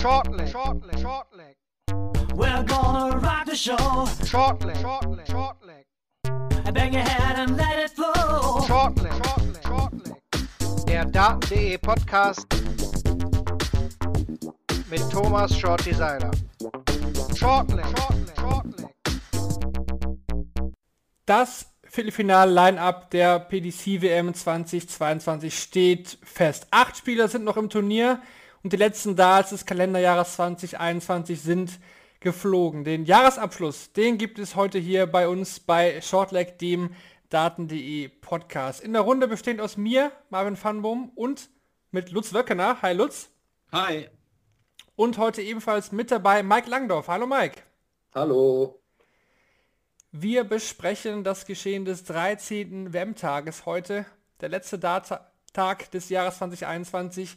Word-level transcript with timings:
Shortleg, 0.00 0.48
shortleg, 0.50 0.98
shortleg. 0.98 1.56
We're 2.34 2.62
gonna 2.62 3.18
rock 3.18 3.44
the 3.44 3.54
show. 3.54 3.76
Shortleg, 4.24 4.76
shortleg, 4.76 5.26
shortleg. 5.26 6.72
Bang 6.72 6.94
your 6.94 7.02
head 7.02 7.38
and 7.38 7.58
let 7.58 7.78
it 7.78 7.90
flow. 7.90 8.62
Shortleg, 8.66 9.12
shortleg, 9.22 9.62
shortleg. 9.62 10.86
Der 10.86 11.04
Daten.de 11.04 11.76
Podcast 11.76 12.46
mit 14.88 15.02
Thomas 15.10 15.54
Shorty 15.54 15.92
Seiler. 15.92 16.30
Shortleg, 17.36 17.84
shortleg, 17.84 18.36
shortleg. 18.40 18.94
Das 21.26 21.66
Viertelfinal-Line-Up 21.84 23.10
der 23.10 23.38
PDC 23.38 24.00
WM 24.00 24.32
2022 24.32 25.58
steht 25.58 26.16
fest. 26.22 26.68
Acht 26.70 26.96
Spieler 26.96 27.28
sind 27.28 27.44
noch 27.44 27.58
im 27.58 27.68
Turnier 27.68 28.22
und 28.62 28.72
die 28.72 28.76
letzten 28.76 29.16
Darts 29.16 29.50
des 29.50 29.66
Kalenderjahres 29.66 30.34
2021 30.36 31.40
sind 31.40 31.78
geflogen. 32.20 32.84
Den 32.84 33.04
Jahresabschluss, 33.04 33.92
den 33.92 34.18
gibt 34.18 34.38
es 34.38 34.54
heute 34.54 34.78
hier 34.78 35.06
bei 35.06 35.28
uns 35.28 35.60
bei 35.60 36.00
Shortleg, 36.00 36.58
dem 36.58 36.94
Daten.de 37.30 38.08
Podcast. 38.08 38.82
In 38.82 38.92
der 38.92 39.02
Runde 39.02 39.28
bestehend 39.28 39.60
aus 39.60 39.76
mir, 39.76 40.12
Marvin 40.28 40.56
Fanbum 40.56 41.10
und 41.14 41.48
mit 41.90 42.10
Lutz 42.10 42.34
Wöckener. 42.34 42.82
Hi 42.82 42.92
Lutz. 42.92 43.30
Hi. 43.72 44.08
Und 44.96 45.16
heute 45.16 45.40
ebenfalls 45.40 45.92
mit 45.92 46.10
dabei 46.10 46.42
Mike 46.42 46.68
Langdorf. 46.68 47.08
Hallo 47.08 47.26
Mike. 47.26 47.62
Hallo. 48.14 48.80
Wir 50.12 50.44
besprechen 50.44 51.24
das 51.24 51.46
Geschehen 51.46 51.84
des 51.84 52.04
13. 52.04 52.92
WM-Tages 52.92 53.64
heute, 53.64 54.04
der 54.40 54.48
letzte 54.48 54.78
Data-Tag 54.78 55.90
des 55.92 56.08
Jahres 56.08 56.38
2021. 56.38 57.36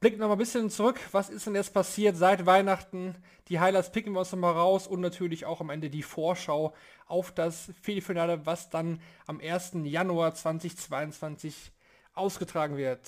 Blicken 0.00 0.18
noch 0.20 0.28
mal 0.28 0.34
ein 0.34 0.38
bisschen 0.38 0.68
zurück, 0.70 1.00
was 1.12 1.30
ist 1.30 1.46
denn 1.46 1.54
jetzt 1.54 1.72
passiert 1.72 2.16
seit 2.16 2.44
Weihnachten? 2.44 3.14
Die 3.48 3.60
Highlights 3.60 3.90
picken 3.90 4.12
wir 4.12 4.20
uns 4.20 4.32
noch 4.32 4.38
mal 4.38 4.52
raus 4.52 4.86
und 4.86 5.00
natürlich 5.00 5.46
auch 5.46 5.60
am 5.60 5.70
Ende 5.70 5.88
die 5.88 6.02
Vorschau 6.02 6.74
auf 7.06 7.32
das 7.32 7.70
Viertelfinale, 7.82 8.44
was 8.44 8.70
dann 8.70 9.00
am 9.26 9.40
1. 9.40 9.72
Januar 9.84 10.34
2022 10.34 11.72
ausgetragen 12.14 12.76
wird. 12.76 13.00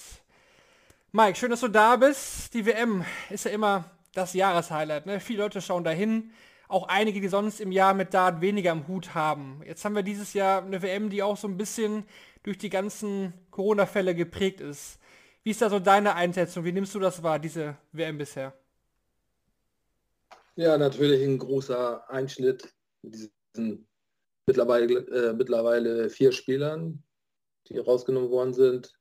Mike, 1.13 1.37
schön, 1.39 1.51
dass 1.51 1.61
du 1.61 1.69
da 1.69 1.97
bist. 1.97 2.53
Die 2.55 2.67
WM 2.67 3.05
ist 3.31 3.45
ja 3.45 3.51
immer 3.51 3.91
das 4.13 4.35
Jahreshighlight. 4.35 5.07
Ne? 5.07 5.21
Viele 5.21 5.43
Leute 5.43 5.61
schauen 5.61 5.85
dahin 5.85 6.31
auch 6.69 6.89
einige, 6.89 7.21
die 7.21 7.29
sonst 7.29 7.61
im 7.61 7.71
Jahr 7.71 7.95
mit 7.95 8.13
Dart 8.13 8.41
weniger 8.41 8.73
am 8.73 8.89
Hut 8.89 9.15
haben. 9.15 9.63
Jetzt 9.65 9.85
haben 9.85 9.95
wir 9.95 10.03
dieses 10.03 10.35
Jahr 10.35 10.65
eine 10.65 10.83
WM, 10.83 11.11
die 11.11 11.23
auch 11.23 11.37
so 11.37 11.47
ein 11.47 11.57
bisschen 11.57 12.05
durch 12.43 12.59
die 12.59 12.71
ganzen 12.71 13.33
Corona-Fälle 13.51 14.15
geprägt 14.15 14.61
ist. 14.61 14.99
Wie 15.47 15.51
ist 15.51 15.63
da 15.63 15.71
so 15.71 15.79
deine 15.79 16.17
Einschätzung? 16.17 16.65
Wie 16.65 16.73
nimmst 16.73 16.93
du 16.93 16.99
das 16.99 17.23
wahr, 17.23 17.39
diese 17.39 17.77
WM 17.93 18.19
bisher? 18.19 18.53
Ja, 20.57 20.77
natürlich 20.77 21.23
ein 21.23 21.39
großer 21.39 22.11
Einschnitt 22.11 22.75
mit 23.03 23.15
diesen 23.55 23.87
mittlerweile, 24.45 24.95
äh, 25.07 25.33
mittlerweile 25.35 26.11
vier 26.11 26.33
Spielern, 26.33 27.01
die 27.69 27.79
rausgenommen 27.79 28.29
worden 28.31 28.55
sind. 28.55 28.99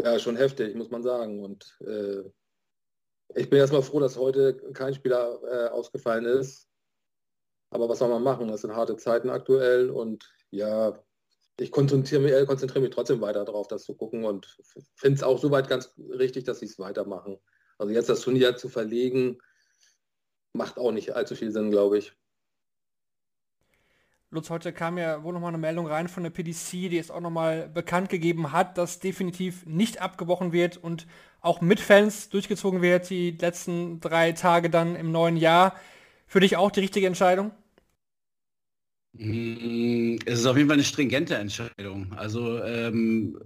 Ja, 0.00 0.20
schon 0.20 0.36
heftig, 0.36 0.76
muss 0.76 0.92
man 0.92 1.02
sagen. 1.02 1.42
Und 1.42 1.76
äh, 1.80 2.22
ich 3.34 3.50
bin 3.50 3.58
erstmal 3.58 3.82
froh, 3.82 3.98
dass 3.98 4.16
heute 4.16 4.54
kein 4.72 4.94
Spieler 4.94 5.40
äh, 5.42 5.68
ausgefallen 5.70 6.26
ist. 6.26 6.68
Aber 7.70 7.88
was 7.88 7.98
soll 7.98 8.08
man 8.08 8.22
machen? 8.22 8.46
Das 8.46 8.60
sind 8.60 8.76
harte 8.76 8.96
Zeiten 8.98 9.30
aktuell 9.30 9.90
und 9.90 10.32
ja, 10.52 10.96
ich 11.60 11.70
konzentriere 11.70 12.22
mich, 12.22 12.32
äh, 12.32 12.46
konzentriere 12.46 12.82
mich 12.82 12.94
trotzdem 12.94 13.20
weiter 13.20 13.44
darauf, 13.44 13.68
das 13.68 13.84
zu 13.84 13.94
gucken 13.94 14.24
und 14.24 14.58
finde 14.94 15.16
es 15.16 15.22
auch 15.22 15.38
soweit 15.38 15.68
ganz 15.68 15.92
richtig, 15.98 16.44
dass 16.44 16.60
sie 16.60 16.66
es 16.66 16.78
weitermachen. 16.78 17.38
Also 17.78 17.92
jetzt 17.92 18.08
das 18.08 18.20
Turnier 18.20 18.56
zu 18.56 18.68
verlegen, 18.68 19.38
macht 20.52 20.78
auch 20.78 20.92
nicht 20.92 21.14
allzu 21.14 21.34
viel 21.34 21.52
Sinn, 21.52 21.70
glaube 21.70 21.98
ich. 21.98 22.12
Lutz, 24.32 24.48
heute 24.48 24.72
kam 24.72 24.96
ja 24.96 25.24
wohl 25.24 25.32
nochmal 25.32 25.48
eine 25.48 25.58
Meldung 25.58 25.88
rein 25.88 26.06
von 26.06 26.22
der 26.22 26.30
PDC, 26.30 26.88
die 26.88 26.98
es 26.98 27.10
auch 27.10 27.20
nochmal 27.20 27.68
bekannt 27.68 28.10
gegeben 28.10 28.52
hat, 28.52 28.78
dass 28.78 29.00
definitiv 29.00 29.66
nicht 29.66 30.00
abgebrochen 30.00 30.52
wird 30.52 30.76
und 30.76 31.08
auch 31.40 31.60
mit 31.60 31.80
Fans 31.80 32.28
durchgezogen 32.28 32.80
wird, 32.80 33.10
die 33.10 33.32
letzten 33.32 33.98
drei 33.98 34.32
Tage 34.32 34.70
dann 34.70 34.94
im 34.94 35.10
neuen 35.10 35.36
Jahr. 35.36 35.74
Für 36.28 36.38
dich 36.38 36.56
auch 36.56 36.70
die 36.70 36.80
richtige 36.80 37.08
Entscheidung? 37.08 37.50
Mm, 39.12 40.16
es 40.24 40.40
ist 40.40 40.46
auf 40.46 40.56
jeden 40.56 40.68
Fall 40.68 40.76
eine 40.76 40.84
stringente 40.84 41.34
Entscheidung. 41.36 42.12
Also 42.16 42.62
ähm, 42.62 43.38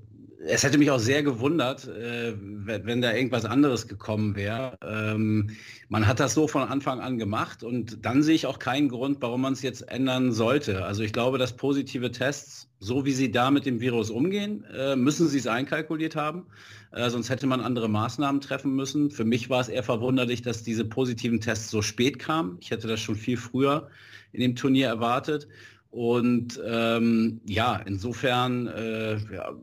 es 0.47 0.62
hätte 0.62 0.76
mich 0.76 0.91
auch 0.91 0.98
sehr 0.98 1.22
gewundert, 1.22 1.88
äh, 1.88 2.34
wenn, 2.36 3.00
da 3.00 3.14
irgendwas 3.14 3.44
anderes 3.47 3.88
gekommen 3.88 4.36
wäre. 4.36 4.76
Ähm, 4.82 5.50
man 5.88 6.06
hat 6.06 6.20
das 6.20 6.34
so 6.34 6.48
von 6.48 6.69
Anfang 6.69 7.00
an 7.00 7.19
gemacht 7.19 7.62
und 7.62 8.04
dann 8.04 8.22
sehe 8.22 8.34
ich 8.34 8.47
auch 8.47 8.58
keinen 8.58 8.88
Grund, 8.88 9.19
warum 9.20 9.41
man 9.41 9.54
es 9.54 9.62
jetzt 9.62 9.88
ändern 9.88 10.32
sollte. 10.32 10.84
Also 10.84 11.02
ich 11.02 11.12
glaube, 11.12 11.38
dass 11.38 11.56
positive 11.56 12.10
Tests, 12.10 12.69
so 12.78 13.06
wie 13.06 13.12
sie 13.12 13.31
da 13.31 13.50
mit 13.50 13.64
dem 13.64 13.81
Virus 13.81 14.10
umgehen, 14.10 14.64
äh, 14.64 14.96
müssen 14.96 15.28
sie 15.28 15.38
es 15.38 15.46
einkalkuliert 15.46 16.14
haben. 16.14 16.46
Äh, 16.92 17.08
sonst 17.08 17.31
hätte 17.31 17.46
man 17.46 17.60
andere 17.60 17.88
Maßnahmen 17.88 18.42
treffen 18.42 18.75
müssen. 18.75 19.10
Für 19.10 19.25
mich 19.25 19.48
war 19.48 19.60
es 19.60 19.69
eher 19.69 19.82
verwunderlich, 19.82 20.42
dass 20.42 20.62
diese 20.62 20.84
positiven 20.84 21.41
Tests 21.41 21.70
so 21.70 21.81
spät 21.81 22.19
kamen. 22.19 22.58
Ich 22.60 22.70
hätte 22.70 22.86
das 22.86 23.00
schon 23.00 23.16
viel 23.16 23.38
früher 23.38 23.88
in 24.34 24.41
dem 24.41 24.56
Turnier 24.56 24.89
erwartet. 24.89 25.49
Und 25.91 26.61
ähm, 26.67 27.41
ja, 27.47 27.77
insofern, 27.77 28.67
äh, 28.67 29.17
ja, 29.33 29.55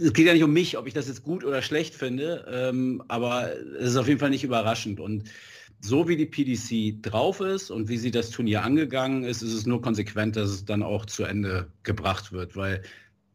es 0.00 0.12
geht 0.12 0.26
ja 0.26 0.34
nicht 0.34 0.44
um 0.44 0.52
mich, 0.52 0.78
ob 0.78 0.86
ich 0.86 0.94
das 0.94 1.08
jetzt 1.08 1.24
gut 1.24 1.44
oder 1.44 1.62
schlecht 1.62 1.96
finde, 1.96 2.46
ähm, 2.48 3.02
aber 3.08 3.50
es 3.80 3.90
ist 3.90 3.96
auf 3.96 4.06
jeden 4.06 4.20
Fall 4.20 4.30
nicht 4.30 4.44
überraschend. 4.44 5.00
Und 5.00 5.24
so 5.80 6.06
wie 6.06 6.16
die 6.16 6.26
PDC 6.26 7.02
drauf 7.02 7.40
ist 7.40 7.72
und 7.72 7.88
wie 7.88 7.98
sie 7.98 8.12
das 8.12 8.30
Turnier 8.30 8.62
angegangen 8.62 9.24
ist, 9.24 9.42
ist 9.42 9.52
es 9.52 9.66
nur 9.66 9.82
konsequent, 9.82 10.36
dass 10.36 10.48
es 10.48 10.64
dann 10.64 10.84
auch 10.84 11.06
zu 11.06 11.24
Ende 11.24 11.66
gebracht 11.82 12.30
wird, 12.30 12.54
weil 12.54 12.82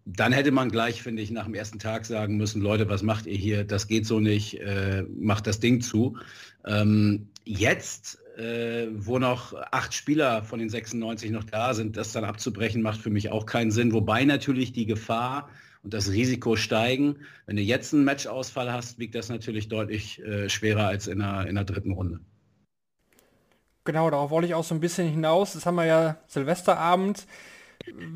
dann 0.05 0.31
hätte 0.31 0.51
man 0.51 0.71
gleich, 0.71 1.03
finde 1.03 1.21
ich, 1.21 1.31
nach 1.31 1.43
dem 1.43 1.55
ersten 1.55 1.79
Tag 1.79 2.05
sagen 2.05 2.37
müssen, 2.37 2.61
Leute, 2.61 2.87
was 2.87 3.03
macht 3.03 3.25
ihr 3.25 3.35
hier? 3.35 3.65
Das 3.65 3.87
geht 3.87 4.05
so 4.05 4.21
nicht, 4.21 4.61
äh, 4.61 5.03
macht 5.19 5.45
das 5.45 5.59
Ding 5.59 5.81
zu. 5.81 6.17
Ähm, 6.65 7.27
jetzt 7.43 8.19
äh, 8.37 8.87
wo 8.91 9.17
noch 9.19 9.53
acht 9.71 9.93
Spieler 9.93 10.43
von 10.43 10.59
den 10.59 10.69
96 10.69 11.31
noch 11.31 11.43
da 11.43 11.73
sind, 11.73 11.97
das 11.97 12.11
dann 12.11 12.23
abzubrechen, 12.23 12.81
macht 12.81 13.01
für 13.01 13.09
mich 13.09 13.31
auch 13.31 13.45
keinen 13.45 13.71
Sinn. 13.71 13.93
Wobei 13.93 14.25
natürlich 14.25 14.73
die 14.73 14.85
Gefahr 14.85 15.49
und 15.83 15.93
das 15.93 16.11
Risiko 16.11 16.55
steigen. 16.55 17.17
Wenn 17.45 17.55
du 17.55 17.61
jetzt 17.61 17.93
einen 17.93 18.03
Matchausfall 18.03 18.71
hast, 18.71 18.99
wiegt 18.99 19.15
das 19.15 19.29
natürlich 19.29 19.69
deutlich 19.69 20.21
äh, 20.21 20.49
schwerer 20.49 20.87
als 20.87 21.07
in 21.07 21.19
der, 21.19 21.47
in 21.47 21.55
der 21.55 21.63
dritten 21.63 21.91
Runde. 21.91 22.19
Genau, 23.85 24.09
darauf 24.09 24.29
wollte 24.31 24.47
ich 24.47 24.53
auch 24.53 24.65
so 24.65 24.75
ein 24.75 24.81
bisschen 24.81 25.09
hinaus. 25.09 25.53
Das 25.53 25.65
haben 25.65 25.75
wir 25.75 25.85
ja 25.85 26.17
Silvesterabend 26.27 27.25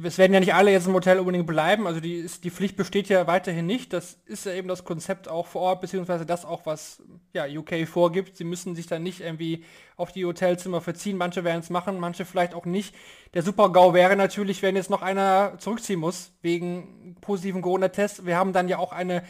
es 0.04 0.18
werden 0.18 0.34
ja 0.34 0.40
nicht 0.40 0.54
alle 0.54 0.72
jetzt 0.72 0.88
im 0.88 0.94
Hotel 0.94 1.20
unbedingt 1.20 1.48
bleiben, 1.48 1.88
also 1.88 2.00
die, 2.00 2.16
ist, 2.16 2.44
die 2.44 2.52
Pflicht 2.52 2.76
besteht 2.76 3.09
ja 3.09 3.28
weiterhin 3.28 3.66
nicht. 3.66 3.94
Das 3.94 4.18
ist 4.26 4.46
ja 4.46 4.54
eben 4.54 4.68
das 4.68 4.84
Konzept 4.84 5.28
auch 5.28 5.48
vor 5.48 5.62
Ort, 5.62 5.82
beziehungsweise 5.82 6.26
das 6.26 6.46
auch, 6.46 6.66
was 6.66 7.02
ja, 7.34 7.46
UK 7.46 7.88
vorgibt. 7.88 8.38
Sie 8.38 8.44
müssen 8.44 8.76
sich 8.76 8.88
dann 8.88 9.04
nicht 9.04 9.22
irgendwie 9.22 9.64
auf 9.98 10.12
die 10.12 10.26
Hotelzimmer 10.26 10.82
verziehen. 10.82 11.18
Manche 11.18 11.44
werden 11.44 11.62
es 11.62 11.70
machen, 11.70 12.00
manche 12.00 12.26
vielleicht 12.26 12.54
auch 12.54 12.66
nicht. 12.66 12.96
Der 13.34 13.44
Super-GAU 13.44 13.94
wäre 13.94 14.16
natürlich, 14.16 14.62
wenn 14.62 14.76
jetzt 14.76 14.90
noch 14.90 15.02
einer 15.02 15.58
zurückziehen 15.58 16.00
muss, 16.00 16.32
wegen 16.42 17.16
positiven 17.22 17.62
Corona-Tests. 17.62 18.26
Wir 18.26 18.38
haben 18.38 18.53
dann 18.53 18.68
ja 18.68 18.78
auch 18.78 18.92
eine 18.92 19.24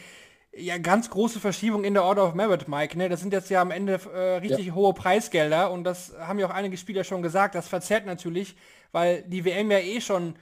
ja, 0.53 0.78
ganz 0.78 1.09
große 1.09 1.40
Verschiebung 1.40 1.84
in 1.84 1.94
der 1.94 2.03
Order 2.03 2.25
of 2.25 2.34
Merit, 2.34 2.68
Mike. 2.68 2.97
Ne? 2.97 3.09
Das 3.09 3.22
sind 3.22 3.31
jetzt 3.31 3.50
ja 3.50 3.62
am 3.62 3.72
Ende 3.72 4.00
äh, 4.13 4.38
richtig 4.38 4.68
ja. 4.68 4.73
hohe 4.73 4.94
Preisgelder 4.94 5.72
und 5.72 5.84
das 5.84 6.13
haben 6.19 6.40
ja 6.40 6.47
auch 6.47 6.53
einige 6.53 6.78
Spieler 6.78 7.03
schon 7.03 7.22
gesagt. 7.22 7.56
Das 7.56 7.68
verzerrt 7.68 8.06
natürlich 8.06 8.56
weil 8.91 9.24
die 9.24 9.46
WM 9.46 9.72
ja 9.72 9.79
eh 9.79 10.02
schon 10.02 10.35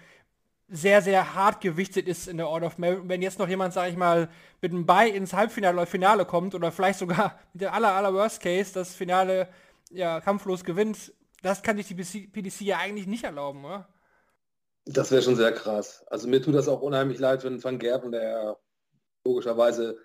sehr, 0.72 1.02
sehr 1.02 1.34
hart 1.34 1.62
gewichtet 1.62 2.08
ist 2.08 2.28
in 2.28 2.38
der 2.38 2.48
Order 2.48 2.68
of 2.68 2.78
Merit. 2.78 3.02
Wenn 3.08 3.22
jetzt 3.22 3.40
noch 3.40 3.48
jemand, 3.48 3.74
sage 3.74 3.92
ich 3.92 3.98
mal, 3.98 4.30
mit 4.62 4.72
einem 4.72 4.86
Bye 4.86 5.10
ins 5.10 5.34
Halbfinale 5.34 5.76
oder 5.76 5.88
Finale 5.88 6.26
kommt 6.26 6.54
oder 6.54 6.72
vielleicht 6.72 7.00
sogar 7.00 7.40
mit 7.54 7.62
der 7.62 7.74
aller, 7.74 7.94
aller 7.94 8.14
Worst 8.14 8.42
Case 8.42 8.74
das 8.74 8.94
Finale 8.94 9.48
ja, 9.90 10.22
kampflos 10.22 10.64
gewinnt, 10.64 11.12
das 11.42 11.64
kann 11.64 11.78
sich 11.78 11.88
die 11.88 11.96
PDC 11.96 12.62
ja 12.62 12.78
eigentlich 12.78 13.08
nicht 13.08 13.24
erlauben, 13.24 13.66
oder? 13.66 13.88
Das 14.86 15.12
wäre 15.12 15.22
schon 15.22 15.36
sehr 15.36 15.52
krass. 15.52 16.04
Also 16.08 16.28
mir 16.28 16.42
tut 16.42 16.56
das 16.56 16.68
auch 16.68 16.82
unheimlich 16.82 17.20
leid, 17.20 17.44
wenn 17.44 17.64
Van 17.64 17.80
Gerben, 17.80 18.12
der 18.12 18.58
logischerweise 19.24 19.98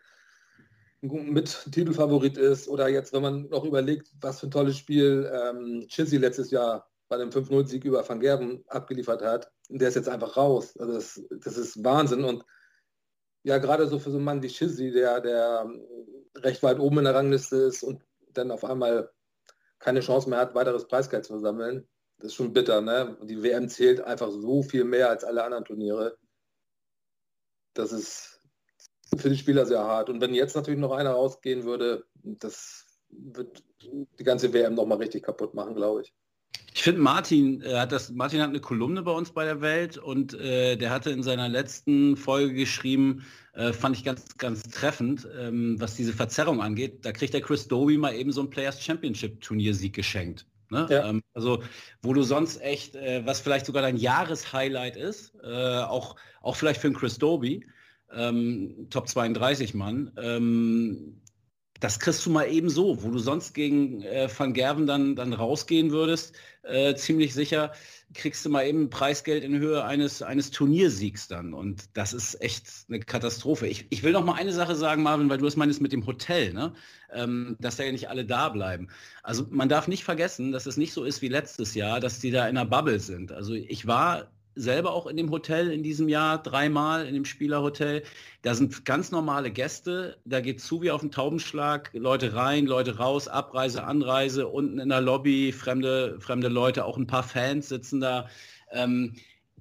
mit 1.00 1.68
Titelfavorit 1.72 2.38
ist, 2.38 2.68
oder 2.68 2.88
jetzt, 2.88 3.12
wenn 3.12 3.22
man 3.22 3.48
noch 3.48 3.64
überlegt, 3.64 4.08
was 4.20 4.40
für 4.40 4.46
ein 4.46 4.50
tolles 4.50 4.78
Spiel 4.78 5.30
ähm, 5.32 5.86
Chizzy 5.88 6.16
letztes 6.16 6.50
Jahr 6.50 6.88
bei 7.08 7.16
dem 7.18 7.30
5-0-Sieg 7.30 7.84
über 7.84 8.08
Van 8.08 8.20
Gerben 8.20 8.64
abgeliefert 8.68 9.22
hat, 9.22 9.52
der 9.68 9.88
ist 9.88 9.94
jetzt 9.94 10.08
einfach 10.08 10.36
raus. 10.36 10.76
Also 10.78 10.94
das, 10.94 11.22
das 11.40 11.56
ist 11.56 11.84
Wahnsinn. 11.84 12.24
Und 12.24 12.44
ja, 13.42 13.58
gerade 13.58 13.86
so 13.86 13.98
für 13.98 14.10
so 14.10 14.16
einen 14.16 14.24
Mann 14.24 14.42
wie 14.42 14.48
Shizzy, 14.48 14.90
der, 14.90 15.20
der 15.20 15.70
recht 16.36 16.62
weit 16.62 16.78
oben 16.78 16.98
in 16.98 17.04
der 17.04 17.14
Rangliste 17.14 17.56
ist 17.56 17.82
und 17.82 18.02
dann 18.32 18.50
auf 18.50 18.64
einmal 18.64 19.10
keine 19.78 20.00
Chance 20.00 20.30
mehr 20.30 20.38
hat, 20.38 20.54
weiteres 20.54 20.88
Preisgeld 20.88 21.24
zu 21.24 21.34
versammeln, 21.34 21.86
das 22.18 22.28
ist 22.28 22.34
schon 22.34 22.52
bitter. 22.52 22.80
Ne? 22.80 23.18
Die 23.22 23.42
WM 23.42 23.68
zählt 23.68 24.00
einfach 24.00 24.30
so 24.30 24.62
viel 24.62 24.84
mehr 24.84 25.10
als 25.10 25.24
alle 25.24 25.44
anderen 25.44 25.64
Turniere. 25.64 26.16
Das 27.74 27.92
ist 27.92 28.40
für 29.16 29.28
die 29.28 29.36
Spieler 29.36 29.66
sehr 29.66 29.84
hart. 29.84 30.08
Und 30.08 30.20
wenn 30.20 30.34
jetzt 30.34 30.56
natürlich 30.56 30.80
noch 30.80 30.92
einer 30.92 31.10
rausgehen 31.10 31.64
würde, 31.64 32.06
das 32.22 32.86
wird 33.10 33.62
die 33.80 34.24
ganze 34.24 34.52
WM 34.52 34.74
nochmal 34.74 34.98
richtig 34.98 35.22
kaputt 35.22 35.54
machen, 35.54 35.74
glaube 35.74 36.02
ich. 36.02 36.14
Ich 36.74 36.82
finde 36.82 37.00
Martin 37.00 37.62
äh, 37.62 37.74
hat 37.74 37.92
das 37.92 38.10
Martin 38.10 38.40
hat 38.40 38.50
eine 38.50 38.60
Kolumne 38.60 39.02
bei 39.02 39.12
uns 39.12 39.30
bei 39.30 39.44
der 39.44 39.60
Welt 39.60 39.96
und 39.96 40.34
äh, 40.34 40.76
der 40.76 40.90
hatte 40.90 41.10
in 41.10 41.22
seiner 41.22 41.48
letzten 41.48 42.16
Folge 42.16 42.52
geschrieben, 42.52 43.24
äh, 43.52 43.72
fand 43.72 43.96
ich 43.96 44.04
ganz 44.04 44.36
ganz 44.38 44.64
treffend, 44.64 45.26
ähm, 45.38 45.80
was 45.80 45.94
diese 45.94 46.12
Verzerrung 46.12 46.60
angeht. 46.60 47.04
Da 47.04 47.12
kriegt 47.12 47.32
der 47.32 47.42
Chris 47.42 47.68
Doby 47.68 47.96
mal 47.96 48.14
eben 48.14 48.32
so 48.32 48.40
ein 48.40 48.50
Players 48.50 48.82
Championship 48.82 49.40
Turniersieg 49.40 49.94
geschenkt. 49.94 50.46
Ne? 50.70 50.88
Ja. 50.90 51.08
Ähm, 51.08 51.22
also 51.32 51.62
wo 52.02 52.12
du 52.12 52.22
sonst 52.22 52.60
echt, 52.60 52.96
äh, 52.96 53.24
was 53.24 53.40
vielleicht 53.40 53.66
sogar 53.66 53.82
dein 53.82 53.96
Jahreshighlight 53.96 54.96
ist, 54.96 55.32
äh, 55.44 55.78
auch 55.82 56.16
auch 56.42 56.56
vielleicht 56.56 56.80
für 56.80 56.88
einen 56.88 56.96
Chris 56.96 57.18
Doby, 57.18 57.64
ähm, 58.12 58.88
Top 58.90 59.08
32 59.08 59.74
Mann. 59.74 60.10
Das 61.84 61.98
kriegst 62.00 62.24
du 62.24 62.30
mal 62.30 62.50
eben 62.50 62.70
so, 62.70 63.02
wo 63.02 63.10
du 63.10 63.18
sonst 63.18 63.52
gegen 63.52 64.00
äh, 64.00 64.26
Van 64.34 64.54
Gerven 64.54 64.86
dann, 64.86 65.16
dann 65.16 65.34
rausgehen 65.34 65.90
würdest, 65.90 66.34
äh, 66.62 66.94
ziemlich 66.94 67.34
sicher, 67.34 67.72
kriegst 68.14 68.42
du 68.46 68.48
mal 68.48 68.66
eben 68.66 68.88
Preisgeld 68.88 69.44
in 69.44 69.58
Höhe 69.58 69.84
eines, 69.84 70.22
eines 70.22 70.50
Turniersiegs 70.50 71.28
dann. 71.28 71.52
Und 71.52 71.84
das 71.92 72.14
ist 72.14 72.40
echt 72.40 72.68
eine 72.88 73.00
Katastrophe. 73.00 73.66
Ich, 73.66 73.86
ich 73.90 74.02
will 74.02 74.12
noch 74.12 74.24
mal 74.24 74.32
eine 74.32 74.54
Sache 74.54 74.74
sagen, 74.74 75.02
Marvin, 75.02 75.28
weil 75.28 75.36
du 75.36 75.46
es 75.46 75.56
meinst 75.56 75.82
mit 75.82 75.92
dem 75.92 76.06
Hotel, 76.06 76.54
ne? 76.54 76.72
ähm, 77.12 77.58
dass 77.60 77.76
da 77.76 77.84
ja 77.84 77.92
nicht 77.92 78.08
alle 78.08 78.24
da 78.24 78.48
bleiben. 78.48 78.88
Also 79.22 79.46
man 79.50 79.68
darf 79.68 79.86
nicht 79.86 80.04
vergessen, 80.04 80.52
dass 80.52 80.64
es 80.64 80.78
nicht 80.78 80.94
so 80.94 81.04
ist 81.04 81.20
wie 81.20 81.28
letztes 81.28 81.74
Jahr, 81.74 82.00
dass 82.00 82.18
die 82.18 82.30
da 82.30 82.48
in 82.48 82.56
einer 82.56 82.64
Bubble 82.64 82.98
sind. 82.98 83.30
Also 83.30 83.52
ich 83.52 83.86
war 83.86 84.32
selber 84.54 84.92
auch 84.92 85.06
in 85.06 85.16
dem 85.16 85.30
Hotel 85.30 85.70
in 85.70 85.82
diesem 85.82 86.08
Jahr, 86.08 86.42
dreimal 86.42 87.06
in 87.06 87.14
dem 87.14 87.24
Spielerhotel. 87.24 88.02
Da 88.42 88.54
sind 88.54 88.84
ganz 88.84 89.10
normale 89.10 89.50
Gäste, 89.50 90.18
da 90.24 90.40
geht 90.40 90.60
zu 90.60 90.82
wie 90.82 90.90
auf 90.90 91.00
den 91.00 91.10
Taubenschlag, 91.10 91.90
Leute 91.92 92.34
rein, 92.34 92.66
Leute 92.66 92.98
raus, 92.98 93.28
Abreise, 93.28 93.84
Anreise, 93.84 94.48
unten 94.48 94.78
in 94.78 94.88
der 94.88 95.00
Lobby, 95.00 95.52
fremde, 95.52 96.16
fremde 96.20 96.48
Leute, 96.48 96.84
auch 96.84 96.96
ein 96.96 97.06
paar 97.06 97.22
Fans 97.22 97.68
sitzen 97.68 98.00
da. 98.00 98.28
Ähm, 98.70 99.14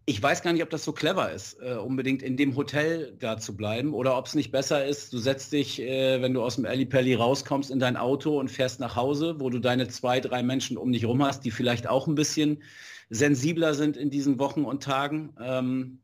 ich 0.05 0.21
weiß 0.21 0.41
gar 0.41 0.51
nicht, 0.51 0.63
ob 0.63 0.69
das 0.69 0.83
so 0.83 0.91
clever 0.91 1.31
ist, 1.31 1.61
äh, 1.61 1.75
unbedingt 1.75 2.21
in 2.21 2.35
dem 2.35 2.57
Hotel 2.57 3.15
da 3.19 3.37
zu 3.37 3.55
bleiben 3.55 3.93
oder 3.93 4.17
ob 4.17 4.25
es 4.25 4.35
nicht 4.35 4.51
besser 4.51 4.85
ist, 4.85 5.13
du 5.13 5.17
setzt 5.17 5.53
dich, 5.53 5.81
äh, 5.81 6.21
wenn 6.21 6.33
du 6.33 6.43
aus 6.43 6.57
dem 6.57 6.65
Pelli 6.89 7.13
rauskommst, 7.13 7.71
in 7.71 7.79
dein 7.79 7.95
Auto 7.95 8.37
und 8.37 8.51
fährst 8.51 8.81
nach 8.81 8.97
Hause, 8.97 9.39
wo 9.39 9.49
du 9.49 9.59
deine 9.59 9.87
zwei, 9.87 10.19
drei 10.19 10.43
Menschen 10.43 10.75
um 10.77 10.91
dich 10.91 11.05
rum 11.05 11.23
hast, 11.23 11.45
die 11.45 11.51
vielleicht 11.51 11.87
auch 11.87 12.07
ein 12.07 12.15
bisschen 12.15 12.61
sensibler 13.09 13.73
sind 13.73 13.97
in 13.97 14.09
diesen 14.09 14.39
Wochen 14.39 14.65
und 14.65 14.83
Tagen, 14.83 15.35
ähm, 15.39 15.99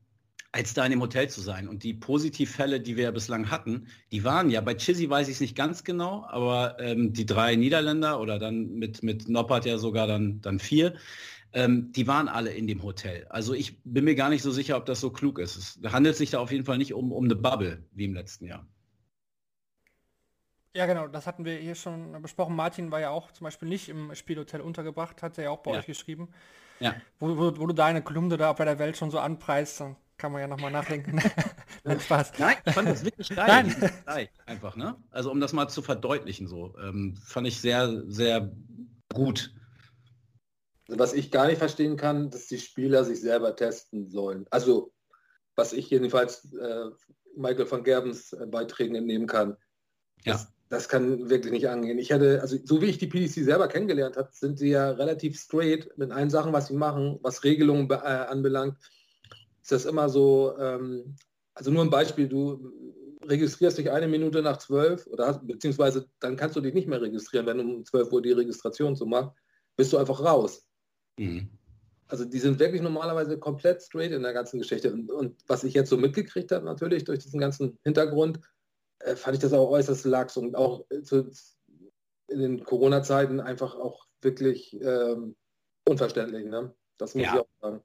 als 0.51 0.73
da 0.73 0.83
in 0.83 0.91
dem 0.91 1.01
Hotel 1.01 1.29
zu 1.29 1.41
sein. 1.41 1.67
Und 1.67 1.83
die 1.83 1.93
Positivfälle, 1.93 2.79
die 2.79 2.97
wir 2.97 3.05
ja 3.05 3.11
bislang 3.11 3.51
hatten, 3.51 3.87
die 4.11 4.23
waren 4.23 4.49
ja, 4.49 4.61
bei 4.61 4.73
Chizzy 4.73 5.09
weiß 5.09 5.27
ich 5.27 5.35
es 5.35 5.41
nicht 5.41 5.55
ganz 5.55 5.83
genau, 5.83 6.25
aber 6.27 6.79
ähm, 6.79 7.13
die 7.13 7.25
drei 7.25 7.55
Niederländer 7.55 8.19
oder 8.19 8.39
dann 8.39 8.73
mit, 8.73 9.03
mit 9.03 9.29
Noppert 9.29 9.65
ja 9.65 9.77
sogar 9.77 10.07
dann, 10.07 10.41
dann 10.41 10.59
vier, 10.59 10.95
ähm, 11.53 11.91
die 11.91 12.07
waren 12.07 12.27
alle 12.27 12.51
in 12.51 12.67
dem 12.67 12.83
Hotel. 12.83 13.27
Also 13.29 13.53
ich 13.53 13.81
bin 13.83 14.05
mir 14.05 14.15
gar 14.15 14.29
nicht 14.29 14.41
so 14.41 14.51
sicher, 14.51 14.77
ob 14.77 14.85
das 14.85 14.99
so 14.99 15.11
klug 15.11 15.39
ist. 15.39 15.55
Es 15.55 15.91
handelt 15.91 16.15
sich 16.15 16.31
da 16.31 16.39
auf 16.39 16.51
jeden 16.51 16.65
Fall 16.65 16.77
nicht 16.77 16.93
um, 16.93 17.11
um 17.11 17.25
eine 17.25 17.35
Bubble 17.35 17.83
wie 17.91 18.05
im 18.05 18.13
letzten 18.13 18.45
Jahr. 18.45 18.67
Ja, 20.75 20.85
genau, 20.85 21.07
das 21.07 21.25
hatten 21.25 21.45
wir 21.45 21.57
hier 21.57 21.75
schon 21.75 22.21
besprochen. 22.21 22.55
Martin 22.55 22.91
war 22.91 22.99
ja 22.99 23.09
auch 23.09 23.31
zum 23.31 23.45
Beispiel 23.45 23.67
nicht 23.67 23.89
im 23.89 24.13
Spielhotel 24.13 24.61
untergebracht, 24.61 25.23
hat 25.23 25.37
er 25.37 25.45
ja 25.45 25.49
auch 25.49 25.63
bei 25.63 25.71
ja. 25.71 25.79
euch 25.79 25.87
geschrieben. 25.87 26.29
Ja. 26.79 26.95
Wo, 27.19 27.37
wo, 27.37 27.57
wo, 27.57 27.67
du 27.67 27.73
deine 27.73 28.01
Kolumne 28.01 28.37
da 28.37 28.53
bei 28.53 28.65
der 28.65 28.79
Welt 28.79 28.97
schon 28.97 29.11
so 29.11 29.19
anpreist, 29.19 29.79
dann 29.79 29.95
kann 30.17 30.31
man 30.31 30.41
ja 30.41 30.47
nochmal 30.47 30.71
nachdenken. 30.71 31.21
Nein, 31.83 31.99
Spaß. 31.99 32.33
Nein, 32.39 32.55
ich 32.65 32.73
fand 32.73 32.89
das 32.89 33.03
wirklich 33.03 33.29
geil. 33.29 33.93
Nein. 34.05 34.27
Einfach, 34.45 34.75
ne? 34.75 34.95
Also 35.11 35.31
um 35.31 35.39
das 35.39 35.53
mal 35.53 35.67
zu 35.67 35.81
verdeutlichen 35.81 36.47
so, 36.47 36.75
ähm, 36.79 37.17
fand 37.23 37.47
ich 37.47 37.59
sehr, 37.59 38.03
sehr 38.07 38.51
gut. 39.13 39.53
Was 40.87 41.13
ich 41.13 41.31
gar 41.31 41.47
nicht 41.47 41.59
verstehen 41.59 41.97
kann, 41.97 42.29
dass 42.29 42.47
die 42.47 42.57
Spieler 42.57 43.03
sich 43.03 43.21
selber 43.21 43.55
testen 43.55 44.09
sollen. 44.09 44.45
Also 44.49 44.91
was 45.55 45.73
ich 45.73 45.89
jedenfalls 45.89 46.51
äh, 46.53 46.85
Michael 47.35 47.69
van 47.69 47.83
Gerbens 47.83 48.33
äh, 48.33 48.45
Beiträgen 48.45 48.95
entnehmen 48.95 49.27
kann. 49.27 49.57
Ja. 50.23 50.39
Das, 50.69 50.87
kann 50.87 51.29
wirklich 51.29 51.51
nicht 51.51 51.67
angehen. 51.67 51.97
Ich 51.97 52.11
hätte, 52.11 52.41
also 52.41 52.57
so 52.63 52.81
wie 52.81 52.85
ich 52.85 52.99
die 52.99 53.07
PDC 53.07 53.43
selber 53.43 53.67
kennengelernt 53.67 54.17
habe, 54.17 54.29
sind 54.31 54.59
sie 54.59 54.69
ja 54.69 54.91
relativ 54.91 55.39
straight 55.39 55.89
mit 55.97 56.11
allen 56.11 56.29
Sachen, 56.29 56.53
was 56.53 56.67
sie 56.67 56.75
machen, 56.75 57.19
was 57.23 57.43
Regelungen 57.43 57.89
äh, 57.89 57.95
anbelangt. 57.95 58.77
Ist 59.61 59.71
das 59.71 59.85
immer 59.85 60.09
so, 60.09 60.55
ähm, 60.59 61.15
also 61.55 61.71
nur 61.71 61.83
ein 61.83 61.89
Beispiel, 61.89 62.27
du 62.27 62.71
registrierst 63.23 63.77
dich 63.77 63.91
eine 63.91 64.07
Minute 64.07 64.41
nach 64.41 64.57
zwölf 64.57 65.05
oder 65.07 65.27
hast, 65.27 65.45
beziehungsweise 65.45 66.07
dann 66.19 66.35
kannst 66.35 66.55
du 66.55 66.61
dich 66.61 66.73
nicht 66.73 66.87
mehr 66.87 67.01
registrieren, 67.01 67.45
wenn 67.47 67.59
um 67.59 67.85
zwölf 67.85 68.11
Uhr 68.11 68.21
die 68.21 68.31
Registration 68.31 68.95
so 68.95 69.05
machst, 69.05 69.31
bist 69.75 69.93
du 69.93 69.97
einfach 69.97 70.23
raus. 70.23 70.67
Mhm. 71.17 71.49
Also 72.07 72.25
die 72.25 72.39
sind 72.39 72.59
wirklich 72.59 72.81
normalerweise 72.81 73.37
komplett 73.37 73.83
straight 73.83 74.11
in 74.11 74.23
der 74.23 74.33
ganzen 74.33 74.59
Geschichte. 74.59 74.91
Und, 74.91 75.11
und 75.11 75.35
was 75.47 75.63
ich 75.63 75.73
jetzt 75.73 75.89
so 75.89 75.97
mitgekriegt 75.97 76.51
habe, 76.51 76.65
natürlich 76.65 77.03
durch 77.03 77.19
diesen 77.19 77.39
ganzen 77.39 77.77
Hintergrund, 77.83 78.39
äh, 78.99 79.15
fand 79.15 79.35
ich 79.35 79.41
das 79.41 79.53
auch 79.53 79.69
äußerst 79.69 80.05
lax 80.05 80.37
und 80.37 80.55
auch 80.55 80.85
zu, 81.03 81.31
in 82.27 82.39
den 82.39 82.63
Corona-Zeiten 82.63 83.39
einfach 83.39 83.75
auch 83.75 84.05
wirklich 84.21 84.79
ähm, 84.81 85.35
unverständlich. 85.87 86.45
Ne? 86.45 86.73
Das 86.97 87.15
muss 87.15 87.25
ja. 87.25 87.33
ich 87.35 87.39
auch 87.41 87.47
sagen. 87.61 87.81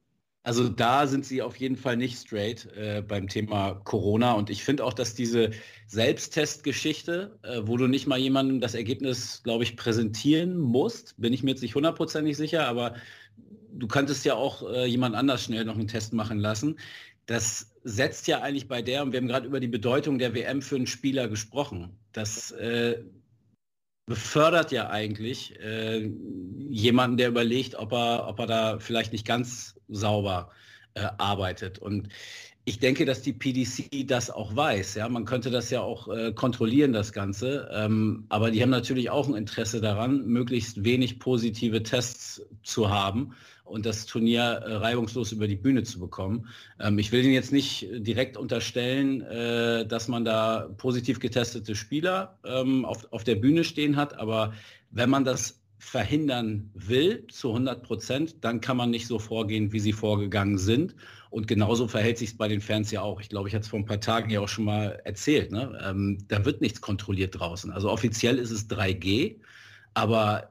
Also 0.47 0.69
da 0.69 1.07
sind 1.07 1.25
sie 1.25 1.41
auf 1.41 1.57
jeden 1.57 1.77
Fall 1.77 1.97
nicht 1.97 2.19
straight 2.19 2.69
äh, 2.77 3.01
beim 3.01 3.29
Thema 3.29 3.81
Corona. 3.85 4.35
Und 4.35 4.51
ich 4.51 4.63
finde 4.63 4.85
auch, 4.85 4.93
dass 4.93 5.15
diese 5.15 5.53
Selbsttestgeschichte, 5.87 7.39
äh, 7.43 7.63
wo 7.65 7.79
du 7.79 7.87
nicht 7.87 8.07
mal 8.07 8.19
jemandem 8.19 8.61
das 8.61 8.75
Ergebnis, 8.75 9.43
glaube 9.43 9.65
ich, 9.65 9.75
präsentieren 9.75 10.59
musst, 10.59 11.15
bin 11.19 11.33
ich 11.33 11.43
mir 11.43 11.53
jetzt 11.53 11.63
nicht 11.63 11.75
hundertprozentig 11.75 12.37
sicher, 12.37 12.69
aber 12.69 12.95
du 13.73 13.89
könntest 13.89 14.27
ja 14.27 14.35
auch 14.35 14.71
äh, 14.71 14.85
jemand 14.85 15.17
anders 15.17 15.45
schnell 15.45 15.65
noch 15.65 15.79
einen 15.79 15.89
Test 15.89 16.13
machen 16.13 16.39
lassen 16.39 16.79
das 17.27 17.75
setzt 17.85 18.27
ja 18.27 18.41
eigentlich 18.41 18.69
bei 18.69 18.83
der, 18.83 19.03
und 19.03 19.13
wir 19.13 19.21
haben 19.21 19.29
gerade 19.29 19.47
über 19.47 19.61
die 19.61 19.69
Bedeutung 19.69 20.19
der 20.19 20.35
WM 20.35 20.63
für 20.63 20.77
einen 20.77 20.87
Spieler 20.87 21.29
gesprochen, 21.29 21.99
das 22.13 22.51
äh, 22.53 23.03
befördert 24.07 24.73
ja 24.73 24.91
eigentlich 24.91 25.59
äh, 25.61 26.11
jemanden, 26.69 27.17
der 27.17 27.29
überlegt, 27.29 27.75
ob 27.77 27.93
er, 27.93 28.27
ob 28.29 28.39
er 28.39 28.47
da 28.47 28.79
vielleicht 28.79 29.13
nicht 29.13 29.27
ganz 29.27 29.81
sauber 29.89 30.51
äh, 30.95 31.09
arbeitet. 31.19 31.79
Und 31.79 32.09
ich 32.67 32.79
denke, 32.79 33.05
dass 33.05 33.23
die 33.23 33.33
PDC 33.33 34.07
das 34.07 34.31
auch 34.31 34.57
weiß. 34.57 34.95
Ja, 34.95 35.09
man 35.09 35.25
könnte 35.25 35.51
das 35.51 35.71
ja 35.71 35.81
auch 35.81 36.09
äh, 36.09 36.33
kontrollieren, 36.33 36.93
das 36.93 37.13
Ganze. 37.13 37.69
Ähm, 37.73 38.25
aber 38.29 38.51
die 38.51 38.63
haben 38.63 38.71
natürlich 38.71 39.11
auch 39.11 39.29
ein 39.29 39.35
Interesse 39.35 39.81
daran, 39.81 40.27
möglichst 40.27 40.85
wenig 40.85 41.19
positive 41.19 41.83
Tests 41.83 42.43
zu 42.63 42.91
haben 42.91 43.35
und 43.65 43.87
das 43.87 44.07
Turnier 44.07 44.43
äh, 44.43 44.75
reibungslos 44.75 45.33
über 45.33 45.49
die 45.49 45.57
Bühne 45.57 45.83
zu 45.83 45.99
bekommen. 45.99 46.49
Ähm, 46.79 46.99
ich 46.99 47.11
will 47.13 47.25
Ihnen 47.25 47.35
jetzt 47.35 47.53
nicht 47.53 47.89
direkt 47.91 48.37
unterstellen, 48.37 49.23
äh, 49.23 49.87
dass 49.87 50.09
man 50.09 50.25
da 50.25 50.69
positiv 50.77 51.19
getestete 51.19 51.75
Spieler 51.75 52.39
ähm, 52.45 52.85
auf, 52.85 53.11
auf 53.13 53.25
der 53.25 53.37
Bühne 53.37 53.65
stehen 53.65 53.97
hat, 53.97 54.19
aber 54.19 54.53
wenn 54.91 55.11
man 55.11 55.25
das 55.25 55.61
verhindern 55.79 56.71
will 56.75 57.27
zu 57.29 57.49
100 57.49 57.83
Prozent, 57.83 58.37
dann 58.43 58.61
kann 58.61 58.77
man 58.77 58.91
nicht 58.91 59.07
so 59.07 59.19
vorgehen, 59.19 59.73
wie 59.73 59.81
sie 59.81 59.93
vorgegangen 59.93 60.57
sind. 60.57 60.95
Und 61.29 61.47
genauso 61.47 61.89
verhält 61.89 62.17
sich 62.17 62.31
es 62.31 62.37
bei 62.37 62.49
den 62.49 62.61
Fans 62.61 62.91
ja 62.91 63.03
auch. 63.03 63.21
Ich 63.21 63.29
glaube, 63.29 63.49
ich 63.49 63.55
hatte 63.55 63.65
es 63.65 63.69
vor 63.69 63.81
ein 63.81 63.85
paar 63.85 64.01
Tagen 64.01 64.31
ja 64.31 64.41
auch 64.41 64.49
schon 64.49 64.65
mal 64.65 65.01
erzählt. 65.05 65.53
Ne? 65.53 65.79
Ähm, 65.85 66.19
da 66.29 66.45
wird 66.45 66.61
nichts 66.63 66.81
kontrolliert 66.81 67.39
draußen. 67.39 67.71
Also 67.71 67.91
offiziell 67.91 68.39
ist 68.39 68.51
es 68.51 68.71
3G, 68.71 69.37
aber 69.93 70.51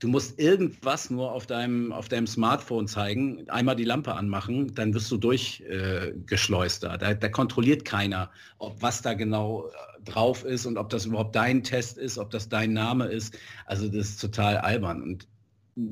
du 0.00 0.08
musst 0.08 0.38
irgendwas 0.40 1.10
nur 1.10 1.30
auf 1.32 1.46
deinem, 1.46 1.92
auf 1.92 2.08
deinem 2.08 2.26
Smartphone 2.26 2.88
zeigen, 2.88 3.48
einmal 3.48 3.76
die 3.76 3.84
Lampe 3.84 4.14
anmachen, 4.14 4.74
dann 4.74 4.92
wirst 4.94 5.10
du 5.10 5.18
durchgeschleust 5.18 6.84
äh, 6.84 6.98
da. 6.98 7.14
da. 7.14 7.28
kontrolliert 7.28 7.84
keiner, 7.84 8.30
ob 8.58 8.80
was 8.82 9.02
da 9.02 9.14
genau 9.14 9.68
äh, 9.68 10.02
drauf 10.04 10.44
ist 10.44 10.66
und 10.66 10.78
ob 10.78 10.88
das 10.88 11.04
überhaupt 11.04 11.36
dein 11.36 11.62
Test 11.62 11.98
ist, 11.98 12.18
ob 12.18 12.30
das 12.30 12.48
dein 12.48 12.72
Name 12.72 13.06
ist. 13.06 13.38
Also 13.66 13.86
das 13.86 14.08
ist 14.08 14.20
total 14.20 14.56
albern. 14.56 15.02
Und 15.02 15.28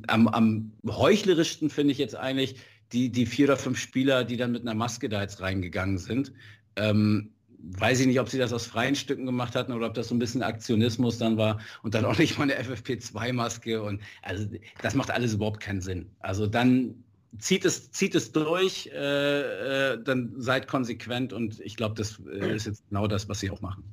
am, 0.08 0.26
am 0.28 0.72
heuchlerischsten 0.86 1.70
finde 1.70 1.92
ich 1.92 1.98
jetzt 1.98 2.16
eigentlich 2.16 2.56
die, 2.92 3.10
die 3.10 3.26
vier 3.26 3.46
oder 3.46 3.58
fünf 3.58 3.78
Spieler, 3.78 4.24
die 4.24 4.38
dann 4.38 4.52
mit 4.52 4.62
einer 4.62 4.74
Maske 4.74 5.10
da 5.10 5.20
jetzt 5.20 5.42
reingegangen 5.42 5.98
sind. 5.98 6.32
Ähm, 6.76 7.34
weiß 7.58 8.00
ich 8.00 8.06
nicht, 8.06 8.20
ob 8.20 8.28
sie 8.28 8.38
das 8.38 8.52
aus 8.52 8.66
freien 8.66 8.94
Stücken 8.94 9.26
gemacht 9.26 9.54
hatten 9.54 9.72
oder 9.72 9.86
ob 9.86 9.94
das 9.94 10.08
so 10.08 10.14
ein 10.14 10.18
bisschen 10.18 10.42
Aktionismus 10.42 11.18
dann 11.18 11.36
war 11.36 11.60
und 11.82 11.94
dann 11.94 12.04
auch 12.06 12.18
nicht 12.18 12.38
mal 12.38 12.44
eine 12.44 12.60
FFP2-Maske 12.60 13.82
und 13.82 14.00
also 14.22 14.46
das 14.82 14.94
macht 14.94 15.10
alles 15.10 15.34
überhaupt 15.34 15.60
keinen 15.60 15.80
Sinn. 15.80 16.10
Also 16.20 16.46
dann 16.46 17.04
zieht 17.38 17.64
es, 17.64 17.90
zieht 17.90 18.14
es 18.14 18.32
durch, 18.32 18.90
äh, 18.92 19.92
äh, 19.92 20.02
dann 20.02 20.34
seid 20.36 20.68
konsequent 20.68 21.32
und 21.32 21.60
ich 21.60 21.76
glaube, 21.76 21.94
das 21.94 22.20
äh, 22.30 22.54
ist 22.54 22.66
jetzt 22.66 22.88
genau 22.88 23.06
das, 23.06 23.28
was 23.28 23.40
sie 23.40 23.50
auch 23.50 23.60
machen. 23.60 23.84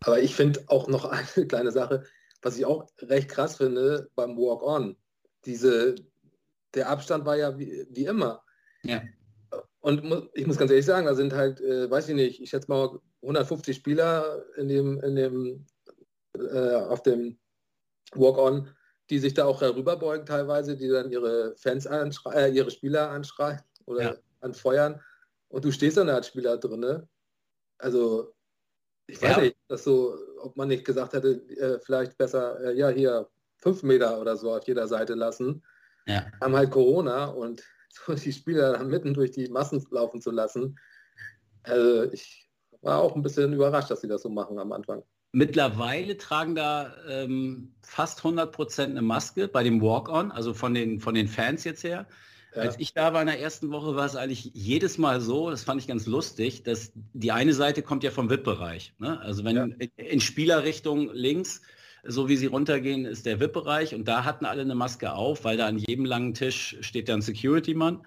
Aber 0.00 0.20
ich 0.20 0.34
finde 0.34 0.62
auch 0.66 0.88
noch 0.88 1.04
eine 1.36 1.46
kleine 1.46 1.70
Sache, 1.70 2.04
was 2.42 2.58
ich 2.58 2.66
auch 2.66 2.86
recht 3.00 3.28
krass 3.28 3.56
finde 3.56 4.10
beim 4.14 4.36
Walk-On. 4.36 4.96
Diese, 5.44 5.94
der 6.74 6.88
Abstand 6.88 7.24
war 7.24 7.36
ja 7.36 7.58
wie, 7.58 7.86
wie 7.90 8.04
immer. 8.04 8.42
Ja. 8.82 9.02
Und 9.80 10.28
ich 10.34 10.46
muss 10.46 10.58
ganz 10.58 10.70
ehrlich 10.70 10.86
sagen, 10.86 11.06
da 11.06 11.14
sind 11.14 11.32
halt, 11.32 11.60
äh, 11.60 11.90
weiß 11.90 12.08
ich 12.08 12.14
nicht, 12.14 12.40
ich 12.40 12.50
schätze 12.50 12.68
mal 12.68 12.98
150 13.22 13.76
Spieler 13.76 14.44
in 14.56 14.68
dem, 14.68 15.00
in 15.00 15.16
dem 15.16 15.66
äh, 16.34 16.74
auf 16.74 17.02
dem 17.02 17.38
Walk-On, 18.14 18.68
die 19.10 19.18
sich 19.18 19.34
da 19.34 19.44
auch 19.46 19.60
herüberbeugen 19.60 20.26
teilweise, 20.26 20.76
die 20.76 20.88
dann 20.88 21.10
ihre 21.10 21.54
Fans 21.56 21.86
äh, 21.86 22.50
ihre 22.50 22.70
Spieler 22.70 23.10
anschreien 23.10 23.60
oder 23.86 24.02
ja. 24.02 24.16
anfeuern 24.40 25.00
und 25.48 25.64
du 25.64 25.72
stehst 25.72 25.96
dann 25.96 26.08
als 26.10 26.28
Spieler 26.28 26.58
drin. 26.58 27.06
Also 27.78 28.34
ich 29.06 29.20
weiß 29.22 29.36
ja. 29.36 29.42
nicht, 29.42 29.56
dass 29.68 29.84
so, 29.84 30.18
ob 30.40 30.56
man 30.56 30.68
nicht 30.68 30.84
gesagt 30.84 31.14
hätte, 31.14 31.30
äh, 31.56 31.80
vielleicht 31.80 32.18
besser, 32.18 32.60
äh, 32.60 32.74
ja 32.74 32.88
hier 32.88 33.28
fünf 33.56 33.82
Meter 33.82 34.20
oder 34.20 34.36
so 34.36 34.52
auf 34.52 34.66
jeder 34.66 34.86
Seite 34.86 35.14
lassen. 35.14 35.64
Ja. 36.06 36.26
Haben 36.40 36.56
halt 36.56 36.70
Corona 36.70 37.26
und 37.26 37.62
so 37.88 38.14
die 38.14 38.32
Spieler 38.32 38.72
dann 38.72 38.88
mitten 38.88 39.14
durch 39.14 39.30
die 39.30 39.48
Massen 39.48 39.84
laufen 39.90 40.20
zu 40.20 40.30
lassen. 40.30 40.78
Also 41.62 42.12
ich 42.12 42.48
war 42.82 43.00
auch 43.00 43.14
ein 43.16 43.22
bisschen 43.22 43.52
überrascht, 43.52 43.90
dass 43.90 44.00
sie 44.00 44.08
das 44.08 44.22
so 44.22 44.28
machen 44.28 44.58
am 44.58 44.72
Anfang. 44.72 45.02
Mittlerweile 45.32 46.16
tragen 46.16 46.54
da 46.54 46.94
ähm, 47.06 47.74
fast 47.82 48.18
100 48.18 48.50
Prozent 48.50 48.90
eine 48.92 49.02
Maske 49.02 49.46
bei 49.46 49.62
dem 49.62 49.82
Walk-On, 49.82 50.32
also 50.32 50.54
von 50.54 50.72
den, 50.72 51.00
von 51.00 51.14
den 51.14 51.28
Fans 51.28 51.64
jetzt 51.64 51.84
her. 51.84 52.06
Ja. 52.54 52.62
Als 52.62 52.78
ich 52.78 52.94
da 52.94 53.12
war 53.12 53.20
in 53.20 53.26
der 53.26 53.38
ersten 53.38 53.70
Woche, 53.70 53.94
war 53.94 54.06
es 54.06 54.16
eigentlich 54.16 54.50
jedes 54.54 54.96
Mal 54.96 55.20
so, 55.20 55.50
das 55.50 55.64
fand 55.64 55.82
ich 55.82 55.86
ganz 55.86 56.06
lustig, 56.06 56.62
dass 56.62 56.92
die 56.94 57.30
eine 57.30 57.52
Seite 57.52 57.82
kommt 57.82 58.04
ja 58.04 58.10
vom 58.10 58.30
VIP-Bereich. 58.30 58.94
Ne? 58.98 59.20
Also 59.20 59.44
wenn 59.44 59.56
ja. 59.56 59.64
in, 59.64 59.90
in 59.96 60.20
Spielerrichtung 60.20 61.10
links, 61.12 61.60
so 62.08 62.28
wie 62.28 62.36
sie 62.36 62.46
runtergehen, 62.46 63.04
ist 63.04 63.26
der 63.26 63.38
VIP-Bereich 63.38 63.94
und 63.94 64.08
da 64.08 64.24
hatten 64.24 64.46
alle 64.46 64.62
eine 64.62 64.74
Maske 64.74 65.12
auf, 65.12 65.44
weil 65.44 65.56
da 65.56 65.66
an 65.66 65.78
jedem 65.78 66.04
langen 66.04 66.34
Tisch 66.34 66.76
steht 66.80 67.10
ein 67.10 67.20
Security-Mann 67.22 68.00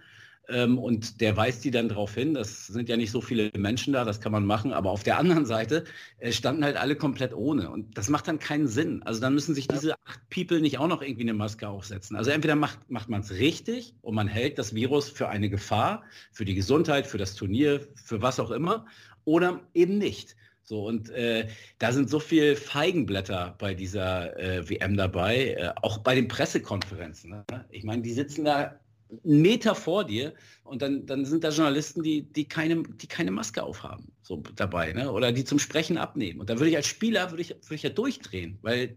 ähm, 0.50 0.80
und 0.80 1.22
der 1.22 1.38
weist 1.38 1.64
die 1.64 1.72
dann 1.72 1.88
darauf 1.88 2.14
hin. 2.16 2.34
Das 2.34 2.68
sind 2.68 2.90
ja 2.90 2.98
nicht 2.98 3.12
so 3.12 3.22
viele 3.22 3.52
Menschen 3.56 3.94
da, 3.94 4.04
das 4.04 4.20
kann 4.20 4.32
man 4.32 4.46
machen. 4.46 4.74
Aber 4.74 4.90
auf 4.90 5.04
der 5.04 5.18
anderen 5.18 5.46
Seite 5.46 5.84
äh, 6.20 6.32
standen 6.32 6.64
halt 6.64 6.78
alle 6.78 6.96
komplett 6.96 7.34
ohne. 7.34 7.70
Und 7.70 7.98
das 7.98 8.10
macht 8.10 8.28
dann 8.28 8.40
keinen 8.40 8.68
Sinn. 8.68 9.04
Also 9.04 9.22
dann 9.22 9.34
müssen 9.34 9.56
sich 9.56 9.68
diese 9.68 9.96
acht 10.06 10.20
People 10.30 10.62
nicht 10.62 10.80
auch 10.80 10.88
noch 10.88 11.02
irgendwie 11.02 11.24
eine 11.24 11.34
Maske 11.34 11.68
aufsetzen. 11.70 12.16
Also 12.16 12.32
entweder 12.32 12.56
macht, 12.56 12.80
macht 12.90 13.10
man 13.10 13.22
es 13.22 13.32
richtig 13.32 13.94
und 14.02 14.16
man 14.16 14.28
hält 14.28 14.58
das 14.58 14.74
Virus 14.74 15.10
für 15.10 15.30
eine 15.30 15.50
Gefahr, 15.50 16.04
für 16.32 16.46
die 16.46 16.56
Gesundheit, 16.56 17.08
für 17.08 17.18
das 17.18 17.36
Turnier, 17.36 17.88
für 17.96 18.22
was 18.22 18.40
auch 18.40 18.52
immer, 18.52 18.86
oder 19.26 19.62
eben 19.74 19.98
nicht. 20.00 20.36
So, 20.64 20.86
und 20.86 21.10
äh, 21.10 21.48
da 21.80 21.92
sind 21.92 22.10
so 22.10 22.20
viele 22.20 22.56
Feigenblätter 22.56 23.56
bei 23.58 23.74
dieser 23.74 24.38
äh, 24.40 24.70
WM 24.70 24.96
dabei, 24.96 25.54
äh, 25.54 25.74
auch 25.82 25.98
bei 26.00 26.16
den 26.16 26.28
Pressekonferenzen. 26.28 27.32
Ne? 27.32 27.46
Ich 27.70 27.84
meine, 27.84 28.02
die 28.02 28.14
sitzen 28.14 28.46
da 28.46 28.80
einen 29.10 29.42
Meter 29.42 29.76
vor 29.76 30.06
dir 30.06 30.34
und 30.64 30.82
dann, 30.82 31.06
dann 31.06 31.26
sind 31.26 31.44
da 31.44 31.50
Journalisten, 31.50 32.04
die, 32.04 32.24
die, 32.24 32.48
keine, 32.48 32.84
die 32.84 33.08
keine 33.08 33.32
Maske 33.32 33.64
aufhaben, 33.64 34.12
so 34.22 34.42
dabei, 34.56 34.94
ne? 34.94 35.12
oder 35.12 35.32
die 35.32 35.44
zum 35.44 35.60
Sprechen 35.60 35.98
abnehmen. 35.98 36.40
Und 36.40 36.50
da 36.50 36.58
würde 36.58 36.70
ich 36.70 36.78
als 36.78 36.88
Spieler, 36.88 37.32
würde 37.32 37.42
ich, 37.42 37.50
würde 37.50 37.76
ich 37.76 37.84
ja 37.84 37.90
durchdrehen, 37.90 38.58
weil 38.62 38.96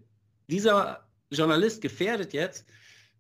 dieser 0.48 1.08
Journalist 1.30 1.80
gefährdet 1.80 2.32
jetzt 2.32 2.66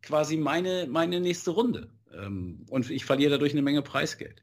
quasi 0.02 0.36
meine, 0.36 0.86
meine 0.88 1.20
nächste 1.20 1.50
Runde. 1.50 1.90
Ähm, 2.12 2.64
und 2.70 2.90
ich 2.90 3.04
verliere 3.04 3.32
dadurch 3.32 3.52
eine 3.52 3.62
Menge 3.62 3.82
Preisgeld. 3.82 4.42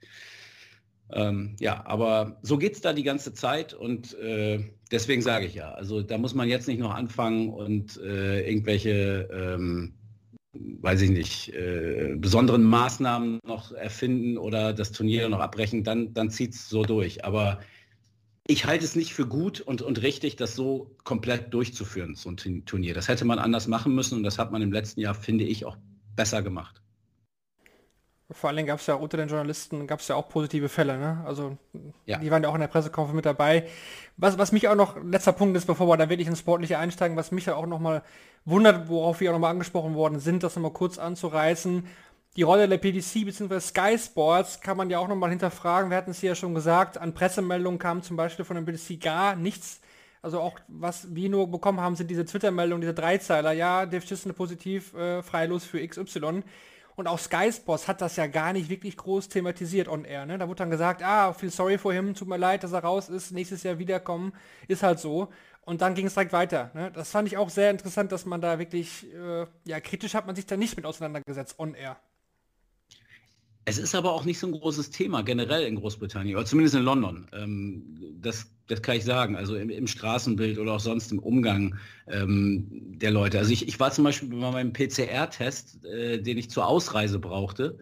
Ähm, 1.13 1.55
ja, 1.59 1.85
aber 1.85 2.39
so 2.41 2.57
geht 2.57 2.73
es 2.73 2.81
da 2.81 2.93
die 2.93 3.03
ganze 3.03 3.33
Zeit 3.33 3.73
und 3.73 4.17
äh, 4.19 4.63
deswegen 4.91 5.21
sage 5.21 5.45
ich 5.45 5.55
ja, 5.55 5.71
also 5.71 6.01
da 6.01 6.17
muss 6.17 6.33
man 6.33 6.47
jetzt 6.47 6.67
nicht 6.67 6.79
noch 6.79 6.93
anfangen 6.93 7.49
und 7.49 7.97
äh, 7.97 8.47
irgendwelche 8.47 9.29
ähm, 9.31 9.93
weiß 10.53 11.01
ich 11.01 11.11
nicht, 11.11 11.53
äh, 11.53 12.15
besonderen 12.17 12.63
Maßnahmen 12.63 13.39
noch 13.45 13.71
erfinden 13.71 14.37
oder 14.37 14.73
das 14.73 14.91
Turnier 14.91 15.29
noch 15.29 15.39
abbrechen, 15.39 15.83
dann, 15.83 16.13
dann 16.13 16.29
zieht 16.29 16.53
es 16.53 16.69
so 16.69 16.83
durch. 16.83 17.23
Aber 17.23 17.59
ich 18.47 18.65
halte 18.65 18.83
es 18.83 18.95
nicht 18.95 19.13
für 19.13 19.25
gut 19.25 19.61
und, 19.61 19.81
und 19.81 20.01
richtig, 20.01 20.35
das 20.35 20.55
so 20.55 20.95
komplett 21.03 21.53
durchzuführen, 21.53 22.15
so 22.15 22.29
ein 22.29 22.65
Turnier. 22.65 22.93
Das 22.93 23.07
hätte 23.07 23.23
man 23.23 23.39
anders 23.39 23.67
machen 23.67 23.95
müssen 23.95 24.17
und 24.17 24.23
das 24.23 24.39
hat 24.39 24.51
man 24.51 24.61
im 24.61 24.73
letzten 24.73 24.99
Jahr, 24.99 25.15
finde 25.15 25.45
ich, 25.45 25.65
auch 25.65 25.77
besser 26.15 26.41
gemacht. 26.41 26.80
Vor 28.31 28.47
allen 28.49 28.57
Dingen 28.57 28.67
gab 28.67 28.79
es 28.79 28.87
ja 28.87 28.95
unter 28.95 29.17
den 29.17 29.27
Journalisten 29.27 29.87
gab 29.87 29.99
es 29.99 30.07
ja 30.07 30.15
auch 30.15 30.29
positive 30.29 30.69
Fälle, 30.69 30.97
ne? 30.97 31.23
Also 31.25 31.57
ja. 32.05 32.17
die 32.17 32.31
waren 32.31 32.43
ja 32.43 32.49
auch 32.49 32.55
in 32.55 32.61
der 32.61 32.67
Pressekonferenz 32.67 33.15
mit 33.15 33.25
dabei. 33.25 33.67
Was, 34.17 34.37
was 34.37 34.51
mich 34.51 34.67
auch 34.67 34.75
noch, 34.75 35.01
letzter 35.03 35.33
Punkt 35.33 35.57
ist, 35.57 35.65
bevor 35.65 35.87
wir 35.87 35.97
da 35.97 36.09
wirklich 36.09 36.27
ins 36.27 36.39
Sportliche 36.39 36.77
einsteigen, 36.77 37.17
was 37.17 37.31
mich 37.31 37.45
ja 37.45 37.55
auch 37.55 37.65
nochmal 37.65 38.03
wundert, 38.45 38.87
worauf 38.87 39.19
wir 39.19 39.29
auch 39.31 39.33
nochmal 39.33 39.51
angesprochen 39.51 39.95
worden 39.95 40.19
sind, 40.19 40.43
das 40.43 40.55
nochmal 40.55 40.71
kurz 40.71 40.97
anzureißen. 40.97 41.85
Die 42.37 42.43
Rolle 42.43 42.69
der 42.69 42.77
PDC 42.77 43.25
bzw. 43.25 43.59
Sky 43.59 43.97
Sports 43.97 44.61
kann 44.61 44.77
man 44.77 44.89
ja 44.89 44.99
auch 44.99 45.09
nochmal 45.09 45.31
hinterfragen. 45.31 45.89
Wir 45.89 45.97
hatten 45.97 46.11
es 46.11 46.21
hier 46.21 46.29
ja 46.29 46.35
schon 46.35 46.55
gesagt, 46.55 46.97
an 46.97 47.13
Pressemeldungen 47.13 47.79
kam 47.79 48.01
zum 48.03 48.15
Beispiel 48.15 48.45
von 48.45 48.55
der 48.55 48.63
PDC 48.63 49.01
gar 49.01 49.35
nichts. 49.35 49.81
Also 50.21 50.39
auch 50.39 50.57
was 50.67 51.13
wir 51.13 51.29
nur 51.29 51.49
bekommen 51.49 51.81
haben, 51.81 51.95
sind 51.95 52.09
diese 52.09 52.23
Twitter-Meldungen, 52.23 52.81
diese 52.81 52.93
Dreizeiler. 52.93 53.51
Ja, 53.51 53.85
Dave 53.85 54.05
Chisholm 54.05 54.35
positiv, 54.35 54.93
äh, 54.93 55.21
freilos 55.23 55.65
für 55.65 55.85
XY. 55.85 56.43
Und 57.01 57.07
auch 57.07 57.17
Sky 57.17 57.51
Sports 57.51 57.87
hat 57.87 57.99
das 57.99 58.15
ja 58.15 58.27
gar 58.27 58.53
nicht 58.53 58.69
wirklich 58.69 58.95
groß 58.95 59.27
thematisiert 59.27 59.87
on 59.87 60.05
air. 60.05 60.27
Ne? 60.27 60.37
Da 60.37 60.47
wurde 60.47 60.59
dann 60.59 60.69
gesagt, 60.69 61.01
ah, 61.01 61.33
viel 61.33 61.49
sorry 61.49 61.79
for 61.79 61.91
him, 61.91 62.13
tut 62.13 62.27
mir 62.27 62.37
leid, 62.37 62.63
dass 62.63 62.73
er 62.73 62.83
raus 62.83 63.09
ist, 63.09 63.31
nächstes 63.31 63.63
Jahr 63.63 63.79
wiederkommen, 63.79 64.33
ist 64.67 64.83
halt 64.83 64.99
so. 64.99 65.29
Und 65.61 65.81
dann 65.81 65.95
ging 65.95 66.05
es 66.05 66.13
direkt 66.13 66.31
weiter. 66.31 66.69
Ne? 66.75 66.91
Das 66.91 67.09
fand 67.09 67.27
ich 67.27 67.37
auch 67.37 67.49
sehr 67.49 67.71
interessant, 67.71 68.11
dass 68.11 68.27
man 68.27 68.39
da 68.39 68.59
wirklich, 68.59 69.11
äh, 69.15 69.47
ja, 69.63 69.79
kritisch 69.79 70.13
hat 70.13 70.27
man 70.27 70.35
sich 70.35 70.45
da 70.45 70.57
nicht 70.57 70.75
mit 70.75 70.85
auseinandergesetzt 70.85 71.57
on 71.57 71.73
air. 71.73 71.97
Es 73.65 73.77
ist 73.77 73.93
aber 73.93 74.13
auch 74.13 74.25
nicht 74.25 74.39
so 74.39 74.47
ein 74.47 74.53
großes 74.53 74.89
Thema 74.89 75.21
generell 75.21 75.63
in 75.65 75.75
Großbritannien, 75.75 76.35
oder 76.35 76.45
zumindest 76.45 76.75
in 76.75 76.83
London. 76.83 77.27
Ähm, 77.31 77.83
das, 78.19 78.51
das 78.67 78.81
kann 78.81 78.97
ich 78.97 79.05
sagen, 79.05 79.35
also 79.35 79.55
im, 79.55 79.69
im 79.69 79.87
Straßenbild 79.87 80.57
oder 80.57 80.73
auch 80.73 80.79
sonst 80.79 81.11
im 81.11 81.19
Umgang 81.19 81.77
ähm, 82.07 82.67
der 82.97 83.11
Leute. 83.11 83.37
Also 83.37 83.51
ich, 83.51 83.67
ich 83.67 83.79
war 83.79 83.91
zum 83.91 84.03
Beispiel 84.03 84.29
bei 84.29 84.51
meinem 84.51 84.73
PCR-Test, 84.73 85.85
äh, 85.85 86.21
den 86.21 86.37
ich 86.37 86.49
zur 86.49 86.65
Ausreise 86.65 87.19
brauchte, 87.19 87.77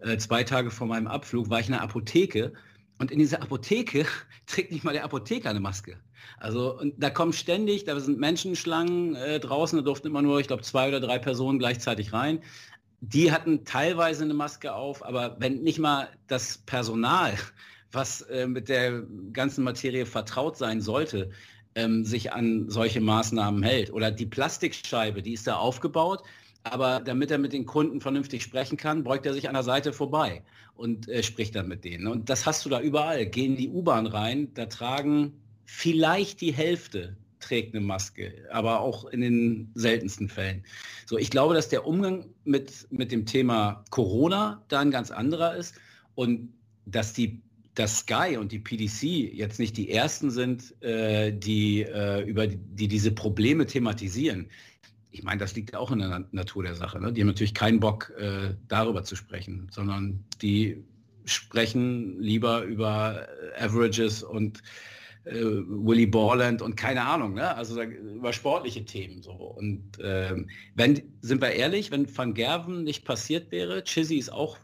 äh, 0.00 0.18
zwei 0.18 0.44
Tage 0.44 0.70
vor 0.70 0.86
meinem 0.86 1.06
Abflug, 1.06 1.48
war 1.48 1.60
ich 1.60 1.68
in 1.68 1.74
einer 1.74 1.82
Apotheke 1.82 2.52
und 2.98 3.10
in 3.10 3.18
dieser 3.18 3.42
Apotheke 3.42 4.04
trägt 4.46 4.70
nicht 4.70 4.84
mal 4.84 4.92
der 4.92 5.04
Apotheker 5.04 5.48
eine 5.48 5.60
Maske. 5.60 5.96
Also 6.38 6.80
da 6.96 7.10
kommen 7.10 7.32
ständig, 7.32 7.84
da 7.84 7.98
sind 7.98 8.18
Menschenschlangen 8.18 9.14
äh, 9.14 9.40
draußen, 9.40 9.78
da 9.78 9.82
durften 9.82 10.08
immer 10.08 10.22
nur, 10.22 10.40
ich 10.40 10.46
glaube, 10.46 10.62
zwei 10.62 10.88
oder 10.88 11.00
drei 11.00 11.18
Personen 11.18 11.58
gleichzeitig 11.58 12.12
rein 12.12 12.40
die 13.02 13.32
hatten 13.32 13.64
teilweise 13.64 14.22
eine 14.22 14.32
Maske 14.32 14.72
auf, 14.72 15.04
aber 15.04 15.36
wenn 15.40 15.62
nicht 15.62 15.80
mal 15.80 16.08
das 16.28 16.58
Personal, 16.58 17.34
was 17.90 18.22
äh, 18.22 18.46
mit 18.46 18.68
der 18.68 19.02
ganzen 19.32 19.64
Materie 19.64 20.06
vertraut 20.06 20.56
sein 20.56 20.80
sollte, 20.80 21.30
ähm, 21.74 22.04
sich 22.04 22.32
an 22.32 22.70
solche 22.70 23.00
Maßnahmen 23.00 23.64
hält. 23.64 23.92
Oder 23.92 24.12
die 24.12 24.26
Plastikscheibe, 24.26 25.20
die 25.20 25.32
ist 25.32 25.48
da 25.48 25.56
aufgebaut, 25.56 26.22
aber 26.62 27.00
damit 27.00 27.32
er 27.32 27.38
mit 27.38 27.52
den 27.52 27.66
Kunden 27.66 28.00
vernünftig 28.00 28.44
sprechen 28.44 28.76
kann, 28.76 29.02
beugt 29.02 29.26
er 29.26 29.34
sich 29.34 29.48
an 29.48 29.54
der 29.54 29.64
Seite 29.64 29.92
vorbei 29.92 30.44
und 30.76 31.08
äh, 31.08 31.24
spricht 31.24 31.56
dann 31.56 31.66
mit 31.66 31.84
denen. 31.84 32.06
Und 32.06 32.30
das 32.30 32.46
hast 32.46 32.64
du 32.64 32.68
da 32.68 32.80
überall. 32.80 33.26
Gehen 33.26 33.56
die 33.56 33.68
U-Bahn 33.68 34.06
rein, 34.06 34.54
da 34.54 34.66
tragen 34.66 35.32
vielleicht 35.64 36.40
die 36.40 36.52
Hälfte 36.52 37.16
trägt 37.42 37.74
eine 37.74 37.84
Maske, 37.84 38.46
aber 38.50 38.80
auch 38.80 39.04
in 39.06 39.20
den 39.20 39.70
seltensten 39.74 40.28
Fällen. 40.28 40.64
So, 41.06 41.18
ich 41.18 41.30
glaube, 41.30 41.54
dass 41.54 41.68
der 41.68 41.86
Umgang 41.86 42.26
mit, 42.44 42.86
mit 42.90 43.12
dem 43.12 43.26
Thema 43.26 43.84
Corona 43.90 44.64
da 44.68 44.80
ein 44.80 44.90
ganz 44.90 45.10
anderer 45.10 45.56
ist 45.56 45.74
und 46.14 46.52
dass 46.86 47.12
die 47.12 47.42
dass 47.74 48.00
Sky 48.00 48.36
und 48.38 48.52
die 48.52 48.58
PDC 48.58 49.32
jetzt 49.34 49.58
nicht 49.58 49.76
die 49.76 49.90
ersten 49.90 50.30
sind, 50.30 50.74
äh, 50.82 51.32
die, 51.32 51.82
äh, 51.82 52.22
über 52.22 52.46
die, 52.46 52.58
die, 52.58 52.88
diese 52.88 53.12
Probleme 53.12 53.66
thematisieren. 53.66 54.48
Ich 55.10 55.22
meine, 55.22 55.38
das 55.38 55.54
liegt 55.54 55.74
auch 55.74 55.90
in 55.90 56.00
der 56.00 56.26
Natur 56.32 56.64
der 56.64 56.74
Sache. 56.74 57.00
Ne? 57.00 57.12
Die 57.12 57.22
haben 57.22 57.28
natürlich 57.28 57.54
keinen 57.54 57.80
Bock, 57.80 58.12
äh, 58.18 58.54
darüber 58.68 59.04
zu 59.04 59.16
sprechen, 59.16 59.68
sondern 59.70 60.22
die 60.42 60.84
sprechen 61.24 62.20
lieber 62.20 62.62
über 62.62 63.26
Averages 63.58 64.22
und 64.22 64.62
äh, 65.24 65.34
Willy 65.34 66.06
Borland 66.06 66.62
und 66.62 66.76
keine 66.76 67.04
Ahnung, 67.04 67.34
ne? 67.34 67.54
also 67.54 67.80
über 67.80 68.32
sportliche 68.32 68.84
Themen 68.84 69.22
so. 69.22 69.32
Und 69.32 69.98
ähm, 70.02 70.48
wenn, 70.74 71.02
sind 71.20 71.40
wir 71.40 71.52
ehrlich, 71.52 71.90
wenn 71.90 72.16
Van 72.16 72.34
Gerven 72.34 72.84
nicht 72.84 73.04
passiert 73.04 73.50
wäre, 73.52 73.84
Chizzy 73.84 74.16
ist 74.16 74.32
auch 74.32 74.58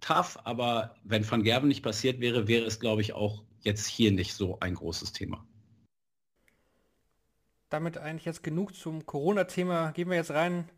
tough, 0.00 0.38
aber 0.44 0.94
wenn 1.04 1.28
Van 1.28 1.42
Gerven 1.42 1.68
nicht 1.68 1.82
passiert 1.82 2.20
wäre, 2.20 2.48
wäre 2.48 2.66
es, 2.66 2.80
glaube 2.80 3.00
ich, 3.00 3.14
auch 3.14 3.42
jetzt 3.60 3.86
hier 3.86 4.12
nicht 4.12 4.34
so 4.34 4.58
ein 4.60 4.74
großes 4.74 5.12
Thema. 5.12 5.46
Damit 7.70 7.96
eigentlich 7.96 8.26
jetzt 8.26 8.42
genug 8.42 8.74
zum 8.74 9.06
Corona-Thema. 9.06 9.92
Gehen 9.92 10.10
wir 10.10 10.16
jetzt 10.16 10.32
rein 10.32 10.68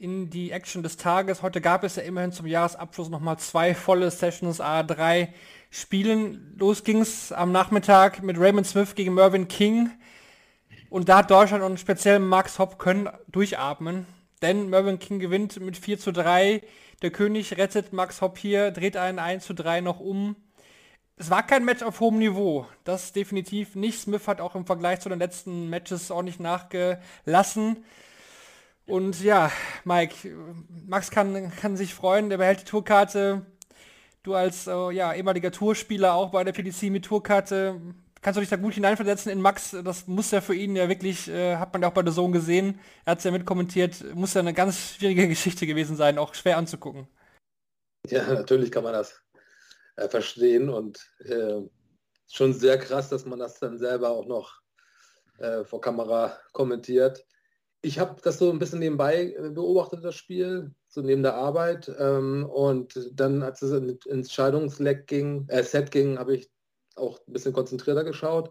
in 0.00 0.30
die 0.30 0.50
Action 0.50 0.82
des 0.82 0.96
Tages. 0.96 1.42
Heute 1.42 1.60
gab 1.60 1.84
es 1.84 1.96
ja 1.96 2.02
immerhin 2.02 2.32
zum 2.32 2.46
Jahresabschluss 2.46 3.10
nochmal 3.10 3.38
zwei 3.38 3.74
volle 3.74 4.10
Sessions 4.10 4.58
A3 4.58 5.28
Spielen. 5.68 6.56
Los 6.58 6.84
ging 6.84 7.02
es 7.02 7.32
am 7.32 7.52
Nachmittag 7.52 8.22
mit 8.22 8.38
Raymond 8.40 8.66
Smith 8.66 8.94
gegen 8.94 9.12
Mervyn 9.12 9.46
King. 9.46 9.90
Und 10.88 11.10
da 11.10 11.18
hat 11.18 11.30
Deutschland 11.30 11.62
und 11.62 11.78
speziell 11.78 12.18
Max 12.18 12.58
Hopp 12.58 12.78
können 12.78 13.10
durchatmen. 13.28 14.06
Denn 14.40 14.70
Mervyn 14.70 14.98
King 14.98 15.18
gewinnt 15.18 15.60
mit 15.60 15.76
4 15.76 15.98
zu 15.98 16.12
3. 16.12 16.62
Der 17.02 17.10
König 17.10 17.58
rettet 17.58 17.92
Max 17.92 18.22
Hopp 18.22 18.38
hier, 18.38 18.70
dreht 18.70 18.96
einen 18.96 19.18
1 19.18 19.44
zu 19.44 19.52
3 19.52 19.82
noch 19.82 20.00
um. 20.00 20.34
es 21.16 21.28
war 21.28 21.46
kein 21.46 21.66
Match 21.66 21.82
auf 21.82 22.00
hohem 22.00 22.18
Niveau. 22.18 22.66
Das 22.84 23.12
definitiv 23.12 23.74
nicht. 23.74 24.00
Smith 24.00 24.26
hat 24.26 24.40
auch 24.40 24.54
im 24.54 24.64
Vergleich 24.64 25.00
zu 25.00 25.10
den 25.10 25.18
letzten 25.18 25.68
Matches 25.68 26.10
auch 26.10 26.22
nicht 26.22 26.40
nachgelassen. 26.40 27.84
Und 28.90 29.22
ja, 29.22 29.52
Mike, 29.84 30.36
Max 30.86 31.10
kann, 31.10 31.52
kann 31.60 31.76
sich 31.76 31.94
freuen, 31.94 32.28
der 32.28 32.38
behält 32.38 32.62
die 32.62 32.64
Tourkarte. 32.64 33.46
Du 34.22 34.34
als 34.34 34.66
äh, 34.66 34.90
ja, 34.90 35.14
ehemaliger 35.14 35.52
Tourspieler 35.52 36.14
auch 36.14 36.30
bei 36.30 36.44
der 36.44 36.52
PDC 36.52 36.90
mit 36.90 37.04
Tourkarte, 37.06 37.80
kannst 38.20 38.36
du 38.36 38.40
dich 38.40 38.50
da 38.50 38.56
gut 38.56 38.74
hineinversetzen 38.74 39.32
in 39.32 39.40
Max? 39.40 39.76
Das 39.84 40.06
muss 40.06 40.30
ja 40.30 40.40
für 40.40 40.54
ihn 40.54 40.76
ja 40.76 40.88
wirklich, 40.88 41.28
äh, 41.28 41.56
hat 41.56 41.72
man 41.72 41.82
ja 41.82 41.88
auch 41.88 41.94
bei 41.94 42.02
der 42.02 42.12
Sohn 42.12 42.32
gesehen, 42.32 42.78
er 43.04 43.12
hat 43.12 43.18
es 43.18 43.24
ja 43.24 43.30
mitkommentiert, 43.30 44.04
muss 44.14 44.34
ja 44.34 44.40
eine 44.40 44.52
ganz 44.52 44.94
schwierige 44.96 45.28
Geschichte 45.28 45.66
gewesen 45.66 45.96
sein, 45.96 46.18
auch 46.18 46.34
schwer 46.34 46.58
anzugucken. 46.58 47.08
Ja, 48.08 48.26
natürlich 48.32 48.70
kann 48.70 48.84
man 48.84 48.92
das 48.92 49.22
äh, 49.96 50.08
verstehen 50.08 50.68
und 50.68 50.98
äh, 51.20 51.60
schon 52.28 52.52
sehr 52.52 52.78
krass, 52.78 53.08
dass 53.08 53.24
man 53.24 53.38
das 53.38 53.58
dann 53.58 53.78
selber 53.78 54.10
auch 54.10 54.26
noch 54.26 54.60
äh, 55.38 55.64
vor 55.64 55.80
Kamera 55.80 56.38
kommentiert. 56.52 57.24
Ich 57.82 57.98
habe 57.98 58.20
das 58.22 58.38
so 58.38 58.50
ein 58.50 58.58
bisschen 58.58 58.80
nebenbei 58.80 59.32
äh, 59.32 59.50
beobachtet, 59.50 60.04
das 60.04 60.14
Spiel, 60.14 60.74
so 60.88 61.00
neben 61.00 61.22
der 61.22 61.34
Arbeit. 61.34 61.90
Ähm, 61.98 62.44
und 62.46 63.10
dann, 63.12 63.42
als 63.42 63.62
es 63.62 63.72
ins 63.72 64.06
Entscheidungsleck 64.06 65.06
ging, 65.06 65.46
äh, 65.48 65.62
Set 65.62 65.90
ging, 65.90 66.18
habe 66.18 66.36
ich 66.36 66.50
auch 66.96 67.18
ein 67.26 67.32
bisschen 67.32 67.52
konzentrierter 67.52 68.04
geschaut. 68.04 68.50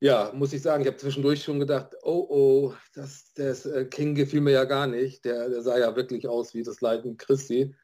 Ja, 0.00 0.32
muss 0.34 0.52
ich 0.52 0.62
sagen, 0.62 0.82
ich 0.82 0.88
habe 0.88 0.96
zwischendurch 0.96 1.44
schon 1.44 1.60
gedacht, 1.60 1.94
oh 2.02 2.26
oh, 2.28 2.74
das, 2.94 3.32
das 3.34 3.66
äh, 3.66 3.84
King 3.84 4.14
gefiel 4.14 4.40
mir 4.40 4.52
ja 4.52 4.64
gar 4.64 4.86
nicht. 4.86 5.24
Der, 5.24 5.48
der 5.48 5.62
sah 5.62 5.78
ja 5.78 5.94
wirklich 5.94 6.26
aus 6.26 6.54
wie 6.54 6.62
das 6.62 6.80
Leiden 6.80 7.16
Christi. 7.18 7.74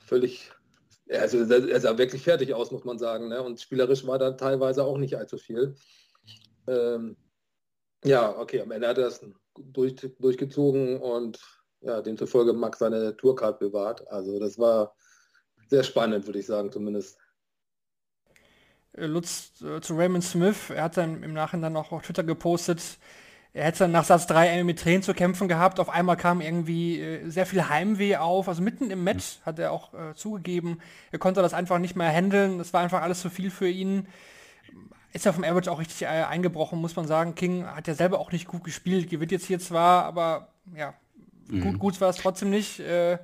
Völlig 0.00 0.50
also 1.10 1.38
er 1.38 1.80
sah 1.80 1.96
wirklich 1.96 2.22
fertig 2.22 2.52
aus, 2.54 2.70
muss 2.70 2.84
man 2.84 2.98
sagen. 2.98 3.28
Ne? 3.28 3.42
Und 3.42 3.60
spielerisch 3.60 4.06
war 4.06 4.18
da 4.18 4.32
teilweise 4.32 4.84
auch 4.84 4.98
nicht 4.98 5.16
allzu 5.16 5.38
viel. 5.38 5.74
Ähm, 6.66 7.16
ja, 8.04 8.38
okay, 8.38 8.60
am 8.60 8.70
Ende 8.70 8.88
hat 8.88 8.98
er 8.98 9.06
es 9.08 9.24
durch, 9.58 9.96
durchgezogen 10.18 11.00
und 11.00 11.38
ja, 11.80 12.02
demzufolge 12.02 12.52
Max 12.52 12.78
seine 12.78 13.16
Tourcard 13.16 13.58
bewahrt. 13.58 14.06
Also 14.08 14.38
das 14.38 14.58
war 14.58 14.94
sehr 15.68 15.84
spannend, 15.84 16.26
würde 16.26 16.38
ich 16.38 16.46
sagen, 16.46 16.72
zumindest. 16.72 17.18
Äh, 18.92 19.06
Lutz 19.06 19.52
äh, 19.62 19.80
zu 19.80 19.94
Raymond 19.94 20.24
Smith, 20.24 20.70
er 20.70 20.84
hat 20.84 20.96
dann 20.96 21.22
im 21.22 21.32
Nachhinein 21.32 21.76
auch 21.76 21.92
auf 21.92 22.02
Twitter 22.02 22.24
gepostet, 22.24 22.98
er 23.54 23.64
hätte 23.64 23.80
dann 23.80 23.92
nach 23.92 24.04
Satz 24.04 24.26
3 24.26 24.62
mit 24.64 24.78
Tränen 24.78 25.02
zu 25.02 25.14
kämpfen 25.14 25.48
gehabt. 25.48 25.80
Auf 25.80 25.88
einmal 25.88 26.16
kam 26.16 26.40
irgendwie 26.40 27.00
äh, 27.00 27.28
sehr 27.28 27.46
viel 27.46 27.68
Heimweh 27.68 28.16
auf. 28.16 28.46
Also 28.48 28.62
mitten 28.62 28.90
im 28.90 29.02
Match 29.02 29.40
hat 29.44 29.58
er 29.58 29.72
auch 29.72 29.94
äh, 29.94 30.14
zugegeben, 30.14 30.80
er 31.10 31.18
konnte 31.18 31.42
das 31.42 31.54
einfach 31.54 31.78
nicht 31.78 31.96
mehr 31.96 32.10
handeln. 32.10 32.58
Das 32.58 32.72
war 32.72 32.82
einfach 32.82 33.02
alles 33.02 33.20
zu 33.20 33.30
viel 33.30 33.50
für 33.50 33.68
ihn. 33.68 34.06
Ist 35.12 35.24
ja 35.24 35.32
vom 35.32 35.44
Average 35.44 35.70
auch 35.70 35.78
richtig 35.78 36.02
äh, 36.02 36.06
eingebrochen, 36.06 36.80
muss 36.80 36.96
man 36.96 37.06
sagen. 37.06 37.34
King 37.34 37.66
hat 37.66 37.88
ja 37.88 37.94
selber 37.94 38.18
auch 38.18 38.32
nicht 38.32 38.46
gut 38.46 38.64
gespielt. 38.64 39.08
Gewinnt 39.08 39.32
jetzt 39.32 39.46
hier 39.46 39.58
zwar, 39.58 40.04
aber 40.04 40.48
ja, 40.76 40.94
mhm. 41.48 41.60
gut, 41.62 41.78
gut 41.78 42.00
war 42.00 42.10
es 42.10 42.16
trotzdem 42.16 42.50
nicht. 42.50 42.80
Äh, 42.80 43.18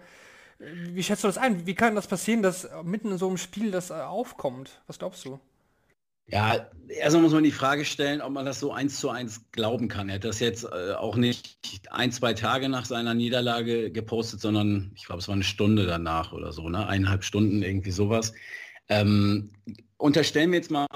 wie 0.59 1.03
schätzt 1.03 1.25
du 1.25 1.29
das 1.29 1.39
ein? 1.39 1.67
Wie 1.67 1.75
kann 1.75 1.95
das 1.95 2.07
passieren, 2.07 2.43
dass 2.43 2.69
mitten 2.83 3.11
in 3.13 3.19
so 3.19 3.29
einem 3.29 3.37
Spiel 3.37 3.71
das 3.71 3.91
äh, 3.91 3.95
aufkommt? 3.95 4.81
Was 4.87 4.99
glaubst 4.99 5.25
du? 5.25 5.41
Ja, 6.27 6.71
erstmal 6.89 7.23
muss 7.23 7.33
man 7.35 7.45
die 7.45 7.53
Frage 7.53 7.85
stellen, 7.85 8.23
ob 8.23 8.33
man 8.33 8.47
das 8.47 8.59
so 8.59 8.73
eins 8.73 8.99
zu 8.99 9.11
eins 9.11 9.43
glauben 9.53 9.89
kann. 9.89 10.09
Er 10.09 10.15
hat 10.15 10.25
das 10.25 10.41
jetzt 10.41 10.65
äh, 10.65 10.95
auch 10.95 11.17
nicht 11.17 11.59
ein, 11.91 12.13
zwei 12.13 12.33
Tage 12.33 12.71
nach 12.71 12.87
seiner 12.87 13.13
Niederlage 13.13 13.91
gepostet, 13.91 14.41
sondern 14.41 14.91
ich 14.95 15.05
glaube, 15.05 15.21
es 15.21 15.29
war 15.29 15.35
eine 15.35 15.45
Stunde 15.45 15.85
danach 15.85 16.33
oder 16.33 16.53
so, 16.53 16.71
ne? 16.71 16.87
Eineinhalb 16.87 17.25
Stunden, 17.25 17.63
irgendwie 17.63 17.91
sowas. 17.91 18.33
Ähm, 18.89 19.51
unterstellen 20.05 20.53
wir 20.53 20.59
jetzt 20.59 20.71
mal, 20.71 20.87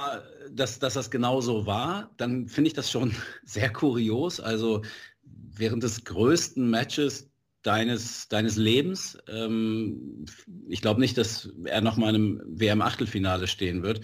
dass, 0.50 0.79
dass 0.81 0.93
das 0.93 1.11
genau 1.11 1.41
so 1.41 1.65
war, 1.65 2.11
dann 2.19 2.47
finde 2.47 2.69
ich 2.69 2.75
das 2.75 2.91
schon 2.91 3.15
sehr 3.43 3.73
kurios. 3.73 4.38
Also 4.38 4.83
während 5.23 5.83
des 5.83 6.05
größten 6.05 6.69
Matches 6.69 7.31
deines, 7.62 8.29
deines 8.29 8.57
Lebens, 8.57 9.17
ähm, 9.27 10.26
ich 10.69 10.82
glaube 10.82 11.00
nicht, 11.00 11.17
dass 11.17 11.49
er 11.65 11.80
noch 11.80 11.97
mal 11.97 12.15
im 12.15 12.43
WM-Achtelfinale 12.45 13.47
stehen 13.47 13.82
wird, 13.82 14.02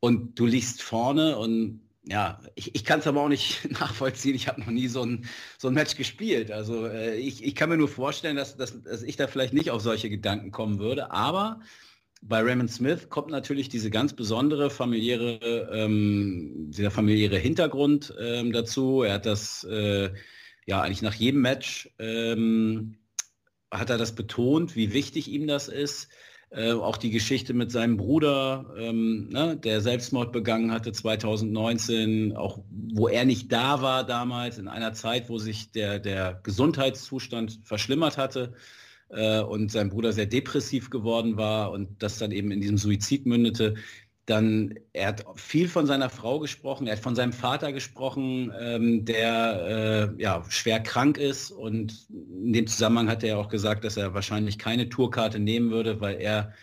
und 0.00 0.38
du 0.38 0.44
liegst 0.44 0.82
vorne 0.82 1.38
und 1.38 1.80
ja, 2.02 2.38
ich, 2.54 2.74
ich 2.74 2.84
kann 2.84 3.00
es 3.00 3.06
aber 3.06 3.22
auch 3.22 3.30
nicht 3.30 3.70
nachvollziehen. 3.80 4.34
Ich 4.34 4.46
habe 4.46 4.60
noch 4.60 4.68
nie 4.68 4.88
so 4.88 5.06
ein, 5.06 5.24
so 5.56 5.68
ein 5.68 5.74
Match 5.74 5.96
gespielt. 5.96 6.50
Also 6.50 6.86
äh, 6.86 7.16
ich, 7.16 7.42
ich 7.42 7.54
kann 7.54 7.70
mir 7.70 7.78
nur 7.78 7.88
vorstellen, 7.88 8.36
dass, 8.36 8.58
dass, 8.58 8.82
dass 8.82 9.02
ich 9.02 9.16
da 9.16 9.26
vielleicht 9.26 9.54
nicht 9.54 9.70
auf 9.70 9.80
solche 9.80 10.10
Gedanken 10.10 10.50
kommen 10.50 10.78
würde. 10.78 11.10
Aber 11.12 11.60
bei 12.26 12.40
Raymond 12.40 12.70
Smith 12.70 13.10
kommt 13.10 13.30
natürlich 13.30 13.68
diese 13.68 13.90
ganz 13.90 14.14
besondere 14.14 14.70
familiäre, 14.70 15.68
ähm, 15.72 16.70
dieser 16.70 16.90
familiäre 16.90 17.36
Hintergrund 17.36 18.14
ähm, 18.18 18.52
dazu. 18.52 19.02
Er 19.02 19.14
hat 19.14 19.26
das 19.26 19.64
äh, 19.64 20.10
ja 20.66 20.80
eigentlich 20.80 21.02
nach 21.02 21.14
jedem 21.14 21.42
Match 21.42 21.90
ähm, 21.98 22.96
hat 23.70 23.90
er 23.90 23.98
das 23.98 24.14
betont, 24.14 24.74
wie 24.74 24.92
wichtig 24.94 25.30
ihm 25.30 25.46
das 25.46 25.68
ist. 25.68 26.08
Äh, 26.48 26.72
auch 26.72 26.96
die 26.96 27.10
Geschichte 27.10 27.52
mit 27.52 27.70
seinem 27.70 27.96
Bruder, 27.98 28.72
ähm, 28.78 29.28
ne, 29.28 29.56
der 29.56 29.80
Selbstmord 29.80 30.32
begangen 30.32 30.70
hatte 30.70 30.92
2019, 30.92 32.36
auch 32.36 32.60
wo 32.70 33.08
er 33.08 33.24
nicht 33.24 33.52
da 33.52 33.82
war 33.82 34.04
damals, 34.04 34.56
in 34.56 34.68
einer 34.68 34.94
Zeit, 34.94 35.28
wo 35.28 35.38
sich 35.38 35.72
der, 35.72 35.98
der 35.98 36.40
Gesundheitszustand 36.42 37.60
verschlimmert 37.64 38.16
hatte 38.16 38.54
äh, 39.08 39.40
und 39.40 39.70
sein 39.70 39.90
Bruder 39.90 40.12
sehr 40.12 40.26
depressiv 40.26 40.90
geworden 40.90 41.36
war 41.36 41.72
und 41.72 42.02
das 42.02 42.18
dann 42.18 42.32
eben 42.32 42.50
in 42.50 42.60
diesem 42.60 42.78
Suizid 42.78 43.26
mündete. 43.26 43.74
Dann, 44.26 44.74
er 44.94 45.08
hat 45.08 45.24
viel 45.36 45.68
von 45.68 45.86
seiner 45.86 46.08
Frau 46.08 46.38
gesprochen, 46.38 46.86
er 46.86 46.96
hat 46.96 47.02
von 47.02 47.14
seinem 47.14 47.34
Vater 47.34 47.72
gesprochen, 47.72 48.52
ähm, 48.58 49.04
der 49.04 50.14
äh, 50.18 50.22
ja, 50.22 50.44
schwer 50.48 50.80
krank 50.80 51.18
ist. 51.18 51.50
Und 51.50 52.06
in 52.10 52.54
dem 52.54 52.66
Zusammenhang 52.66 53.08
hat 53.08 53.22
er 53.22 53.38
auch 53.38 53.48
gesagt, 53.48 53.84
dass 53.84 53.98
er 53.98 54.14
wahrscheinlich 54.14 54.58
keine 54.58 54.88
Tourkarte 54.88 55.38
nehmen 55.38 55.70
würde, 55.70 56.00
weil 56.00 56.20
er 56.20 56.54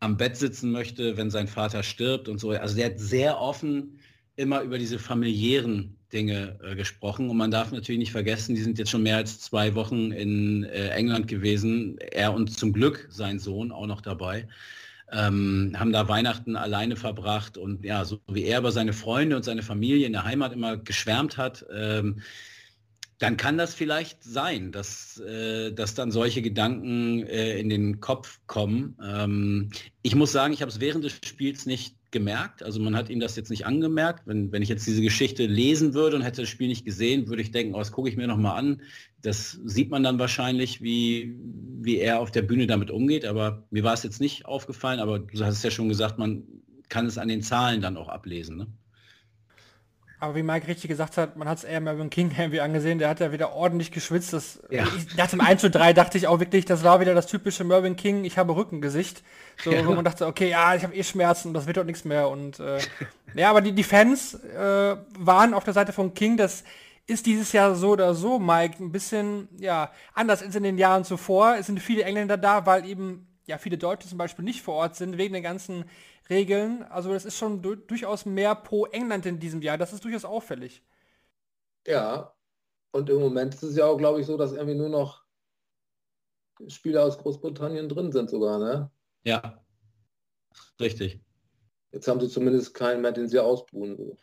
am 0.00 0.16
Bett 0.16 0.36
sitzen 0.36 0.72
möchte, 0.72 1.18
wenn 1.18 1.30
sein 1.30 1.46
Vater 1.46 1.82
stirbt 1.82 2.28
und 2.28 2.38
so. 2.38 2.50
Also 2.50 2.74
der 2.76 2.86
hat 2.86 2.98
sehr 2.98 3.38
offen 3.38 4.00
immer 4.36 4.62
über 4.62 4.78
diese 4.78 4.98
familiären 4.98 5.99
Dinge 6.12 6.58
äh, 6.62 6.74
gesprochen. 6.74 7.30
Und 7.30 7.36
man 7.36 7.50
darf 7.50 7.72
natürlich 7.72 7.98
nicht 7.98 8.12
vergessen, 8.12 8.54
die 8.54 8.62
sind 8.62 8.78
jetzt 8.78 8.90
schon 8.90 9.02
mehr 9.02 9.16
als 9.16 9.40
zwei 9.40 9.74
Wochen 9.74 10.12
in 10.12 10.64
äh, 10.64 10.88
England 10.88 11.28
gewesen. 11.28 11.98
Er 11.98 12.34
und 12.34 12.58
zum 12.58 12.72
Glück 12.72 13.08
sein 13.10 13.38
Sohn 13.38 13.72
auch 13.72 13.86
noch 13.86 14.00
dabei 14.00 14.46
ähm, 15.12 15.74
haben 15.76 15.92
da 15.92 16.08
Weihnachten 16.08 16.56
alleine 16.56 16.96
verbracht 16.96 17.58
und 17.58 17.84
ja, 17.84 18.04
so 18.04 18.20
wie 18.28 18.44
er 18.44 18.60
über 18.60 18.72
seine 18.72 18.92
Freunde 18.92 19.36
und 19.36 19.44
seine 19.44 19.62
Familie 19.62 20.06
in 20.06 20.12
der 20.12 20.24
Heimat 20.24 20.52
immer 20.52 20.76
geschwärmt 20.76 21.36
hat, 21.36 21.64
ähm, 21.72 22.22
dann 23.18 23.36
kann 23.36 23.58
das 23.58 23.74
vielleicht 23.74 24.24
sein, 24.24 24.72
dass, 24.72 25.18
äh, 25.18 25.72
dass 25.72 25.94
dann 25.94 26.10
solche 26.10 26.42
Gedanken 26.42 27.26
äh, 27.26 27.58
in 27.58 27.68
den 27.68 28.00
Kopf 28.00 28.40
kommen. 28.46 28.96
Ähm, 29.04 29.70
ich 30.02 30.14
muss 30.14 30.32
sagen, 30.32 30.54
ich 30.54 30.62
habe 30.62 30.70
es 30.70 30.80
während 30.80 31.04
des 31.04 31.18
Spiels 31.24 31.66
nicht 31.66 31.96
gemerkt. 32.10 32.62
Also 32.62 32.80
man 32.80 32.96
hat 32.96 33.08
ihm 33.10 33.20
das 33.20 33.36
jetzt 33.36 33.50
nicht 33.50 33.66
angemerkt. 33.66 34.26
Wenn, 34.26 34.52
wenn 34.52 34.62
ich 34.62 34.68
jetzt 34.68 34.86
diese 34.86 35.02
Geschichte 35.02 35.46
lesen 35.46 35.94
würde 35.94 36.16
und 36.16 36.22
hätte 36.22 36.42
das 36.42 36.50
Spiel 36.50 36.68
nicht 36.68 36.84
gesehen, 36.84 37.28
würde 37.28 37.42
ich 37.42 37.50
denken, 37.50 37.74
oh, 37.74 37.78
das 37.78 37.92
gucke 37.92 38.08
ich 38.08 38.16
mir 38.16 38.26
nochmal 38.26 38.58
an. 38.58 38.82
Das 39.22 39.60
sieht 39.64 39.90
man 39.90 40.02
dann 40.02 40.18
wahrscheinlich, 40.18 40.82
wie, 40.82 41.36
wie 41.80 41.98
er 41.98 42.20
auf 42.20 42.30
der 42.30 42.42
Bühne 42.42 42.66
damit 42.66 42.90
umgeht. 42.90 43.24
Aber 43.24 43.66
mir 43.70 43.84
war 43.84 43.94
es 43.94 44.02
jetzt 44.02 44.20
nicht 44.20 44.46
aufgefallen, 44.46 45.00
aber 45.00 45.18
du 45.18 45.44
hast 45.44 45.56
es 45.56 45.62
ja 45.62 45.70
schon 45.70 45.88
gesagt, 45.88 46.18
man 46.18 46.42
kann 46.88 47.06
es 47.06 47.18
an 47.18 47.28
den 47.28 47.42
Zahlen 47.42 47.80
dann 47.80 47.96
auch 47.96 48.08
ablesen. 48.08 48.56
Ne? 48.56 48.66
Aber 50.20 50.34
wie 50.34 50.42
Mike 50.42 50.68
richtig 50.68 50.88
gesagt 50.88 51.16
hat, 51.16 51.36
man 51.36 51.48
hat 51.48 51.58
es 51.58 51.64
eher 51.64 51.80
Melvin 51.80 52.10
King 52.10 52.30
irgendwie 52.38 52.60
angesehen, 52.60 52.98
der 52.98 53.08
hat 53.08 53.20
ja 53.20 53.32
wieder 53.32 53.54
ordentlich 53.54 53.90
geschwitzt. 53.90 54.34
Das, 54.34 54.60
ja. 54.68 54.84
ich, 54.96 55.16
nach 55.16 55.28
dem 55.28 55.40
1 55.40 55.62
zu 55.62 55.70
3 55.70 55.94
dachte 55.94 56.18
ich 56.18 56.26
auch 56.26 56.40
wirklich, 56.40 56.66
das 56.66 56.84
war 56.84 57.00
wieder 57.00 57.14
das 57.14 57.26
typische 57.26 57.64
Melvin 57.64 57.96
King, 57.96 58.24
ich 58.24 58.36
habe 58.36 58.54
Rückengesicht. 58.54 59.22
So, 59.64 59.72
ja. 59.72 59.86
wo 59.86 59.92
man 59.94 60.04
dachte, 60.04 60.26
okay, 60.26 60.50
ja, 60.50 60.74
ich 60.74 60.82
habe 60.84 60.94
eh 60.94 61.02
Schmerzen, 61.02 61.54
das 61.54 61.66
wird 61.66 61.78
doch 61.78 61.84
nichts 61.84 62.04
mehr. 62.04 62.28
Und 62.28 62.60
äh, 62.60 62.78
ja, 63.34 63.50
aber 63.50 63.62
die, 63.62 63.72
die 63.72 63.82
Fans 63.82 64.34
äh, 64.34 64.96
waren 65.18 65.54
auf 65.54 65.64
der 65.64 65.74
Seite 65.74 65.92
von 65.92 66.12
King, 66.14 66.36
das 66.36 66.64
ist 67.06 67.26
dieses 67.26 67.52
Jahr 67.52 67.74
so 67.74 67.90
oder 67.90 68.14
so, 68.14 68.38
Mike, 68.38 68.82
ein 68.82 68.92
bisschen 68.92 69.48
ja 69.58 69.90
anders 70.14 70.42
als 70.42 70.54
in 70.54 70.62
den 70.62 70.78
Jahren 70.78 71.04
zuvor. 71.04 71.56
Es 71.58 71.66
sind 71.66 71.80
viele 71.80 72.04
Engländer 72.04 72.36
da, 72.36 72.66
weil 72.66 72.86
eben 72.86 73.26
ja 73.50 73.58
viele 73.58 73.76
Deutsche 73.76 74.08
zum 74.08 74.18
Beispiel 74.18 74.44
nicht 74.44 74.62
vor 74.62 74.74
Ort 74.74 74.96
sind, 74.96 75.18
wegen 75.18 75.34
den 75.34 75.42
ganzen 75.42 75.84
Regeln. 76.30 76.82
Also 76.84 77.12
das 77.12 77.24
ist 77.24 77.36
schon 77.36 77.60
du 77.60 77.74
durchaus 77.74 78.24
mehr 78.24 78.54
pro 78.54 78.86
England 78.86 79.26
in 79.26 79.38
diesem 79.38 79.60
Jahr. 79.60 79.76
Das 79.76 79.92
ist 79.92 80.04
durchaus 80.04 80.24
auffällig. 80.24 80.82
Ja, 81.86 82.34
und 82.92 83.10
im 83.10 83.20
Moment 83.20 83.54
ist 83.54 83.62
es 83.62 83.76
ja 83.76 83.86
auch, 83.86 83.96
glaube 83.96 84.20
ich, 84.20 84.26
so, 84.26 84.36
dass 84.36 84.52
irgendwie 84.52 84.74
nur 84.74 84.88
noch 84.88 85.24
Spieler 86.68 87.04
aus 87.04 87.18
Großbritannien 87.18 87.88
drin 87.88 88.12
sind 88.12 88.30
sogar, 88.30 88.58
ne? 88.58 88.90
Ja, 89.24 89.64
richtig. 90.80 91.20
Jetzt 91.92 92.06
haben 92.06 92.20
sie 92.20 92.28
zumindest 92.28 92.74
keinen 92.74 93.00
mehr, 93.00 93.12
den 93.12 93.28
sie 93.28 93.38
ausbuhen. 93.38 94.16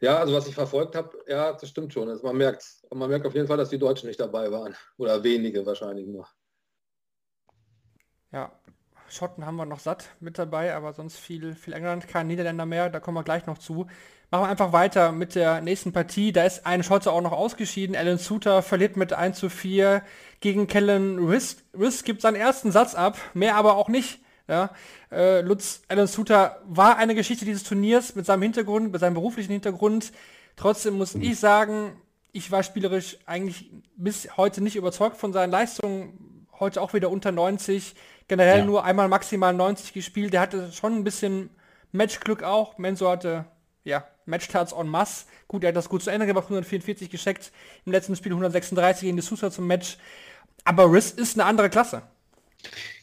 Ja, 0.00 0.18
also 0.18 0.32
was 0.32 0.46
ich 0.46 0.54
verfolgt 0.54 0.96
habe, 0.96 1.18
ja, 1.26 1.52
das 1.52 1.68
stimmt 1.68 1.92
schon. 1.92 2.08
Also 2.08 2.26
man 2.26 2.36
merkt 2.36 2.64
man 2.92 3.08
merkt 3.08 3.26
auf 3.26 3.34
jeden 3.34 3.46
Fall, 3.46 3.58
dass 3.58 3.68
die 3.68 3.78
Deutschen 3.78 4.06
nicht 4.06 4.20
dabei 4.20 4.50
waren. 4.50 4.74
Oder 4.96 5.22
wenige 5.22 5.64
wahrscheinlich 5.64 6.06
nur. 6.06 6.26
Ja, 8.32 8.52
Schotten 9.08 9.44
haben 9.44 9.56
wir 9.56 9.66
noch 9.66 9.80
satt 9.80 10.08
mit 10.20 10.38
dabei, 10.38 10.74
aber 10.74 10.92
sonst 10.92 11.18
viel, 11.18 11.54
viel 11.54 11.72
England, 11.72 12.06
kein 12.06 12.28
Niederländer 12.28 12.64
mehr, 12.64 12.90
da 12.90 13.00
kommen 13.00 13.16
wir 13.16 13.24
gleich 13.24 13.46
noch 13.46 13.58
zu. 13.58 13.86
Machen 14.30 14.44
wir 14.44 14.48
einfach 14.48 14.72
weiter 14.72 15.10
mit 15.10 15.34
der 15.34 15.60
nächsten 15.60 15.92
Partie. 15.92 16.30
Da 16.30 16.44
ist 16.44 16.64
ein 16.64 16.84
Schotte 16.84 17.10
auch 17.10 17.20
noch 17.20 17.32
ausgeschieden. 17.32 17.96
Alan 17.96 18.18
Suter 18.18 18.62
verliert 18.62 18.96
mit 18.96 19.12
1 19.12 19.36
zu 19.36 19.50
4 19.50 20.02
gegen 20.38 20.68
Kellen 20.68 21.18
Risk. 21.18 21.64
Risk 21.76 22.04
gibt 22.04 22.20
seinen 22.20 22.36
ersten 22.36 22.70
Satz 22.70 22.94
ab, 22.94 23.18
mehr 23.34 23.56
aber 23.56 23.76
auch 23.76 23.88
nicht. 23.88 24.20
Ja, 24.46 24.70
äh, 25.10 25.40
Lutz 25.40 25.82
Alan 25.88 26.06
Suter 26.06 26.60
war 26.64 26.96
eine 26.96 27.14
Geschichte 27.16 27.44
dieses 27.44 27.64
Turniers 27.64 28.14
mit 28.14 28.26
seinem 28.26 28.42
Hintergrund, 28.42 28.92
mit 28.92 29.00
seinem 29.00 29.14
beruflichen 29.14 29.52
Hintergrund. 29.52 30.12
Trotzdem 30.56 30.94
muss 30.94 31.14
ich 31.14 31.38
sagen, 31.38 32.00
ich 32.32 32.50
war 32.52 32.62
spielerisch 32.62 33.18
eigentlich 33.26 33.70
bis 33.96 34.36
heute 34.36 34.60
nicht 34.60 34.76
überzeugt 34.76 35.16
von 35.16 35.32
seinen 35.32 35.50
Leistungen. 35.50 36.46
Heute 36.58 36.82
auch 36.82 36.94
wieder 36.94 37.10
unter 37.10 37.32
90. 37.32 37.94
Generell 38.30 38.58
ja. 38.60 38.64
nur 38.64 38.84
einmal 38.84 39.08
maximal 39.08 39.52
90 39.52 39.92
gespielt. 39.92 40.32
Der 40.32 40.40
hatte 40.40 40.70
schon 40.70 40.94
ein 40.94 41.02
bisschen 41.02 41.50
Matchglück 41.90 42.44
auch. 42.44 42.78
Menso 42.78 43.10
hatte 43.10 43.44
ja, 43.82 44.04
Matchstarts 44.24 44.72
en 44.72 44.86
masse. 44.86 45.24
Gut, 45.48 45.64
er 45.64 45.70
hat 45.70 45.76
das 45.76 45.88
gut 45.88 46.04
zu 46.04 46.10
Ende 46.10 46.26
gemacht, 46.26 46.44
144 46.44 47.10
gescheckt. 47.10 47.50
Im 47.86 47.90
letzten 47.90 48.14
Spiel 48.14 48.30
136 48.30 49.02
gegen 49.02 49.16
die 49.16 49.22
Sousa 49.22 49.50
zum 49.50 49.66
Match. 49.66 49.98
Aber 50.62 50.92
Riss 50.92 51.10
ist 51.10 51.40
eine 51.40 51.44
andere 51.44 51.70
Klasse. 51.70 52.02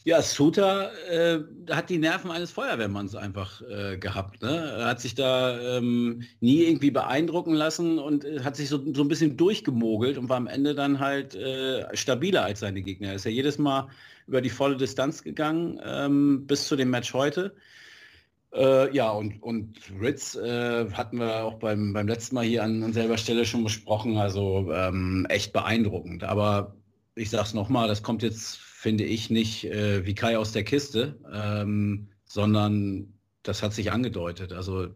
Ja, 0.02 0.22
Suter 0.22 0.92
äh, 1.10 1.40
hat 1.74 1.90
die 1.90 1.98
Nerven 1.98 2.30
eines 2.30 2.50
Feuerwehrmanns 2.50 3.14
einfach 3.14 3.60
äh, 3.68 3.98
gehabt. 3.98 4.40
Ne? 4.40 4.76
Er 4.78 4.86
hat 4.86 5.02
sich 5.02 5.14
da 5.14 5.76
ähm, 5.76 6.22
nie 6.40 6.62
irgendwie 6.62 6.90
beeindrucken 6.90 7.52
lassen 7.52 7.98
und 7.98 8.24
äh, 8.24 8.40
hat 8.40 8.56
sich 8.56 8.70
so, 8.70 8.80
so 8.94 9.02
ein 9.02 9.08
bisschen 9.08 9.36
durchgemogelt 9.36 10.16
und 10.16 10.30
war 10.30 10.38
am 10.38 10.46
Ende 10.46 10.74
dann 10.74 11.00
halt 11.00 11.34
äh, 11.34 11.94
stabiler 11.94 12.44
als 12.44 12.60
seine 12.60 12.80
Gegner. 12.80 13.08
Er 13.08 13.14
ist 13.16 13.26
ja 13.26 13.30
jedes 13.30 13.58
Mal 13.58 13.88
über 14.28 14.40
die 14.40 14.50
volle 14.50 14.76
Distanz 14.76 15.24
gegangen 15.24 15.80
ähm, 15.84 16.46
bis 16.46 16.68
zu 16.68 16.76
dem 16.76 16.90
Match 16.90 17.14
heute. 17.14 17.56
Äh, 18.52 18.94
ja, 18.94 19.10
und, 19.10 19.42
und 19.42 19.78
Ritz 20.00 20.34
äh, 20.34 20.90
hatten 20.92 21.18
wir 21.18 21.44
auch 21.44 21.58
beim, 21.58 21.92
beim 21.92 22.06
letzten 22.06 22.34
Mal 22.34 22.44
hier 22.44 22.62
an, 22.62 22.82
an 22.82 22.92
selber 22.92 23.18
Stelle 23.18 23.44
schon 23.44 23.64
besprochen, 23.64 24.16
also 24.16 24.70
ähm, 24.72 25.26
echt 25.28 25.52
beeindruckend. 25.52 26.24
Aber 26.24 26.76
ich 27.14 27.30
sag's 27.30 27.54
nochmal, 27.54 27.88
das 27.88 28.02
kommt 28.02 28.22
jetzt, 28.22 28.58
finde 28.58 29.04
ich, 29.04 29.28
nicht 29.28 29.64
äh, 29.64 30.06
wie 30.06 30.14
Kai 30.14 30.38
aus 30.38 30.52
der 30.52 30.64
Kiste, 30.64 31.18
ähm, 31.32 32.08
sondern 32.24 33.12
das 33.42 33.62
hat 33.62 33.74
sich 33.74 33.92
angedeutet. 33.92 34.52
Also 34.52 34.88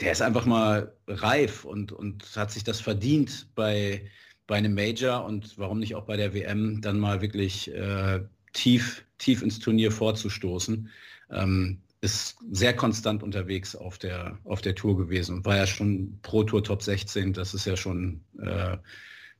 der 0.00 0.12
ist 0.12 0.22
einfach 0.22 0.46
mal 0.46 0.94
reif 1.06 1.64
und, 1.64 1.92
und 1.92 2.24
hat 2.36 2.50
sich 2.50 2.64
das 2.64 2.80
verdient 2.80 3.48
bei, 3.54 4.10
bei 4.46 4.56
einem 4.56 4.74
Major 4.74 5.24
und 5.24 5.58
warum 5.58 5.78
nicht 5.78 5.94
auch 5.94 6.04
bei 6.04 6.16
der 6.16 6.34
WM 6.34 6.80
dann 6.80 6.98
mal 6.98 7.20
wirklich 7.22 7.72
äh, 7.72 8.20
tief, 8.54 9.04
tief 9.18 9.42
ins 9.42 9.58
Turnier 9.58 9.92
vorzustoßen. 9.92 10.88
Ähm, 11.30 11.80
ist 12.00 12.36
sehr 12.52 12.76
konstant 12.76 13.22
unterwegs 13.22 13.74
auf 13.74 13.98
der, 13.98 14.38
auf 14.44 14.60
der 14.60 14.74
Tour 14.74 14.96
gewesen 14.96 15.36
und 15.36 15.46
war 15.46 15.56
ja 15.56 15.66
schon 15.66 16.18
Pro 16.22 16.44
Tour 16.44 16.62
Top 16.62 16.82
16. 16.82 17.32
Das 17.32 17.54
ist 17.54 17.64
ja 17.64 17.76
schon 17.76 18.20
äh, 18.38 18.76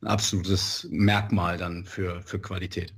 ein 0.01 0.07
absolutes 0.07 0.89
Merkmal 0.91 1.59
dann 1.59 1.85
für, 1.85 2.23
für 2.23 2.39
Qualität. 2.41 2.95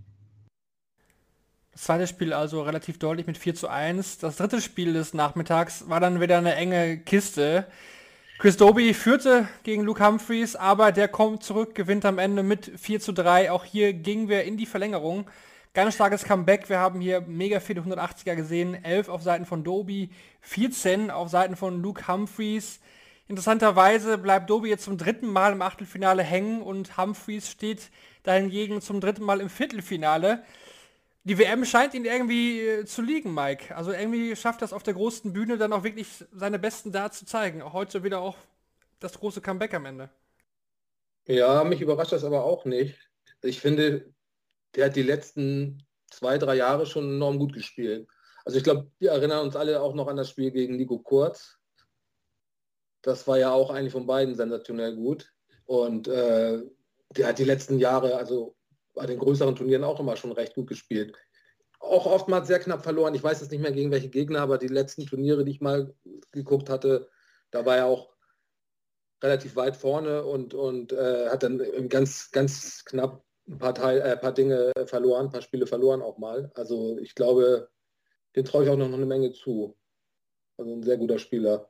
Das 1.72 1.82
zweite 1.82 2.06
Spiel 2.06 2.32
also 2.32 2.62
relativ 2.62 2.98
deutlich 2.98 3.26
mit 3.26 3.36
4 3.36 3.54
zu 3.54 3.68
1. 3.68 4.18
Das 4.18 4.36
dritte 4.36 4.60
Spiel 4.60 4.92
des 4.92 5.14
Nachmittags 5.14 5.88
war 5.88 6.00
dann 6.00 6.20
wieder 6.20 6.38
eine 6.38 6.54
enge 6.54 6.98
Kiste. 6.98 7.66
Chris 8.38 8.56
Doby 8.56 8.94
führte 8.94 9.48
gegen 9.62 9.82
Luke 9.82 10.04
Humphreys, 10.06 10.56
aber 10.56 10.92
der 10.92 11.08
kommt 11.08 11.42
zurück, 11.42 11.74
gewinnt 11.74 12.04
am 12.04 12.18
Ende 12.18 12.42
mit 12.42 12.70
4 12.76 13.00
zu 13.00 13.12
3. 13.12 13.50
Auch 13.50 13.64
hier 13.64 13.94
gingen 13.94 14.28
wir 14.28 14.44
in 14.44 14.56
die 14.56 14.66
Verlängerung. 14.66 15.28
Ganz 15.76 15.94
starkes 15.94 16.24
Comeback. 16.24 16.70
Wir 16.70 16.78
haben 16.78 17.02
hier 17.02 17.20
mega 17.20 17.60
viele 17.60 17.82
180er 17.82 18.34
gesehen. 18.34 18.82
11 18.82 19.10
auf 19.10 19.20
Seiten 19.20 19.44
von 19.44 19.62
Doby, 19.62 20.08
14 20.40 21.10
auf 21.10 21.28
Seiten 21.28 21.54
von 21.54 21.82
Luke 21.82 22.08
Humphreys. 22.08 22.80
Interessanterweise 23.28 24.16
bleibt 24.16 24.48
Doby 24.48 24.70
jetzt 24.70 24.84
zum 24.84 24.96
dritten 24.96 25.26
Mal 25.26 25.52
im 25.52 25.60
Achtelfinale 25.60 26.22
hängen 26.22 26.62
und 26.62 26.96
Humphreys 26.96 27.50
steht 27.50 27.90
dahingegen 28.22 28.80
zum 28.80 29.02
dritten 29.02 29.22
Mal 29.22 29.42
im 29.42 29.50
Viertelfinale. 29.50 30.42
Die 31.24 31.36
WM 31.36 31.66
scheint 31.66 31.92
ihn 31.92 32.06
irgendwie 32.06 32.62
äh, 32.62 32.86
zu 32.86 33.02
liegen, 33.02 33.34
Mike. 33.34 33.76
Also 33.76 33.92
irgendwie 33.92 34.34
schafft 34.34 34.62
das 34.62 34.72
auf 34.72 34.82
der 34.82 34.94
großen 34.94 35.34
Bühne 35.34 35.58
dann 35.58 35.74
auch 35.74 35.84
wirklich 35.84 36.08
seine 36.32 36.58
besten 36.58 36.90
Darts 36.90 37.18
zu 37.18 37.26
zeigen. 37.26 37.74
Heute 37.74 38.02
wieder 38.02 38.20
auch 38.22 38.38
das 38.98 39.12
große 39.20 39.42
Comeback 39.42 39.74
am 39.74 39.84
Ende. 39.84 40.08
Ja, 41.26 41.64
mich 41.64 41.82
überrascht 41.82 42.12
das 42.12 42.24
aber 42.24 42.44
auch 42.44 42.64
nicht. 42.64 42.98
Ich 43.42 43.60
finde, 43.60 44.15
der 44.76 44.86
hat 44.86 44.96
die 44.96 45.02
letzten 45.02 45.86
zwei, 46.10 46.38
drei 46.38 46.56
Jahre 46.56 46.86
schon 46.86 47.04
enorm 47.04 47.38
gut 47.38 47.52
gespielt. 47.52 48.06
Also 48.44 48.58
ich 48.58 48.64
glaube, 48.64 48.90
wir 48.98 49.10
erinnern 49.10 49.44
uns 49.44 49.56
alle 49.56 49.80
auch 49.80 49.94
noch 49.94 50.06
an 50.06 50.16
das 50.16 50.30
Spiel 50.30 50.52
gegen 50.52 50.76
Nico 50.76 50.98
Kurz. 50.98 51.58
Das 53.02 53.26
war 53.26 53.38
ja 53.38 53.52
auch 53.52 53.70
eigentlich 53.70 53.92
von 53.92 54.06
beiden 54.06 54.34
sensationell 54.34 54.94
gut. 54.94 55.32
Und 55.64 56.06
äh, 56.06 56.62
der 57.10 57.26
hat 57.26 57.38
die 57.38 57.44
letzten 57.44 57.78
Jahre, 57.78 58.16
also 58.16 58.54
bei 58.94 59.06
den 59.06 59.18
größeren 59.18 59.56
Turnieren 59.56 59.84
auch 59.84 59.98
immer 59.98 60.16
schon 60.16 60.32
recht 60.32 60.54
gut 60.54 60.68
gespielt. 60.68 61.16
Auch 61.80 62.06
oftmals 62.06 62.46
sehr 62.46 62.58
knapp 62.58 62.82
verloren. 62.82 63.14
Ich 63.14 63.22
weiß 63.22 63.40
jetzt 63.40 63.50
nicht 63.50 63.60
mehr 63.60 63.72
gegen 63.72 63.90
welche 63.90 64.08
Gegner, 64.08 64.40
aber 64.40 64.58
die 64.58 64.68
letzten 64.68 65.06
Turniere, 65.06 65.44
die 65.44 65.52
ich 65.52 65.60
mal 65.60 65.94
geguckt 66.32 66.70
hatte, 66.70 67.08
da 67.50 67.66
war 67.66 67.76
er 67.76 67.86
auch 67.86 68.14
relativ 69.22 69.56
weit 69.56 69.76
vorne 69.76 70.24
und, 70.24 70.54
und 70.54 70.92
äh, 70.92 71.28
hat 71.28 71.42
dann 71.42 71.88
ganz, 71.88 72.30
ganz 72.30 72.84
knapp 72.84 73.25
ein 73.48 73.58
paar, 73.58 73.74
Teil, 73.74 74.00
äh, 74.00 74.16
paar 74.16 74.32
Dinge 74.32 74.72
verloren, 74.86 75.26
ein 75.26 75.32
paar 75.32 75.42
Spiele 75.42 75.66
verloren 75.66 76.02
auch 76.02 76.18
mal. 76.18 76.50
Also 76.54 76.98
ich 76.98 77.14
glaube, 77.14 77.68
den 78.34 78.44
traue 78.44 78.64
ich 78.64 78.70
auch 78.70 78.76
noch 78.76 78.92
eine 78.92 79.06
Menge 79.06 79.32
zu. 79.32 79.76
Also 80.56 80.72
ein 80.72 80.82
sehr 80.82 80.96
guter 80.96 81.18
Spieler. 81.18 81.68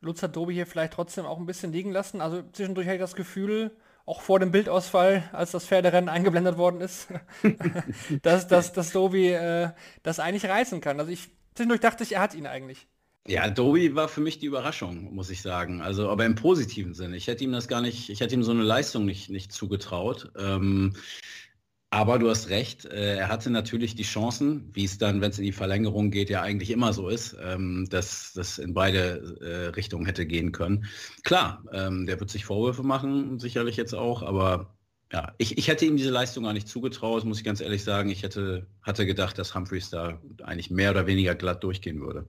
Lutz 0.00 0.22
hat 0.22 0.36
Dobi 0.36 0.54
hier 0.54 0.66
vielleicht 0.66 0.94
trotzdem 0.94 1.26
auch 1.26 1.38
ein 1.38 1.46
bisschen 1.46 1.72
liegen 1.72 1.92
lassen. 1.92 2.20
Also 2.20 2.42
zwischendurch 2.52 2.86
hatte 2.86 2.96
ich 2.96 3.02
das 3.02 3.14
Gefühl, 3.14 3.76
auch 4.06 4.22
vor 4.22 4.40
dem 4.40 4.50
Bildausfall, 4.50 5.28
als 5.32 5.50
das 5.50 5.66
Pferderennen 5.66 6.08
eingeblendet 6.08 6.56
worden 6.56 6.80
ist, 6.80 7.08
dass, 8.22 8.48
dass, 8.48 8.72
dass 8.72 8.92
Dobi 8.92 9.28
äh, 9.28 9.70
das 10.02 10.18
eigentlich 10.18 10.50
reißen 10.50 10.80
kann. 10.80 10.98
Also 10.98 11.12
ich 11.12 11.28
zwischendurch 11.54 11.80
dachte 11.80 12.02
ich, 12.02 12.14
er 12.14 12.22
hat 12.22 12.34
ihn 12.34 12.46
eigentlich. 12.46 12.88
Ja, 13.26 13.48
Doby 13.50 13.94
war 13.94 14.08
für 14.08 14.20
mich 14.20 14.38
die 14.38 14.46
Überraschung, 14.46 15.14
muss 15.14 15.30
ich 15.30 15.42
sagen. 15.42 15.82
Also, 15.82 16.08
aber 16.08 16.24
im 16.24 16.34
positiven 16.34 16.94
Sinne. 16.94 17.16
Ich 17.16 17.26
hätte 17.26 17.44
ihm 17.44 17.52
das 17.52 17.68
gar 17.68 17.80
nicht, 17.82 18.08
ich 18.08 18.20
hätte 18.20 18.34
ihm 18.34 18.42
so 18.42 18.50
eine 18.50 18.62
Leistung 18.62 19.04
nicht, 19.04 19.30
nicht 19.30 19.52
zugetraut. 19.52 20.32
Ähm, 20.36 20.94
aber 21.92 22.20
du 22.20 22.30
hast 22.30 22.48
recht, 22.50 22.84
äh, 22.84 23.16
er 23.16 23.28
hatte 23.28 23.50
natürlich 23.50 23.96
die 23.96 24.04
Chancen, 24.04 24.70
wie 24.74 24.84
es 24.84 24.98
dann, 24.98 25.20
wenn 25.20 25.30
es 25.30 25.38
in 25.38 25.44
die 25.44 25.52
Verlängerung 25.52 26.10
geht, 26.12 26.30
ja 26.30 26.40
eigentlich 26.40 26.70
immer 26.70 26.92
so 26.92 27.08
ist, 27.08 27.36
ähm, 27.42 27.88
dass 27.90 28.32
das 28.32 28.58
in 28.58 28.74
beide 28.74 29.38
äh, 29.40 29.66
Richtungen 29.74 30.06
hätte 30.06 30.24
gehen 30.24 30.52
können. 30.52 30.86
Klar, 31.24 31.64
ähm, 31.72 32.06
der 32.06 32.20
wird 32.20 32.30
sich 32.30 32.44
Vorwürfe 32.44 32.84
machen, 32.84 33.40
sicherlich 33.40 33.76
jetzt 33.76 33.94
auch, 33.94 34.22
aber 34.22 34.76
ja, 35.12 35.34
ich, 35.38 35.58
ich 35.58 35.66
hätte 35.66 35.84
ihm 35.84 35.96
diese 35.96 36.10
Leistung 36.10 36.44
gar 36.44 36.52
nicht 36.52 36.68
zugetraut, 36.68 37.24
muss 37.24 37.38
ich 37.38 37.44
ganz 37.44 37.60
ehrlich 37.60 37.82
sagen. 37.82 38.10
Ich 38.10 38.22
hätte, 38.22 38.68
hatte 38.82 39.04
gedacht, 39.06 39.36
dass 39.38 39.54
Humphreys 39.56 39.90
da 39.90 40.20
eigentlich 40.44 40.70
mehr 40.70 40.92
oder 40.92 41.06
weniger 41.08 41.34
glatt 41.34 41.64
durchgehen 41.64 42.00
würde. 42.00 42.28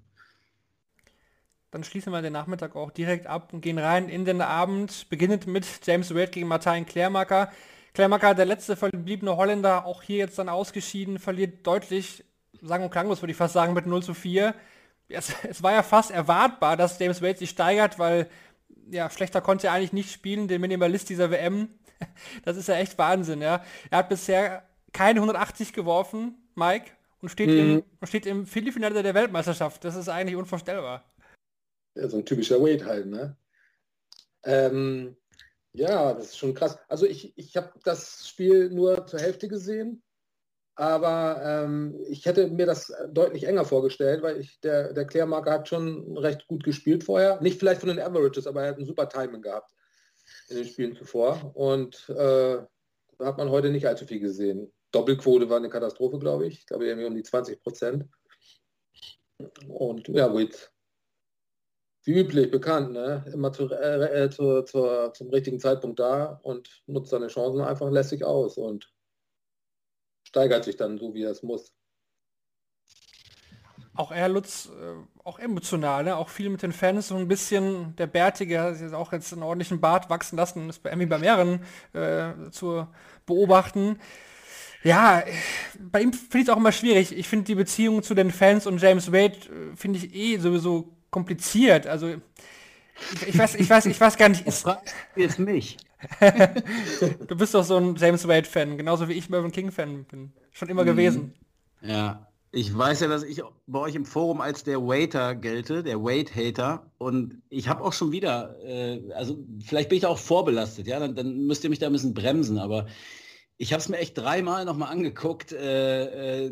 Dann 1.71 1.85
schließen 1.85 2.11
wir 2.11 2.21
den 2.21 2.33
Nachmittag 2.33 2.75
auch 2.75 2.91
direkt 2.91 3.27
ab 3.27 3.53
und 3.53 3.61
gehen 3.61 3.79
rein 3.79 4.09
in 4.09 4.25
den 4.25 4.41
Abend, 4.41 5.09
beginnend 5.09 5.47
mit 5.47 5.65
James 5.85 6.13
Wade 6.13 6.31
gegen 6.31 6.47
Martin 6.47 6.85
Klärmacker. 6.85 7.49
Klärmacker, 7.93 8.35
der 8.35 8.45
letzte 8.45 8.75
verbliebene 8.75 9.37
Holländer, 9.37 9.85
auch 9.85 10.03
hier 10.03 10.17
jetzt 10.17 10.37
dann 10.37 10.49
ausgeschieden, 10.49 11.17
verliert 11.17 11.65
deutlich, 11.65 12.25
sagen 12.61 12.83
und 12.83 12.91
klanglos 12.91 13.21
würde 13.21 13.31
ich 13.31 13.37
fast 13.37 13.53
sagen, 13.53 13.73
mit 13.73 13.85
0 13.85 14.03
zu 14.03 14.13
4. 14.13 14.53
Es, 15.07 15.33
es 15.43 15.63
war 15.63 15.73
ja 15.73 15.83
fast 15.83 16.11
erwartbar, 16.11 16.75
dass 16.75 16.99
James 16.99 17.21
Wade 17.21 17.37
sich 17.37 17.49
steigert, 17.49 17.99
weil 17.99 18.27
ja, 18.89 19.09
schlechter 19.09 19.41
konnte 19.41 19.67
er 19.67 19.73
eigentlich 19.73 19.93
nicht 19.93 20.11
spielen, 20.11 20.47
den 20.47 20.61
Minimalist 20.61 21.09
dieser 21.09 21.31
WM. 21.31 21.69
Das 22.43 22.57
ist 22.57 22.67
ja 22.67 22.75
echt 22.77 22.97
Wahnsinn, 22.97 23.43
ja. 23.43 23.63
Er 23.91 23.99
hat 23.99 24.09
bisher 24.09 24.63
keine 24.91 25.19
180 25.19 25.71
geworfen, 25.71 26.35
Mike, 26.55 26.89
und 27.21 27.29
steht, 27.29 27.49
mhm. 27.49 27.83
im, 28.01 28.07
steht 28.07 28.25
im 28.25 28.47
Viertelfinale 28.47 29.03
der 29.03 29.13
Weltmeisterschaft. 29.13 29.85
Das 29.85 29.95
ist 29.95 30.09
eigentlich 30.09 30.35
unvorstellbar. 30.35 31.03
So 31.95 32.17
ein 32.17 32.25
typischer 32.25 32.61
Wade 32.61 32.85
halt, 32.85 33.07
ne? 33.07 33.37
Ähm, 34.43 35.15
ja, 35.73 36.13
das 36.13 36.27
ist 36.27 36.37
schon 36.37 36.53
krass. 36.53 36.77
Also 36.87 37.05
ich, 37.05 37.37
ich 37.37 37.55
habe 37.55 37.71
das 37.83 38.27
Spiel 38.27 38.69
nur 38.69 39.05
zur 39.07 39.19
Hälfte 39.19 39.47
gesehen, 39.47 40.01
aber 40.75 41.41
ähm, 41.43 41.99
ich 42.09 42.25
hätte 42.25 42.47
mir 42.49 42.65
das 42.65 42.93
deutlich 43.09 43.45
enger 43.45 43.65
vorgestellt, 43.65 44.21
weil 44.21 44.39
ich, 44.39 44.59
der, 44.61 44.93
der 44.93 45.05
Klärmarker 45.05 45.51
hat 45.51 45.67
schon 45.67 46.17
recht 46.17 46.47
gut 46.47 46.63
gespielt 46.63 47.03
vorher. 47.03 47.39
Nicht 47.41 47.59
vielleicht 47.59 47.81
von 47.81 47.89
den 47.89 47.99
Averages, 47.99 48.47
aber 48.47 48.63
er 48.63 48.69
hat 48.69 48.79
ein 48.79 48.85
super 48.85 49.07
Timing 49.07 49.41
gehabt 49.41 49.71
in 50.49 50.57
den 50.57 50.65
Spielen 50.65 50.95
zuvor. 50.95 51.51
Und 51.55 52.09
äh, 52.09 52.63
da 53.17 53.25
hat 53.25 53.37
man 53.37 53.49
heute 53.49 53.69
nicht 53.69 53.87
allzu 53.87 54.05
viel 54.05 54.19
gesehen. 54.19 54.73
Doppelquote 54.91 55.49
war 55.49 55.57
eine 55.57 55.69
Katastrophe, 55.69 56.19
glaube 56.19 56.47
ich. 56.47 56.59
Ich 56.59 56.65
glaube 56.65 56.85
irgendwie 56.85 57.07
um 57.07 57.15
die 57.15 57.23
20 57.23 57.61
Prozent. 57.61 58.05
Und 59.67 60.07
ja, 60.09 60.33
Wade 60.33 60.55
wie 62.03 62.19
üblich 62.19 62.49
bekannt, 62.49 62.93
ne? 62.93 63.23
immer 63.31 63.53
zu, 63.53 63.69
äh, 63.69 64.23
äh, 64.23 64.29
zu, 64.29 64.63
zu, 64.63 65.11
zum 65.13 65.29
richtigen 65.29 65.59
Zeitpunkt 65.59 65.99
da 65.99 66.39
und 66.43 66.83
nutzt 66.87 67.11
seine 67.11 67.27
Chancen 67.27 67.61
einfach 67.61 67.89
lässig 67.91 68.23
aus 68.23 68.57
und 68.57 68.91
steigert 70.23 70.63
sich 70.63 70.77
dann 70.77 70.97
so, 70.97 71.13
wie 71.13 71.23
es 71.23 71.43
muss. 71.43 71.73
Auch 73.93 74.11
er, 74.11 74.29
Lutz, 74.29 74.69
äh, 74.69 74.95
auch 75.23 75.37
emotional, 75.37 76.05
ne? 76.05 76.15
auch 76.15 76.29
viel 76.29 76.49
mit 76.49 76.63
den 76.63 76.71
Fans, 76.71 77.09
so 77.09 77.15
ein 77.17 77.27
bisschen 77.27 77.95
der 77.97 78.07
Bärtige, 78.07 78.61
hat 78.61 78.79
jetzt 78.79 78.93
auch 78.93 79.11
jetzt 79.11 79.33
einen 79.33 79.43
ordentlichen 79.43 79.81
Bart 79.81 80.09
wachsen 80.09 80.37
lassen, 80.37 80.69
ist 80.69 80.81
bei 80.81 80.89
Emmy 80.89 81.05
bei 81.05 81.19
mehreren 81.19 81.63
äh, 81.93 82.49
zu 82.51 82.87
beobachten. 83.25 83.99
Ja, 84.83 85.23
bei 85.77 86.01
ihm 86.01 86.13
finde 86.13 86.37
ich 86.39 86.43
es 86.45 86.49
auch 86.49 86.57
immer 86.57 86.71
schwierig. 86.71 87.15
Ich 87.15 87.27
finde 87.27 87.45
die 87.45 87.55
Beziehung 87.55 88.01
zu 88.01 88.15
den 88.15 88.31
Fans 88.31 88.65
und 88.65 88.81
James 88.81 89.11
Wade 89.11 89.35
äh, 89.35 89.75
finde 89.75 89.99
ich 89.99 90.15
eh 90.15 90.37
sowieso 90.37 91.00
kompliziert. 91.11 91.85
Also 91.85 92.07
ich, 92.07 93.27
ich, 93.27 93.37
weiß, 93.37 93.55
ich 93.55 93.69
weiß, 93.69 93.85
ich 93.85 93.99
weiß 93.99 94.17
gar 94.17 94.29
nicht. 94.29 94.47
Ist, 94.47 94.65
jetzt 95.15 95.39
mich. 95.39 95.77
du 97.27 97.35
bist 97.35 97.53
doch 97.53 97.63
so 97.63 97.77
ein 97.77 97.95
James 97.95 98.27
Wade-Fan, 98.27 98.77
genauso 98.77 99.07
wie 99.07 99.13
ich 99.13 99.29
Mervyn 99.29 99.51
King-Fan 99.51 100.05
bin. 100.05 100.33
Schon 100.51 100.69
immer 100.69 100.83
mhm. 100.83 100.87
gewesen. 100.87 101.33
Ja, 101.81 102.31
ich 102.51 102.75
weiß 102.75 102.99
ja, 102.99 103.07
dass 103.07 103.23
ich 103.23 103.41
bei 103.65 103.79
euch 103.79 103.95
im 103.95 104.05
Forum 104.05 104.41
als 104.41 104.63
der 104.63 104.81
Waiter 104.81 105.35
gelte, 105.35 105.83
der 105.83 106.03
Wait-Hater. 106.03 106.91
Und 106.97 107.41
ich 107.49 107.69
habe 107.69 107.83
auch 107.83 107.93
schon 107.93 108.11
wieder, 108.11 108.57
äh, 108.63 109.13
also 109.13 109.37
vielleicht 109.63 109.89
bin 109.89 109.97
ich 109.97 110.05
auch 110.05 110.17
vorbelastet, 110.17 110.85
ja, 110.87 110.99
dann, 110.99 111.15
dann, 111.15 111.45
müsst 111.45 111.63
ihr 111.63 111.69
mich 111.69 111.79
da 111.79 111.87
ein 111.87 111.93
bisschen 111.93 112.13
bremsen, 112.13 112.57
aber 112.57 112.87
ich 113.57 113.71
habe 113.71 113.81
es 113.81 113.87
mir 113.87 113.99
echt 113.99 114.17
dreimal 114.17 114.65
nochmal 114.65 114.91
angeguckt 114.91 115.53
äh, 115.53 116.45
äh, 116.45 116.51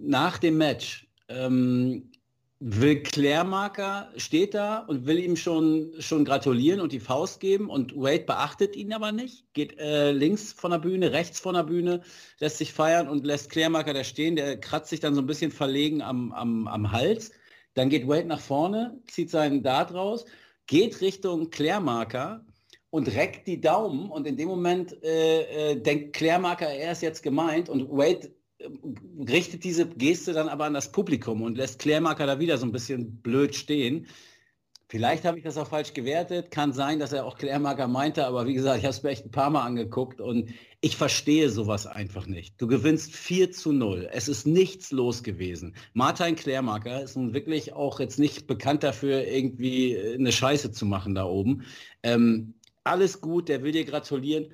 nach 0.00 0.38
dem 0.38 0.56
Match. 0.56 1.08
Ähm, 1.28 2.10
will 2.60 3.02
Klärmarker 3.02 4.10
steht 4.16 4.54
da 4.54 4.78
und 4.80 5.06
will 5.06 5.18
ihm 5.18 5.36
schon, 5.36 5.92
schon 6.00 6.24
gratulieren 6.24 6.80
und 6.80 6.92
die 6.92 6.98
Faust 6.98 7.38
geben 7.38 7.70
und 7.70 7.94
Wade 7.96 8.24
beachtet 8.24 8.74
ihn 8.74 8.92
aber 8.92 9.12
nicht, 9.12 9.44
geht 9.52 9.78
äh, 9.78 10.10
links 10.10 10.52
von 10.52 10.72
der 10.72 10.78
Bühne, 10.78 11.12
rechts 11.12 11.38
von 11.38 11.54
der 11.54 11.62
Bühne, 11.62 12.02
lässt 12.40 12.58
sich 12.58 12.72
feiern 12.72 13.08
und 13.08 13.24
lässt 13.24 13.50
Klärmarker 13.50 13.94
da 13.94 14.02
stehen, 14.02 14.34
der 14.34 14.58
kratzt 14.58 14.90
sich 14.90 14.98
dann 14.98 15.14
so 15.14 15.20
ein 15.20 15.26
bisschen 15.26 15.52
verlegen 15.52 16.02
am, 16.02 16.32
am, 16.32 16.66
am 16.66 16.90
Hals. 16.90 17.30
Dann 17.74 17.90
geht 17.90 18.08
Wade 18.08 18.26
nach 18.26 18.40
vorne, 18.40 19.00
zieht 19.06 19.30
seinen 19.30 19.62
Dart 19.62 19.94
raus, 19.94 20.24
geht 20.66 21.00
Richtung 21.00 21.50
Klärmarker 21.50 22.44
und 22.90 23.14
reckt 23.14 23.46
die 23.46 23.60
Daumen 23.60 24.10
und 24.10 24.26
in 24.26 24.36
dem 24.36 24.48
Moment 24.48 25.00
äh, 25.04 25.72
äh, 25.72 25.76
denkt 25.80 26.16
Klärmarker, 26.16 26.68
er 26.68 26.90
ist 26.90 27.02
jetzt 27.02 27.22
gemeint 27.22 27.68
und 27.68 27.88
Wade 27.88 28.32
richtet 29.28 29.64
diese 29.64 29.88
Geste 29.88 30.32
dann 30.32 30.48
aber 30.48 30.64
an 30.64 30.74
das 30.74 30.92
Publikum 30.92 31.42
und 31.42 31.56
lässt 31.56 31.78
Klärmarker 31.78 32.26
da 32.26 32.40
wieder 32.40 32.58
so 32.58 32.66
ein 32.66 32.72
bisschen 32.72 33.20
blöd 33.20 33.54
stehen. 33.54 34.06
Vielleicht 34.90 35.26
habe 35.26 35.36
ich 35.36 35.44
das 35.44 35.58
auch 35.58 35.68
falsch 35.68 35.92
gewertet. 35.92 36.50
Kann 36.50 36.72
sein, 36.72 36.98
dass 36.98 37.12
er 37.12 37.26
auch 37.26 37.36
Klärmarker 37.36 37.88
meinte, 37.88 38.26
aber 38.26 38.46
wie 38.46 38.54
gesagt, 38.54 38.78
ich 38.78 38.84
habe 38.84 38.94
es 38.94 39.02
mir 39.02 39.10
echt 39.10 39.26
ein 39.26 39.30
paar 39.30 39.50
Mal 39.50 39.64
angeguckt 39.64 40.20
und 40.20 40.50
ich 40.80 40.96
verstehe 40.96 41.50
sowas 41.50 41.86
einfach 41.86 42.26
nicht. 42.26 42.60
Du 42.60 42.66
gewinnst 42.66 43.14
4 43.14 43.52
zu 43.52 43.72
0. 43.72 44.08
Es 44.10 44.28
ist 44.28 44.46
nichts 44.46 44.90
los 44.90 45.22
gewesen. 45.22 45.76
Martin 45.92 46.36
Klärmarker 46.36 47.02
ist 47.02 47.16
nun 47.16 47.34
wirklich 47.34 47.74
auch 47.74 48.00
jetzt 48.00 48.18
nicht 48.18 48.46
bekannt 48.46 48.82
dafür, 48.82 49.26
irgendwie 49.26 49.98
eine 49.98 50.32
Scheiße 50.32 50.72
zu 50.72 50.86
machen 50.86 51.14
da 51.14 51.26
oben. 51.26 51.64
Ähm, 52.02 52.54
alles 52.82 53.20
gut, 53.20 53.50
der 53.50 53.62
will 53.62 53.72
dir 53.72 53.84
gratulieren 53.84 54.46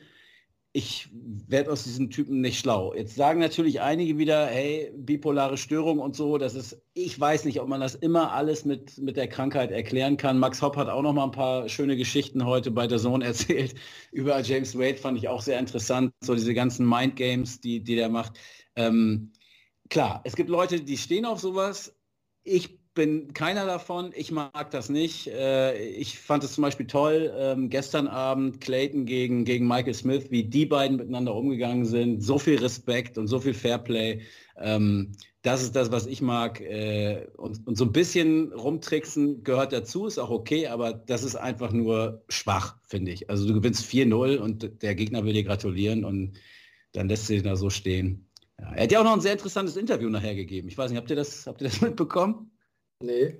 ich 0.77 1.09
werde 1.13 1.71
aus 1.71 1.85
diesem 1.85 2.11
Typen 2.11 2.41
nicht 2.41 2.59
schlau. 2.59 2.93
Jetzt 2.95 3.15
sagen 3.15 3.39
natürlich 3.39 3.81
einige 3.81 4.19
wieder, 4.19 4.47
hey, 4.47 4.93
bipolare 4.97 5.57
Störung 5.57 6.01
und 6.01 6.17
so, 6.17 6.37
das 6.37 6.57
ist, 6.57 6.83
ich 6.95 7.19
weiß 7.19 7.45
nicht, 7.45 7.61
ob 7.61 7.69
man 7.69 7.81
das 7.81 7.95
immer 7.95 8.33
alles 8.33 8.65
mit, 8.65 8.99
mit 8.99 9.17
der 9.17 9.29
Krankheit 9.29 9.71
erklären 9.71 10.17
kann. 10.17 10.37
Max 10.37 10.61
Hopp 10.63 10.77
hat 10.77 10.89
auch 10.89 11.03
noch 11.03 11.13
mal 11.13 11.27
ein 11.27 11.31
paar 11.31 11.69
schöne 11.69 11.97
Geschichten 11.97 12.45
heute 12.45 12.73
bei 12.73 12.89
der 12.89 12.99
Sohn 12.99 13.23
erzählt. 13.23 13.77
Über 14.11 14.41
James 14.41 14.77
Wade 14.77 14.97
fand 14.97 15.17
ich 15.17 15.29
auch 15.29 15.43
sehr 15.43 15.61
interessant, 15.61 16.13
so 16.21 16.35
diese 16.35 16.55
ganzen 16.55 16.89
Mind 16.89 17.15
Games, 17.15 17.61
die, 17.61 17.79
die 17.79 17.95
der 17.95 18.09
macht. 18.09 18.33
Ähm, 18.75 19.33
klar, 19.91 20.23
es 20.25 20.35
gibt 20.35 20.51
Leute, 20.51 20.81
die 20.81 20.99
stehen 20.99 21.25
auf 21.25 21.39
sowas. 21.39 21.95
Ich 22.43 22.81
bin 22.95 23.33
keiner 23.33 23.67
davon. 23.67 24.13
Ich 24.15 24.31
mag 24.31 24.71
das 24.71 24.89
nicht. 24.89 25.27
Äh, 25.27 25.77
ich 25.89 26.19
fand 26.19 26.45
es 26.45 26.55
zum 26.55 26.63
Beispiel 26.63 26.87
toll, 26.87 27.33
ähm, 27.37 27.69
gestern 27.69 28.07
Abend 28.07 28.61
Clayton 28.61 29.05
gegen, 29.05 29.45
gegen 29.45 29.67
Michael 29.67 29.95
Smith, 29.95 30.31
wie 30.31 30.45
die 30.45 30.67
beiden 30.67 30.97
miteinander 30.97 31.35
umgegangen 31.35 31.85
sind. 31.85 32.23
So 32.23 32.39
viel 32.39 32.59
Respekt 32.59 33.19
und 33.19 33.27
so 33.27 33.41
viel 33.41 33.55
Fairplay. 33.55 34.23
Ähm, 34.57 35.13
das 35.43 35.63
ist 35.63 35.77
das, 35.77 35.93
was 35.93 36.07
ich 36.07 36.23
mag. 36.23 36.61
Äh, 36.61 37.27
und, 37.37 37.67
und 37.67 37.77
so 37.77 37.85
ein 37.85 37.93
bisschen 37.93 38.53
rumtricksen 38.53 39.45
gehört 39.45 39.73
dazu, 39.73 40.07
ist 40.07 40.19
auch 40.19 40.31
okay, 40.31 40.69
aber 40.69 40.93
das 40.93 41.23
ist 41.23 41.37
einfach 41.37 41.73
nur 41.73 42.23
schwach, 42.29 42.79
finde 42.87 43.11
ich. 43.11 43.29
Also 43.29 43.47
du 43.47 43.55
gewinnst 43.55 43.85
4-0 43.85 44.39
und 44.39 44.83
der 44.83 44.95
Gegner 44.95 45.25
will 45.25 45.35
dir 45.35 45.45
gratulieren 45.45 46.05
und 46.05 46.39
dann 46.93 47.09
lässt 47.09 47.27
sie 47.27 47.43
da 47.43 47.57
so 47.57 47.69
stehen. 47.69 48.31
Ja, 48.59 48.73
er 48.73 48.85
hat 48.85 48.93
ja 48.93 49.01
auch 49.01 49.05
noch 49.05 49.15
ein 49.15 49.21
sehr 49.21 49.33
interessantes 49.33 49.77
Interview 49.77 50.09
nachher 50.09 50.35
gegeben. 50.35 50.69
Ich 50.69 50.79
weiß 50.79 50.91
nicht, 50.91 50.99
habt 50.99 51.11
ihr 51.11 51.17
das, 51.17 51.47
habt 51.47 51.61
ihr 51.61 51.69
das 51.69 51.81
mitbekommen? 51.83 52.51
Nee. 53.05 53.39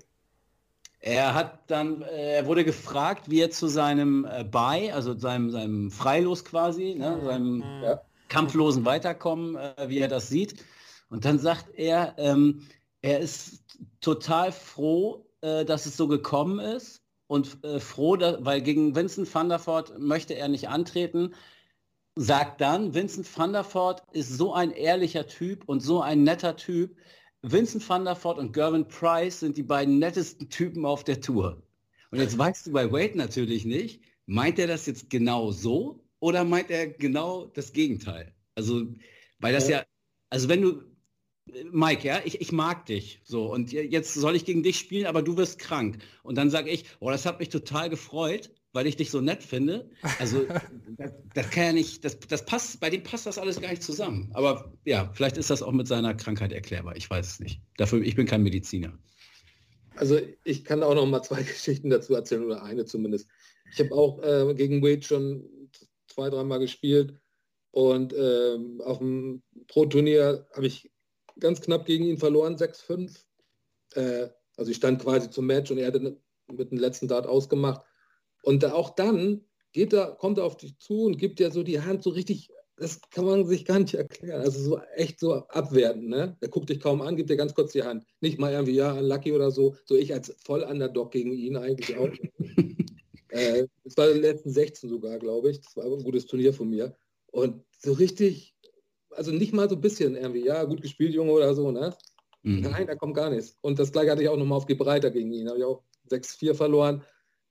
Er 0.99 1.35
hat 1.35 1.69
dann, 1.69 2.01
äh, 2.01 2.37
er 2.37 2.45
wurde 2.47 2.65
gefragt, 2.65 3.29
wie 3.29 3.41
er 3.41 3.51
zu 3.51 3.67
seinem 3.67 4.25
äh, 4.25 4.43
Buy, 4.43 4.91
also 4.91 5.17
seinem, 5.17 5.51
seinem 5.51 5.91
Freilos 5.91 6.43
quasi, 6.43 6.95
ne, 6.95 7.17
mhm. 7.17 7.25
seinem 7.25 7.63
ja. 7.83 8.01
kampflosen 8.27 8.85
Weiterkommen, 8.85 9.55
äh, 9.55 9.87
wie 9.87 9.99
er 9.99 10.07
das 10.07 10.29
sieht. 10.29 10.63
Und 11.09 11.25
dann 11.25 11.37
sagt 11.37 11.75
er, 11.75 12.15
ähm, 12.17 12.67
er 13.01 13.19
ist 13.19 13.63
total 14.01 14.51
froh, 14.51 15.27
äh, 15.41 15.63
dass 15.63 15.85
es 15.85 15.95
so 15.95 16.07
gekommen 16.07 16.59
ist 16.59 17.03
und 17.27 17.63
äh, 17.63 17.79
froh, 17.79 18.15
dass, 18.15 18.43
weil 18.43 18.61
gegen 18.61 18.95
Vincent 18.95 19.31
van 19.33 19.49
der 19.49 19.59
Voort 19.59 19.99
möchte 19.99 20.33
er 20.33 20.47
nicht 20.47 20.69
antreten. 20.69 21.35
Sagt 22.15 22.61
dann, 22.61 22.95
Vincent 22.95 23.27
van 23.37 23.53
der 23.53 23.63
Voort 23.63 24.01
ist 24.11 24.35
so 24.35 24.53
ein 24.53 24.71
ehrlicher 24.71 25.27
Typ 25.27 25.65
und 25.67 25.81
so 25.81 26.01
ein 26.01 26.23
netter 26.23 26.55
Typ, 26.55 26.95
Vincent 27.51 27.87
van 27.87 28.05
der 28.05 28.15
Voort 28.15 28.39
und 28.39 28.53
Gervin 28.53 28.87
Price 28.87 29.41
sind 29.41 29.55
die 29.55 29.63
beiden 29.63 29.99
nettesten 29.99 30.49
Typen 30.49 30.83
auf 30.83 31.03
der 31.03 31.21
Tour. 31.21 31.61
Und 32.09 32.19
jetzt 32.19 32.37
weißt 32.37 32.65
du 32.65 32.71
bei 32.71 32.91
Wade 32.91 33.17
natürlich 33.17 33.65
nicht, 33.65 34.01
meint 34.25 34.57
er 34.57 34.65
das 34.65 34.87
jetzt 34.87 35.11
genau 35.11 35.51
so 35.51 36.03
oder 36.19 36.43
meint 36.43 36.71
er 36.71 36.87
genau 36.87 37.45
das 37.45 37.71
Gegenteil? 37.71 38.33
Also, 38.55 38.87
weil 39.39 39.53
das 39.53 39.69
ja, 39.69 39.85
also 40.31 40.49
wenn 40.49 40.63
du, 40.63 40.81
Mike, 41.71 42.07
ja, 42.07 42.19
ich, 42.25 42.41
ich 42.41 42.51
mag 42.51 42.87
dich 42.87 43.21
so 43.23 43.53
und 43.53 43.71
jetzt 43.71 44.15
soll 44.15 44.35
ich 44.35 44.45
gegen 44.45 44.63
dich 44.63 44.79
spielen, 44.79 45.05
aber 45.05 45.21
du 45.21 45.37
wirst 45.37 45.59
krank. 45.59 45.99
Und 46.23 46.39
dann 46.39 46.49
sage 46.49 46.71
ich, 46.71 46.85
oh, 46.99 47.11
das 47.11 47.27
hat 47.27 47.39
mich 47.39 47.49
total 47.49 47.91
gefreut 47.91 48.49
weil 48.75 48.87
ich 48.87 48.97
dich 48.97 49.09
so 49.09 49.21
nett 49.21 49.41
finde. 49.41 49.89
Also 50.19 50.45
das, 50.97 51.11
das, 51.33 51.49
kann 51.49 51.63
ja 51.63 51.73
nicht, 51.73 52.03
das, 52.03 52.19
das 52.19 52.45
passt, 52.45 52.81
bei 52.81 52.89
dem 52.89 53.03
passt 53.03 53.25
das 53.25 53.37
alles 53.37 53.61
gar 53.61 53.69
nicht 53.69 53.81
zusammen. 53.81 54.29
Aber 54.33 54.73
ja, 54.83 55.09
vielleicht 55.13 55.37
ist 55.37 55.49
das 55.49 55.63
auch 55.63 55.71
mit 55.71 55.87
seiner 55.87 56.13
Krankheit 56.13 56.51
erklärbar. 56.51 56.97
Ich 56.97 57.09
weiß 57.09 57.25
es 57.25 57.39
nicht. 57.39 57.61
Dafür, 57.77 58.01
ich 58.01 58.15
bin 58.15 58.27
kein 58.27 58.43
Mediziner. 58.43 58.99
Also 59.95 60.19
ich 60.43 60.65
kann 60.65 60.83
auch 60.83 60.93
noch 60.93 61.05
mal 61.05 61.23
zwei 61.23 61.41
Geschichten 61.43 61.89
dazu 61.89 62.13
erzählen 62.13 62.43
oder 62.43 62.63
eine 62.63 62.83
zumindest. 62.83 63.29
Ich 63.71 63.79
habe 63.79 63.95
auch 63.95 64.21
äh, 64.21 64.53
gegen 64.55 64.83
Wade 64.83 65.03
schon 65.03 65.49
zwei, 66.07 66.29
dreimal 66.29 66.59
gespielt 66.59 67.17
und 67.71 68.11
äh, 68.11 68.57
auf 68.83 68.97
dem 68.97 69.41
Pro-Turnier 69.67 70.47
habe 70.53 70.67
ich 70.67 70.91
ganz 71.39 71.61
knapp 71.61 71.85
gegen 71.85 72.03
ihn 72.03 72.17
verloren, 72.17 72.57
6-5. 72.57 73.23
Äh, 73.93 74.27
also 74.57 74.69
ich 74.69 74.77
stand 74.77 75.01
quasi 75.01 75.29
zum 75.29 75.45
Match 75.45 75.71
und 75.71 75.77
er 75.77 75.87
hatte 75.87 76.17
mit 76.51 76.71
dem 76.71 76.77
letzten 76.77 77.07
Dart 77.07 77.25
ausgemacht. 77.25 77.81
Und 78.45 78.63
auch 78.63 78.91
dann 78.91 79.41
geht 79.73 79.91
er, 79.91 80.11
kommt 80.11 80.37
er 80.37 80.45
auf 80.45 80.55
dich 80.55 80.77
zu 80.77 81.05
und 81.05 81.17
gibt 81.17 81.39
dir 81.39 81.51
so 81.51 81.63
die 81.63 81.81
Hand 81.81 82.03
so 82.03 82.11
richtig, 82.11 82.51
das 82.77 83.01
kann 83.09 83.25
man 83.25 83.45
sich 83.47 83.65
gar 83.65 83.79
nicht 83.79 83.95
erklären. 83.95 84.41
Also 84.41 84.61
so 84.61 84.79
echt 84.95 85.19
so 85.19 85.33
abwertend, 85.33 86.09
ne? 86.09 86.37
Er 86.39 86.47
guckt 86.47 86.69
dich 86.69 86.79
kaum 86.79 87.01
an, 87.01 87.15
gibt 87.15 87.31
dir 87.31 87.37
ganz 87.37 87.55
kurz 87.55 87.71
die 87.71 87.81
Hand. 87.81 88.05
Nicht 88.21 88.37
mal 88.37 88.53
irgendwie, 88.53 88.75
ja, 88.75 88.99
Lucky 88.99 89.33
oder 89.33 89.49
so. 89.49 89.75
So 89.85 89.95
ich 89.95 90.13
als 90.13 90.35
Voll-Underdog 90.45 91.11
gegen 91.11 91.33
ihn 91.33 91.57
eigentlich 91.57 91.97
auch. 91.97 92.09
äh, 93.29 93.65
das 93.83 93.97
war 93.97 94.09
in 94.09 94.13
den 94.15 94.21
letzten 94.21 94.51
16 94.51 94.89
sogar, 94.91 95.17
glaube 95.17 95.49
ich. 95.49 95.61
Das 95.61 95.75
war 95.75 95.85
ein 95.85 96.03
gutes 96.03 96.27
Turnier 96.27 96.53
von 96.53 96.69
mir. 96.69 96.95
Und 97.31 97.63
so 97.79 97.93
richtig, 97.93 98.55
also 99.09 99.31
nicht 99.31 99.53
mal 99.53 99.67
so 99.69 99.75
ein 99.75 99.81
bisschen 99.81 100.15
irgendwie, 100.15 100.45
ja, 100.45 100.63
gut 100.65 100.83
gespielt, 100.83 101.15
Junge 101.15 101.31
oder 101.31 101.55
so, 101.55 101.71
ne? 101.71 101.95
Mhm. 102.43 102.61
Nein, 102.61 102.85
da 102.85 102.95
kommt 102.95 103.15
gar 103.15 103.31
nichts. 103.31 103.57
Und 103.61 103.79
das 103.79 103.91
gleiche 103.91 104.11
hatte 104.11 104.21
ich 104.21 104.29
auch 104.29 104.37
nochmal 104.37 104.59
auf 104.59 104.67
Gebreiter 104.67 105.09
gegen 105.09 105.33
ihn. 105.33 105.45
Da 105.45 105.51
habe 105.51 105.59
ich 105.59 105.65
auch 105.65 105.81
6-4 106.11 106.53
verloren. 106.53 107.03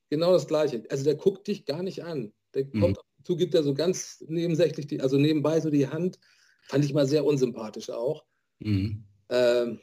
Genau 0.09 0.33
das 0.33 0.47
Gleiche. 0.47 0.83
Also 0.89 1.03
der 1.03 1.15
guckt 1.15 1.47
dich 1.47 1.65
gar 1.65 1.83
nicht 1.83 2.03
an. 2.03 2.33
Der 2.53 2.65
mhm. 2.65 2.79
kommt 2.79 2.99
zu, 3.23 3.35
gibt 3.35 3.55
er 3.55 3.63
so 3.63 3.73
ganz 3.73 4.23
nebensächlich, 4.27 4.87
die, 4.87 5.01
also 5.01 5.17
nebenbei 5.17 5.59
so 5.59 5.69
die 5.69 5.87
Hand. 5.87 6.19
Fand 6.67 6.85
ich 6.85 6.93
mal 6.93 7.07
sehr 7.07 7.25
unsympathisch 7.25 7.89
auch. 7.89 8.25
Mhm. 8.59 9.03
Ähm, 9.29 9.79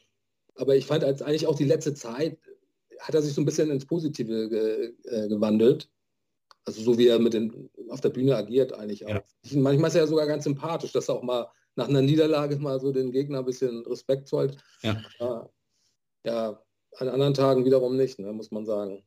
aber 0.54 0.76
ich 0.76 0.86
fand 0.86 1.04
als 1.04 1.22
eigentlich 1.22 1.46
auch 1.46 1.56
die 1.56 1.64
letzte 1.64 1.94
Zeit 1.94 2.38
hat 3.00 3.14
er 3.14 3.22
sich 3.22 3.34
so 3.34 3.40
ein 3.40 3.44
bisschen 3.44 3.70
ins 3.70 3.86
Positive 3.86 4.48
ge, 4.48 4.94
äh, 5.04 5.28
gewandelt. 5.28 5.90
Also 6.64 6.82
so 6.82 6.98
wie 6.98 7.08
er 7.08 7.18
mit 7.18 7.34
den, 7.34 7.70
auf 7.88 8.00
der 8.00 8.10
Bühne 8.10 8.36
agiert 8.36 8.72
eigentlich 8.72 9.04
auch. 9.06 9.10
Ja. 9.10 9.22
Manchmal 9.54 9.88
ist 9.88 9.96
er 9.96 10.02
ja 10.02 10.06
sogar 10.06 10.26
ganz 10.26 10.44
sympathisch, 10.44 10.92
dass 10.92 11.08
er 11.08 11.16
auch 11.16 11.22
mal 11.22 11.48
nach 11.74 11.88
einer 11.88 12.02
Niederlage 12.02 12.56
mal 12.58 12.78
so 12.80 12.92
den 12.92 13.10
Gegner 13.10 13.40
ein 13.40 13.44
bisschen 13.44 13.84
Respekt 13.86 14.28
zollt. 14.28 14.56
Ja. 14.82 15.02
ja, 15.18 15.50
ja 16.24 16.62
an 16.98 17.08
anderen 17.08 17.34
Tagen 17.34 17.64
wiederum 17.64 17.96
nicht, 17.96 18.18
ne, 18.18 18.32
muss 18.32 18.50
man 18.50 18.66
sagen. 18.66 19.04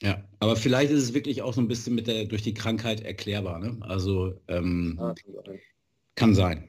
Ja, 0.00 0.22
aber 0.38 0.54
vielleicht 0.56 0.92
ist 0.92 1.02
es 1.02 1.14
wirklich 1.14 1.42
auch 1.42 1.52
so 1.52 1.60
ein 1.60 1.68
bisschen 1.68 1.94
mit 1.94 2.06
der 2.06 2.24
durch 2.26 2.42
die 2.42 2.54
Krankheit 2.54 3.00
erklärbar. 3.00 3.58
Ne? 3.58 3.78
Also 3.80 4.40
ähm, 4.46 4.96
ah, 5.00 5.14
kann 6.14 6.34
sein. 6.34 6.68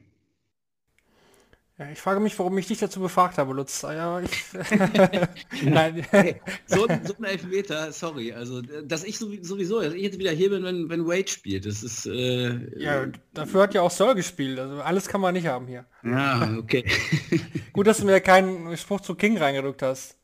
Ja, 1.78 1.90
ich 1.90 1.98
frage 1.98 2.20
mich, 2.20 2.38
warum 2.38 2.58
ich 2.58 2.66
dich 2.66 2.78
dazu 2.78 3.00
befragt 3.00 3.38
habe, 3.38 3.54
Lutz. 3.54 3.84
Ah, 3.84 3.94
Ja, 3.94 4.20
ich, 4.20 4.30
Nein. 5.64 6.04
Hey, 6.10 6.36
so, 6.66 6.86
ein- 6.86 7.06
so 7.06 7.14
ein 7.16 7.24
Elfmeter, 7.24 7.90
sorry. 7.92 8.32
Also, 8.34 8.60
dass 8.60 9.02
ich 9.04 9.16
sowie- 9.16 9.42
sowieso, 9.42 9.80
dass 9.80 9.94
ich 9.94 10.02
jetzt 10.02 10.18
wieder 10.18 10.32
hier 10.32 10.50
bin, 10.50 10.62
wenn, 10.62 10.90
wenn 10.90 11.06
Wade 11.06 11.28
spielt, 11.28 11.64
das 11.64 11.82
ist, 11.82 12.04
äh, 12.06 12.78
ja, 12.78 13.06
dafür 13.32 13.62
hat 13.62 13.72
ja 13.74 13.80
auch 13.80 13.90
Soll 13.90 14.14
gespielt. 14.14 14.58
Also 14.58 14.82
alles 14.82 15.08
kann 15.08 15.22
man 15.22 15.32
nicht 15.32 15.46
haben 15.46 15.68
hier. 15.68 15.86
ja, 16.04 16.54
okay. 16.58 16.84
Gut, 17.72 17.86
dass 17.86 17.98
du 17.98 18.04
mir 18.04 18.20
keinen 18.20 18.76
Spruch 18.76 19.00
zu 19.00 19.14
King 19.14 19.38
reingedrückt 19.38 19.80
hast. 19.82 20.18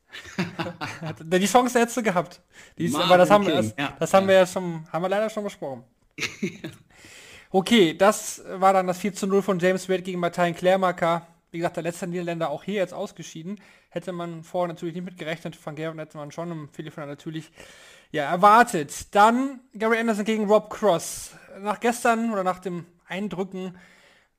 Die 1.22 1.46
Chance 1.46 1.78
hättest 1.78 1.96
du 1.96 2.02
gehabt. 2.02 2.40
Ist, 2.76 2.94
aber 2.96 3.18
das 3.18 3.30
haben, 3.30 3.44
King, 3.44 3.54
das, 3.54 3.74
ja. 3.78 3.96
das 3.98 4.14
haben 4.14 4.26
wir 4.28 4.34
ja 4.34 4.46
schon, 4.46 4.86
haben 4.90 5.02
wir 5.02 5.08
leider 5.08 5.30
schon 5.30 5.44
besprochen. 5.44 5.84
Okay, 7.50 7.94
das 7.94 8.42
war 8.56 8.72
dann 8.72 8.88
das 8.88 8.98
4 8.98 9.14
zu 9.14 9.26
0 9.26 9.40
von 9.40 9.58
James 9.58 9.88
Wade 9.88 10.02
gegen 10.02 10.18
Martin 10.18 10.54
Klärmarker. 10.54 11.26
Wie 11.52 11.58
gesagt, 11.58 11.76
der 11.76 11.84
letzte 11.84 12.06
Niederländer 12.06 12.50
auch 12.50 12.64
hier 12.64 12.74
jetzt 12.74 12.92
ausgeschieden. 12.92 13.60
Hätte 13.88 14.12
man 14.12 14.42
vorher 14.42 14.68
natürlich 14.68 14.94
nicht 14.94 15.04
mit 15.04 15.16
gerechnet. 15.16 15.56
Van 15.64 15.76
Gerwen 15.76 15.98
hätte 15.98 16.18
man 16.18 16.32
schon 16.32 16.50
im 16.50 16.68
Viertelfinale 16.68 17.12
natürlich 17.12 17.52
ja, 18.10 18.24
erwartet. 18.24 19.14
Dann 19.14 19.60
Gary 19.74 19.98
Anderson 19.98 20.24
gegen 20.24 20.46
Rob 20.46 20.70
Cross. 20.70 21.30
Nach 21.60 21.78
gestern 21.78 22.32
oder 22.32 22.42
nach 22.42 22.58
dem 22.58 22.84
Eindrücken 23.06 23.78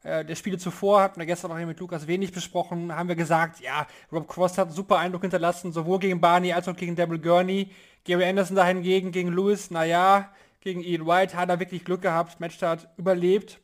äh, 0.08 0.24
der 0.24 0.36
Spiele 0.36 0.58
zuvor, 0.58 1.02
hatten 1.02 1.20
wir 1.20 1.26
gestern 1.26 1.52
noch 1.52 1.58
hier 1.58 1.68
mit 1.68 1.80
Lukas 1.80 2.08
wenig 2.08 2.32
besprochen, 2.32 2.96
haben 2.96 3.10
wir 3.10 3.18
gesagt, 3.18 3.60
ja, 3.60 3.86
Rob 4.12 4.28
Cross 4.28 4.58
hat 4.58 4.68
einen 4.68 4.76
super 4.76 4.98
Eindruck 5.00 5.22
hinterlassen, 5.22 5.74
sowohl 5.74 6.00
gegen 6.00 6.22
Barney 6.22 6.54
als 6.54 6.68
auch 6.70 6.76
gegen 6.76 6.96
Devil 6.96 7.20
Gurney. 7.20 7.72
Gary 8.06 8.24
Anderson 8.24 8.56
dahingegen 8.56 9.12
gegen 9.12 9.34
Lewis, 9.34 9.70
naja, 9.70 10.32
gegen 10.62 10.82
Ian 10.82 11.06
White 11.06 11.36
hat 11.36 11.50
er 11.50 11.60
wirklich 11.60 11.84
Glück 11.84 12.02
gehabt, 12.02 12.40
Matchstart 12.40 12.88
überlebt. 12.96 13.60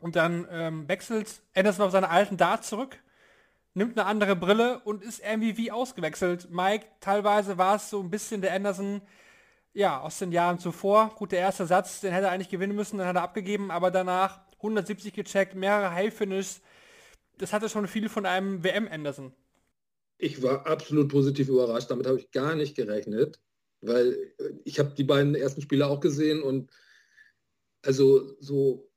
Und 0.00 0.16
dann 0.16 0.48
ähm, 0.50 0.88
wechselt 0.88 1.42
Anderson 1.54 1.86
auf 1.86 1.92
seine 1.92 2.10
alten 2.10 2.36
Dart 2.36 2.64
zurück, 2.64 2.98
nimmt 3.74 3.96
eine 3.96 4.08
andere 4.08 4.34
Brille 4.34 4.80
und 4.80 5.04
ist 5.04 5.22
wie 5.22 5.70
ausgewechselt. 5.70 6.50
Mike, 6.50 6.86
teilweise 6.98 7.56
war 7.56 7.76
es 7.76 7.88
so 7.88 8.00
ein 8.00 8.10
bisschen 8.10 8.40
der 8.40 8.52
Anderson, 8.52 9.00
ja, 9.74 10.00
aus 10.00 10.18
den 10.18 10.32
Jahren 10.32 10.58
zuvor. 10.58 11.14
Gut, 11.14 11.30
der 11.30 11.38
erste 11.38 11.66
Satz, 11.66 12.00
den 12.00 12.12
hätte 12.12 12.26
er 12.26 12.32
eigentlich 12.32 12.48
gewinnen 12.48 12.74
müssen, 12.74 12.98
dann 12.98 13.06
hat 13.06 13.14
er 13.14 13.22
abgegeben, 13.22 13.70
aber 13.70 13.92
danach 13.92 14.40
170 14.62 15.12
gecheckt, 15.12 15.54
mehrere 15.54 15.92
High-Finish. 15.92 16.60
Das 17.38 17.52
hatte 17.52 17.68
schon 17.68 17.88
viel 17.88 18.08
von 18.08 18.26
einem 18.26 18.62
WM-Anderson. 18.62 19.32
Ich 20.18 20.42
war 20.42 20.66
absolut 20.66 21.08
positiv 21.08 21.48
überrascht. 21.48 21.90
Damit 21.90 22.06
habe 22.06 22.18
ich 22.18 22.30
gar 22.30 22.54
nicht 22.54 22.76
gerechnet, 22.76 23.40
weil 23.80 24.12
äh, 24.38 24.52
ich 24.64 24.78
habe 24.78 24.94
die 24.96 25.04
beiden 25.04 25.34
ersten 25.34 25.62
Spiele 25.62 25.86
auch 25.86 26.00
gesehen 26.00 26.42
und 26.42 26.70
also 27.84 28.36
so, 28.40 28.88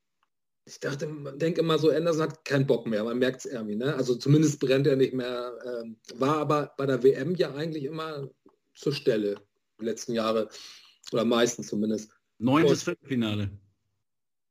ich 0.66 0.80
dachte, 0.80 1.08
man 1.08 1.40
denkt 1.40 1.58
immer 1.58 1.80
so, 1.80 1.90
Anderson 1.90 2.24
hat 2.24 2.46
keinen 2.46 2.68
Bock 2.68 2.86
mehr, 2.86 3.04
man 3.04 3.18
merkt 3.18 3.40
es 3.40 3.52
irgendwie, 3.52 3.76
ne? 3.76 3.96
Also 3.96 4.16
zumindest 4.16 4.60
brennt 4.60 4.86
er 4.86 4.96
nicht 4.96 5.14
mehr, 5.14 5.58
ähm, 5.66 5.98
war 6.16 6.38
aber 6.38 6.74
bei 6.78 6.86
der 6.86 7.02
WM 7.02 7.34
ja 7.36 7.54
eigentlich 7.56 7.86
immer 7.86 8.30
zur 8.76 8.94
Stelle, 8.94 9.42
die 9.80 9.86
letzten 9.86 10.14
Jahre, 10.14 10.50
oder 11.12 11.26
meistens 11.26 11.68
zumindest. 11.68 12.12
Neuntes 12.38 12.84
Viertelfinale. 12.84 13.50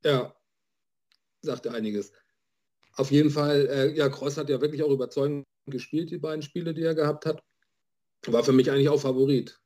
Ja, 0.05 0.35
sagte 1.45 1.73
einiges. 1.73 2.13
Auf 2.97 3.11
jeden 3.11 3.31
Fall, 3.31 3.67
äh, 3.67 3.97
ja, 3.97 4.09
Cross 4.09 4.37
hat 4.37 4.49
ja 4.49 4.61
wirklich 4.61 4.83
auch 4.83 4.91
überzeugend 4.91 5.45
gespielt, 5.67 6.11
die 6.11 6.19
beiden 6.19 6.43
Spiele, 6.43 6.75
die 6.75 6.83
er 6.83 6.95
gehabt 6.95 7.27
hat. 7.27 7.43
War 8.27 8.45
für 8.45 8.53
mich 8.53 8.71
eigentlich 8.71 8.89
auch 8.89 9.01
Favorit. 9.01 9.59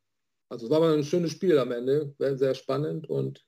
Also 0.49 0.67
es 0.67 0.71
war 0.71 0.79
aber 0.79 0.93
ein 0.93 1.05
schönes 1.05 1.33
Spiel 1.33 1.59
am 1.59 1.73
Ende, 1.73 2.15
sehr 2.19 2.55
spannend 2.55 3.09
und 3.09 3.45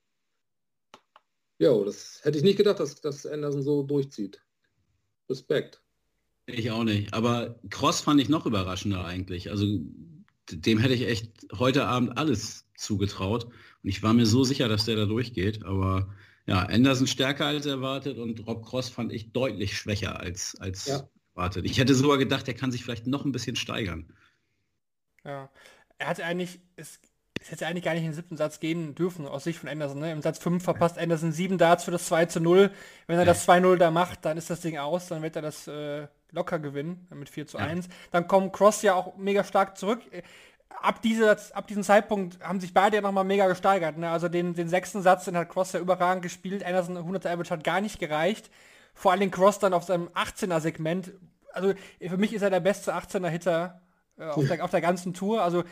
ja, 1.59 1.79
das 1.85 2.21
hätte 2.23 2.38
ich 2.38 2.45
nicht 2.45 2.57
gedacht, 2.57 2.81
dass, 2.81 3.01
dass 3.03 3.27
Anderson 3.27 3.62
so 3.62 3.83
durchzieht. 3.83 4.43
Respekt. 5.29 5.83
Ich 6.47 6.71
auch 6.71 6.85
nicht. 6.85 7.12
Aber 7.12 7.61
Cross 7.69 8.01
fand 8.01 8.21
ich 8.21 8.31
noch 8.31 8.47
überraschender 8.47 9.05
eigentlich. 9.05 9.51
Also 9.51 9.66
dem 10.51 10.79
hätte 10.79 10.95
ich 10.95 11.07
echt 11.07 11.33
heute 11.59 11.85
Abend 11.85 12.16
alles 12.16 12.66
zugetraut. 12.77 13.45
Und 13.45 13.88
ich 13.90 14.03
war 14.03 14.14
mir 14.14 14.25
so 14.25 14.43
sicher, 14.43 14.69
dass 14.69 14.87
der 14.87 14.97
da 14.97 15.05
durchgeht. 15.05 15.64
Aber 15.64 16.14
ja, 16.51 16.65
Anderson 16.65 17.07
stärker 17.07 17.47
als 17.47 17.65
erwartet 17.65 18.19
und 18.19 18.45
Rob 18.47 18.67
Cross 18.67 18.89
fand 18.89 19.13
ich 19.13 19.33
deutlich 19.33 19.77
schwächer 19.77 20.19
als, 20.19 20.57
als 20.61 20.87
Ja. 20.87 21.09
erwartet. 21.35 21.65
Ich 21.65 21.79
hätte 21.79 21.95
sogar 21.95 22.19
gedacht, 22.19 22.49
er 22.49 22.55
kann 22.55 22.73
sich 22.73 22.83
vielleicht 22.85 23.07
noch 23.07 23.25
ein 23.25 23.31
bisschen 23.33 23.55
steigern. 23.57 24.13
Ja. 25.25 25.49
Er 25.99 26.09
hatte 26.09 26.25
eigentlich, 26.25 26.59
es, 26.77 26.99
es 27.41 27.51
hätte 27.53 27.67
eigentlich 27.67 27.85
gar 27.85 27.93
nicht 27.93 28.03
in 28.03 28.09
den 28.09 28.15
siebten 28.15 28.37
Satz 28.37 28.59
gehen 28.59 28.95
dürfen, 28.97 29.27
aus 29.27 29.45
Sicht 29.45 29.59
von 29.61 29.69
Anderson. 29.69 30.01
Ne? 30.01 30.11
Im 30.11 30.23
Satz 30.23 30.39
5 30.39 30.65
verpasst 30.65 30.99
Anderson 30.99 31.31
sieben 31.33 31.57
Darts 31.57 31.85
für 31.85 31.91
das 31.93 32.07
2 32.07 32.27
zu 32.27 32.41
0. 32.41 32.71
Wenn 33.07 33.19
er 33.19 33.25
das 33.25 33.47
2-0 33.47 33.77
da 33.77 33.91
macht, 33.91 34.25
dann 34.25 34.37
ist 34.37 34.51
das 34.51 34.61
Ding 34.61 34.77
aus, 34.79 35.09
dann 35.09 35.23
wird 35.23 35.37
er 35.37 35.43
das 35.43 35.69
äh, 35.69 36.09
locker 36.33 36.59
gewinnen 36.59 37.07
mit 37.15 37.29
4 37.29 37.47
zu 37.47 37.59
Ja. 37.59 37.65
1. 37.65 37.89
Dann 38.11 38.27
kommt 38.27 38.53
Cross 38.53 38.83
ja 38.83 38.95
auch 38.95 39.17
mega 39.17 39.45
stark 39.45 39.79
zurück. 39.79 40.01
Ab, 40.83 41.02
dieser, 41.02 41.37
ab 41.52 41.66
diesem 41.66 41.83
Zeitpunkt 41.83 42.40
haben 42.42 42.61
sich 42.61 42.72
beide 42.72 42.96
ja 42.96 43.02
nochmal 43.02 43.24
mega 43.24 43.46
gesteigert. 43.48 43.98
Ne? 43.98 44.11
Also 44.11 44.28
den, 44.28 44.54
den 44.54 44.68
sechsten 44.68 45.02
Satz, 45.02 45.26
den 45.26 45.37
hat 45.37 45.48
Cross 45.48 45.72
ja 45.72 45.80
überragend 45.80 46.22
gespielt. 46.22 46.64
Anderson 46.64 46.96
100er 46.96 47.28
Average 47.28 47.50
hat 47.50 47.64
gar 47.64 47.80
nicht 47.80 47.98
gereicht. 47.98 48.50
Vor 48.94 49.12
allem 49.12 49.30
Cross 49.30 49.59
dann 49.59 49.74
auf 49.74 49.85
seinem 49.85 50.09
18er 50.09 50.61
Segment. 50.61 51.12
Also 51.52 51.74
für 52.00 52.16
mich 52.16 52.33
ist 52.33 52.42
er 52.42 52.50
der 52.50 52.61
beste 52.61 52.94
18er 52.94 53.28
Hitter 53.28 53.80
äh, 54.18 54.24
auf, 54.24 54.46
der, 54.48 54.64
auf 54.64 54.70
der 54.70 54.80
ganzen 54.80 55.12
Tour. 55.12 55.42
Also 55.42 55.64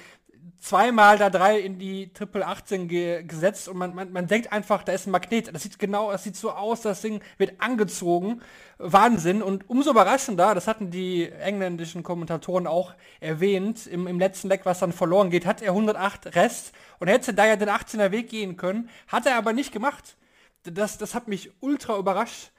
zweimal 0.61 1.19
da 1.19 1.31
drei 1.31 1.59
in 1.59 1.79
die 1.79 2.13
Triple 2.13 2.47
18 2.47 2.89
ge 2.89 3.23
gesetzt 3.23 3.69
und 3.69 3.77
man, 3.77 3.95
man, 3.95 4.13
man 4.13 4.27
denkt 4.27 4.53
einfach, 4.53 4.83
da 4.83 4.93
ist 4.93 5.07
ein 5.07 5.11
Magnet. 5.11 5.55
Das 5.55 5.63
sieht 5.63 5.79
genau, 5.79 6.11
das 6.11 6.25
sieht 6.25 6.37
so 6.37 6.51
aus, 6.51 6.83
das 6.83 7.01
Ding 7.01 7.23
wird 7.39 7.61
angezogen. 7.61 8.43
Wahnsinn. 8.79 9.43
Und 9.43 9.69
umso 9.69 9.91
überraschender, 9.91 10.55
das 10.55 10.67
hatten 10.67 10.91
die 10.91 11.31
engländischen 11.31 12.03
Kommentatoren 12.03 12.67
auch 12.67 12.95
erwähnt, 13.21 13.87
im, 13.87 14.07
im 14.07 14.19
letzten 14.19 14.49
Leck, 14.49 14.63
was 14.65 14.81
dann 14.81 14.93
verloren 14.93 15.31
geht, 15.31 15.47
hat 15.47 15.63
er 15.63 15.71
108 15.71 16.35
Rest 16.35 16.73
und 16.99 17.09
hätte 17.09 17.35
da 17.35 17.47
ja 17.47 17.57
den 17.57 17.71
18er 17.71 18.11
Weg 18.11 18.29
gehen 18.29 18.57
können, 18.57 18.91
hat 19.07 19.27
er 19.27 19.37
aber 19.37 19.53
nicht 19.53 19.73
gemacht. 19.73 20.17
Das, 20.65 20.99
das 20.99 21.15
hat 21.15 21.29
mich 21.29 21.51
ultra 21.61 21.97
überrascht. 21.99 22.51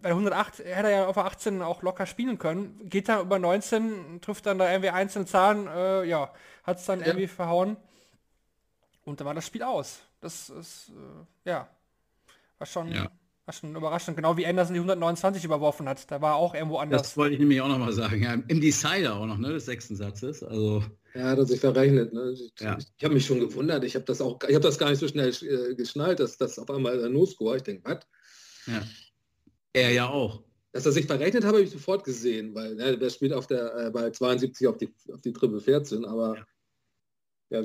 Bei 0.00 0.10
108 0.10 0.58
hätte 0.58 0.88
er 0.88 0.90
ja 0.90 1.06
auf 1.06 1.14
der 1.14 1.26
18 1.26 1.62
auch 1.62 1.82
locker 1.82 2.06
spielen 2.06 2.38
können. 2.38 2.88
Geht 2.88 3.08
dann 3.08 3.20
über 3.20 3.38
19, 3.38 4.20
trifft 4.20 4.46
dann 4.46 4.58
da 4.58 4.68
irgendwie 4.68 4.90
einzelne 4.90 5.26
Zahlen, 5.26 5.68
äh, 5.68 6.04
ja, 6.04 6.32
hat 6.62 6.78
es 6.78 6.86
dann 6.86 7.00
Ja. 7.00 7.06
irgendwie 7.06 7.26
verhauen. 7.26 7.76
Und 9.04 9.18
dann 9.20 9.26
war 9.26 9.34
das 9.34 9.46
Spiel 9.46 9.62
aus. 9.62 10.00
Das 10.20 10.48
ist, 10.48 10.90
äh, 10.90 11.48
ja, 11.50 11.68
war 12.58 12.66
schon, 12.66 12.88
Ja. 12.92 13.10
war 13.44 13.52
schon 13.52 13.74
überraschend. 13.74 14.16
Genau 14.16 14.36
wie 14.36 14.46
Anderson 14.46 14.74
die 14.74 14.80
129 14.80 15.44
überworfen 15.44 15.88
hat. 15.88 16.08
Da 16.10 16.20
war 16.20 16.36
auch 16.36 16.54
irgendwo 16.54 16.78
anders. 16.78 17.02
Das 17.02 17.16
wollte 17.16 17.34
ich 17.34 17.40
nämlich 17.40 17.60
auch 17.60 17.68
noch 17.68 17.78
mal 17.78 17.92
sagen. 17.92 18.22
Ja, 18.22 18.34
Im 18.34 18.60
Decider 18.60 19.16
auch 19.16 19.26
noch, 19.26 19.38
ne, 19.38 19.48
des 19.52 19.64
sechsten 19.66 19.96
Satzes. 19.96 20.42
Also 20.44 20.84
Ja, 21.14 21.24
hat 21.30 21.38
er 21.38 21.46
sich 21.46 21.60
verrechnet. 21.60 22.12
Ne? 22.12 22.30
Ich, 22.32 22.52
Ja. 22.60 22.78
ich 22.96 23.04
habe 23.04 23.14
mich 23.14 23.26
schon 23.26 23.40
gewundert. 23.40 23.82
Ich 23.84 23.96
habe 23.96 24.04
das 24.04 24.20
auch, 24.20 24.38
ich 24.48 24.54
habe 24.54 24.62
das 24.62 24.78
gar 24.78 24.88
nicht 24.90 25.00
so 25.00 25.08
schnell 25.08 25.28
äh, 25.30 25.74
geschnallt, 25.74 26.20
dass 26.20 26.38
das 26.38 26.58
auf 26.58 26.70
einmal 26.70 26.96
der 26.96 27.08
No-Score. 27.10 27.56
Ich 27.56 27.62
denke, 27.64 27.82
was? 27.84 28.06
ja. 28.66 28.82
er 29.74 29.90
ja 29.90 30.08
auch. 30.08 30.42
Dass 30.70 30.86
er 30.86 30.92
sich 30.92 31.06
verrechnet 31.06 31.44
habe, 31.44 31.56
habe 31.56 31.64
ich 31.64 31.70
sofort 31.70 32.04
gesehen, 32.04 32.54
weil 32.54 32.76
ne, 32.76 32.96
der 32.96 33.10
spielt 33.10 33.32
auf 33.34 33.46
der 33.46 33.74
äh, 33.76 33.90
bei 33.90 34.08
72 34.10 34.66
auf 34.68 34.78
die 34.78 34.94
auf 35.12 35.20
die 35.20 35.32
Triple 35.32 35.60
14, 35.60 36.04
aber 36.06 36.36
ja, 36.38 36.46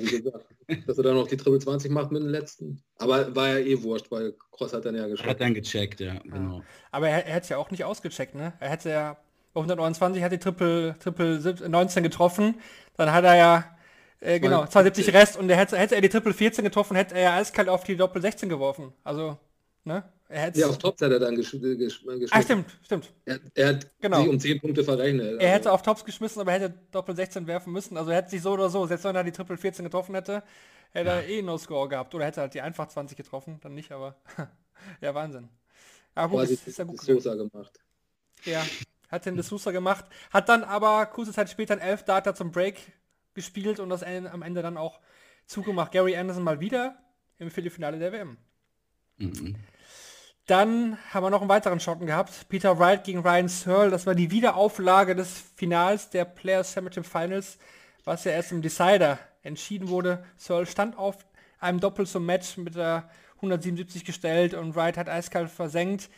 wie 0.00 0.22
gesagt, 0.22 0.44
dass 0.86 0.98
er 0.98 1.04
dann 1.04 1.14
noch 1.14 1.28
die 1.28 1.36
Triple 1.36 1.58
20 1.58 1.90
macht 1.90 2.10
mit 2.10 2.22
dem 2.22 2.28
letzten. 2.28 2.82
Aber 2.98 3.34
war 3.34 3.48
ja 3.48 3.58
eh 3.58 3.82
wurscht, 3.82 4.10
weil 4.10 4.34
Cross 4.52 4.72
hat 4.74 4.84
dann 4.84 4.94
ja 4.94 5.02
Er 5.04 5.08
geschafft. 5.10 5.30
hat 5.30 5.40
dann 5.40 5.54
gecheckt, 5.54 6.00
ja, 6.00 6.18
genau. 6.24 6.62
Aber 6.90 7.08
er, 7.08 7.24
er 7.26 7.34
hätte 7.34 7.44
es 7.44 7.48
ja 7.48 7.56
auch 7.56 7.70
nicht 7.70 7.84
ausgecheckt, 7.84 8.34
ne? 8.34 8.52
Er 8.60 8.68
hätte 8.70 8.90
ja 8.90 9.16
bei 9.54 9.60
129 9.60 10.22
hat 10.22 10.32
die 10.32 10.38
Triple, 10.38 10.96
Triple 10.98 11.40
sieb- 11.40 11.66
19 11.66 12.02
getroffen, 12.02 12.56
dann 12.96 13.12
hat 13.12 13.24
er 13.24 13.36
ja 13.36 13.76
äh, 14.20 14.38
genau 14.40 14.66
72 14.66 15.12
Rest 15.14 15.36
und 15.36 15.48
er 15.48 15.56
hätte, 15.56 15.78
hätte 15.78 15.94
er 15.94 16.00
die 16.00 16.08
Triple 16.08 16.34
14 16.34 16.64
getroffen, 16.64 16.96
hätte 16.96 17.14
er 17.14 17.22
ja 17.22 17.36
eiskalt 17.36 17.68
auf 17.68 17.84
die 17.84 17.96
Doppel 17.96 18.20
16 18.20 18.48
geworfen. 18.48 18.92
Also, 19.04 19.38
ne? 19.84 20.02
Er 20.30 20.42
hätte 20.42 20.60
Ja, 20.60 20.68
auf 20.68 20.76
Tops 20.76 21.00
hat 21.00 21.10
er 21.10 21.18
dann 21.18 21.36
gesch 21.36 21.52
gesch 21.52 22.02
geschmissen. 22.04 22.28
Ah, 22.30 22.42
stimmt, 22.42 22.78
stimmt. 22.82 23.12
Er, 23.24 23.40
er 23.54 23.68
hat 23.68 23.90
Genau. 23.98 24.20
sich 24.20 24.28
um 24.28 24.38
10 24.38 24.60
Punkte 24.60 24.84
verrechnet. 24.84 25.40
Er 25.40 25.48
hätte 25.50 25.72
auf 25.72 25.80
Tops 25.82 26.04
geschmissen, 26.04 26.40
aber 26.40 26.52
er 26.52 26.60
hätte 26.60 26.78
Doppel 26.90 27.16
16 27.16 27.46
werfen 27.46 27.72
müssen. 27.72 27.96
Also 27.96 28.10
er 28.10 28.18
hätte 28.18 28.30
sich 28.30 28.42
so 28.42 28.52
oder 28.52 28.68
so, 28.68 28.86
selbst 28.86 29.04
wenn 29.04 29.16
er 29.16 29.24
die 29.24 29.32
Triple 29.32 29.56
14 29.56 29.84
getroffen 29.86 30.14
hätte, 30.14 30.42
hätte 30.90 31.10
er 31.10 31.26
eh 31.26 31.40
No-Score 31.40 31.88
gehabt. 31.88 32.14
Oder 32.14 32.26
hätte 32.26 32.40
er 32.40 32.42
halt 32.42 32.54
die 32.54 32.60
einfach 32.60 32.88
20 32.88 33.16
getroffen, 33.16 33.58
dann 33.62 33.74
nicht, 33.74 33.90
aber 33.90 34.16
ja, 35.00 35.14
Wahnsinn. 35.14 35.48
Ja, 36.14 36.26
gut, 36.26 36.40
quasi 36.40 36.54
ist, 36.54 36.68
ist 36.68 36.78
ja 36.78 36.84
gut. 36.84 37.00
Sosa 37.00 37.34
gemacht. 37.34 37.80
Ja, 38.44 38.62
hat 39.08 39.24
den 39.24 39.40
D'Souza 39.40 39.72
gemacht, 39.72 40.04
hat 40.30 40.48
dann 40.50 40.62
aber 40.62 41.06
kurze 41.06 41.32
Zeit 41.32 41.48
später 41.48 41.72
ein 41.72 41.80
elf 41.80 42.02
Data 42.04 42.34
zum 42.34 42.50
Break 42.52 42.76
gespielt 43.32 43.80
und 43.80 43.88
das 43.88 44.02
am 44.02 44.42
Ende 44.42 44.60
dann 44.60 44.76
auch 44.76 45.00
zugemacht. 45.46 45.92
Gary 45.92 46.16
Anderson 46.16 46.44
mal 46.44 46.60
wieder 46.60 46.98
im 47.38 47.50
Viertelfinale 47.50 47.98
der 47.98 48.12
WM. 48.12 48.36
Mhm. 49.16 49.56
Dann 50.48 50.96
haben 51.12 51.24
wir 51.24 51.28
noch 51.28 51.42
einen 51.42 51.50
weiteren 51.50 51.78
Schotten 51.78 52.06
gehabt. 52.06 52.48
Peter 52.48 52.78
Wright 52.78 53.04
gegen 53.04 53.18
Ryan 53.18 53.48
Searle. 53.48 53.90
Das 53.90 54.06
war 54.06 54.14
die 54.14 54.30
Wiederauflage 54.30 55.14
des 55.14 55.30
Finals 55.56 56.08
der 56.08 56.24
Players 56.24 56.72
Championship 56.72 57.04
Finals, 57.04 57.58
was 58.04 58.24
ja 58.24 58.32
erst 58.32 58.52
im 58.52 58.62
Decider 58.62 59.18
entschieden 59.42 59.88
wurde. 59.88 60.24
Searle 60.38 60.64
stand 60.64 60.96
auf 60.96 61.16
einem 61.60 61.80
Doppel 61.80 62.06
zum 62.06 62.24
Match 62.24 62.56
mit 62.56 62.76
der 62.76 63.10
177 63.36 64.06
gestellt 64.06 64.54
und 64.54 64.74
Wright 64.74 64.96
hat 64.96 65.10
eiskalt 65.10 65.50
versenkt. 65.50 66.08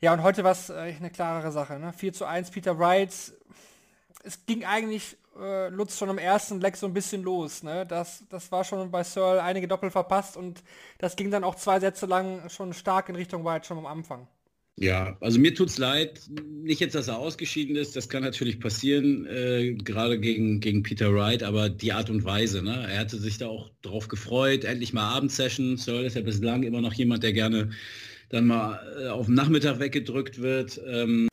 Ja, 0.00 0.12
und 0.12 0.24
heute 0.24 0.42
war 0.42 0.50
es 0.50 0.70
äh, 0.70 0.92
eine 0.98 1.10
klarere 1.10 1.52
Sache. 1.52 1.78
Ne? 1.78 1.92
4 1.92 2.12
zu 2.12 2.24
1, 2.24 2.50
Peter 2.50 2.76
Wright. 2.80 3.12
Es 4.24 4.46
ging 4.46 4.64
eigentlich 4.64 5.16
äh, 5.40 5.68
Lutz 5.68 5.98
schon 5.98 6.10
am 6.10 6.18
ersten 6.18 6.60
Leck 6.60 6.76
so 6.76 6.86
ein 6.86 6.94
bisschen 6.94 7.22
los. 7.22 7.62
Ne? 7.62 7.86
Das, 7.86 8.24
das 8.28 8.50
war 8.52 8.64
schon 8.64 8.90
bei 8.90 9.02
Searle 9.02 9.42
einige 9.42 9.68
Doppel 9.68 9.90
verpasst 9.90 10.36
und 10.36 10.62
das 10.98 11.16
ging 11.16 11.30
dann 11.30 11.44
auch 11.44 11.54
zwei 11.54 11.80
Sätze 11.80 12.06
lang 12.06 12.48
schon 12.48 12.72
stark 12.72 13.08
in 13.08 13.16
Richtung 13.16 13.44
White 13.44 13.66
schon 13.66 13.78
am 13.78 13.86
Anfang. 13.86 14.28
Ja, 14.76 15.16
also 15.20 15.38
mir 15.38 15.54
tut's 15.54 15.78
leid, 15.78 16.20
nicht 16.28 16.80
jetzt, 16.80 16.96
dass 16.96 17.06
er 17.06 17.18
ausgeschieden 17.18 17.76
ist, 17.76 17.94
das 17.94 18.08
kann 18.08 18.24
natürlich 18.24 18.58
passieren, 18.58 19.24
äh, 19.26 19.74
gerade 19.74 20.18
gegen, 20.18 20.58
gegen 20.58 20.82
Peter 20.82 21.14
Wright, 21.14 21.44
aber 21.44 21.68
die 21.68 21.92
Art 21.92 22.10
und 22.10 22.24
Weise, 22.24 22.60
ne? 22.60 22.88
Er 22.90 22.98
hatte 22.98 23.18
sich 23.18 23.38
da 23.38 23.46
auch 23.46 23.70
drauf 23.82 24.08
gefreut, 24.08 24.64
endlich 24.64 24.92
mal 24.92 25.14
Abendsession. 25.14 25.76
Searle 25.76 26.06
ist 26.06 26.16
ja 26.16 26.22
bislang 26.22 26.64
immer 26.64 26.80
noch 26.80 26.92
jemand, 26.94 27.22
der 27.22 27.32
gerne 27.32 27.70
dann 28.30 28.48
mal 28.48 28.80
äh, 29.00 29.08
auf 29.08 29.26
den 29.26 29.36
Nachmittag 29.36 29.78
weggedrückt 29.78 30.42
wird. 30.42 30.80
Ähm, 30.88 31.28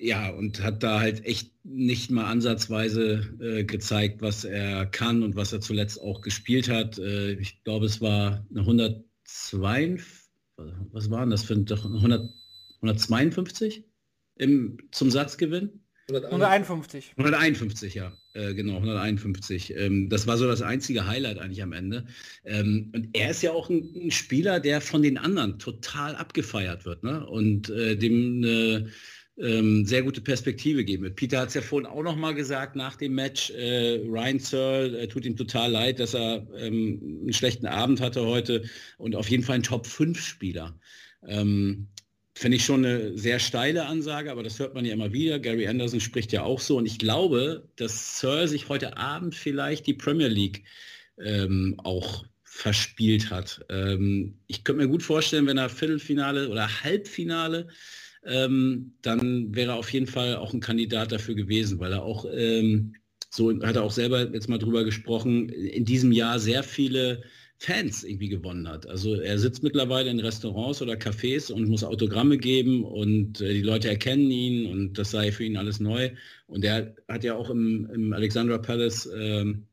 ja, 0.00 0.30
und 0.30 0.62
hat 0.62 0.82
da 0.82 1.00
halt 1.00 1.24
echt 1.26 1.52
nicht 1.62 2.10
mal 2.10 2.24
ansatzweise 2.24 3.36
äh, 3.40 3.64
gezeigt, 3.64 4.22
was 4.22 4.44
er 4.44 4.86
kann 4.86 5.22
und 5.22 5.36
was 5.36 5.52
er 5.52 5.60
zuletzt 5.60 6.00
auch 6.00 6.22
gespielt 6.22 6.70
hat. 6.70 6.98
Äh, 6.98 7.32
ich 7.32 7.62
glaube, 7.64 7.86
es 7.86 8.00
war 8.00 8.46
eine 8.50 8.60
102, 8.60 9.98
was 10.92 11.10
waren 11.10 11.28
das 11.28 11.44
für 11.44 11.54
ein 11.54 11.66
100, 11.68 12.30
152 12.76 13.84
im, 14.36 14.78
zum 14.90 15.10
Satzgewinn? 15.10 15.80
151. 16.08 17.12
151, 17.16 17.94
ja, 17.94 18.12
äh, 18.32 18.54
genau, 18.54 18.76
151. 18.76 19.76
Ähm, 19.76 20.08
das 20.08 20.26
war 20.26 20.38
so 20.38 20.48
das 20.48 20.62
einzige 20.62 21.06
Highlight 21.06 21.38
eigentlich 21.38 21.62
am 21.62 21.72
Ende. 21.72 22.06
Ähm, 22.44 22.90
und 22.94 23.10
er 23.12 23.30
ist 23.30 23.42
ja 23.42 23.52
auch 23.52 23.70
ein, 23.70 23.92
ein, 23.94 24.10
Spieler, 24.10 24.60
der 24.60 24.80
von 24.80 25.02
den 25.02 25.18
anderen 25.18 25.58
total 25.58 26.16
abgefeiert 26.16 26.84
wird 26.84 27.04
ne? 27.04 27.24
und 27.26 27.70
äh, 27.70 27.96
dem 27.96 28.38
eine 28.38 28.90
ähm, 29.40 29.84
sehr 29.86 30.02
gute 30.02 30.20
Perspektive 30.20 30.84
geben 30.84 31.04
wird. 31.04 31.16
Peter 31.16 31.40
hat 31.40 31.48
es 31.48 31.54
ja 31.54 31.62
vorhin 31.62 31.86
auch 31.86 32.02
noch 32.02 32.16
mal 32.16 32.34
gesagt 32.34 32.76
nach 32.76 32.96
dem 32.96 33.14
Match, 33.14 33.50
äh, 33.50 34.00
Ryan 34.06 34.38
Searle 34.38 34.98
äh, 35.00 35.08
tut 35.08 35.24
ihm 35.24 35.36
total 35.36 35.70
leid, 35.70 35.98
dass 35.98 36.14
er 36.14 36.46
ähm, 36.58 37.20
einen 37.22 37.32
schlechten 37.32 37.66
Abend 37.66 38.00
hatte 38.00 38.26
heute 38.26 38.64
und 38.98 39.16
auf 39.16 39.28
jeden 39.30 39.42
Fall 39.42 39.56
ein 39.56 39.62
Top-5-Spieler. 39.62 40.78
Ähm, 41.26 41.88
Finde 42.34 42.56
ich 42.56 42.64
schon 42.64 42.84
eine 42.84 43.18
sehr 43.18 43.38
steile 43.38 43.86
Ansage, 43.86 44.30
aber 44.30 44.42
das 44.42 44.58
hört 44.58 44.74
man 44.74 44.84
ja 44.84 44.94
immer 44.94 45.12
wieder. 45.12 45.38
Gary 45.38 45.66
Anderson 45.66 46.00
spricht 46.00 46.32
ja 46.32 46.42
auch 46.42 46.60
so. 46.60 46.78
Und 46.78 46.86
ich 46.86 46.98
glaube, 46.98 47.68
dass 47.76 48.20
Searle 48.20 48.48
sich 48.48 48.68
heute 48.68 48.96
Abend 48.96 49.34
vielleicht 49.34 49.86
die 49.86 49.94
Premier 49.94 50.28
League 50.28 50.64
ähm, 51.18 51.74
auch 51.82 52.24
verspielt 52.44 53.30
hat. 53.30 53.64
Ähm, 53.68 54.38
ich 54.46 54.64
könnte 54.64 54.82
mir 54.82 54.88
gut 54.88 55.02
vorstellen, 55.02 55.46
wenn 55.46 55.58
er 55.58 55.68
Viertelfinale 55.68 56.48
oder 56.48 56.82
Halbfinale 56.82 57.68
ähm, 58.24 58.94
dann 59.02 59.54
wäre 59.54 59.72
er 59.72 59.76
auf 59.76 59.92
jeden 59.92 60.06
Fall 60.06 60.36
auch 60.36 60.52
ein 60.52 60.60
Kandidat 60.60 61.12
dafür 61.12 61.34
gewesen, 61.34 61.78
weil 61.80 61.92
er 61.92 62.02
auch, 62.02 62.26
ähm, 62.32 62.94
so 63.30 63.50
hat 63.62 63.76
er 63.76 63.82
auch 63.82 63.92
selber 63.92 64.32
jetzt 64.32 64.48
mal 64.48 64.58
drüber 64.58 64.84
gesprochen, 64.84 65.48
in 65.48 65.84
diesem 65.84 66.12
Jahr 66.12 66.38
sehr 66.38 66.62
viele 66.62 67.22
Fans 67.58 68.04
irgendwie 68.04 68.30
gewonnen 68.30 68.66
hat. 68.68 68.86
Also 68.86 69.16
er 69.16 69.38
sitzt 69.38 69.62
mittlerweile 69.62 70.10
in 70.10 70.18
Restaurants 70.18 70.80
oder 70.80 70.94
Cafés 70.94 71.52
und 71.52 71.68
muss 71.68 71.84
Autogramme 71.84 72.38
geben 72.38 72.84
und 72.84 73.40
äh, 73.42 73.52
die 73.52 73.62
Leute 73.62 73.88
erkennen 73.90 74.30
ihn 74.30 74.66
und 74.66 74.98
das 74.98 75.10
sei 75.10 75.30
für 75.30 75.44
ihn 75.44 75.58
alles 75.58 75.78
neu. 75.78 76.10
Und 76.46 76.64
er 76.64 76.94
hat 77.06 77.22
ja 77.22 77.34
auch 77.34 77.50
im, 77.50 77.88
im 77.92 78.12
Alexandra 78.14 78.56
Palace 78.58 79.10
ähm, 79.14 79.66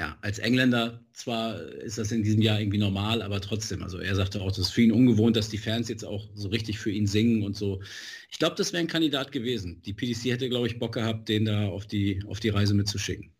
ja, 0.00 0.16
als 0.22 0.38
Engländer 0.38 0.98
zwar 1.12 1.60
ist 1.60 1.98
das 1.98 2.10
in 2.10 2.22
diesem 2.22 2.40
Jahr 2.40 2.58
irgendwie 2.58 2.78
normal, 2.78 3.20
aber 3.20 3.38
trotzdem, 3.38 3.82
also 3.82 3.98
er 3.98 4.14
sagte 4.14 4.40
auch, 4.40 4.48
das 4.48 4.60
ist 4.60 4.70
für 4.70 4.80
ihn 4.80 4.92
ungewohnt, 4.92 5.36
dass 5.36 5.50
die 5.50 5.58
Fans 5.58 5.90
jetzt 5.90 6.06
auch 6.06 6.26
so 6.32 6.48
richtig 6.48 6.78
für 6.78 6.90
ihn 6.90 7.06
singen 7.06 7.42
und 7.42 7.54
so. 7.54 7.82
Ich 8.30 8.38
glaube, 8.38 8.56
das 8.56 8.72
wäre 8.72 8.82
ein 8.82 8.86
Kandidat 8.86 9.30
gewesen. 9.30 9.82
Die 9.82 9.92
PDC 9.92 10.32
hätte, 10.32 10.48
glaube 10.48 10.68
ich, 10.68 10.78
Bock 10.78 10.94
gehabt, 10.94 11.28
den 11.28 11.44
da 11.44 11.68
auf 11.68 11.84
die, 11.84 12.24
auf 12.26 12.40
die 12.40 12.48
Reise 12.48 12.72
mitzuschicken. 12.72 13.30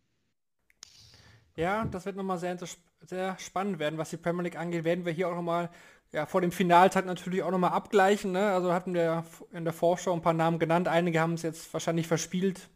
Ja, 1.55 1.85
das 1.85 2.05
wird 2.05 2.15
nochmal 2.15 2.37
sehr, 2.37 2.55
sehr 3.07 3.39
spannend 3.39 3.79
werden, 3.79 3.97
was 3.97 4.11
die 4.11 4.17
Premier 4.17 4.43
League 4.43 4.59
angeht. 4.59 4.83
Werden 4.83 5.03
wir 5.03 5.13
hier 5.13 5.29
auch 5.29 5.35
nochmal 5.35 5.71
ja, 6.13 6.27
vor 6.27 6.41
dem 6.41 6.51
Finaltag 6.51 7.07
natürlich 7.07 7.41
auch 7.41 7.49
nochmal 7.49 7.71
abgleichen. 7.71 8.33
Ne? 8.33 8.51
Also 8.51 8.71
hatten 8.71 8.93
wir 8.93 9.25
in 9.51 9.63
der 9.63 9.73
Vorschau 9.73 10.13
ein 10.13 10.21
paar 10.21 10.33
Namen 10.33 10.59
genannt. 10.59 10.87
Einige 10.87 11.21
haben 11.21 11.33
es 11.33 11.41
jetzt 11.41 11.73
wahrscheinlich 11.73 12.05
verspielt. 12.05 12.69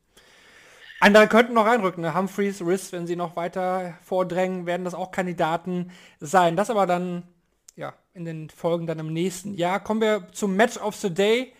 Andere 0.99 1.27
könnten 1.27 1.53
noch 1.53 1.65
reinrücken. 1.65 2.01
Ne? 2.01 2.15
Humphreys, 2.15 2.61
Riss, 2.61 2.91
wenn 2.91 3.07
sie 3.07 3.15
noch 3.15 3.35
weiter 3.35 3.97
vordrängen, 4.01 4.65
werden 4.65 4.85
das 4.85 4.93
auch 4.93 5.11
Kandidaten 5.11 5.91
sein. 6.19 6.55
Das 6.55 6.69
aber 6.69 6.87
dann 6.87 7.23
ja, 7.75 7.93
in 8.13 8.25
den 8.25 8.49
Folgen 8.49 8.87
dann 8.87 8.99
im 8.99 9.11
nächsten 9.11 9.53
Jahr. 9.55 9.83
Kommen 9.83 10.01
wir 10.01 10.27
zum 10.31 10.55
Match 10.55 10.77
of 10.77 10.95
the 10.95 11.13
Day. 11.13 11.53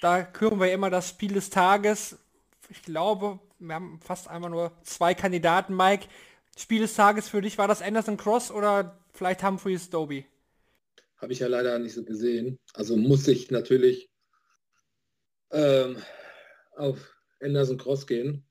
Da 0.00 0.22
küren 0.22 0.60
wir 0.60 0.72
immer 0.72 0.90
das 0.90 1.08
Spiel 1.08 1.34
des 1.34 1.50
Tages. 1.50 2.16
Ich 2.68 2.82
glaube, 2.82 3.40
wir 3.58 3.74
haben 3.74 4.00
fast 4.00 4.28
einmal 4.28 4.50
nur 4.50 4.72
zwei 4.82 5.14
Kandidaten. 5.14 5.76
Mike, 5.76 6.06
Spiel 6.56 6.80
des 6.80 6.94
Tages 6.94 7.28
für 7.28 7.40
dich, 7.40 7.58
war 7.58 7.68
das 7.68 7.82
Anderson 7.82 8.16
Cross 8.16 8.50
oder 8.50 8.98
vielleicht 9.12 9.42
Humphreys 9.42 9.90
Doby? 9.90 10.26
Habe 11.16 11.32
ich 11.32 11.40
ja 11.40 11.48
leider 11.48 11.78
nicht 11.78 11.94
so 11.94 12.04
gesehen. 12.04 12.58
Also 12.74 12.96
muss 12.96 13.26
ich 13.26 13.50
natürlich 13.50 14.08
ähm, 15.50 15.96
auf 16.76 17.16
Anderson 17.40 17.78
Cross 17.78 18.06
gehen. 18.06 18.44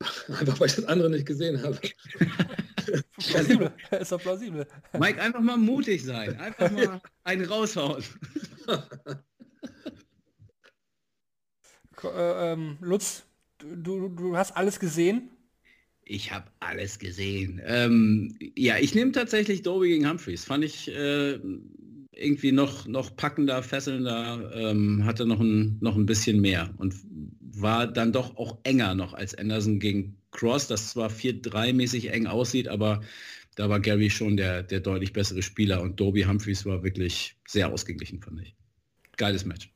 Einfach 0.28 0.60
weil 0.60 0.68
ich 0.68 0.76
das 0.76 0.84
andere 0.84 1.10
nicht 1.10 1.26
gesehen 1.26 1.62
habe. 1.62 1.78
plausibel. 3.18 3.72
ist 3.98 4.12
doch 4.12 4.20
plausibel. 4.20 4.66
Mike, 4.98 5.20
einfach 5.20 5.40
mal 5.40 5.56
mutig 5.56 6.04
sein. 6.04 6.38
Einfach 6.38 6.70
mal 6.70 7.00
einen 7.24 7.46
raushauen. 7.46 8.04
äh, 12.04 12.52
ähm, 12.52 12.76
Lutz, 12.80 13.24
du, 13.58 14.08
du 14.08 14.36
hast 14.36 14.56
alles 14.56 14.78
gesehen? 14.78 15.30
Ich 16.04 16.30
habe 16.30 16.46
alles 16.60 16.98
gesehen. 16.98 17.60
Ähm, 17.64 18.36
ja, 18.54 18.76
ich 18.78 18.94
nehme 18.94 19.12
tatsächlich 19.12 19.62
Doby 19.62 19.88
gegen 19.88 20.08
Humphreys. 20.08 20.44
Fand 20.44 20.62
ich 20.62 20.88
äh, 20.88 21.40
irgendwie 22.12 22.52
noch, 22.52 22.86
noch 22.86 23.16
packender, 23.16 23.62
fesselnder, 23.62 24.50
ähm, 24.54 25.04
hatte 25.04 25.26
noch 25.26 25.40
ein, 25.40 25.78
noch 25.80 25.96
ein 25.96 26.06
bisschen 26.06 26.40
mehr 26.40 26.72
und 26.78 26.94
war 27.60 27.86
dann 27.86 28.12
doch 28.12 28.36
auch 28.36 28.58
enger 28.64 28.94
noch 28.94 29.14
als 29.14 29.34
Anderson 29.34 29.78
gegen 29.80 30.16
Cross, 30.30 30.68
das 30.68 30.90
zwar 30.90 31.10
4-3 31.10 31.72
mäßig 31.72 32.10
eng 32.10 32.26
aussieht, 32.26 32.68
aber 32.68 33.00
da 33.54 33.70
war 33.70 33.80
Gary 33.80 34.10
schon 34.10 34.36
der, 34.36 34.62
der 34.62 34.80
deutlich 34.80 35.12
bessere 35.12 35.42
Spieler 35.42 35.80
und 35.80 35.98
Doby 35.98 36.22
Humphreys 36.24 36.66
war 36.66 36.82
wirklich 36.82 37.36
sehr 37.46 37.72
ausgeglichen, 37.72 38.20
fand 38.20 38.42
ich. 38.42 38.54
Geiles 39.16 39.44
Match. 39.44 39.72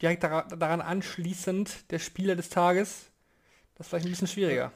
Direkt 0.00 0.22
daran 0.22 0.80
anschließend 0.80 1.90
der 1.90 1.98
Spieler 1.98 2.36
des 2.36 2.48
Tages, 2.48 3.10
das 3.74 3.86
ist 3.86 3.90
vielleicht 3.90 4.06
ein 4.06 4.10
bisschen 4.10 4.28
schwieriger. 4.28 4.72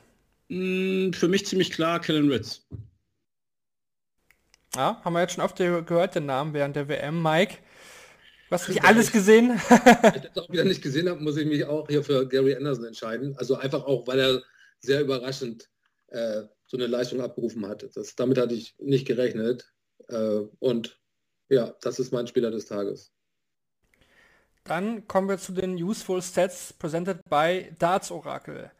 Hm, 0.50 1.12
für 1.12 1.28
mich 1.28 1.46
ziemlich 1.46 1.70
klar, 1.70 2.00
Kellen 2.00 2.30
Ritz. 2.30 2.66
Ja, 4.74 5.00
haben 5.04 5.12
wir 5.12 5.20
jetzt 5.20 5.34
schon 5.34 5.44
oft 5.44 5.56
gehört, 5.56 6.16
den 6.16 6.26
Namen 6.26 6.52
während 6.52 6.74
der 6.74 6.88
WM. 6.88 7.22
Mike, 7.22 7.58
Hast 8.50 8.68
nicht 8.68 8.84
alles 8.84 9.10
gesehen? 9.10 9.60
Wenn 9.68 10.14
ich 10.14 10.22
das 10.22 10.44
auch 10.44 10.50
wieder 10.50 10.64
nicht 10.64 10.82
gesehen 10.82 11.08
habe, 11.08 11.20
muss 11.20 11.36
ich 11.36 11.46
mich 11.46 11.64
auch 11.64 11.88
hier 11.88 12.04
für 12.04 12.28
Gary 12.28 12.54
Anderson 12.54 12.84
entscheiden. 12.84 13.34
Also 13.38 13.56
einfach 13.56 13.84
auch, 13.84 14.06
weil 14.06 14.18
er 14.18 14.42
sehr 14.80 15.00
überraschend 15.00 15.68
äh, 16.08 16.42
so 16.66 16.76
eine 16.76 16.86
Leistung 16.86 17.20
abgerufen 17.20 17.66
hat. 17.66 17.88
Das, 17.94 18.14
damit 18.14 18.38
hatte 18.38 18.54
ich 18.54 18.74
nicht 18.78 19.06
gerechnet. 19.06 19.72
Äh, 20.08 20.40
und 20.58 21.00
ja, 21.48 21.74
das 21.80 21.98
ist 21.98 22.12
mein 22.12 22.26
Spieler 22.26 22.50
des 22.50 22.66
Tages. 22.66 23.12
Dann 24.64 25.06
kommen 25.06 25.28
wir 25.28 25.38
zu 25.38 25.52
den 25.52 25.74
Useful 25.74 26.22
Stats 26.22 26.72
presented 26.72 27.18
by 27.28 27.70
Darts 27.78 28.10
Oracle. 28.10 28.70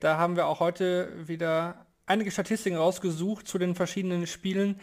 Da 0.00 0.16
haben 0.16 0.36
wir 0.36 0.46
auch 0.46 0.60
heute 0.60 1.12
wieder 1.28 1.86
einige 2.06 2.30
Statistiken 2.30 2.76
rausgesucht 2.76 3.46
zu 3.46 3.58
den 3.58 3.74
verschiedenen 3.74 4.26
Spielen, 4.26 4.80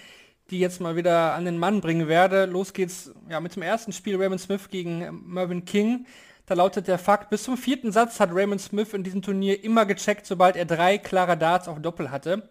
die 0.50 0.60
jetzt 0.60 0.80
mal 0.82 0.96
wieder 0.96 1.34
an 1.34 1.46
den 1.46 1.58
Mann 1.58 1.82
bringen 1.82 2.08
werde. 2.08 2.46
Los 2.46 2.74
geht's 2.74 3.12
ja, 3.30 3.40
mit 3.40 3.56
dem 3.56 3.64
ersten 3.64 3.92
Spiel 3.92 4.16
Raymond 4.16 4.42
Smith 4.42 4.70
gegen 4.70 5.24
Mervyn 5.26 5.66
King. 5.66 6.06
Da 6.46 6.54
lautet 6.54 6.88
der 6.88 7.00
Fakt, 7.00 7.32
bis 7.32 7.44
zum 7.44 7.58
vierten 7.58 7.92
Satz 7.92 8.20
hat 8.20 8.30
Raymond 8.32 8.62
Smith 8.62 8.94
in 8.94 9.04
diesem 9.04 9.24
Turnier 9.24 9.64
immer 9.64 9.86
gecheckt, 9.86 10.28
sobald 10.28 10.56
er 10.56 10.66
drei 10.66 11.00
klare 11.00 11.38
Darts 11.38 11.68
auf 11.68 11.82
Doppel 11.82 12.12
hatte. 12.12 12.48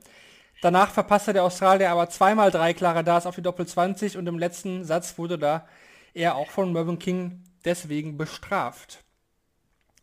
Danach 0.63 0.91
verpasste 0.91 1.33
der 1.33 1.45
Australier 1.45 1.91
aber 1.91 2.09
zweimal 2.09 2.51
drei 2.51 2.75
klare 2.75 3.05
Darts 3.05 3.27
auf 3.27 3.37
die 3.37 3.43
Doppel 3.43 3.67
20 3.67 4.17
und 4.17 4.27
im 4.27 4.39
letzten 4.39 4.85
Satz 4.85 5.19
wurde 5.19 5.39
da 5.39 5.67
er 6.15 6.37
auch 6.37 6.51
von 6.51 6.73
Mervyn 6.73 6.99
King 6.99 7.43
deswegen 7.65 8.17
bestraft. 8.17 9.05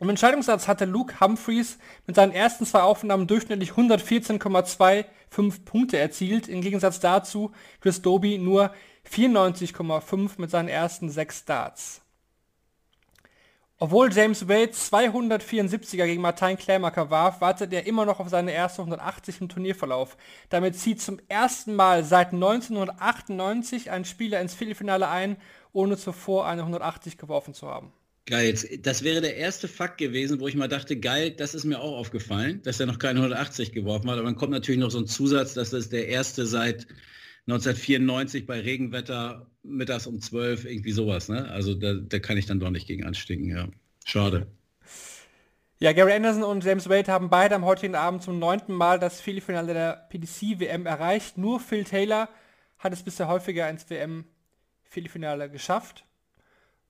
Im 0.01 0.09
Entscheidungssatz 0.09 0.67
hatte 0.67 0.85
Luke 0.85 1.19
Humphreys 1.19 1.77
mit 2.07 2.15
seinen 2.15 2.31
ersten 2.31 2.65
zwei 2.65 2.81
Aufnahmen 2.81 3.27
durchschnittlich 3.27 3.73
114,25 3.73 5.05
Punkte 5.63 5.99
erzielt. 5.99 6.47
Im 6.47 6.61
Gegensatz 6.61 6.99
dazu 6.99 7.51
Chris 7.81 8.01
Doby 8.01 8.39
nur 8.39 8.73
94,5 9.07 10.31
mit 10.37 10.49
seinen 10.49 10.69
ersten 10.69 11.11
sechs 11.11 11.41
Starts. 11.41 12.01
Obwohl 13.77 14.11
James 14.11 14.47
Wade 14.47 14.71
274er 14.71 16.05
gegen 16.07 16.23
Martin 16.23 16.57
Klämacker 16.57 17.11
warf, 17.11 17.39
wartet 17.39 17.71
er 17.71 17.85
immer 17.85 18.05
noch 18.05 18.19
auf 18.19 18.29
seine 18.29 18.53
erste 18.53 18.81
180 18.81 19.41
im 19.41 19.49
Turnierverlauf. 19.49 20.17
Damit 20.49 20.79
zieht 20.79 20.99
zum 20.99 21.19
ersten 21.27 21.75
Mal 21.75 22.03
seit 22.03 22.33
1998 22.33 23.91
ein 23.91 24.05
Spieler 24.05 24.41
ins 24.41 24.55
Viertelfinale 24.55 25.07
ein, 25.07 25.37
ohne 25.73 25.95
zuvor 25.95 26.47
eine 26.47 26.61
180 26.61 27.19
geworfen 27.19 27.53
zu 27.53 27.67
haben. 27.67 27.93
Geil, 28.28 28.53
das 28.82 29.03
wäre 29.03 29.22
der 29.22 29.36
erste 29.36 29.67
Fakt 29.67 29.97
gewesen, 29.97 30.39
wo 30.39 30.47
ich 30.47 30.55
mal 30.55 30.67
dachte, 30.67 30.99
geil, 30.99 31.32
das 31.32 31.55
ist 31.55 31.65
mir 31.65 31.80
auch 31.80 31.97
aufgefallen, 31.97 32.61
dass 32.61 32.80
er 32.80 32.86
noch 32.86 32.99
keine 32.99 33.19
180 33.19 33.72
geworfen 33.72 34.09
hat. 34.09 34.17
Aber 34.17 34.28
dann 34.28 34.36
kommt 34.36 34.51
natürlich 34.51 34.80
noch 34.80 34.91
so 34.91 34.99
ein 34.99 35.07
Zusatz, 35.07 35.55
dass 35.55 35.72
das 35.72 35.89
der 35.89 36.07
erste 36.07 36.45
seit 36.45 36.88
1994 37.47 38.45
bei 38.45 38.59
Regenwetter 38.59 39.49
mittags 39.63 40.05
um 40.05 40.22
12, 40.22 40.65
irgendwie 40.65 40.91
sowas. 40.91 41.30
Ne? 41.30 41.49
Also 41.49 41.74
da, 41.74 41.93
da 41.95 42.19
kann 42.19 42.38
ich 42.38 42.45
dann 42.45 42.59
doch 42.59 42.69
nicht 42.69 42.88
gegen 42.88 43.03
anstinken, 43.05 43.49
ja. 43.49 43.67
Schade. 44.05 44.47
Ja, 45.80 45.93
Gary 45.93 46.13
Anderson 46.13 46.43
und 46.43 46.63
James 46.63 46.89
Wade 46.89 47.11
haben 47.11 47.32
beide 47.32 47.55
am 47.55 47.65
heutigen 47.65 47.95
Abend 47.95 48.22
zum 48.22 48.38
neunten 48.38 48.74
Mal 48.74 48.99
das 48.99 49.19
Viertelfinale 49.19 49.74
der 49.74 50.07
PDC-WM 50.09 50.86
erreicht. 50.86 51.39
Nur 51.39 51.59
Phil 51.59 51.84
Taylor 51.86 52.30
hat 52.78 52.93
es 52.93 53.01
bisher 53.01 53.28
häufiger 53.28 53.67
ins 53.67 53.89
WM-Viertelfinale 53.89 55.49
geschafft. 55.49 56.05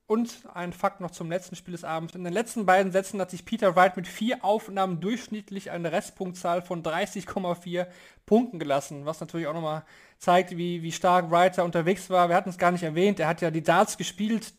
Und 0.06 0.42
ein 0.52 0.72
Fakt 0.72 1.00
noch 1.00 1.10
zum 1.10 1.30
letzten 1.30 1.56
Spiel 1.56 1.72
des 1.72 1.84
Abends. 1.84 2.14
In 2.14 2.24
den 2.24 2.32
letzten 2.32 2.66
beiden 2.66 2.92
Sätzen 2.92 3.20
hat 3.20 3.30
sich 3.30 3.44
Peter 3.44 3.76
Wright 3.76 3.96
mit 3.96 4.06
vier 4.06 4.44
Aufnahmen 4.44 5.00
durchschnittlich 5.00 5.70
eine 5.70 5.92
Restpunktzahl 5.92 6.60
von 6.60 6.82
30,4 6.82 7.86
Punkten 8.26 8.58
gelassen, 8.58 9.06
was 9.06 9.20
natürlich 9.20 9.46
auch 9.46 9.54
nochmal 9.54 9.84
zeigt, 10.18 10.56
wie, 10.56 10.82
wie 10.82 10.92
stark 10.92 11.30
Wright 11.30 11.56
da 11.56 11.62
unterwegs 11.62 12.10
war. 12.10 12.28
Wir 12.28 12.36
hatten 12.36 12.50
es 12.50 12.58
gar 12.58 12.72
nicht 12.72 12.82
erwähnt. 12.82 13.20
Er 13.20 13.28
hat 13.28 13.40
ja 13.40 13.50
die 13.50 13.62
Darts 13.62 13.96
gespielt, 13.96 14.52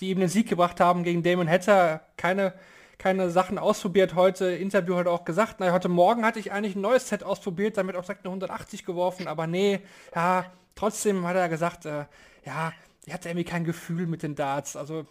die 0.00 0.10
ihm 0.10 0.18
den 0.18 0.28
Sieg 0.28 0.48
gebracht 0.48 0.80
haben 0.80 1.04
gegen 1.04 1.22
Damon 1.22 1.48
Hatter. 1.48 2.02
Keine, 2.16 2.52
keine 2.98 3.30
Sachen 3.30 3.56
ausprobiert 3.56 4.14
heute. 4.14 4.46
Interview 4.46 4.96
hat 4.96 5.06
auch 5.06 5.24
gesagt, 5.24 5.56
na, 5.58 5.72
heute 5.72 5.88
Morgen 5.88 6.24
hatte 6.24 6.40
ich 6.40 6.52
eigentlich 6.52 6.76
ein 6.76 6.82
neues 6.82 7.08
Set 7.08 7.22
ausprobiert, 7.22 7.76
damit 7.76 7.96
auch 7.96 8.02
direkt 8.02 8.24
eine 8.24 8.30
180 8.30 8.84
geworfen, 8.84 9.28
aber 9.28 9.46
nee, 9.46 9.80
ja, 10.14 10.44
trotzdem 10.74 11.26
hat 11.26 11.36
er 11.36 11.48
gesagt, 11.48 11.86
äh, 11.86 12.04
ja, 12.44 12.72
er 13.08 13.14
hatte 13.14 13.28
irgendwie 13.28 13.44
kein 13.44 13.64
Gefühl 13.64 14.06
mit 14.06 14.22
den 14.22 14.34
Darts. 14.34 14.76
Also 14.76 15.06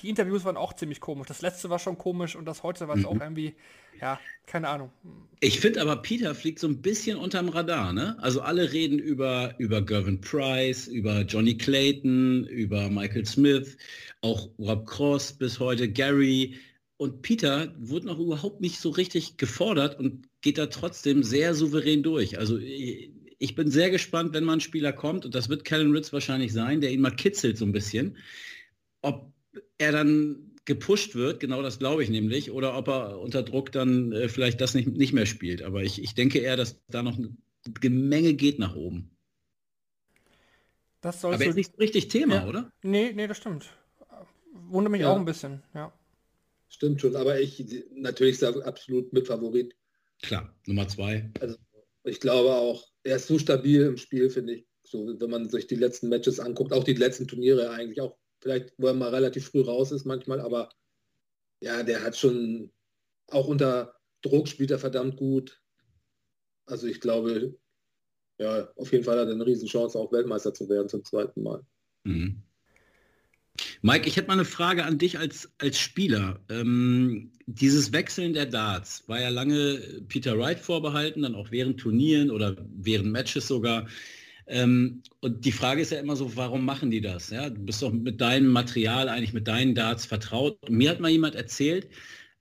die 0.00 0.08
Interviews 0.08 0.44
waren 0.44 0.56
auch 0.56 0.72
ziemlich 0.72 1.00
komisch. 1.00 1.26
Das 1.26 1.42
letzte 1.42 1.70
war 1.70 1.78
schon 1.78 1.98
komisch 1.98 2.36
und 2.36 2.44
das 2.46 2.62
heute 2.62 2.88
war 2.88 2.96
es 2.96 3.02
mhm. 3.02 3.08
auch 3.08 3.20
irgendwie, 3.20 3.54
ja, 4.00 4.20
keine 4.46 4.68
Ahnung. 4.68 4.90
Ich 5.40 5.60
finde 5.60 5.80
aber, 5.80 5.96
Peter 5.96 6.34
fliegt 6.34 6.58
so 6.58 6.68
ein 6.68 6.80
bisschen 6.80 7.16
unterm 7.16 7.48
Radar, 7.48 7.92
ne? 7.92 8.16
Also 8.20 8.40
alle 8.40 8.72
reden 8.72 8.98
über, 8.98 9.54
über 9.58 9.82
Gervin 9.82 10.20
Price, 10.20 10.86
über 10.86 11.22
Johnny 11.22 11.56
Clayton, 11.56 12.44
über 12.44 12.88
Michael 12.88 13.26
Smith, 13.26 13.76
auch 14.20 14.48
Rob 14.58 14.86
Cross 14.86 15.32
bis 15.34 15.58
heute, 15.58 15.88
Gary. 15.88 16.58
Und 16.96 17.22
Peter 17.22 17.74
wurde 17.78 18.06
noch 18.06 18.18
überhaupt 18.18 18.60
nicht 18.60 18.78
so 18.78 18.90
richtig 18.90 19.36
gefordert 19.36 19.98
und 19.98 20.28
geht 20.40 20.58
da 20.58 20.66
trotzdem 20.66 21.22
sehr 21.22 21.54
souverän 21.54 22.02
durch. 22.02 22.38
Also 22.38 22.58
ich 23.44 23.54
bin 23.54 23.70
sehr 23.70 23.90
gespannt, 23.90 24.32
wenn 24.32 24.44
mal 24.44 24.54
ein 24.54 24.60
Spieler 24.60 24.94
kommt, 24.94 25.26
und 25.26 25.34
das 25.34 25.50
wird 25.50 25.64
Kellen 25.64 25.92
Ritz 25.92 26.14
wahrscheinlich 26.14 26.54
sein, 26.54 26.80
der 26.80 26.90
ihn 26.90 27.02
mal 27.02 27.14
kitzelt 27.14 27.58
so 27.58 27.66
ein 27.66 27.72
bisschen, 27.72 28.16
ob 29.02 29.30
er 29.76 29.92
dann 29.92 30.52
gepusht 30.64 31.14
wird, 31.14 31.40
genau 31.40 31.60
das 31.60 31.78
glaube 31.78 32.02
ich 32.02 32.08
nämlich, 32.08 32.50
oder 32.50 32.74
ob 32.74 32.88
er 32.88 33.20
unter 33.20 33.42
Druck 33.42 33.70
dann 33.70 34.12
äh, 34.12 34.30
vielleicht 34.30 34.62
das 34.62 34.72
nicht, 34.72 34.88
nicht 34.88 35.12
mehr 35.12 35.26
spielt. 35.26 35.60
Aber 35.60 35.82
ich, 35.82 36.02
ich 36.02 36.14
denke 36.14 36.38
eher, 36.38 36.56
dass 36.56 36.80
da 36.88 37.02
noch 37.02 37.18
eine 37.18 37.36
Menge 37.90 38.32
geht 38.32 38.58
nach 38.58 38.74
oben. 38.74 39.10
Das 41.02 41.20
soll 41.20 41.34
Aber 41.34 41.44
ist 41.44 41.54
nicht 41.54 41.72
so 41.72 41.76
richtig 41.76 42.08
Thema, 42.08 42.36
ja. 42.36 42.48
oder? 42.48 42.72
Nee, 42.82 43.12
nee, 43.12 43.26
das 43.26 43.36
stimmt. 43.36 43.68
Wundert 44.54 44.90
mich 44.90 45.02
ja. 45.02 45.12
auch 45.12 45.18
ein 45.18 45.26
bisschen, 45.26 45.62
ja. 45.74 45.92
Stimmt 46.70 47.02
schon, 47.02 47.14
aber 47.14 47.38
ich 47.38 47.62
natürlich 47.94 48.38
sage 48.38 48.64
absolut 48.64 49.12
mit 49.12 49.26
Favorit. 49.26 49.76
Klar, 50.22 50.54
Nummer 50.64 50.88
zwei. 50.88 51.30
Also 51.40 51.56
ich 52.04 52.20
glaube 52.20 52.54
auch, 52.54 52.86
er 53.02 53.16
ist 53.16 53.26
so 53.26 53.38
stabil 53.38 53.82
im 53.82 53.96
Spiel, 53.96 54.30
finde 54.30 54.54
ich. 54.54 54.66
So, 54.82 55.18
wenn 55.18 55.30
man 55.30 55.48
sich 55.48 55.66
die 55.66 55.76
letzten 55.76 56.08
Matches 56.08 56.38
anguckt, 56.38 56.72
auch 56.72 56.84
die 56.84 56.94
letzten 56.94 57.26
Turniere 57.26 57.70
eigentlich 57.70 58.00
auch, 58.00 58.16
vielleicht, 58.40 58.74
wo 58.76 58.88
er 58.88 58.94
mal 58.94 59.08
relativ 59.08 59.48
früh 59.48 59.62
raus 59.62 59.90
ist 59.90 60.04
manchmal, 60.04 60.40
aber 60.40 60.70
ja, 61.60 61.82
der 61.82 62.02
hat 62.02 62.16
schon, 62.16 62.70
auch 63.28 63.48
unter 63.48 63.94
Druck 64.20 64.48
spielt 64.48 64.70
er 64.70 64.78
verdammt 64.78 65.16
gut. 65.16 65.62
Also 66.66 66.86
ich 66.86 67.00
glaube, 67.00 67.56
ja, 68.38 68.70
auf 68.76 68.92
jeden 68.92 69.04
Fall 69.04 69.18
hat 69.18 69.28
er 69.28 69.34
eine 69.34 69.46
Riesenchance, 69.46 69.98
auch 69.98 70.12
Weltmeister 70.12 70.52
zu 70.52 70.68
werden 70.68 70.88
zum 70.88 71.04
zweiten 71.04 71.42
Mal. 71.42 71.64
Mhm. 72.04 72.42
Mike, 73.86 74.08
ich 74.08 74.16
hätte 74.16 74.28
mal 74.28 74.32
eine 74.32 74.46
Frage 74.46 74.86
an 74.86 74.96
dich 74.96 75.18
als, 75.18 75.52
als 75.58 75.78
Spieler. 75.78 76.40
Ähm, 76.48 77.32
dieses 77.44 77.92
Wechseln 77.92 78.32
der 78.32 78.46
Darts 78.46 79.06
war 79.08 79.20
ja 79.20 79.28
lange 79.28 79.78
Peter 80.08 80.38
Wright 80.38 80.58
vorbehalten, 80.58 81.20
dann 81.20 81.34
auch 81.34 81.50
während 81.50 81.78
Turnieren 81.80 82.30
oder 82.30 82.56
während 82.76 83.12
Matches 83.12 83.46
sogar. 83.46 83.86
Ähm, 84.46 85.02
und 85.20 85.44
die 85.44 85.52
Frage 85.52 85.82
ist 85.82 85.92
ja 85.92 85.98
immer 85.98 86.16
so, 86.16 86.34
warum 86.34 86.64
machen 86.64 86.90
die 86.90 87.02
das? 87.02 87.28
Ja, 87.28 87.50
du 87.50 87.60
bist 87.60 87.82
doch 87.82 87.92
mit 87.92 88.22
deinem 88.22 88.46
Material, 88.46 89.10
eigentlich 89.10 89.34
mit 89.34 89.48
deinen 89.48 89.74
Darts 89.74 90.06
vertraut. 90.06 90.56
Mir 90.70 90.88
hat 90.88 91.00
mal 91.00 91.10
jemand 91.10 91.34
erzählt, 91.34 91.90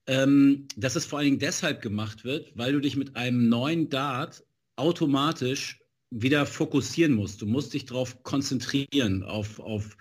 ähm, 0.07 0.69
dass 0.77 0.95
es 0.95 1.05
vor 1.05 1.19
allen 1.19 1.25
Dingen 1.25 1.39
deshalb 1.39 1.81
gemacht 1.81 2.23
wird, 2.23 2.53
weil 2.55 2.71
du 2.71 2.79
dich 2.79 2.95
mit 2.95 3.17
einem 3.17 3.49
neuen 3.49 3.89
Dart 3.89 4.45
automatisch 4.77 5.81
wieder 6.09 6.45
fokussieren 6.45 7.15
musst. 7.15 7.41
Du 7.41 7.47
musst 7.47 7.73
dich 7.73 7.83
darauf 7.83 8.23
konzentrieren, 8.23 9.23
auf, 9.23 9.59
auf 9.59 9.97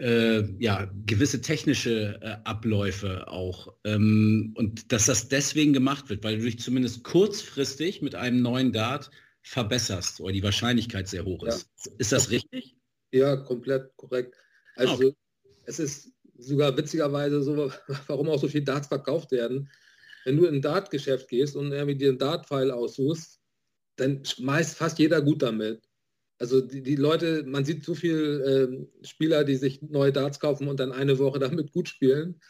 äh, 0.00 0.44
ja, 0.58 0.90
gewisse 1.06 1.40
technische 1.42 2.18
äh, 2.22 2.36
Abläufe 2.44 3.28
auch. 3.28 3.74
Ähm, 3.84 4.54
und 4.56 4.92
dass 4.92 5.06
das 5.06 5.28
deswegen 5.28 5.72
gemacht 5.72 6.08
wird, 6.08 6.24
weil 6.24 6.38
du 6.38 6.44
dich 6.44 6.58
zumindest 6.58 7.04
kurzfristig 7.04 8.00
mit 8.00 8.14
einem 8.14 8.40
neuen 8.40 8.72
Dart 8.72 9.10
verbesserst 9.42 10.20
oder 10.20 10.32
die 10.32 10.42
Wahrscheinlichkeit 10.42 11.08
sehr 11.08 11.24
hoch 11.24 11.44
ist. 11.44 11.68
Ja. 11.84 11.92
Ist 11.98 12.12
das 12.12 12.30
richtig? 12.30 12.76
Ja, 13.12 13.36
komplett 13.36 13.94
korrekt. 13.96 14.36
Also 14.76 14.94
okay. 14.94 15.14
es 15.64 15.78
ist 15.78 16.12
sogar 16.38 16.76
witzigerweise 16.76 17.42
so, 17.42 17.70
warum 18.06 18.28
auch 18.30 18.40
so 18.40 18.48
viele 18.48 18.64
Darts 18.64 18.88
verkauft 18.88 19.32
werden. 19.32 19.68
Wenn 20.24 20.36
du 20.36 20.46
in 20.46 20.56
ein 20.56 20.62
Dart-Geschäft 20.62 21.28
gehst 21.28 21.56
und 21.56 21.72
irgendwie 21.72 21.96
dir 21.96 22.10
einen 22.10 22.18
Dart-File 22.18 22.70
aussuchst, 22.70 23.38
dann 23.96 24.24
schmeißt 24.24 24.76
fast 24.76 24.98
jeder 24.98 25.20
gut 25.20 25.42
damit. 25.42 25.89
Also 26.40 26.62
die, 26.62 26.82
die 26.82 26.96
Leute, 26.96 27.44
man 27.46 27.66
sieht 27.66 27.84
so 27.84 27.94
viele 27.94 28.42
äh, 28.42 29.06
Spieler, 29.06 29.44
die 29.44 29.56
sich 29.56 29.82
neue 29.82 30.10
Darts 30.10 30.40
kaufen 30.40 30.68
und 30.68 30.80
dann 30.80 30.90
eine 30.90 31.18
Woche 31.18 31.38
damit 31.38 31.72
gut 31.72 31.88
spielen. 31.88 32.40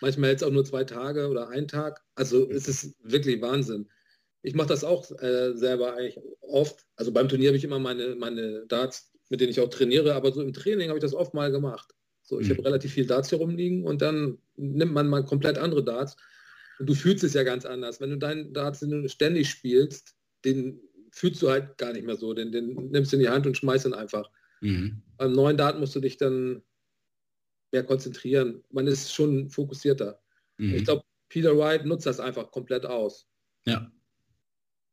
Manchmal 0.00 0.30
jetzt 0.30 0.44
auch 0.44 0.50
nur 0.50 0.64
zwei 0.64 0.84
Tage 0.84 1.28
oder 1.28 1.48
ein 1.48 1.68
Tag. 1.68 2.02
Also 2.16 2.50
es 2.50 2.68
ist 2.68 2.96
wirklich 3.02 3.40
Wahnsinn. 3.40 3.88
Ich 4.42 4.54
mache 4.54 4.68
das 4.68 4.84
auch 4.84 5.10
äh, 5.22 5.56
selber 5.56 5.94
eigentlich 5.94 6.18
oft. 6.40 6.84
Also 6.96 7.12
beim 7.12 7.28
Turnier 7.28 7.48
habe 7.48 7.56
ich 7.56 7.64
immer 7.64 7.78
meine, 7.78 8.16
meine 8.16 8.66
Darts, 8.66 9.12
mit 9.28 9.40
denen 9.40 9.50
ich 9.50 9.60
auch 9.60 9.70
trainiere, 9.70 10.14
aber 10.14 10.32
so 10.32 10.42
im 10.42 10.52
Training 10.52 10.88
habe 10.88 10.98
ich 10.98 11.04
das 11.04 11.14
oft 11.14 11.32
mal 11.32 11.50
gemacht. 11.50 11.94
So, 12.22 12.40
ich 12.40 12.48
mhm. 12.48 12.54
habe 12.54 12.64
relativ 12.66 12.92
viel 12.92 13.06
Darts 13.06 13.30
hier 13.30 13.38
rumliegen 13.38 13.84
und 13.84 14.02
dann 14.02 14.38
nimmt 14.56 14.92
man 14.92 15.08
mal 15.08 15.24
komplett 15.24 15.56
andere 15.56 15.84
Darts. 15.84 16.16
Und 16.80 16.88
du 16.88 16.94
fühlst 16.94 17.22
es 17.22 17.32
ja 17.32 17.44
ganz 17.44 17.64
anders. 17.64 18.00
Wenn 18.00 18.10
du 18.10 18.18
deinen 18.18 18.52
Darts 18.52 18.84
ständig 19.06 19.48
spielst, 19.48 20.14
den 20.44 20.80
fühlst 21.16 21.40
du 21.40 21.48
halt 21.48 21.78
gar 21.78 21.94
nicht 21.94 22.04
mehr 22.04 22.16
so. 22.16 22.34
Den, 22.34 22.52
den 22.52 22.90
nimmst 22.90 23.10
du 23.10 23.16
in 23.16 23.22
die 23.22 23.30
Hand 23.30 23.46
und 23.46 23.56
schmeißt 23.56 23.86
ihn 23.86 23.94
einfach. 23.94 24.30
Mhm. 24.60 25.02
Beim 25.16 25.32
neuen 25.32 25.56
Daten 25.56 25.80
musst 25.80 25.96
du 25.96 26.00
dich 26.00 26.18
dann 26.18 26.62
mehr 27.72 27.84
konzentrieren. 27.84 28.62
Man 28.70 28.86
ist 28.86 29.14
schon 29.14 29.48
fokussierter. 29.48 30.20
Mhm. 30.58 30.74
Ich 30.74 30.84
glaube, 30.84 31.04
Peter 31.30 31.56
Wright 31.56 31.86
nutzt 31.86 32.04
das 32.04 32.20
einfach 32.20 32.50
komplett 32.50 32.84
aus. 32.84 33.26
Ja. 33.64 33.90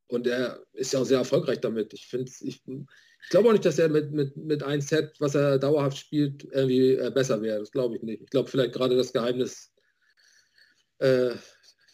Und 0.08 0.26
er 0.26 0.66
ist 0.72 0.94
ja 0.94 1.00
auch 1.00 1.06
sehr 1.06 1.18
erfolgreich 1.18 1.60
damit. 1.60 1.94
Ich 1.94 2.08
finde 2.08 2.32
ich, 2.40 2.62
ich 2.66 3.30
glaube 3.30 3.50
auch 3.50 3.54
nicht, 3.54 3.66
dass 3.66 3.80
er 3.80 3.90
mit, 3.90 4.14
mit, 4.14 4.38
mit 4.38 4.64
einem 4.64 4.82
Set, 4.82 5.20
was 5.20 5.36
er 5.36 5.60
dauerhaft 5.60 5.98
spielt, 5.98 6.46
irgendwie 6.46 6.94
äh, 6.94 7.12
besser 7.14 7.42
wäre. 7.42 7.60
Das 7.60 7.72
glaube 7.72 7.98
ich 7.98 8.02
nicht. 8.02 8.22
Ich 8.22 8.30
glaube 8.30 8.50
vielleicht 8.50 8.74
gerade 8.74 8.96
das 8.96 9.12
Geheimnis, 9.12 9.74
äh, 11.00 11.36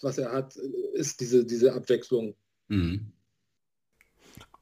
was 0.01 0.19
er 0.19 0.32
hat, 0.32 0.55
ist 0.93 1.19
diese, 1.19 1.43
diese 1.45 1.73
Abwechslung. 1.73 2.36
Mhm 2.67 3.11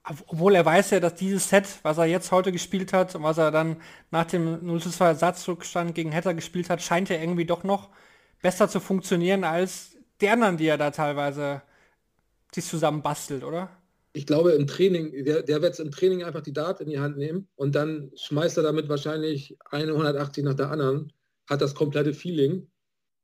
obwohl 0.09 0.55
er 0.55 0.65
weiß 0.65 0.91
ja, 0.91 0.99
dass 0.99 1.15
dieses 1.15 1.49
Set, 1.49 1.65
was 1.83 1.97
er 1.97 2.05
jetzt 2.05 2.31
heute 2.31 2.51
gespielt 2.51 2.93
hat 2.93 3.13
und 3.15 3.23
was 3.23 3.37
er 3.37 3.51
dann 3.51 3.77
nach 4.11 4.25
dem 4.25 4.65
0 4.65 4.81
zu 4.81 4.89
2 4.89 5.05
Ersatzrückstand 5.07 5.95
gegen 5.95 6.13
Hatter 6.13 6.33
gespielt 6.33 6.69
hat, 6.69 6.81
scheint 6.81 7.09
er 7.09 7.19
irgendwie 7.19 7.45
doch 7.45 7.63
noch 7.63 7.89
besser 8.41 8.69
zu 8.69 8.79
funktionieren 8.79 9.43
als 9.43 9.97
die 10.21 10.29
anderen, 10.29 10.57
die 10.57 10.67
er 10.67 10.77
da 10.77 10.91
teilweise 10.91 11.61
sich 12.53 12.65
zusammen 12.65 13.01
bastelt, 13.01 13.43
oder? 13.43 13.69
Ich 14.13 14.25
glaube, 14.25 14.51
im 14.51 14.65
Training, 14.65 15.25
der, 15.25 15.43
der 15.43 15.61
wird 15.61 15.79
im 15.79 15.91
Training 15.91 16.23
einfach 16.23 16.41
die 16.41 16.53
Dart 16.53 16.81
in 16.81 16.89
die 16.89 16.99
Hand 16.99 17.17
nehmen 17.17 17.47
und 17.55 17.75
dann 17.75 18.11
schmeißt 18.15 18.57
er 18.57 18.63
damit 18.63 18.89
wahrscheinlich 18.89 19.57
eine 19.69 19.91
180 19.91 20.43
nach 20.43 20.55
der 20.55 20.71
anderen, 20.71 21.11
hat 21.47 21.61
das 21.61 21.75
komplette 21.75 22.13
Feeling, 22.13 22.67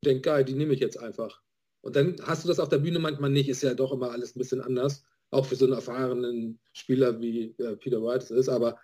denkt, 0.06 0.24
geil, 0.24 0.44
die 0.44 0.54
nehme 0.54 0.74
ich 0.74 0.80
jetzt 0.80 1.00
einfach. 1.00 1.42
Und 1.82 1.96
dann 1.96 2.18
hast 2.24 2.44
du 2.44 2.48
das 2.48 2.60
auf 2.60 2.70
der 2.70 2.78
Bühne 2.78 3.00
manchmal 3.00 3.30
nicht, 3.30 3.50
ist 3.50 3.64
ja 3.64 3.74
doch 3.74 3.92
immer 3.92 4.12
alles 4.12 4.36
ein 4.36 4.40
bisschen 4.40 4.62
anders 4.62 5.04
auch 5.34 5.46
für 5.46 5.56
so 5.56 5.66
einen 5.66 5.74
erfahrenen 5.74 6.60
Spieler 6.74 7.20
wie 7.22 7.56
äh, 7.58 7.76
Peter 7.78 8.02
White 8.02 8.26
es 8.26 8.32
ist, 8.32 8.50
aber 8.50 8.78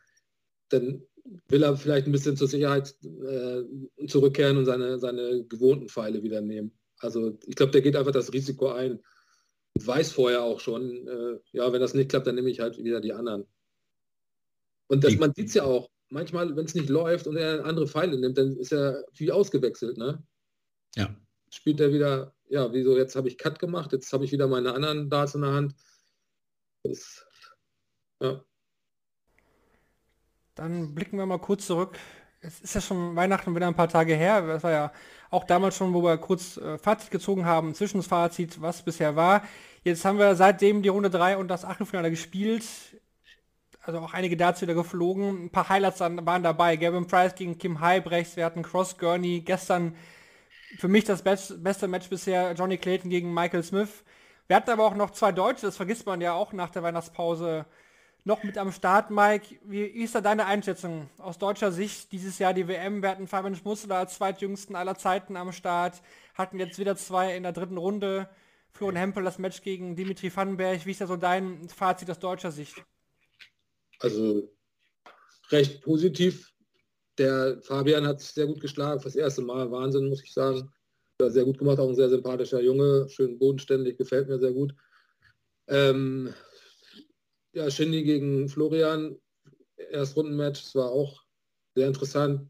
dann 0.69 1.01
will 1.47 1.63
er 1.63 1.75
vielleicht 1.75 2.07
ein 2.07 2.11
bisschen 2.11 2.37
zur 2.37 2.47
Sicherheit 2.47 2.95
äh, 3.03 3.63
zurückkehren 4.07 4.57
und 4.57 4.65
seine, 4.65 4.99
seine 4.99 5.45
gewohnten 5.45 5.89
Pfeile 5.89 6.23
wieder 6.23 6.41
nehmen. 6.41 6.71
Also 6.99 7.37
ich 7.45 7.55
glaube, 7.55 7.71
der 7.71 7.81
geht 7.81 7.95
einfach 7.95 8.11
das 8.11 8.33
Risiko 8.33 8.69
ein. 8.69 8.99
Weiß 9.79 10.11
vorher 10.11 10.43
auch 10.43 10.59
schon, 10.59 11.07
äh, 11.07 11.39
ja, 11.51 11.71
wenn 11.71 11.81
das 11.81 11.93
nicht 11.93 12.09
klappt, 12.09 12.27
dann 12.27 12.35
nehme 12.35 12.49
ich 12.49 12.59
halt 12.59 12.77
wieder 12.77 12.99
die 12.99 13.13
anderen. 13.13 13.45
Und 14.87 15.03
das, 15.03 15.15
man 15.17 15.33
sieht 15.33 15.49
es 15.49 15.53
ja 15.53 15.63
auch, 15.63 15.89
manchmal, 16.09 16.55
wenn 16.55 16.65
es 16.65 16.75
nicht 16.75 16.89
läuft 16.89 17.27
und 17.27 17.37
er 17.37 17.63
andere 17.65 17.87
Pfeile 17.87 18.17
nimmt, 18.17 18.37
dann 18.37 18.57
ist 18.57 18.73
er 18.73 19.05
wie 19.13 19.31
ausgewechselt, 19.31 19.97
ne? 19.97 20.21
Ja. 20.95 21.15
Spielt 21.51 21.79
er 21.79 21.93
wieder, 21.93 22.35
ja, 22.49 22.73
wieso, 22.73 22.97
jetzt 22.97 23.15
habe 23.15 23.27
ich 23.27 23.37
Cut 23.37 23.59
gemacht, 23.59 23.91
jetzt 23.93 24.11
habe 24.11 24.25
ich 24.25 24.31
wieder 24.31 24.47
meine 24.47 24.73
anderen 24.73 25.09
Darts 25.09 25.35
in 25.35 25.41
der 25.41 25.53
Hand. 25.53 25.75
Das, 26.83 27.25
ja. 28.21 28.41
Dann 30.55 30.93
blicken 30.93 31.17
wir 31.17 31.25
mal 31.25 31.39
kurz 31.39 31.65
zurück. 31.67 31.97
Es 32.41 32.61
ist 32.61 32.75
ja 32.75 32.81
schon 32.81 33.15
Weihnachten 33.15 33.55
wieder 33.55 33.67
ein 33.67 33.75
paar 33.75 33.89
Tage 33.89 34.15
her. 34.15 34.41
Das 34.41 34.63
war 34.63 34.71
ja 34.71 34.93
auch 35.29 35.43
damals 35.45 35.75
schon, 35.75 35.93
wo 35.93 36.03
wir 36.03 36.17
kurz 36.17 36.57
äh, 36.57 36.77
Fazit 36.77 37.11
gezogen 37.11 37.45
haben, 37.45 37.73
Zwischenfazit, 37.75 38.61
was 38.61 38.83
bisher 38.83 39.15
war. 39.15 39.43
Jetzt 39.83 40.05
haben 40.05 40.17
wir 40.17 40.35
seitdem 40.35 40.81
die 40.81 40.89
Runde 40.89 41.09
3 41.09 41.37
und 41.37 41.49
das 41.49 41.65
Achtelfinale 41.65 42.09
gespielt. 42.09 42.65
Also 43.81 43.99
auch 43.99 44.13
einige 44.13 44.37
Darts 44.37 44.61
wieder 44.61 44.73
geflogen. 44.73 45.45
Ein 45.45 45.49
paar 45.49 45.69
Highlights 45.69 45.99
waren 46.01 46.43
dabei. 46.43 46.75
Gavin 46.77 47.07
Price 47.07 47.35
gegen 47.35 47.57
Kim 47.57 47.79
Heibrechts. 47.79 48.35
Wir 48.35 48.45
hatten 48.45 48.61
Cross 48.63 48.97
Gurney. 48.97 49.41
Gestern 49.41 49.95
für 50.77 50.87
mich 50.87 51.05
das 51.05 51.23
best, 51.23 51.63
beste 51.63 51.87
Match 51.87 52.09
bisher. 52.09 52.53
Johnny 52.53 52.77
Clayton 52.77 53.09
gegen 53.09 53.33
Michael 53.33 53.63
Smith. 53.63 54.03
Wir 54.49 54.55
hatten 54.55 54.71
aber 54.71 54.83
auch 54.83 54.95
noch 54.95 55.11
zwei 55.11 55.31
Deutsche. 55.31 55.67
Das 55.67 55.77
vergisst 55.77 56.07
man 56.07 56.21
ja 56.21 56.33
auch 56.33 56.53
nach 56.53 56.71
der 56.71 56.81
Weihnachtspause 56.81 57.67
noch 58.23 58.41
mit 58.41 58.57
am 58.57 58.71
Start, 58.71 59.11
Mike. 59.11 59.59
Wie 59.63 59.83
ist 59.83 60.15
da 60.15 60.21
deine 60.21 60.47
Einschätzung 60.47 61.07
aus 61.19 61.37
deutscher 61.37 61.71
Sicht 61.71 62.11
dieses 62.11 62.39
Jahr 62.39 62.55
die 62.55 62.67
WM? 62.67 63.03
Wir 63.03 63.11
hatten 63.11 63.27
Fabian 63.27 63.55
Schmutzler 63.55 63.97
als 63.97 64.15
zweitjüngsten 64.15 64.75
aller 64.75 64.95
Zeiten 64.95 65.37
am 65.37 65.51
Start, 65.51 66.01
hatten 66.33 66.57
jetzt 66.57 66.79
wieder 66.79 66.95
zwei 66.95 67.37
in 67.37 67.43
der 67.43 67.51
dritten 67.51 67.77
Runde. 67.77 68.27
Florian 68.71 68.95
Hempel 68.95 69.23
das 69.23 69.37
Match 69.37 69.61
gegen 69.61 69.95
Dimitri 69.95 70.35
Vandenberg. 70.35 70.83
Wie 70.83 70.91
ist 70.91 71.01
da 71.01 71.05
so 71.05 71.15
dein 71.15 71.69
Fazit 71.69 72.09
aus 72.09 72.17
deutscher 72.17 72.51
Sicht? 72.51 72.83
Also 73.99 74.49
recht 75.51 75.83
positiv. 75.83 76.51
Der 77.19 77.61
Fabian 77.61 78.07
hat 78.07 78.19
sich 78.19 78.31
sehr 78.31 78.47
gut 78.47 78.61
geschlagen, 78.61 78.99
fürs 78.99 79.15
erste 79.15 79.43
Mal. 79.43 79.69
Wahnsinn, 79.69 80.09
muss 80.09 80.23
ich 80.23 80.33
sagen. 80.33 80.73
Sehr 81.21 81.43
gut 81.43 81.57
gemacht, 81.57 81.79
auch 81.79 81.89
ein 81.89 81.95
sehr 81.95 82.09
sympathischer 82.09 82.61
Junge, 82.61 83.09
schön 83.09 83.37
bodenständig, 83.37 83.97
gefällt 83.97 84.29
mir 84.29 84.39
sehr 84.39 84.53
gut. 84.53 84.73
Ähm, 85.67 86.33
ja, 87.51 87.69
Shindy 87.69 88.03
gegen 88.03 88.47
Florian, 88.47 89.19
Erstrundenmatch, 89.75 90.63
das 90.63 90.75
war 90.75 90.89
auch 90.91 91.21
sehr 91.75 91.87
interessant. 91.87 92.49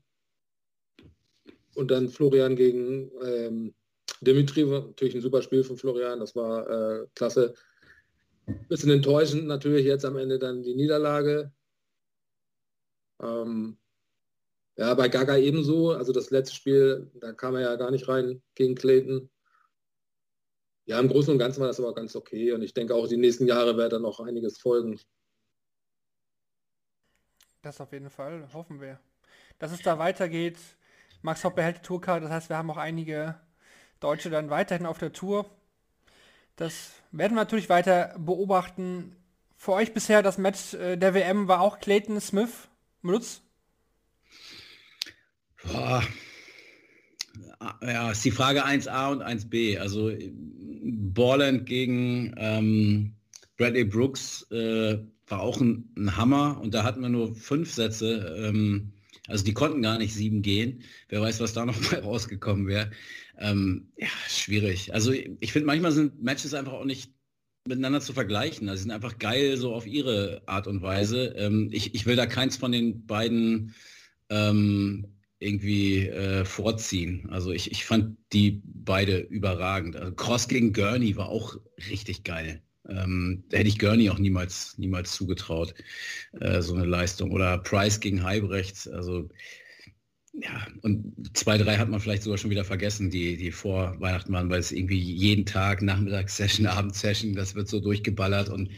Und 1.74 1.90
dann 1.90 2.10
Florian 2.10 2.56
gegen 2.56 3.12
ähm, 3.24 3.74
Dimitri, 4.22 4.66
natürlich 4.66 5.16
ein 5.16 5.22
super 5.22 5.42
Spiel 5.42 5.64
von 5.64 5.78
Florian, 5.78 6.20
das 6.20 6.36
war 6.36 6.70
äh, 6.70 7.08
klasse. 7.16 7.56
Bisschen 8.68 8.92
enttäuschend 8.92 9.48
natürlich 9.48 9.86
jetzt 9.86 10.06
am 10.06 10.18
Ende 10.18 10.38
dann 10.38 10.62
die 10.62 10.76
Niederlage. 10.76 11.52
Ähm, 13.20 13.79
ja, 14.80 14.94
bei 14.94 15.10
Gaga 15.10 15.38
ebenso. 15.38 15.92
Also 15.92 16.12
das 16.14 16.32
letzte 16.32 16.56
Spiel, 16.56 17.12
da 17.22 17.34
kam 17.34 17.56
er 17.56 17.62
ja 17.62 17.76
gar 17.76 17.92
nicht 17.92 18.08
rein 18.08 18.42
gegen 18.56 18.76
Clayton 18.76 19.30
ja, 20.90 21.00
im 21.00 21.08
Großen 21.08 21.32
und 21.32 21.38
Ganzen 21.38 21.62
war 21.62 21.68
das 21.68 21.80
aber 21.80 21.94
ganz 21.94 22.16
okay 22.16 22.52
und 22.52 22.64
ich 22.64 22.74
denke 22.74 22.96
auch 22.96 23.08
die 23.08 23.16
nächsten 23.16 23.46
Jahre 23.46 23.78
wird 23.78 23.94
dann 23.94 24.02
noch 24.02 24.20
einiges 24.20 24.58
folgen. 24.58 25.00
Das 27.62 27.80
auf 27.80 27.92
jeden 27.92 28.10
Fall, 28.10 28.52
hoffen 28.54 28.82
wir. 28.82 29.00
Dass 29.60 29.72
es 29.72 29.84
da 29.84 30.00
weitergeht. 30.00 30.58
Max 31.22 31.44
Hopp 31.44 31.56
behält 31.56 31.78
die 31.78 31.82
Tourkarte, 31.84 32.24
das 32.24 32.32
heißt, 32.32 32.50
wir 32.50 32.58
haben 32.58 32.72
auch 32.72 32.78
einige 32.78 33.40
Deutsche 34.00 34.32
dann 34.32 34.50
weiterhin 34.50 34.88
auf 34.88 34.98
der 34.98 35.14
Tour. 35.14 35.46
Das 36.56 36.94
werden 37.12 37.34
wir 37.34 37.42
natürlich 37.42 37.70
weiter 37.70 38.16
beobachten. 38.18 39.16
Für 39.58 39.74
euch 39.74 39.94
bisher 39.94 40.24
das 40.24 40.40
Match 40.40 40.74
äh, 40.74 40.98
der 40.98 41.14
WM 41.14 41.48
war 41.48 41.62
auch 41.62 41.80
Clayton 41.80 42.20
Smith. 42.20 42.68
Lutz? 43.04 43.44
Boah. 45.72 46.04
Ja, 47.82 48.12
ist 48.12 48.26
die 48.26 48.32
Frage 48.32 48.66
1a 48.66 49.12
und 49.12 49.22
1b. 49.22 49.78
Also 49.78 50.12
Borland 51.14 51.66
gegen 51.66 52.34
ähm, 52.38 53.14
Bradley 53.58 53.84
Brooks 53.84 54.50
äh, 54.52 54.98
war 55.28 55.42
auch 55.42 55.60
ein, 55.60 55.90
ein, 55.98 56.16
Hammer 56.16 56.60
und 56.62 56.74
da 56.74 56.84
hatten 56.84 57.02
wir 57.02 57.10
nur 57.10 57.36
fünf 57.36 57.74
Sätze. 57.74 58.36
Ähm, 58.40 58.94
also 59.28 59.44
die 59.44 59.54
konnten 59.54 59.82
gar 59.82 59.98
nicht 59.98 60.14
sieben 60.14 60.42
gehen. 60.42 60.82
Wer 61.10 61.22
weiß, 61.22 61.40
was 61.40 61.54
da 61.54 61.66
noch 61.66 61.80
mal 61.92 62.00
rausgekommen 62.00 62.68
wäre. 62.68 62.90
Ähm, 63.38 63.90
ja, 63.98 64.08
schwierig. 64.28 64.94
Also 64.94 65.12
ich 65.12 65.52
finde, 65.52 65.68
manchmal 65.68 65.92
sind 65.92 66.24
Matches 66.24 66.54
einfach 66.54 66.74
auch 66.74 66.86
nicht 66.86 67.12
miteinander 67.68 68.02
zu 68.02 68.14
vergleichen. 68.14 68.68
Also 68.70 68.80
sie 68.80 68.84
sind 68.84 68.92
einfach 68.92 69.20
geil 69.20 69.58
so 69.58 69.74
auf 69.74 69.86
ihre 69.86 70.42
Art 70.48 70.68
und 70.68 70.82
Weise. 70.82 71.36
Ähm, 71.38 71.70
ich, 71.72 71.94
ich 71.94 72.06
will 72.06 72.16
da 72.16 72.26
keins 72.26 72.58
von 72.58 72.72
den 72.72 73.06
beiden 73.06 73.76
ähm, 74.30 75.19
irgendwie 75.40 76.08
äh, 76.08 76.46
vorziehen. 76.46 77.28
Also 77.30 77.52
ich, 77.52 77.72
ich 77.72 77.86
fand 77.86 78.18
die 78.34 78.62
beide 78.66 79.20
überragend. 79.20 79.96
Also 79.96 80.14
Cross 80.14 80.48
gegen 80.48 80.74
Gurney 80.74 81.16
war 81.16 81.30
auch 81.30 81.58
richtig 81.90 82.24
geil. 82.24 82.62
Ähm, 82.88 83.44
hätte 83.52 83.68
ich 83.68 83.80
Gurney 83.80 84.10
auch 84.10 84.20
niemals, 84.20 84.78
niemals 84.78 85.14
zugetraut, 85.14 85.74
äh, 86.40 86.62
so 86.62 86.76
eine 86.76 86.86
Leistung. 86.86 87.32
Oder 87.32 87.58
Price 87.60 88.00
gegen 88.00 88.24
Heibrechts. 88.24 88.88
Also 88.88 89.30
ja, 90.34 90.68
und 90.82 91.38
zwei, 91.38 91.58
drei 91.58 91.78
hat 91.78 91.90
man 91.90 92.00
vielleicht 92.00 92.24
sogar 92.24 92.38
schon 92.38 92.52
wieder 92.52 92.66
vergessen, 92.66 93.10
die, 93.10 93.36
die 93.38 93.52
vor 93.52 94.00
Weihnachten 94.00 94.32
waren, 94.34 94.50
weil 94.50 94.60
es 94.60 94.72
irgendwie 94.72 95.00
jeden 95.00 95.46
Tag 95.46 95.82
Nachmittagssession, 95.82 96.68
Abendsession, 96.68 97.34
das 97.34 97.56
wird 97.56 97.68
so 97.68 97.80
durchgeballert. 97.80 98.50
Und 98.50 98.70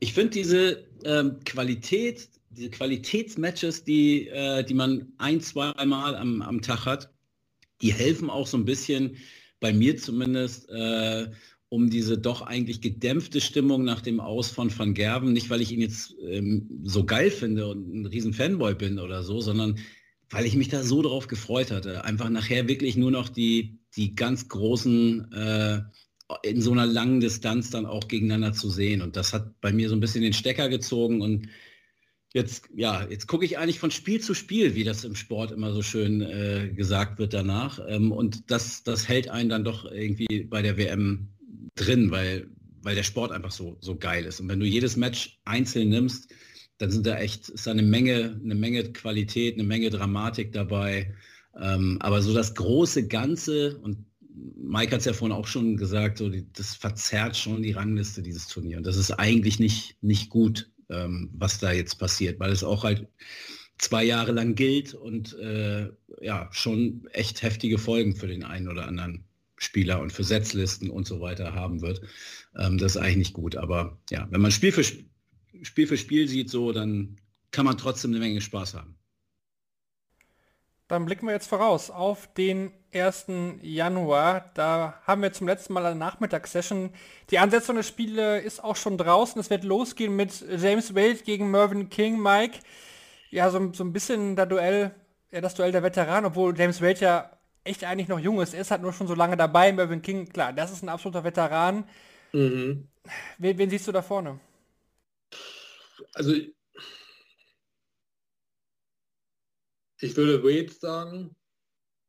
ich 0.00 0.12
finde 0.12 0.30
diese 0.30 0.84
ähm, 1.04 1.38
Qualität 1.44 2.28
diese 2.58 2.70
Qualitätsmatches, 2.70 3.84
die, 3.84 4.26
äh, 4.28 4.64
die 4.64 4.74
man 4.74 5.12
ein, 5.18 5.40
zwei 5.40 5.72
Mal 5.84 6.16
am, 6.16 6.42
am 6.42 6.60
Tag 6.60 6.86
hat, 6.86 7.12
die 7.80 7.92
helfen 7.92 8.28
auch 8.30 8.46
so 8.46 8.56
ein 8.56 8.64
bisschen, 8.64 9.16
bei 9.60 9.72
mir 9.72 9.96
zumindest, 9.96 10.68
äh, 10.70 11.30
um 11.68 11.90
diese 11.90 12.18
doch 12.18 12.42
eigentlich 12.42 12.80
gedämpfte 12.80 13.40
Stimmung 13.40 13.84
nach 13.84 14.00
dem 14.00 14.20
Aus 14.20 14.50
von 14.50 14.76
Van 14.76 14.94
Gerven, 14.94 15.32
nicht 15.32 15.50
weil 15.50 15.60
ich 15.60 15.72
ihn 15.72 15.80
jetzt 15.80 16.14
ähm, 16.22 16.82
so 16.84 17.04
geil 17.04 17.30
finde 17.30 17.66
und 17.68 17.92
ein 17.92 18.06
riesen 18.06 18.32
Fanboy 18.32 18.74
bin 18.74 18.98
oder 18.98 19.22
so, 19.22 19.40
sondern 19.40 19.78
weil 20.30 20.46
ich 20.46 20.54
mich 20.54 20.68
da 20.68 20.82
so 20.82 21.02
drauf 21.02 21.26
gefreut 21.26 21.70
hatte, 21.70 22.04
einfach 22.04 22.30
nachher 22.30 22.68
wirklich 22.68 22.96
nur 22.96 23.10
noch 23.10 23.28
die, 23.28 23.78
die 23.96 24.14
ganz 24.14 24.48
großen 24.48 25.32
äh, 25.32 25.80
in 26.42 26.60
so 26.60 26.72
einer 26.72 26.86
langen 26.86 27.20
Distanz 27.20 27.70
dann 27.70 27.86
auch 27.86 28.08
gegeneinander 28.08 28.52
zu 28.52 28.70
sehen. 28.70 29.02
Und 29.02 29.16
das 29.16 29.32
hat 29.32 29.60
bei 29.60 29.72
mir 29.72 29.88
so 29.88 29.96
ein 29.96 30.00
bisschen 30.00 30.22
den 30.22 30.34
Stecker 30.34 30.68
gezogen 30.68 31.22
und 31.22 31.48
Jetzt, 32.34 32.68
ja, 32.74 33.06
jetzt 33.08 33.26
gucke 33.26 33.46
ich 33.46 33.56
eigentlich 33.56 33.78
von 33.78 33.90
Spiel 33.90 34.20
zu 34.20 34.34
Spiel, 34.34 34.74
wie 34.74 34.84
das 34.84 35.04
im 35.04 35.14
Sport 35.14 35.50
immer 35.50 35.72
so 35.72 35.80
schön 35.80 36.20
äh, 36.20 36.70
gesagt 36.74 37.18
wird 37.18 37.32
danach. 37.32 37.80
Ähm, 37.88 38.12
und 38.12 38.50
das, 38.50 38.82
das 38.82 39.08
hält 39.08 39.28
einen 39.28 39.48
dann 39.48 39.64
doch 39.64 39.90
irgendwie 39.90 40.44
bei 40.44 40.60
der 40.60 40.76
WM 40.76 41.28
drin, 41.74 42.10
weil, 42.10 42.48
weil 42.82 42.94
der 42.94 43.02
Sport 43.02 43.32
einfach 43.32 43.50
so, 43.50 43.78
so 43.80 43.96
geil 43.96 44.26
ist. 44.26 44.40
Und 44.40 44.48
wenn 44.48 44.60
du 44.60 44.66
jedes 44.66 44.96
Match 44.96 45.38
einzeln 45.46 45.88
nimmst, 45.88 46.30
dann 46.76 46.90
sind 46.90 47.06
da 47.06 47.16
echt, 47.16 47.48
ist 47.48 47.66
da 47.66 47.70
eine 47.70 47.82
Menge, 47.82 48.38
eine 48.44 48.54
Menge 48.54 48.84
Qualität, 48.92 49.54
eine 49.54 49.64
Menge 49.64 49.88
Dramatik 49.88 50.52
dabei. 50.52 51.14
Ähm, 51.58 51.96
aber 52.00 52.20
so 52.20 52.34
das 52.34 52.54
große 52.54 53.08
Ganze, 53.08 53.78
und 53.78 54.04
Mike 54.56 54.92
hat 54.92 55.00
es 55.00 55.06
ja 55.06 55.14
vorhin 55.14 55.36
auch 55.36 55.46
schon 55.46 55.78
gesagt, 55.78 56.18
so 56.18 56.28
die, 56.28 56.46
das 56.52 56.76
verzerrt 56.76 57.38
schon 57.38 57.62
die 57.62 57.72
Rangliste 57.72 58.22
dieses 58.22 58.48
Turnier. 58.48 58.76
Und 58.76 58.86
das 58.86 58.98
ist 58.98 59.12
eigentlich 59.12 59.58
nicht, 59.58 59.96
nicht 60.02 60.28
gut 60.28 60.70
ähm, 60.90 61.30
was 61.32 61.58
da 61.58 61.72
jetzt 61.72 61.96
passiert, 61.96 62.40
weil 62.40 62.52
es 62.52 62.64
auch 62.64 62.84
halt 62.84 63.06
zwei 63.78 64.04
Jahre 64.04 64.32
lang 64.32 64.54
gilt 64.54 64.94
und 64.94 65.38
äh, 65.38 65.88
ja, 66.20 66.48
schon 66.52 67.08
echt 67.12 67.42
heftige 67.42 67.78
Folgen 67.78 68.16
für 68.16 68.26
den 68.26 68.44
einen 68.44 68.68
oder 68.68 68.86
anderen 68.86 69.24
Spieler 69.56 70.00
und 70.00 70.12
für 70.12 70.24
Setzlisten 70.24 70.90
und 70.90 71.06
so 71.06 71.20
weiter 71.20 71.54
haben 71.54 71.80
wird. 71.80 72.00
Ähm, 72.56 72.78
das 72.78 72.96
ist 72.96 73.02
eigentlich 73.02 73.16
nicht 73.16 73.32
gut. 73.34 73.56
Aber 73.56 73.98
ja, 74.10 74.26
wenn 74.30 74.40
man 74.40 74.50
Spiel 74.50 74.72
für 74.72 74.84
Spiel 74.84 75.86
für 75.86 75.96
Spiel 75.96 76.28
sieht, 76.28 76.50
so, 76.50 76.72
dann 76.72 77.16
kann 77.50 77.64
man 77.64 77.78
trotzdem 77.78 78.12
eine 78.12 78.20
Menge 78.20 78.40
Spaß 78.40 78.74
haben. 78.74 78.96
Dann 80.86 81.04
blicken 81.04 81.26
wir 81.26 81.34
jetzt 81.34 81.48
voraus 81.48 81.90
auf 81.90 82.32
den 82.34 82.72
1. 82.92 83.26
Januar. 83.62 84.50
Da 84.54 85.00
haben 85.06 85.22
wir 85.22 85.32
zum 85.32 85.46
letzten 85.46 85.72
Mal 85.72 85.84
eine 85.86 85.96
Nachmittagssession. 85.96 86.90
Die 87.30 87.38
Ansetzung 87.38 87.76
des 87.76 87.86
Spiele 87.88 88.40
ist 88.40 88.62
auch 88.62 88.76
schon 88.76 88.98
draußen. 88.98 89.40
Es 89.40 89.50
wird 89.50 89.64
losgehen 89.64 90.16
mit 90.16 90.44
James 90.58 90.94
Wade 90.94 91.22
gegen 91.24 91.50
Mervyn 91.50 91.88
King, 91.90 92.20
Mike. 92.20 92.60
Ja, 93.30 93.50
so, 93.50 93.72
so 93.72 93.84
ein 93.84 93.92
bisschen 93.92 94.36
der 94.36 94.46
Duell, 94.46 94.94
ja, 95.30 95.40
das 95.40 95.54
Duell 95.54 95.72
der 95.72 95.82
Veteranen, 95.82 96.26
obwohl 96.26 96.58
James 96.58 96.80
Wade 96.80 97.00
ja 97.00 97.30
echt 97.64 97.84
eigentlich 97.84 98.08
noch 98.08 98.18
jung 98.18 98.40
ist. 98.40 98.54
Er 98.54 98.62
ist 98.62 98.70
halt 98.70 98.82
nur 98.82 98.92
schon 98.92 99.06
so 99.08 99.14
lange 99.14 99.36
dabei. 99.36 99.72
Mervyn 99.72 100.02
King, 100.02 100.28
klar, 100.28 100.52
das 100.52 100.72
ist 100.72 100.82
ein 100.82 100.88
absoluter 100.88 101.24
Veteran. 101.24 101.84
Mhm. 102.32 102.88
Wen, 103.38 103.58
wen 103.58 103.70
siehst 103.70 103.86
du 103.88 103.92
da 103.92 104.02
vorne? 104.02 104.40
Also 106.14 106.32
Ich 110.00 110.16
würde 110.16 110.42
Wade 110.44 110.72
sagen, 110.72 111.34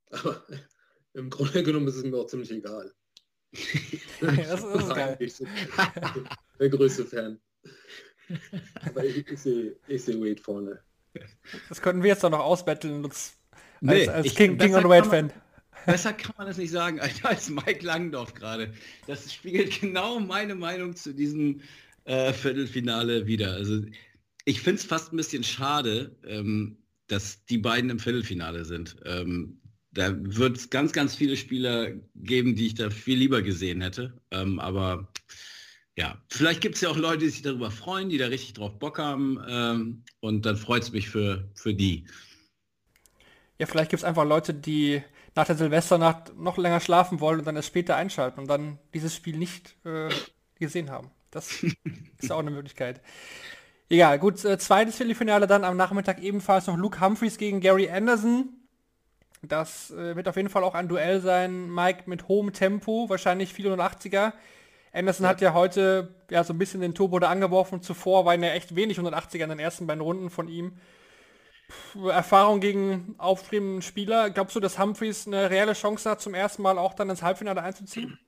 aber 0.09 0.45
im 1.13 1.29
Grunde 1.29 1.63
genommen 1.63 1.87
ist 1.87 1.95
es 1.95 2.03
mir 2.03 2.17
auch 2.17 2.27
ziemlich 2.27 2.51
egal. 2.51 2.93
das, 4.21 4.63
ist 4.63 4.89
geil. 4.95 5.17
Ich 5.19 5.33
der 6.59 6.69
größte 6.69 7.05
Fan. 7.05 7.39
Aber 8.85 9.03
ich, 9.03 9.27
ich 9.27 9.39
sehe 9.39 9.75
ich 9.87 10.03
seh 10.03 10.19
Wade 10.19 10.39
vorne. 10.41 10.79
Das 11.67 11.81
könnten 11.81 12.03
wir 12.03 12.09
jetzt 12.09 12.23
doch 12.23 12.29
noch 12.29 12.39
ausbetteln 12.39 13.03
als, 13.03 13.33
Nee, 13.81 14.07
als, 14.07 14.27
ich- 14.27 14.35
King, 14.35 14.57
King 14.57 14.75
und 14.75 14.83
Wade 14.83 15.01
kann 15.09 15.09
man- 15.09 15.29
Fan. 15.31 15.41
Besser 15.85 16.13
kann 16.13 16.35
man 16.37 16.45
das 16.45 16.57
nicht 16.57 16.69
sagen 16.71 16.99
als- 16.99 17.23
als 17.23 17.49
Mike 17.49 17.83
Langdorf 17.83 18.33
gerade. 18.35 18.73
Das 19.07 19.33
spiegelt 19.33 19.79
genau 19.81 20.19
meine 20.19 20.53
Meinung 20.53 20.95
zu 20.95 21.13
diesem 21.13 21.61
äh, 22.03 22.33
Viertelfinale 22.33 23.25
wieder. 23.25 23.53
Also 23.53 23.81
ich 24.45 24.61
finde 24.61 24.79
es 24.81 24.85
fast 24.85 25.11
ein 25.11 25.17
bisschen 25.17 25.43
schade, 25.43 26.15
ähm, 26.25 26.77
dass 27.07 27.45
die 27.45 27.57
beiden 27.57 27.89
im 27.89 27.97
Viertelfinale 27.99 28.65
sind. 28.65 28.97
Ähm, 29.05 29.58
da 29.91 30.13
wird 30.15 30.57
es 30.57 30.69
ganz, 30.69 30.91
ganz 30.91 31.15
viele 31.15 31.35
Spieler 31.35 31.91
geben, 32.15 32.55
die 32.55 32.67
ich 32.67 32.75
da 32.75 32.89
viel 32.89 33.17
lieber 33.17 33.41
gesehen 33.41 33.81
hätte. 33.81 34.21
Ähm, 34.31 34.59
aber 34.59 35.07
ja, 35.97 36.17
vielleicht 36.29 36.61
gibt 36.61 36.75
es 36.75 36.81
ja 36.81 36.89
auch 36.89 36.97
Leute, 36.97 37.19
die 37.19 37.29
sich 37.29 37.41
darüber 37.41 37.71
freuen, 37.71 38.09
die 38.09 38.17
da 38.17 38.27
richtig 38.27 38.53
drauf 38.53 38.77
Bock 38.77 38.99
haben. 38.99 39.43
Ähm, 39.47 40.03
und 40.19 40.45
dann 40.45 40.57
freut 40.57 40.83
es 40.83 40.91
mich 40.91 41.09
für, 41.09 41.49
für 41.55 41.73
die. 41.73 42.05
Ja, 43.57 43.65
vielleicht 43.65 43.89
gibt 43.89 44.01
es 44.01 44.05
einfach 44.05 44.25
Leute, 44.25 44.53
die 44.53 45.01
nach 45.35 45.45
der 45.45 45.55
Silvesternacht 45.55 46.37
noch 46.37 46.57
länger 46.57 46.79
schlafen 46.79 47.19
wollen 47.19 47.39
und 47.39 47.45
dann 47.45 47.55
erst 47.55 47.67
später 47.67 47.95
einschalten 47.95 48.39
und 48.39 48.47
dann 48.47 48.77
dieses 48.93 49.15
Spiel 49.15 49.37
nicht 49.37 49.75
äh, 49.85 50.09
gesehen 50.55 50.89
haben. 50.89 51.11
Das 51.31 51.63
ist 52.17 52.31
auch 52.31 52.39
eine 52.39 52.51
Möglichkeit. 52.51 53.01
Egal, 53.89 54.19
gut, 54.19 54.43
äh, 54.45 54.57
zweites 54.59 54.97
Viertelfinale 54.97 55.47
dann 55.47 55.63
am 55.63 55.75
Nachmittag 55.75 56.21
ebenfalls 56.21 56.67
noch 56.67 56.77
Luke 56.77 57.01
Humphreys 57.01 57.37
gegen 57.37 57.59
Gary 57.59 57.89
Anderson. 57.89 58.58
Das 59.41 59.91
äh, 59.91 60.15
wird 60.15 60.27
auf 60.27 60.35
jeden 60.35 60.49
Fall 60.49 60.63
auch 60.63 60.75
ein 60.75 60.89
Duell 60.89 61.21
sein, 61.21 61.69
Mike, 61.69 62.03
mit 62.07 62.27
hohem 62.27 62.51
Tempo, 62.51 63.09
wahrscheinlich 63.09 63.51
480er. 63.51 64.33
Anderson 64.91 65.27
hat 65.27 65.39
ja 65.41 65.53
heute 65.53 66.13
ja 66.29 66.43
so 66.43 66.53
ein 66.53 66.57
bisschen 66.57 66.81
den 66.81 66.95
Turbo 66.95 67.19
da 67.19 67.29
angeworfen. 67.29 67.81
Zuvor 67.81 68.25
waren 68.25 68.43
ja 68.43 68.49
echt 68.49 68.75
wenig 68.75 68.99
180er 68.99 69.43
in 69.43 69.49
den 69.49 69.59
ersten 69.59 69.87
beiden 69.87 70.01
Runden 70.01 70.29
von 70.29 70.47
ihm. 70.47 70.77
Puh, 71.93 72.09
Erfahrung 72.09 72.59
gegen 72.59 73.15
aufstrebenden 73.19 73.81
Spieler. 73.83 74.31
Glaubst 74.31 74.55
du, 74.55 74.59
dass 74.59 74.79
Humphreys 74.79 75.27
eine 75.27 75.49
reelle 75.49 75.73
Chance 75.73 76.09
hat, 76.09 76.21
zum 76.21 76.33
ersten 76.33 76.63
Mal 76.63 76.77
auch 76.77 76.95
dann 76.95 77.09
ins 77.09 77.21
Halbfinale 77.21 77.61
einzuziehen? 77.61 78.19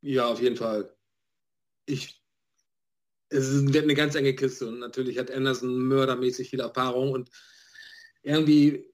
Ja, 0.00 0.28
auf 0.28 0.40
jeden 0.40 0.56
Fall. 0.56 0.90
Ich, 1.84 2.22
es 3.28 3.48
ist, 3.48 3.72
wird 3.74 3.84
eine 3.84 3.94
ganz 3.94 4.14
enge 4.14 4.34
Kiste 4.34 4.66
und 4.68 4.78
natürlich 4.78 5.18
hat 5.18 5.30
Anderson 5.30 5.76
mördermäßig 5.86 6.50
viel 6.50 6.60
Erfahrung 6.60 7.12
und 7.12 7.30
irgendwie 8.22 8.90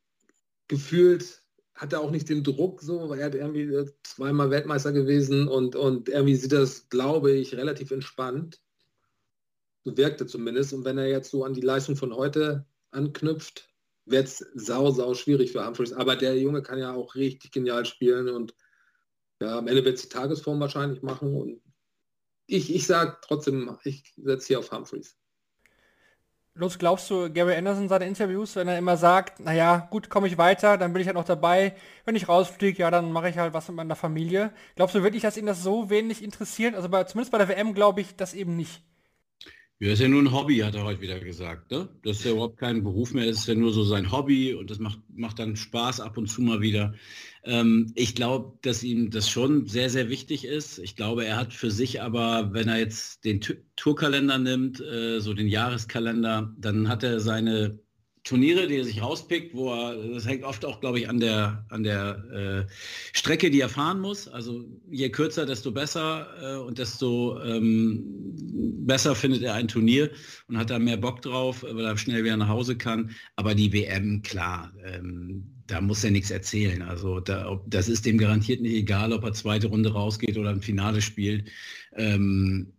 gefühlt 0.73 1.45
hat 1.75 1.93
er 1.93 2.01
auch 2.01 2.11
nicht 2.11 2.31
den 2.31 2.45
Druck 2.45 2.81
so, 2.81 3.11
weil 3.11 3.19
er 3.19 3.27
hat 3.27 3.35
irgendwie 3.35 3.65
äh, 3.65 3.93
zweimal 4.05 4.49
Weltmeister 4.49 4.91
gewesen 4.91 5.49
und, 5.49 5.77
und 5.77 6.09
irgendwie 6.09 6.35
sieht 6.35 6.53
das, 6.53 6.89
glaube 6.89 7.33
ich, 7.33 7.55
relativ 7.55 7.91
entspannt. 7.91 8.63
So 9.85 9.95
wirkte 9.99 10.27
zumindest. 10.27 10.73
Und 10.73 10.87
wenn 10.87 10.97
er 10.97 11.09
jetzt 11.09 11.31
so 11.31 11.45
an 11.45 11.53
die 11.53 11.61
Leistung 11.61 11.95
von 11.95 12.15
heute 12.15 12.65
anknüpft, 12.91 13.69
wird 14.07 14.29
es 14.29 14.39
sau, 14.55 14.91
sau 14.93 15.13
schwierig 15.13 15.53
für 15.53 15.67
Humphreys. 15.67 15.93
Aber 15.93 16.17
der 16.17 16.39
Junge 16.39 16.63
kann 16.63 16.79
ja 16.79 16.95
auch 16.95 17.17
richtig 17.17 17.53
genial 17.53 17.85
spielen 17.85 18.31
und 18.31 18.55
ja, 19.43 19.59
am 19.59 19.69
Ende 19.69 19.85
wird 19.85 19.97
es 19.97 20.03
die 20.05 20.09
Tagesform 20.09 20.59
wahrscheinlich 20.59 21.03
machen. 21.03 21.37
Und 21.37 21.61
ich, 22.47 22.75
ich 22.75 22.87
sage 22.87 23.19
trotzdem, 23.21 23.77
ich 23.85 24.15
setze 24.17 24.47
hier 24.47 24.61
auf 24.61 24.73
Humphreys. 24.73 25.19
Los, 26.55 26.79
glaubst 26.79 27.09
du, 27.09 27.33
Gary 27.33 27.57
Anderson 27.57 27.89
seine 27.89 28.05
Interviews, 28.07 28.57
wenn 28.57 28.69
er 28.69 28.77
immer 28.77 28.99
sagt, 28.99 29.41
naja, 29.41 29.89
gut, 29.91 30.11
komme 30.11 30.27
ich 30.27 30.37
weiter, 30.37 30.77
dann 30.77 30.93
bin 30.93 31.01
ich 31.01 31.09
halt 31.09 31.17
noch 31.17 31.25
dabei. 31.25 31.75
Wenn 32.05 32.15
ich 32.15 32.29
rausfliege, 32.29 32.79
ja, 32.83 32.91
dann 32.91 33.11
mache 33.11 33.31
ich 33.31 33.39
halt 33.39 33.55
was 33.55 33.69
mit 33.69 33.77
meiner 33.77 33.97
Familie. 33.97 34.53
Glaubst 34.77 34.95
du 34.95 35.03
wirklich, 35.03 35.23
dass 35.23 35.39
ihn 35.39 35.47
das 35.47 35.63
so 35.63 35.89
wenig 35.89 36.23
interessiert? 36.23 36.75
Also 36.75 36.91
bei, 36.91 37.05
zumindest 37.05 37.33
bei 37.33 37.39
der 37.39 37.49
WM 37.49 37.73
glaube 37.73 38.03
ich 38.03 38.17
das 38.17 38.35
eben 38.35 38.55
nicht. 38.55 38.83
Ja, 39.83 39.93
ist 39.95 39.99
ja 40.01 40.07
nur 40.07 40.23
ein 40.23 40.31
Hobby, 40.31 40.59
hat 40.59 40.77
er 40.77 40.85
heute 40.85 41.01
wieder 41.01 41.19
gesagt. 41.19 41.73
Ne? 41.73 41.89
Das 42.05 42.19
ist 42.19 42.25
ja 42.25 42.31
überhaupt 42.31 42.57
kein 42.57 42.85
Beruf 42.85 43.15
mehr, 43.15 43.27
das 43.27 43.39
ist 43.39 43.49
ja 43.49 43.57
nur 43.57 43.73
so 43.73 43.83
sein 43.83 44.13
Hobby 44.13 44.55
und 44.55 44.71
das 44.71 44.79
macht, 44.79 45.01
macht 45.13 45.41
dann 45.41 45.57
Spaß 45.57 45.99
ab 45.99 46.17
und 46.17 46.29
zu 46.29 46.41
mal 46.41 46.61
wieder. 46.61 46.95
Ähm, 47.43 47.91
ich 47.97 48.15
glaube, 48.15 48.57
dass 48.63 48.85
ihm 48.85 49.11
das 49.11 49.29
schon 49.29 49.67
sehr, 49.67 49.91
sehr 49.91 50.09
wichtig 50.09 50.45
ist. 50.45 50.79
Ich 50.79 50.95
glaube, 50.95 51.25
er 51.25 51.37
hat 51.37 51.53
für 51.53 51.73
sich 51.73 52.01
aber, 52.01 52.53
wenn 52.55 52.69
er 52.69 52.79
jetzt 52.79 53.25
den 53.25 53.41
Tu- 53.41 53.57
Tourkalender 53.75 54.39
nimmt, 54.39 54.81
äh, 54.81 55.19
so 55.19 55.35
den 55.35 55.49
Jahreskalender, 55.49 56.55
dann 56.59 56.89
hat 56.89 57.03
er 57.03 57.19
seine 57.19 57.81
Turniere, 58.25 58.69
die 58.69 58.77
er 58.77 58.85
sich 58.85 59.03
rauspickt, 59.03 59.53
wo 59.53 59.73
er, 59.73 59.97
das 59.97 60.27
hängt 60.27 60.45
oft 60.45 60.65
auch, 60.65 60.81
glaube 60.81 61.01
ich, 61.01 61.09
an 61.09 61.19
der, 61.19 61.67
an 61.71 61.83
der 61.83 62.67
äh, 62.69 62.73
Strecke, 63.13 63.51
die 63.51 63.61
er 63.61 63.69
fahren 63.69 64.01
muss. 64.01 64.29
Also 64.29 64.65
je 64.89 65.11
kürzer, 65.11 65.45
desto 65.45 65.73
besser 65.73 66.29
äh, 66.41 66.57
und 66.59 66.79
desto 66.79 67.43
ähm, 67.43 68.05
besser 68.87 69.17
findet 69.17 69.43
er 69.43 69.55
ein 69.55 69.67
Turnier 69.67 70.09
und 70.47 70.57
hat 70.57 70.71
da 70.71 70.79
mehr 70.79 70.99
Bock 70.99 71.21
drauf, 71.21 71.65
weil 71.65 71.85
er 71.85 71.99
schnell 71.99 72.23
wieder 72.23 72.37
nach 72.37 72.49
Hause 72.49 72.77
kann. 72.77 73.11
Aber 73.35 73.57
die 73.57 73.73
WM, 73.73 74.23
klar, 74.23 74.73
ähm, 74.85 75.45
da 75.67 75.81
muss 75.81 76.05
er 76.05 76.13
nichts 76.13 76.31
erzählen. 76.31 76.81
Also 76.83 77.19
da, 77.19 77.51
ob, 77.51 77.69
das 77.69 77.89
ist 77.89 78.07
dem 78.07 78.19
garantiert 78.19 78.61
nicht 78.61 78.75
egal, 78.75 79.13
ob 79.13 79.25
er 79.25 79.33
zweite 79.33 79.67
Runde 79.67 79.93
rausgeht 79.93 80.39
oder 80.39 80.51
ein 80.51 80.63
Finale 80.63 81.03
spielt. 81.03 81.51
Ähm, 81.97 82.73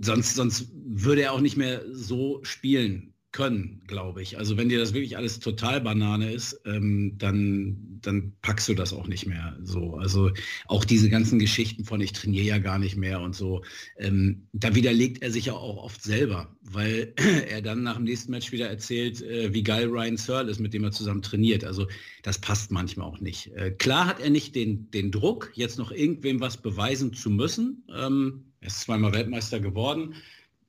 sonst, 0.00 0.36
sonst 0.36 0.70
würde 0.72 1.22
er 1.22 1.32
auch 1.32 1.40
nicht 1.40 1.58
mehr 1.58 1.84
so 1.92 2.40
spielen 2.44 3.09
können, 3.32 3.82
glaube 3.86 4.22
ich. 4.22 4.38
Also 4.38 4.56
wenn 4.56 4.68
dir 4.68 4.78
das 4.78 4.92
wirklich 4.92 5.16
alles 5.16 5.38
total 5.38 5.80
Banane 5.80 6.32
ist, 6.32 6.60
ähm, 6.64 7.14
dann, 7.16 7.98
dann 8.02 8.32
packst 8.42 8.68
du 8.68 8.74
das 8.74 8.92
auch 8.92 9.06
nicht 9.06 9.26
mehr 9.26 9.56
so. 9.62 9.94
Also 9.94 10.30
auch 10.66 10.84
diese 10.84 11.08
ganzen 11.08 11.38
Geschichten 11.38 11.84
von 11.84 12.00
ich 12.00 12.12
trainiere 12.12 12.44
ja 12.44 12.58
gar 12.58 12.80
nicht 12.80 12.96
mehr 12.96 13.20
und 13.20 13.36
so, 13.36 13.62
ähm, 13.96 14.48
da 14.52 14.74
widerlegt 14.74 15.22
er 15.22 15.30
sich 15.30 15.46
ja 15.46 15.52
auch 15.52 15.76
oft 15.76 16.02
selber, 16.02 16.56
weil 16.62 17.14
er 17.48 17.62
dann 17.62 17.84
nach 17.84 17.96
dem 17.96 18.04
nächsten 18.04 18.32
Match 18.32 18.50
wieder 18.50 18.68
erzählt, 18.68 19.22
äh, 19.22 19.54
wie 19.54 19.62
geil 19.62 19.86
Ryan 19.86 20.16
Searle 20.16 20.50
ist, 20.50 20.58
mit 20.58 20.74
dem 20.74 20.82
er 20.82 20.90
zusammen 20.90 21.22
trainiert. 21.22 21.62
Also 21.62 21.86
das 22.22 22.40
passt 22.40 22.72
manchmal 22.72 23.06
auch 23.06 23.20
nicht. 23.20 23.52
Äh, 23.54 23.70
klar 23.70 24.06
hat 24.06 24.18
er 24.18 24.30
nicht 24.30 24.56
den, 24.56 24.90
den 24.90 25.12
Druck, 25.12 25.52
jetzt 25.54 25.78
noch 25.78 25.92
irgendwem 25.92 26.40
was 26.40 26.56
beweisen 26.56 27.12
zu 27.12 27.30
müssen. 27.30 27.84
Ähm, 27.96 28.46
er 28.60 28.66
ist 28.66 28.80
zweimal 28.80 29.12
Weltmeister 29.12 29.60
geworden, 29.60 30.14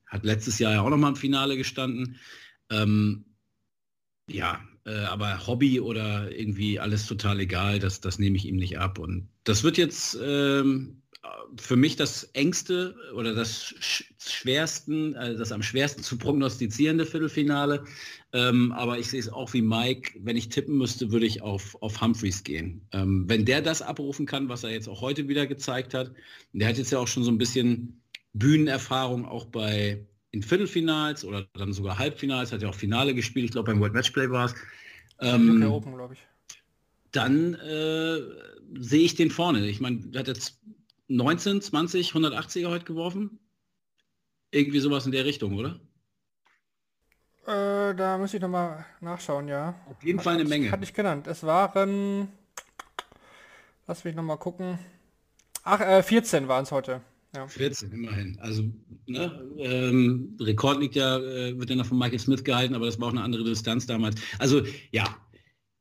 hat 0.06 0.24
letztes 0.24 0.60
Jahr 0.60 0.72
ja 0.72 0.82
auch 0.82 0.90
noch 0.90 0.96
mal 0.96 1.08
im 1.08 1.16
Finale 1.16 1.56
gestanden. 1.56 2.18
Ähm, 2.72 3.24
ja, 4.30 4.60
äh, 4.84 5.04
aber 5.04 5.46
Hobby 5.46 5.80
oder 5.80 6.30
irgendwie 6.36 6.80
alles 6.80 7.06
total 7.06 7.40
egal, 7.40 7.78
das, 7.78 8.00
das 8.00 8.18
nehme 8.18 8.36
ich 8.36 8.46
ihm 8.46 8.56
nicht 8.56 8.78
ab. 8.78 8.98
Und 8.98 9.28
das 9.44 9.62
wird 9.62 9.78
jetzt 9.78 10.18
ähm, 10.22 11.02
für 11.56 11.76
mich 11.76 11.96
das 11.96 12.24
engste 12.32 12.94
oder 13.14 13.34
das 13.34 13.74
sch 13.78 14.04
schwersten, 14.18 15.14
äh, 15.14 15.36
das 15.36 15.52
am 15.52 15.62
schwersten 15.62 16.02
zu 16.02 16.16
prognostizierende 16.18 17.06
Viertelfinale. 17.06 17.84
Ähm, 18.32 18.72
aber 18.72 18.98
ich 18.98 19.10
sehe 19.10 19.20
es 19.20 19.28
auch 19.28 19.52
wie 19.52 19.62
Mike, 19.62 20.18
wenn 20.20 20.36
ich 20.36 20.48
tippen 20.48 20.76
müsste, 20.78 21.12
würde 21.12 21.26
ich 21.26 21.42
auf, 21.42 21.76
auf 21.82 22.00
Humphreys 22.00 22.42
gehen. 22.44 22.86
Ähm, 22.92 23.24
wenn 23.28 23.44
der 23.44 23.60
das 23.60 23.82
abrufen 23.82 24.26
kann, 24.26 24.48
was 24.48 24.64
er 24.64 24.70
jetzt 24.70 24.88
auch 24.88 25.00
heute 25.00 25.28
wieder 25.28 25.46
gezeigt 25.46 25.94
hat, 25.94 26.12
der 26.52 26.68
hat 26.68 26.78
jetzt 26.78 26.92
ja 26.92 26.98
auch 26.98 27.08
schon 27.08 27.24
so 27.24 27.30
ein 27.30 27.38
bisschen 27.38 28.02
Bühnenerfahrung 28.32 29.26
auch 29.26 29.44
bei 29.46 30.06
in 30.32 30.42
Viertelfinals 30.42 31.24
oder 31.24 31.46
dann 31.54 31.72
sogar 31.72 31.98
Halbfinals, 31.98 32.52
hat 32.52 32.62
ja 32.62 32.68
auch 32.68 32.74
Finale 32.74 33.14
gespielt, 33.14 33.44
ich 33.44 33.52
glaube 33.52 33.70
beim 33.70 33.80
World 33.80 33.94
Matchplay 33.94 34.30
war 34.30 34.46
es. 34.46 34.54
UK 35.20 35.70
Open, 35.70 35.94
glaube 35.94 36.14
ich. 36.14 36.26
Dann 37.12 37.54
äh, 37.54 38.18
sehe 38.80 39.02
ich 39.02 39.14
den 39.14 39.30
vorne. 39.30 39.66
Ich 39.68 39.80
meine, 39.80 39.98
der 39.98 40.20
hat 40.20 40.28
jetzt 40.28 40.58
19, 41.08 41.60
20, 41.60 42.12
180er 42.12 42.68
heute 42.68 42.86
geworfen. 42.86 43.38
Irgendwie 44.50 44.80
sowas 44.80 45.06
in 45.06 45.12
der 45.12 45.24
Richtung, 45.24 45.56
oder? 45.56 45.78
Äh, 47.46 47.94
da 47.94 48.16
muss 48.18 48.32
ich 48.32 48.40
nochmal 48.40 48.86
nachschauen, 49.00 49.48
ja. 49.48 49.74
Auf 49.90 50.02
jeden 50.02 50.20
Fall 50.20 50.34
eine 50.34 50.44
Menge. 50.44 50.70
Hatte 50.70 50.84
ich 50.84 50.94
genannt. 50.94 51.26
Es 51.26 51.42
waren, 51.42 52.28
lass 53.86 54.04
mich 54.04 54.14
nochmal 54.14 54.38
gucken. 54.38 54.78
Ach, 55.64 55.80
äh, 55.80 56.02
14 56.02 56.48
waren 56.48 56.64
es 56.64 56.72
heute. 56.72 57.02
Ja. 57.34 57.48
14, 57.48 57.92
immerhin. 57.92 58.38
Also, 58.40 58.64
ne, 59.06 59.42
ähm, 59.58 60.36
Rekord 60.38 60.80
liegt 60.80 60.96
ja, 60.96 61.18
äh, 61.18 61.58
wird 61.58 61.70
ja 61.70 61.76
noch 61.76 61.86
von 61.86 61.98
Michael 61.98 62.18
Smith 62.18 62.44
gehalten, 62.44 62.74
aber 62.74 62.86
das 62.86 63.00
war 63.00 63.08
auch 63.08 63.12
eine 63.12 63.22
andere 63.22 63.44
Distanz 63.44 63.86
damals. 63.86 64.20
Also, 64.38 64.62
ja. 64.90 65.16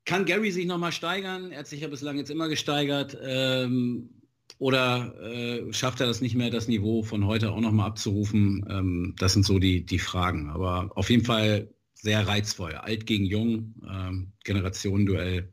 Kann 0.05 0.25
Gary 0.25 0.51
sich 0.51 0.65
nochmal 0.65 0.91
steigern? 0.91 1.51
Er 1.51 1.59
hat 1.59 1.67
sich 1.67 1.81
ja 1.81 1.87
bislang 1.87 2.17
jetzt 2.17 2.31
immer 2.31 2.47
gesteigert. 2.47 3.17
Ähm, 3.21 4.09
oder 4.57 5.13
äh, 5.21 5.73
schafft 5.73 5.99
er 5.99 6.07
das 6.07 6.21
nicht 6.21 6.35
mehr, 6.35 6.49
das 6.49 6.67
Niveau 6.67 7.03
von 7.03 7.25
heute 7.25 7.51
auch 7.51 7.59
nochmal 7.59 7.87
abzurufen? 7.87 8.65
Ähm, 8.69 9.15
das 9.17 9.33
sind 9.33 9.45
so 9.45 9.59
die, 9.59 9.85
die 9.85 9.99
Fragen. 9.99 10.49
Aber 10.49 10.91
auf 10.95 11.09
jeden 11.09 11.25
Fall 11.25 11.69
sehr 11.93 12.27
reizvoll. 12.27 12.73
Alt 12.73 13.05
gegen 13.05 13.25
jung, 13.25 13.75
ähm, 13.87 14.31
Generationenduell. 14.43 15.51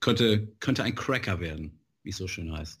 Könnte, 0.00 0.52
könnte 0.60 0.84
ein 0.84 0.94
Cracker 0.94 1.40
werden, 1.40 1.80
wie 2.04 2.10
es 2.10 2.16
so 2.18 2.28
schön 2.28 2.52
heißt. 2.52 2.80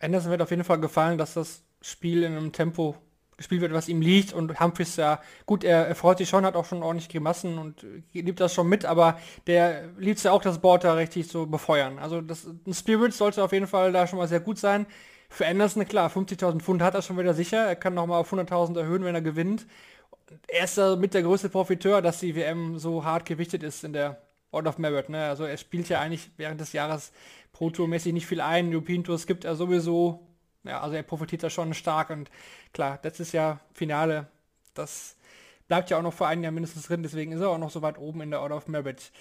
Anderson 0.00 0.30
wird 0.30 0.42
auf 0.42 0.50
jeden 0.50 0.64
Fall 0.64 0.80
gefallen, 0.80 1.18
dass 1.18 1.34
das 1.34 1.62
Spiel 1.80 2.22
in 2.22 2.36
einem 2.36 2.52
Tempo 2.52 2.96
gespielt 3.36 3.60
wird, 3.60 3.72
was 3.72 3.88
ihm 3.88 4.00
liegt 4.00 4.32
und 4.32 4.60
Humphries 4.60 4.96
ja, 4.96 5.20
gut, 5.44 5.62
er, 5.62 5.86
er 5.86 5.94
freut 5.94 6.18
sich 6.18 6.28
schon, 6.28 6.46
hat 6.46 6.56
auch 6.56 6.64
schon 6.64 6.82
ordentlich 6.82 7.08
Grimassen 7.08 7.58
und 7.58 7.84
liebt 8.12 8.40
das 8.40 8.54
schon 8.54 8.68
mit, 8.68 8.84
aber 8.84 9.18
der 9.46 9.88
liebt 9.98 10.22
ja 10.22 10.32
auch 10.32 10.42
das 10.42 10.60
Board 10.60 10.84
da 10.84 10.94
richtig 10.94 11.28
so 11.28 11.46
befeuern. 11.46 11.98
Also 11.98 12.20
das, 12.22 12.46
ein 12.46 12.72
Spirit 12.72 13.12
sollte 13.12 13.44
auf 13.44 13.52
jeden 13.52 13.66
Fall 13.66 13.92
da 13.92 14.06
schon 14.06 14.18
mal 14.18 14.28
sehr 14.28 14.40
gut 14.40 14.58
sein. 14.58 14.86
Für 15.28 15.46
Anderson, 15.46 15.86
klar, 15.86 16.10
50.000 16.10 16.60
Pfund 16.60 16.82
hat 16.82 16.94
er 16.94 17.02
schon 17.02 17.18
wieder 17.18 17.34
sicher, 17.34 17.58
er 17.58 17.76
kann 17.76 17.94
nochmal 17.94 18.20
auf 18.20 18.32
100.000 18.32 18.78
erhöhen, 18.78 19.04
wenn 19.04 19.14
er 19.14 19.22
gewinnt. 19.22 19.66
Er 20.48 20.64
ist 20.64 20.78
da 20.78 20.96
mit 20.96 21.14
der 21.14 21.22
größte 21.22 21.48
Profiteur, 21.50 22.00
dass 22.00 22.20
die 22.20 22.34
WM 22.34 22.78
so 22.78 23.04
hart 23.04 23.26
gewichtet 23.26 23.62
ist 23.62 23.84
in 23.84 23.92
der 23.92 24.25
Order 24.56 24.70
of 24.70 24.78
Merit. 24.78 25.08
Ne? 25.08 25.24
Also 25.24 25.44
er 25.44 25.56
spielt 25.56 25.88
ja 25.88 26.00
eigentlich 26.00 26.30
während 26.36 26.60
des 26.60 26.72
Jahres 26.72 27.12
Pro 27.52 27.70
Tour 27.70 27.88
mäßig 27.88 28.12
nicht 28.12 28.26
viel 28.26 28.40
ein. 28.40 28.72
European 28.72 29.04
Tours 29.04 29.26
gibt 29.26 29.44
er 29.44 29.54
sowieso 29.54 30.26
ja, 30.66 30.80
also 30.80 30.96
er 30.96 31.02
profitiert 31.02 31.42
da 31.42 31.50
schon 31.50 31.74
stark 31.74 32.10
und 32.10 32.30
klar, 32.72 32.98
letztes 33.02 33.32
Jahr 33.32 33.60
Finale, 33.72 34.26
das 34.74 35.16
bleibt 35.68 35.90
ja 35.90 35.98
auch 35.98 36.02
noch 36.02 36.12
für 36.12 36.26
ein 36.26 36.42
Jahr 36.42 36.52
mindestens 36.52 36.86
drin, 36.86 37.02
deswegen 37.02 37.32
ist 37.32 37.40
er 37.40 37.50
auch 37.50 37.58
noch 37.58 37.70
so 37.70 37.82
weit 37.82 37.98
oben 37.98 38.20
in 38.22 38.30
der 38.30 38.40
Order 38.40 38.56
of 38.56 38.68
Merit. 38.68 39.12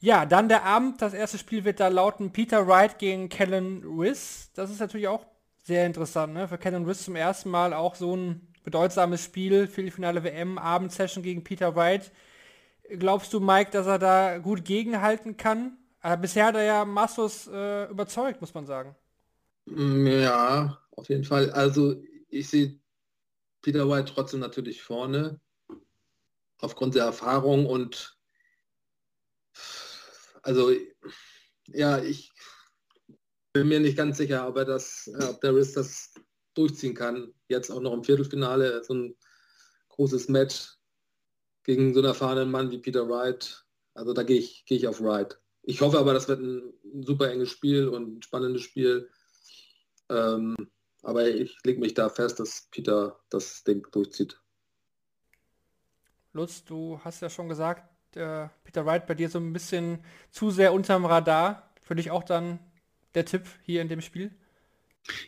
Ja, 0.00 0.26
dann 0.26 0.48
der 0.48 0.64
Abend, 0.64 1.00
das 1.00 1.14
erste 1.14 1.38
Spiel 1.38 1.64
wird 1.64 1.80
da 1.80 1.88
lauten 1.88 2.32
Peter 2.32 2.66
Wright 2.66 2.98
gegen 2.98 3.28
Kellen 3.28 3.84
Riss. 3.98 4.50
Das 4.54 4.70
ist 4.70 4.80
natürlich 4.80 5.08
auch 5.08 5.24
sehr 5.62 5.86
interessant, 5.86 6.34
ne? 6.34 6.48
Für 6.48 6.58
Kellen 6.58 6.84
Riss 6.84 7.04
zum 7.04 7.14
ersten 7.14 7.50
Mal 7.50 7.72
auch 7.72 7.94
so 7.94 8.16
ein 8.16 8.48
bedeutsames 8.64 9.22
Spiel, 9.22 9.68
Viertelfinale 9.68 10.24
WM, 10.24 10.58
Abendsession 10.58 11.22
gegen 11.22 11.44
Peter 11.44 11.76
Wright. 11.76 12.10
Glaubst 12.98 13.32
du, 13.32 13.40
Mike, 13.40 13.70
dass 13.70 13.86
er 13.86 13.98
da 13.98 14.38
gut 14.38 14.64
gegenhalten 14.64 15.36
kann? 15.36 15.78
Aber 16.00 16.16
bisher 16.16 16.46
hat 16.46 16.56
er 16.56 16.64
ja 16.64 16.84
Massos 16.84 17.46
äh, 17.46 17.88
überzeugt, 17.90 18.40
muss 18.40 18.54
man 18.54 18.66
sagen. 18.66 18.96
Ja, 19.66 20.78
auf 20.90 21.08
jeden 21.08 21.24
Fall. 21.24 21.50
Also 21.50 22.02
ich 22.28 22.48
sehe 22.48 22.80
Peter 23.62 23.88
White 23.88 24.12
trotzdem 24.12 24.40
natürlich 24.40 24.82
vorne, 24.82 25.40
aufgrund 26.58 26.96
der 26.96 27.04
Erfahrung 27.04 27.66
und 27.66 28.18
also 30.42 30.72
ja, 31.68 32.02
ich 32.02 32.32
bin 33.52 33.68
mir 33.68 33.78
nicht 33.78 33.96
ganz 33.96 34.16
sicher, 34.16 34.48
ob 34.48 34.56
er 34.56 34.64
das, 34.64 35.08
ob 35.28 35.40
der 35.40 35.54
Riss 35.54 35.74
das 35.74 36.12
durchziehen 36.54 36.94
kann. 36.94 37.32
Jetzt 37.48 37.70
auch 37.70 37.80
noch 37.80 37.92
im 37.92 38.02
Viertelfinale, 38.02 38.82
so 38.82 38.94
ein 38.94 39.16
großes 39.90 40.28
Match 40.28 40.76
gegen 41.64 41.94
so 41.94 42.00
einen 42.00 42.08
erfahrenen 42.08 42.50
Mann 42.50 42.70
wie 42.70 42.78
Peter 42.78 43.08
Wright. 43.08 43.64
Also 43.94 44.12
da 44.12 44.22
gehe 44.22 44.38
ich, 44.38 44.64
gehe 44.64 44.78
ich 44.78 44.86
auf 44.88 45.00
Wright. 45.00 45.38
Ich 45.62 45.80
hoffe 45.80 45.98
aber, 45.98 46.12
das 46.12 46.28
wird 46.28 46.40
ein 46.40 46.72
super 47.02 47.30
enges 47.30 47.50
Spiel 47.50 47.88
und 47.88 48.18
ein 48.18 48.22
spannendes 48.22 48.62
Spiel. 48.62 49.08
Ähm, 50.08 50.56
aber 51.02 51.28
ich 51.28 51.56
lege 51.64 51.80
mich 51.80 51.94
da 51.94 52.08
fest, 52.08 52.40
dass 52.40 52.68
Peter 52.70 53.20
das 53.30 53.64
Ding 53.64 53.86
durchzieht. 53.92 54.40
Lutz, 56.32 56.64
du 56.64 56.98
hast 57.04 57.20
ja 57.20 57.28
schon 57.28 57.48
gesagt, 57.48 58.16
äh, 58.16 58.48
Peter 58.64 58.86
Wright 58.86 59.06
bei 59.06 59.14
dir 59.14 59.28
so 59.28 59.38
ein 59.38 59.52
bisschen 59.52 60.04
zu 60.30 60.50
sehr 60.50 60.72
unterm 60.72 61.04
Radar. 61.04 61.70
Für 61.82 61.94
dich 61.94 62.10
auch 62.10 62.24
dann 62.24 62.58
der 63.14 63.24
Tipp 63.24 63.46
hier 63.62 63.82
in 63.82 63.88
dem 63.88 64.00
Spiel? 64.00 64.34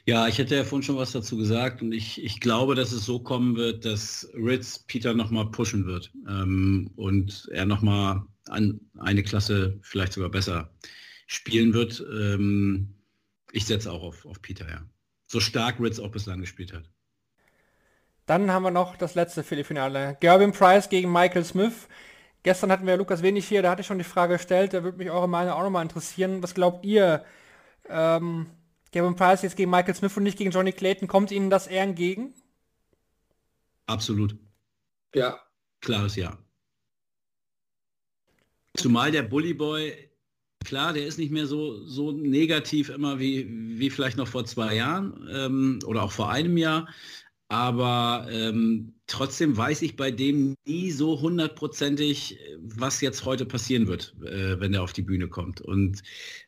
Ja, 0.04 0.28
ich 0.28 0.38
hätte 0.38 0.54
ja 0.54 0.64
vorhin 0.64 0.84
schon 0.84 0.96
was 0.96 1.12
dazu 1.12 1.36
gesagt 1.36 1.82
und 1.82 1.92
ich, 1.92 2.22
ich 2.22 2.40
glaube, 2.40 2.74
dass 2.74 2.92
es 2.92 3.04
so 3.04 3.18
kommen 3.18 3.56
wird, 3.56 3.84
dass 3.84 4.28
Ritz 4.34 4.78
Peter 4.78 5.14
nochmal 5.14 5.50
pushen 5.50 5.86
wird 5.86 6.12
ähm, 6.28 6.90
und 6.96 7.48
er 7.50 7.66
nochmal 7.66 8.22
an 8.48 8.80
eine 8.98 9.22
Klasse 9.22 9.78
vielleicht 9.82 10.12
sogar 10.12 10.30
besser 10.30 10.70
spielen 11.26 11.74
wird. 11.74 12.04
Ähm, 12.12 12.94
ich 13.52 13.66
setze 13.66 13.90
auch 13.90 14.02
auf, 14.02 14.26
auf 14.26 14.40
Peter, 14.42 14.68
ja. 14.68 14.82
So 15.26 15.40
stark 15.40 15.80
Ritz 15.80 15.98
auch 15.98 16.10
bislang 16.10 16.40
gespielt 16.40 16.72
hat. 16.72 16.88
Dann 18.26 18.50
haben 18.50 18.62
wir 18.62 18.70
noch 18.70 18.96
das 18.96 19.14
letzte 19.14 19.42
Viertelfinale. 19.42 20.16
Gervin 20.20 20.52
Price 20.52 20.88
gegen 20.88 21.12
Michael 21.12 21.44
Smith. 21.44 21.88
Gestern 22.42 22.70
hatten 22.70 22.86
wir 22.86 22.96
Lukas 22.96 23.22
Wenig 23.22 23.46
hier, 23.48 23.62
da 23.62 23.70
hatte 23.70 23.80
ich 23.80 23.86
schon 23.86 23.98
die 23.98 24.04
Frage 24.04 24.34
gestellt, 24.34 24.74
da 24.74 24.84
würde 24.84 24.98
mich 24.98 25.10
eure 25.10 25.28
Meinung 25.28 25.54
auch 25.54 25.62
nochmal 25.62 25.82
interessieren. 25.82 26.42
Was 26.42 26.54
glaubt 26.54 26.84
ihr? 26.84 27.24
Ähm, 27.88 28.46
Gervin 28.94 29.16
Price 29.16 29.42
jetzt 29.42 29.56
gegen 29.56 29.70
Michael 29.70 29.94
Smith 29.94 30.16
und 30.16 30.22
nicht 30.22 30.38
gegen 30.38 30.52
Johnny 30.52 30.72
Clayton, 30.72 31.08
kommt 31.08 31.30
Ihnen 31.30 31.50
das 31.50 31.66
eher 31.66 31.82
entgegen? 31.82 32.32
Absolut. 33.86 34.36
Ja. 35.14 35.40
Klares 35.80 36.16
Ja. 36.16 36.38
Zumal 38.76 39.10
der 39.10 39.22
Bully 39.22 39.52
Boy 39.52 40.10
klar, 40.64 40.92
der 40.92 41.06
ist 41.06 41.18
nicht 41.18 41.30
mehr 41.30 41.46
so, 41.46 41.84
so 41.86 42.10
negativ 42.12 42.88
immer 42.88 43.20
wie, 43.20 43.46
wie 43.48 43.90
vielleicht 43.90 44.16
noch 44.16 44.28
vor 44.28 44.44
zwei 44.44 44.76
Jahren 44.76 45.28
ähm, 45.30 45.78
oder 45.84 46.02
auch 46.02 46.12
vor 46.12 46.30
einem 46.30 46.56
Jahr. 46.56 46.88
Aber 47.48 48.26
ähm, 48.30 48.94
trotzdem 49.06 49.56
weiß 49.56 49.82
ich 49.82 49.96
bei 49.96 50.10
dem 50.10 50.54
nie 50.66 50.90
so 50.90 51.20
hundertprozentig, 51.20 52.38
was 52.58 53.00
jetzt 53.00 53.24
heute 53.24 53.44
passieren 53.44 53.86
wird, 53.86 54.16
äh, 54.24 54.58
wenn 54.58 54.74
er 54.74 54.82
auf 54.82 54.92
die 54.92 55.02
Bühne 55.02 55.28
kommt. 55.28 55.60
Und 55.60 56.02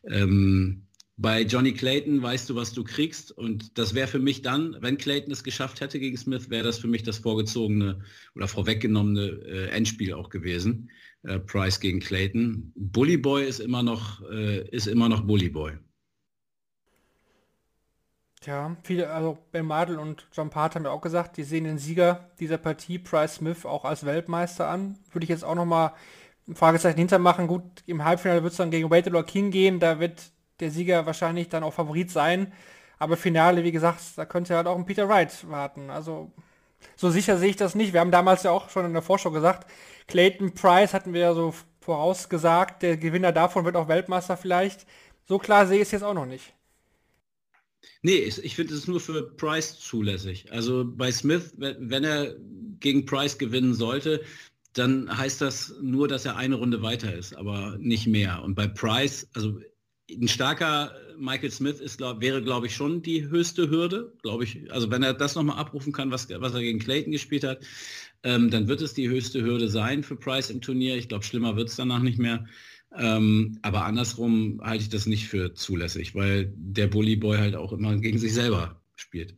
ähm, 0.05 0.86
bei 1.19 1.43
Johnny 1.43 1.73
Clayton 1.73 2.23
weißt 2.23 2.51
du, 2.51 2.57
was 2.57 2.73
du 2.73 2.85
kriegst. 2.85 3.33
Und 3.33 3.79
das 3.79 3.95
wäre 3.95 4.07
für 4.07 4.19
mich 4.19 4.43
dann, 4.43 4.77
wenn 4.81 4.99
Clayton 4.99 5.33
es 5.33 5.45
geschafft 5.45 5.81
hätte 5.81 5.99
gegen 5.99 6.17
Smith, 6.17 6.51
wäre 6.51 6.64
das 6.64 6.79
für 6.79 6.89
mich 6.89 7.03
das 7.03 7.19
vorgezogene 7.19 8.03
oder 8.35 8.49
vorweggenommene 8.49 9.27
äh, 9.47 9.69
Endspiel 9.69 10.12
auch 10.12 10.29
gewesen. 10.29 10.91
Äh, 11.23 11.39
Price 11.39 11.81
gegen 11.81 12.01
Clayton. 12.01 12.73
Bully 12.77 13.17
Boy 13.17 13.47
ist 13.47 13.61
immer 13.61 13.83
noch, 13.83 14.23
äh, 14.31 14.69
ist 14.69 14.87
immer 14.87 15.09
noch 15.09 15.23
Bully 15.23 15.49
Boy. 15.49 15.73
Tja, 18.43 18.77
viele, 18.85 19.11
also 19.11 19.39
Ben 19.51 19.67
Madel 19.67 19.99
und 19.99 20.29
John 20.33 20.51
Part 20.51 20.75
haben 20.75 20.85
ja 20.85 20.91
auch 20.91 21.01
gesagt, 21.01 21.39
die 21.39 21.43
sehen 21.43 21.64
den 21.64 21.79
Sieger 21.79 22.31
dieser 22.39 22.59
Partie, 22.59 22.99
Price 22.99 23.37
Smith, 23.37 23.64
auch 23.64 23.87
als 23.87 24.05
Weltmeister 24.05 24.69
an. 24.69 24.99
Würde 25.11 25.25
ich 25.25 25.31
jetzt 25.31 25.45
auch 25.45 25.55
nochmal 25.55 25.95
ein 26.47 26.55
Fragezeichen 26.55 26.99
hintermachen. 26.99 27.47
Gut, 27.47 27.64
im 27.87 28.05
Halbfinale 28.05 28.43
wird 28.43 28.53
es 28.53 28.59
dann 28.59 28.71
gegen 28.71 28.91
Wade 28.91 29.09
oder 29.09 29.25
King 29.25 29.51
gehen, 29.51 29.81
da 29.81 29.99
wird 29.99 30.31
der 30.61 30.71
Sieger 30.71 31.07
wahrscheinlich 31.07 31.49
dann 31.49 31.63
auch 31.63 31.75
Favorit 31.75 32.11
sein. 32.11 32.53
Aber 32.99 33.17
Finale, 33.17 33.65
wie 33.65 33.73
gesagt, 33.73 34.01
da 34.17 34.25
könnte 34.25 34.57
halt 34.57 34.67
auch 34.67 34.77
ein 34.77 34.87
Peter 34.87 35.09
Wright 35.09 35.49
warten. 35.51 35.91
Also 35.91 36.33
so 36.97 37.11
sicher 37.11 37.39
sehe 37.39 37.51
ich 37.51 37.57
das 37.57 37.75
nicht. 37.75 37.93
Wir 37.93 38.01
haben 38.01 38.11
damals 38.11 38.43
ja 38.43 38.51
auch 38.51 38.71
schon 38.71 38.87
in 38.87 38.93
der 38.93 39.03
Vorschau 39.03 39.31
gesagt, 39.31 39.71
Clayton 40.09 40.55
Price 40.55 40.95
hatten 40.95 41.13
wir 41.13 41.21
ja 41.21 41.35
so 41.35 41.55
vorausgesagt, 41.81 42.83
der 42.83 42.97
Gewinner 42.97 43.33
davon 43.33 43.65
wird 43.65 43.77
auch 43.77 43.89
Weltmeister 43.89 44.37
vielleicht. 44.37 44.87
So 45.25 45.39
klar 45.39 45.67
sehe 45.67 45.77
ich 45.77 45.83
es 45.83 45.91
jetzt 45.93 46.03
auch 46.03 46.15
noch 46.15 46.27
nicht. 46.27 46.55
Nee, 48.03 48.19
ich 48.19 48.57
finde 48.57 48.75
es 48.75 48.87
nur 48.87 49.01
für 49.01 49.37
Price 49.37 49.79
zulässig. 49.79 50.53
Also 50.53 50.85
bei 50.87 51.11
Smith, 51.13 51.55
wenn 51.57 52.05
er 52.05 52.35
gegen 52.81 53.05
Price 53.05 53.39
gewinnen 53.39 53.75
sollte, 53.75 54.23
dann 54.73 55.17
heißt 55.17 55.41
das 55.41 55.75
nur, 55.81 56.07
dass 56.09 56.25
er 56.25 56.37
eine 56.37 56.57
Runde 56.57 56.83
weiter 56.83 57.15
ist, 57.15 57.35
aber 57.37 57.77
nicht 57.79 58.07
mehr. 58.07 58.43
Und 58.43 58.55
bei 58.55 58.67
Price, 58.69 59.29
also 59.35 59.61
ein 60.11 60.29
starker 60.29 60.93
Michael 61.19 61.51
Smith 61.51 61.81
ist, 61.81 61.99
glaub, 61.99 62.21
wäre, 62.21 62.43
glaube 62.43 62.67
ich, 62.67 62.75
schon 62.75 63.03
die 63.03 63.29
höchste 63.29 63.71
Hürde, 63.71 64.13
glaube 64.23 64.45
ich. 64.45 64.71
Also 64.73 64.91
wenn 64.91 65.03
er 65.03 65.15
das 65.15 65.35
nochmal 65.35 65.59
abrufen 65.59 65.93
kann, 65.93 66.11
was, 66.11 66.29
was 66.29 66.55
er 66.55 66.61
gegen 66.61 66.79
Clayton 66.79 67.13
gespielt 67.13 67.45
hat, 67.45 67.65
ähm, 68.23 68.51
dann 68.51 68.69
wird 68.69 68.83
es 68.83 68.95
die 68.95 69.09
höchste 69.09 69.43
Hürde 69.43 69.69
sein 69.69 70.03
für 70.03 70.17
Price 70.17 70.51
im 70.51 70.61
Turnier. 70.61 70.97
Ich 70.97 71.09
glaube, 71.09 71.25
schlimmer 71.25 71.57
wird 71.57 71.69
es 71.69 71.77
danach 71.77 72.03
nicht 72.03 72.19
mehr. 72.19 72.47
Ähm, 72.97 73.59
aber 73.63 73.85
andersrum 73.85 74.61
halte 74.63 74.85
ich 74.85 74.89
das 74.89 75.07
nicht 75.07 75.29
für 75.29 75.55
zulässig, 75.55 76.15
weil 76.15 76.53
der 76.57 76.87
Bully 76.87 77.17
Boy 77.17 77.39
halt 77.39 77.57
auch 77.57 77.73
immer 77.73 77.97
gegen 77.97 78.19
sich 78.19 78.33
selber 78.33 78.81
spielt. 78.95 79.37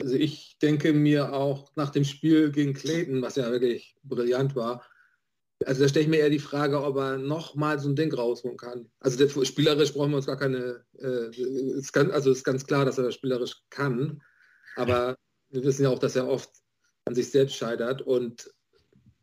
Also 0.00 0.16
ich 0.16 0.58
denke 0.60 0.92
mir 0.92 1.32
auch 1.32 1.74
nach 1.76 1.90
dem 1.90 2.04
Spiel 2.04 2.50
gegen 2.52 2.74
Clayton, 2.74 3.22
was 3.22 3.36
ja 3.36 3.50
wirklich 3.50 3.96
brillant 4.02 4.56
war, 4.56 4.84
also 5.64 5.82
da 5.82 5.88
stelle 5.88 6.04
ich 6.04 6.10
mir 6.10 6.18
eher 6.18 6.30
die 6.30 6.38
Frage, 6.38 6.82
ob 6.82 6.96
er 6.96 7.18
noch 7.18 7.54
mal 7.54 7.78
so 7.78 7.88
ein 7.88 7.96
Ding 7.96 8.12
rausholen 8.12 8.56
kann. 8.56 8.90
Also 9.00 9.16
der, 9.16 9.44
spielerisch 9.44 9.92
brauchen 9.92 10.10
wir 10.10 10.16
uns 10.16 10.26
gar 10.26 10.38
keine, 10.38 10.84
äh, 10.98 11.30
ist 11.78 11.92
ganz, 11.92 12.12
also 12.12 12.30
ist 12.30 12.44
ganz 12.44 12.66
klar, 12.66 12.84
dass 12.84 12.98
er 12.98 13.04
das 13.04 13.14
spielerisch 13.14 13.62
kann, 13.70 14.22
aber 14.76 15.16
wir 15.50 15.64
wissen 15.64 15.84
ja 15.84 15.90
auch, 15.90 15.98
dass 15.98 16.16
er 16.16 16.28
oft 16.28 16.50
an 17.04 17.14
sich 17.14 17.30
selbst 17.30 17.56
scheitert 17.56 18.02
und 18.02 18.50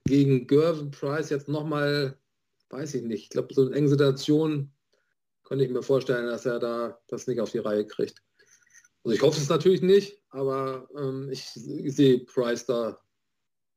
gegen 0.05 0.47
Gervin 0.47 0.91
Price 0.91 1.29
jetzt 1.29 1.47
noch 1.47 1.65
mal, 1.65 2.17
weiß 2.69 2.95
ich 2.95 3.03
nicht, 3.03 3.23
ich 3.23 3.29
glaube, 3.29 3.53
so 3.53 3.65
eine 3.65 3.75
enge 3.75 3.89
Situation 3.89 4.73
könnte 5.43 5.65
ich 5.65 5.71
mir 5.71 5.83
vorstellen, 5.83 6.27
dass 6.27 6.45
er 6.45 6.59
da 6.59 6.97
das 7.07 7.27
nicht 7.27 7.39
auf 7.39 7.51
die 7.51 7.59
Reihe 7.59 7.85
kriegt. 7.85 8.21
Also 9.03 9.15
ich 9.15 9.21
hoffe 9.21 9.39
es 9.39 9.49
natürlich 9.49 9.81
nicht, 9.81 10.21
aber 10.29 10.87
ähm, 10.95 11.29
ich, 11.31 11.51
ich 11.55 11.95
sehe 11.95 12.19
Price 12.19 12.65
da 12.65 13.01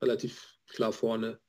relativ 0.01 0.57
klar 0.69 0.93
vorne. 0.93 1.41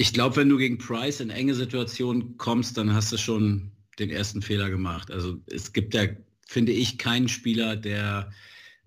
Ich 0.00 0.14
glaube, 0.14 0.36
wenn 0.36 0.48
du 0.48 0.56
gegen 0.56 0.78
Price 0.78 1.20
in 1.20 1.28
enge 1.28 1.54
Situationen 1.54 2.38
kommst, 2.38 2.78
dann 2.78 2.94
hast 2.94 3.12
du 3.12 3.18
schon 3.18 3.72
den 3.98 4.08
ersten 4.08 4.40
Fehler 4.40 4.70
gemacht. 4.70 5.10
Also 5.10 5.42
es 5.46 5.74
gibt 5.74 5.92
ja, 5.94 6.06
finde 6.46 6.72
ich, 6.72 6.96
keinen 6.96 7.28
Spieler, 7.28 7.76
der 7.76 8.30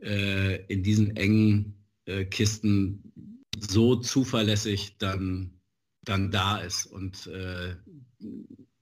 äh, 0.02 0.66
in 0.66 0.82
diesen 0.82 1.16
engen 1.16 1.76
äh, 2.06 2.26
Kisten 2.26 3.14
so 3.60 3.96
zuverlässig 3.96 4.98
dann, 4.98 5.62
dann 6.04 6.32
da 6.32 6.58
ist 6.58 6.88
und 6.88 7.28
äh, 7.28 7.76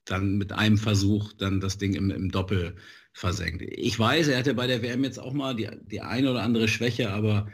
dann 0.06 0.38
mit 0.38 0.54
einem 0.54 0.78
Versuch 0.78 1.34
dann 1.34 1.60
das 1.60 1.78
Ding 1.78 1.94
im, 1.96 2.12
im 2.12 2.32
Doppel 2.32 2.78
versenkt. 3.14 3.62
Ich 3.64 4.00
weiß, 4.00 4.30
er 4.30 4.40
hatte 4.40 4.54
bei 4.54 4.68
der 4.68 4.82
WM 4.82 5.04
jetzt 5.04 5.20
auch 5.20 5.34
mal 5.34 5.54
die, 5.56 5.70
die 5.84 6.00
eine 6.02 6.32
oder 6.32 6.44
andere 6.44 6.70
Schwäche, 6.70 7.12
aber 7.12 7.52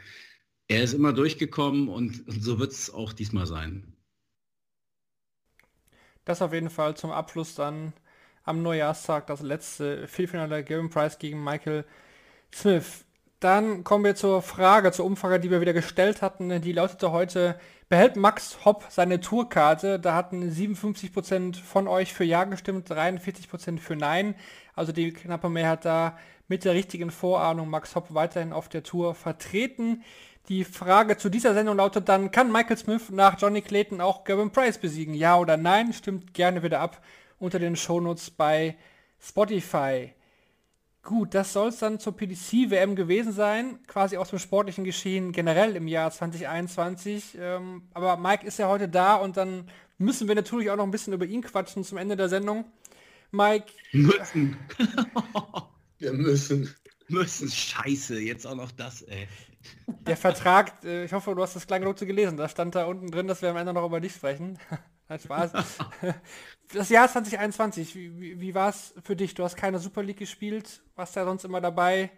Er 0.68 0.82
ist 0.84 0.94
immer 0.94 1.12
durchgekommen 1.12 1.88
und, 1.88 2.26
und 2.28 2.42
so 2.44 2.58
wird 2.58 2.72
es 2.72 2.90
auch 2.90 3.12
diesmal 3.12 3.46
sein. 3.46 3.97
Das 6.28 6.42
auf 6.42 6.52
jeden 6.52 6.68
Fall 6.68 6.94
zum 6.94 7.10
Abschluss 7.10 7.54
dann 7.54 7.94
am 8.44 8.62
Neujahrstag 8.62 9.26
das 9.28 9.40
letzte 9.40 10.06
Viertelfinale 10.06 10.62
Gavin 10.62 10.90
Price 10.90 11.18
gegen 11.18 11.42
Michael 11.42 11.86
Smith. 12.54 13.06
Dann 13.40 13.82
kommen 13.82 14.04
wir 14.04 14.14
zur 14.14 14.42
Frage, 14.42 14.92
zur 14.92 15.06
Umfrage, 15.06 15.40
die 15.40 15.50
wir 15.50 15.62
wieder 15.62 15.72
gestellt 15.72 16.20
hatten. 16.20 16.60
Die 16.60 16.72
lautete 16.72 17.12
heute, 17.12 17.58
behält 17.88 18.16
Max 18.16 18.58
Hopp 18.66 18.84
seine 18.90 19.20
Tourkarte? 19.20 19.98
Da 19.98 20.14
hatten 20.14 20.42
57% 20.50 21.62
von 21.62 21.88
euch 21.88 22.12
für 22.12 22.24
Ja 22.24 22.44
gestimmt, 22.44 22.90
43% 22.90 23.78
für 23.78 23.96
Nein. 23.96 24.34
Also 24.74 24.92
die 24.92 25.14
knappe 25.14 25.48
Mehrheit 25.48 25.86
da 25.86 26.18
mit 26.46 26.66
der 26.66 26.74
richtigen 26.74 27.10
Vorahnung 27.10 27.70
Max 27.70 27.94
Hopp 27.94 28.12
weiterhin 28.12 28.52
auf 28.52 28.68
der 28.68 28.82
Tour 28.82 29.14
vertreten. 29.14 30.04
Die 30.48 30.64
Frage 30.64 31.18
zu 31.18 31.28
dieser 31.28 31.52
Sendung 31.52 31.76
lautet 31.76 32.08
dann, 32.08 32.30
kann 32.30 32.50
Michael 32.50 32.78
Smith 32.78 33.10
nach 33.10 33.38
Johnny 33.38 33.60
Clayton 33.60 34.00
auch 34.00 34.24
Gavin 34.24 34.50
Price 34.50 34.78
besiegen? 34.78 35.12
Ja 35.12 35.36
oder 35.36 35.58
nein? 35.58 35.92
Stimmt 35.92 36.32
gerne 36.32 36.62
wieder 36.62 36.80
ab 36.80 37.02
unter 37.38 37.58
den 37.58 37.76
Shownotes 37.76 38.30
bei 38.30 38.76
Spotify. 39.20 40.14
Gut, 41.02 41.34
das 41.34 41.52
soll 41.52 41.68
es 41.68 41.78
dann 41.78 42.00
zur 42.00 42.16
PDC-WM 42.16 42.96
gewesen 42.96 43.32
sein, 43.32 43.78
quasi 43.86 44.16
aus 44.16 44.30
dem 44.30 44.38
sportlichen 44.38 44.84
Geschehen 44.84 45.32
generell 45.32 45.76
im 45.76 45.86
Jahr 45.86 46.10
2021. 46.10 47.36
Ähm, 47.38 47.82
aber 47.92 48.16
Mike 48.16 48.46
ist 48.46 48.58
ja 48.58 48.68
heute 48.68 48.88
da 48.88 49.16
und 49.16 49.36
dann 49.36 49.70
müssen 49.98 50.28
wir 50.28 50.34
natürlich 50.34 50.70
auch 50.70 50.76
noch 50.76 50.84
ein 50.84 50.90
bisschen 50.90 51.12
über 51.12 51.26
ihn 51.26 51.42
quatschen 51.42 51.84
zum 51.84 51.98
Ende 51.98 52.16
der 52.16 52.30
Sendung. 52.30 52.64
Mike. 53.32 53.66
Müssen. 53.92 54.56
wir 55.98 56.12
müssen. 56.14 56.74
Müssen. 57.08 57.50
Scheiße, 57.50 58.18
jetzt 58.18 58.46
auch 58.46 58.54
noch 58.54 58.70
das, 58.70 59.02
ey. 59.02 59.28
Der 59.86 60.16
Vertrag, 60.16 60.84
äh, 60.84 61.04
ich 61.04 61.12
hoffe, 61.12 61.34
du 61.34 61.42
hast 61.42 61.56
das 61.56 61.66
Kleingedruckte 61.66 62.06
gelesen. 62.06 62.36
Da 62.36 62.48
stand 62.48 62.74
da 62.74 62.86
unten 62.86 63.10
drin, 63.10 63.26
dass 63.26 63.42
wir 63.42 63.50
am 63.50 63.56
Ende 63.56 63.72
noch 63.72 63.84
über 63.84 64.00
dich 64.00 64.14
sprechen. 64.14 64.58
Nein, 65.08 65.20
Spaß. 65.20 65.52
das 66.72 66.88
Jahr 66.90 67.08
2021, 67.08 67.94
wie, 67.94 68.20
wie, 68.20 68.40
wie 68.40 68.54
war 68.54 68.68
es 68.68 68.94
für 69.02 69.16
dich? 69.16 69.34
Du 69.34 69.42
hast 69.44 69.56
keine 69.56 69.78
Super 69.78 70.02
League 70.02 70.18
gespielt, 70.18 70.82
warst 70.96 71.16
ja 71.16 71.24
sonst 71.24 71.44
immer 71.44 71.60
dabei. 71.60 72.10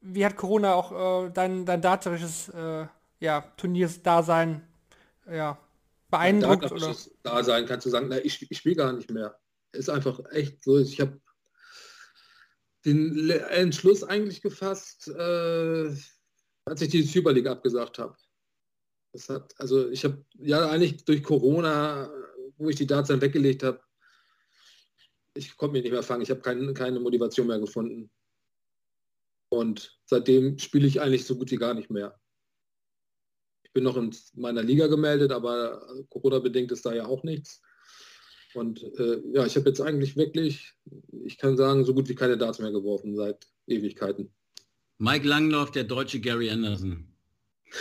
Wie 0.00 0.24
hat 0.24 0.36
Corona 0.36 0.74
auch 0.74 1.26
äh, 1.26 1.30
dein, 1.30 1.64
dein 1.64 1.80
daterisches 1.80 2.48
äh, 2.48 2.86
ja, 3.20 3.40
Turniersdasein 3.56 4.66
ja, 5.30 5.58
beeindruckt? 6.10 6.70
Oder? 6.70 6.94
Dasein 7.22 7.66
kannst 7.66 7.86
du 7.86 7.90
sagen, 7.90 8.06
na, 8.08 8.18
ich, 8.18 8.50
ich 8.50 8.58
spiele 8.58 8.76
gar 8.76 8.92
nicht 8.92 9.10
mehr. 9.10 9.38
Ist 9.72 9.90
einfach 9.90 10.20
echt 10.30 10.62
so, 10.62 10.78
ich 10.78 11.00
habe 11.00 11.20
den 12.84 13.30
Entschluss 13.30 14.02
eigentlich 14.02 14.42
gefasst, 14.42 15.08
äh, 15.08 15.94
als 16.64 16.80
ich 16.80 16.88
die 16.88 17.02
Super 17.02 17.32
League 17.32 17.46
abgesagt 17.46 17.98
habe. 17.98 18.16
Das 19.12 19.28
hat, 19.28 19.54
also 19.58 19.90
ich 19.90 20.04
habe 20.04 20.24
ja 20.38 20.68
eigentlich 20.70 21.04
durch 21.04 21.22
Corona, 21.22 22.10
wo 22.56 22.68
ich 22.70 22.76
die 22.76 22.86
Darts 22.86 23.08
dann 23.08 23.20
weggelegt 23.20 23.62
habe, 23.62 23.80
ich 25.34 25.56
konnte 25.56 25.74
mich 25.74 25.82
nicht 25.82 25.92
mehr 25.92 26.02
fangen. 26.02 26.22
Ich 26.22 26.30
habe 26.30 26.40
kein, 26.40 26.74
keine 26.74 27.00
Motivation 27.00 27.46
mehr 27.46 27.58
gefunden. 27.58 28.10
Und 29.50 29.98
seitdem 30.04 30.58
spiele 30.58 30.86
ich 30.86 31.00
eigentlich 31.00 31.26
so 31.26 31.36
gut 31.36 31.50
wie 31.50 31.56
gar 31.56 31.74
nicht 31.74 31.90
mehr. 31.90 32.18
Ich 33.64 33.72
bin 33.72 33.84
noch 33.84 33.96
in 33.96 34.14
meiner 34.34 34.62
Liga 34.62 34.86
gemeldet, 34.86 35.32
aber 35.32 35.86
Corona-bedingt 36.10 36.72
ist 36.72 36.84
da 36.84 36.94
ja 36.94 37.06
auch 37.06 37.22
nichts. 37.22 37.62
Und 38.54 38.82
äh, 38.98 39.20
ja, 39.32 39.46
ich 39.46 39.56
habe 39.56 39.68
jetzt 39.68 39.80
eigentlich 39.80 40.16
wirklich, 40.16 40.74
ich 41.24 41.38
kann 41.38 41.56
sagen, 41.56 41.84
so 41.84 41.94
gut 41.94 42.08
wie 42.08 42.14
keine 42.14 42.36
Darts 42.36 42.58
mehr 42.58 42.72
geworfen 42.72 43.16
seit 43.16 43.46
Ewigkeiten. 43.66 44.32
Mike 44.98 45.26
Langlauf, 45.26 45.70
der 45.70 45.84
deutsche 45.84 46.20
Gary 46.20 46.50
Anderson. 46.50 47.08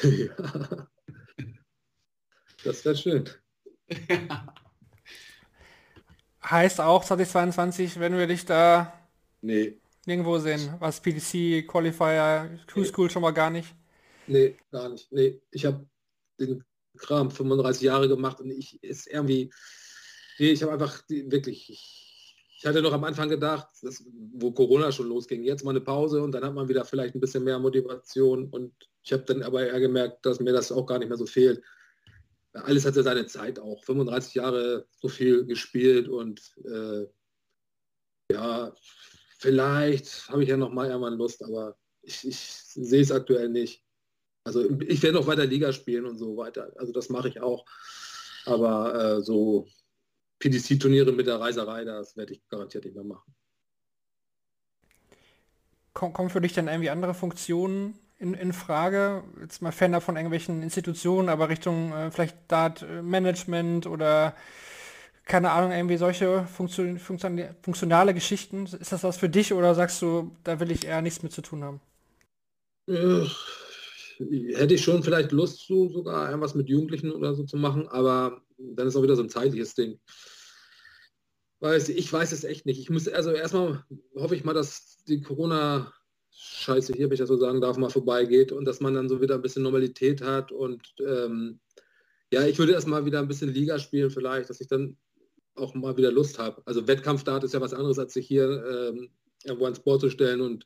ja. 0.03 0.87
Das 2.63 2.85
wäre 2.85 2.95
schön. 2.95 3.27
heißt 6.43 6.81
auch 6.81 7.03
2022, 7.03 7.99
wenn 7.99 8.17
wir 8.17 8.27
dich 8.27 8.45
da 8.45 8.93
nee. 9.41 9.79
nirgendwo 10.05 10.37
sehen, 10.39 10.75
was 10.79 11.01
PDC, 11.01 11.67
Qualifier, 11.67 12.59
Q-School 12.71 13.07
nee. 13.07 13.11
schon 13.11 13.21
mal 13.21 13.31
gar 13.31 13.49
nicht? 13.49 13.73
Nee, 14.27 14.57
gar 14.71 14.89
nicht. 14.89 15.11
Nee, 15.11 15.41
ich 15.51 15.65
habe 15.65 15.87
den 16.39 16.63
Kram 16.97 17.31
35 17.31 17.81
Jahre 17.83 18.07
gemacht 18.07 18.39
und 18.41 18.51
ich 18.51 18.81
ist 18.83 19.07
irgendwie, 19.07 19.51
nee, 20.41 20.51
ich 20.51 20.61
habe 20.63 20.73
einfach 20.73 21.01
die, 21.03 21.31
wirklich, 21.31 21.69
ich, 21.69 22.35
ich, 22.57 22.65
hatte 22.65 22.81
noch 22.81 22.93
am 22.93 23.03
Anfang 23.03 23.29
gedacht, 23.29 23.67
dass, 23.81 24.03
wo 24.33 24.51
Corona 24.51 24.91
schon 24.91 25.07
losging, 25.07 25.43
jetzt 25.43 25.63
mal 25.63 25.71
eine 25.71 25.81
Pause 25.81 26.21
und 26.21 26.31
dann 26.33 26.43
hat 26.43 26.53
man 26.53 26.67
wieder 26.67 26.85
vielleicht 26.85 27.15
ein 27.15 27.21
bisschen 27.21 27.43
mehr 27.43 27.59
Motivation 27.59 28.49
und 28.49 28.73
ich 29.03 29.13
habe 29.13 29.23
dann 29.23 29.41
aber 29.43 29.65
eher 29.65 29.79
gemerkt, 29.79 30.25
dass 30.25 30.39
mir 30.39 30.53
das 30.53 30.71
auch 30.71 30.85
gar 30.85 30.99
nicht 30.99 31.09
mehr 31.09 31.17
so 31.17 31.25
fehlt 31.25 31.61
alles 32.53 32.85
hatte 32.85 33.03
seine 33.03 33.25
Zeit 33.27 33.59
auch. 33.59 33.83
35 33.83 34.35
Jahre 34.35 34.85
so 34.99 35.07
viel 35.07 35.45
gespielt 35.45 36.07
und 36.07 36.41
äh, 36.65 37.05
ja, 38.31 38.73
vielleicht 39.39 40.29
habe 40.29 40.43
ich 40.43 40.49
ja 40.49 40.57
noch 40.57 40.71
mal 40.71 40.89
irgendwann 40.89 41.17
Lust, 41.17 41.43
aber 41.43 41.77
ich, 42.01 42.27
ich 42.27 42.37
sehe 42.37 43.01
es 43.01 43.11
aktuell 43.11 43.49
nicht. 43.49 43.83
Also 44.43 44.67
ich 44.81 45.03
werde 45.03 45.17
noch 45.17 45.27
weiter 45.27 45.45
Liga 45.45 45.71
spielen 45.71 46.05
und 46.05 46.17
so 46.17 46.35
weiter. 46.35 46.71
Also 46.77 46.91
das 46.91 47.09
mache 47.09 47.29
ich 47.29 47.41
auch. 47.41 47.65
Aber 48.45 48.95
äh, 48.95 49.21
so 49.21 49.67
PDC-Turniere 50.41 51.11
mit 51.11 51.27
der 51.27 51.39
Reiserei, 51.39 51.85
das 51.85 52.17
werde 52.17 52.33
ich 52.33 52.47
garantiert 52.49 52.85
nicht 52.85 52.95
mehr 52.95 53.05
machen. 53.05 53.33
Kommen 55.93 56.29
für 56.29 56.41
dich 56.41 56.53
dann 56.53 56.67
irgendwie 56.67 56.89
andere 56.89 57.13
Funktionen 57.13 57.95
in, 58.17 58.33
in 58.33 58.53
Frage? 58.53 59.23
Jetzt 59.41 59.61
mal 59.61 59.71
Fan 59.71 59.99
von 60.01 60.15
irgendwelchen 60.15 60.63
Institutionen, 60.63 61.29
aber 61.29 61.49
Richtung 61.49 61.91
äh, 61.93 62.11
vielleicht 62.11 62.37
Dart 62.47 62.85
Management 63.01 63.87
oder 63.87 64.35
keine 65.25 65.51
Ahnung, 65.51 65.71
irgendwie 65.71 65.97
solche 65.97 66.45
Funktion, 66.45 66.99
Funktion, 66.99 67.39
funktionale 67.61 68.13
Geschichten. 68.13 68.65
Ist 68.65 68.91
das 68.91 69.03
was 69.03 69.17
für 69.17 69.29
dich 69.29 69.53
oder 69.53 69.75
sagst 69.75 70.01
du, 70.01 70.35
da 70.43 70.59
will 70.59 70.71
ich 70.71 70.85
eher 70.85 71.01
nichts 71.01 71.23
mit 71.23 71.31
zu 71.31 71.41
tun 71.41 71.63
haben? 71.63 71.81
Äh, 72.87 73.27
hätte 74.55 74.73
ich 74.73 74.83
schon 74.83 75.03
vielleicht 75.03 75.31
Lust 75.31 75.59
zu, 75.65 75.89
sogar 75.89 76.29
irgendwas 76.29 76.55
mit 76.55 76.69
Jugendlichen 76.69 77.11
oder 77.11 77.33
so 77.35 77.43
zu 77.43 77.57
machen, 77.57 77.87
aber 77.87 78.41
dann 78.57 78.87
ist 78.87 78.95
auch 78.95 79.03
wieder 79.03 79.15
so 79.15 79.23
ein 79.23 79.29
zeitliches 79.29 79.75
Ding. 79.75 79.99
Weiß, 81.59 81.89
ich 81.89 82.11
weiß 82.11 82.31
es 82.31 82.43
echt 82.43 82.65
nicht. 82.65 82.79
Ich 82.79 82.89
muss, 82.89 83.07
also 83.07 83.31
erstmal 83.31 83.85
hoffe 84.15 84.35
ich 84.35 84.43
mal, 84.43 84.53
dass 84.53 85.03
die 85.07 85.21
Corona 85.21 85.93
Scheiße 86.31 86.93
hier, 86.93 87.05
wenn 87.05 87.13
ich 87.13 87.19
das 87.19 87.27
so 87.27 87.37
sagen 87.37 87.61
darf, 87.61 87.77
mal 87.77 87.89
vorbeigeht 87.89 88.51
und 88.51 88.65
dass 88.65 88.79
man 88.79 88.95
dann 88.95 89.09
so 89.09 89.21
wieder 89.21 89.35
ein 89.35 89.41
bisschen 89.41 89.63
Normalität 89.63 90.21
hat 90.21 90.51
und 90.51 90.81
ähm, 91.05 91.59
ja, 92.31 92.47
ich 92.47 92.57
würde 92.57 92.71
erstmal 92.71 93.05
wieder 93.05 93.19
ein 93.19 93.27
bisschen 93.27 93.53
Liga 93.53 93.77
spielen 93.77 94.09
vielleicht, 94.09 94.49
dass 94.49 94.61
ich 94.61 94.67
dann 94.67 94.97
auch 95.55 95.73
mal 95.75 95.97
wieder 95.97 96.11
Lust 96.11 96.39
habe. 96.39 96.61
Also 96.65 96.87
Wettkampfdart 96.87 97.43
ist 97.43 97.53
ja 97.53 97.61
was 97.61 97.73
anderes, 97.73 97.99
als 97.99 98.13
sich 98.13 98.25
hier 98.25 98.63
ähm, 98.65 99.09
irgendwo 99.43 99.65
ans 99.65 99.81
Board 99.81 100.01
zu 100.01 100.09
stellen 100.09 100.41
und 100.41 100.65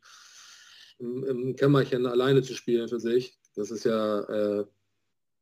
im, 0.99 1.23
im, 1.23 1.55
Kämmerchen 1.55 2.05
alleine 2.05 2.43
zu 2.43 2.53
spielen 2.53 2.87
für 2.87 2.99
sich. 2.99 3.37
Das 3.55 3.71
ist 3.71 3.85
ja, 3.85 4.19
äh, 4.21 4.65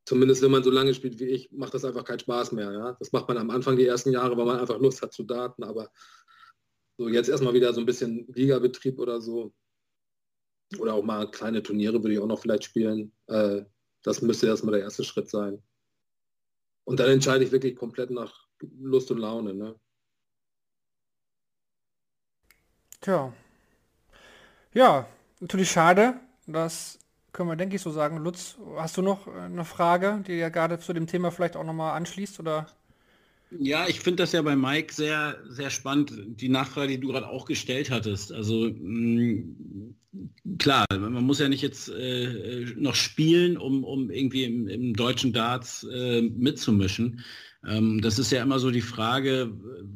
zumindest 0.04 0.42
wenn 0.42 0.50
man 0.50 0.62
so 0.62 0.70
lange 0.70 0.94
spielt 0.94 1.18
wie 1.18 1.26
ich, 1.26 1.50
macht 1.52 1.74
das 1.74 1.84
einfach 1.84 2.04
keinen 2.04 2.20
Spaß 2.20 2.52
mehr. 2.52 2.72
Ja? 2.72 2.96
Das 2.98 3.12
macht 3.12 3.28
man 3.28 3.38
am 3.38 3.50
Anfang 3.50 3.76
die 3.76 3.86
ersten 3.86 4.12
Jahre, 4.12 4.36
weil 4.36 4.46
man 4.46 4.60
einfach 4.60 4.78
Lust 4.78 5.02
hat 5.02 5.12
zu 5.12 5.24
daten, 5.24 5.64
aber 5.64 5.90
so 6.96 7.08
jetzt 7.08 7.28
erstmal 7.28 7.54
wieder 7.54 7.72
so 7.72 7.80
ein 7.80 7.86
bisschen 7.86 8.26
Ligabetrieb 8.34 8.98
oder 8.98 9.20
so, 9.20 9.52
oder 10.78 10.94
auch 10.94 11.02
mal 11.02 11.30
kleine 11.30 11.62
Turniere 11.62 12.02
würde 12.02 12.14
ich 12.14 12.18
auch 12.20 12.26
noch 12.26 12.40
vielleicht 12.40 12.64
spielen. 12.64 13.12
Äh, 13.26 13.62
das 14.02 14.22
müsste 14.22 14.46
erstmal 14.46 14.74
der 14.74 14.82
erste 14.82 15.04
Schritt 15.04 15.30
sein. 15.30 15.62
Und 16.84 17.00
dann 17.00 17.08
entscheide 17.08 17.44
ich 17.44 17.52
wirklich 17.52 17.76
komplett 17.76 18.10
nach 18.10 18.46
Lust 18.78 19.10
und 19.10 19.18
Laune. 19.18 19.54
Ne? 19.54 19.74
Tja. 23.00 23.32
Ja, 24.74 25.08
natürlich 25.40 25.70
schade. 25.70 26.20
Das 26.46 26.98
können 27.34 27.50
wir, 27.50 27.56
denke 27.56 27.76
ich, 27.76 27.82
so 27.82 27.90
sagen. 27.90 28.16
Lutz, 28.16 28.56
hast 28.76 28.96
du 28.96 29.02
noch 29.02 29.26
eine 29.26 29.64
Frage, 29.66 30.24
die 30.26 30.34
ja 30.34 30.48
gerade 30.48 30.78
zu 30.78 30.94
dem 30.94 31.06
Thema 31.06 31.30
vielleicht 31.30 31.56
auch 31.56 31.64
nochmal 31.64 31.94
anschließt? 31.96 32.40
Oder? 32.40 32.68
Ja, 33.50 33.86
ich 33.86 34.00
finde 34.00 34.22
das 34.22 34.32
ja 34.32 34.40
bei 34.40 34.56
Mike 34.56 34.92
sehr, 34.92 35.36
sehr 35.48 35.70
spannend, 35.70 36.12
die 36.40 36.48
Nachfrage, 36.48 36.88
die 36.88 37.00
du 37.00 37.08
gerade 37.08 37.28
auch 37.28 37.44
gestellt 37.44 37.90
hattest. 37.90 38.32
Also 38.32 38.70
mh, 38.70 38.80
mm, 38.80 39.94
klar, 40.58 40.86
man 40.90 41.24
muss 41.24 41.40
ja 41.40 41.48
nicht 41.48 41.62
jetzt 41.62 41.88
äh, 41.88 42.66
noch 42.76 42.94
spielen, 42.94 43.56
um, 43.56 43.84
um 43.84 44.10
irgendwie 44.10 44.44
im, 44.44 44.68
im 44.68 44.94
deutschen 44.94 45.32
Darts 45.32 45.86
äh, 45.92 46.22
mitzumischen. 46.22 47.20
Ähm, 47.66 48.00
das 48.00 48.18
ist 48.18 48.30
ja 48.30 48.42
immer 48.42 48.58
so 48.58 48.70
die 48.70 48.80
Frage, 48.80 49.52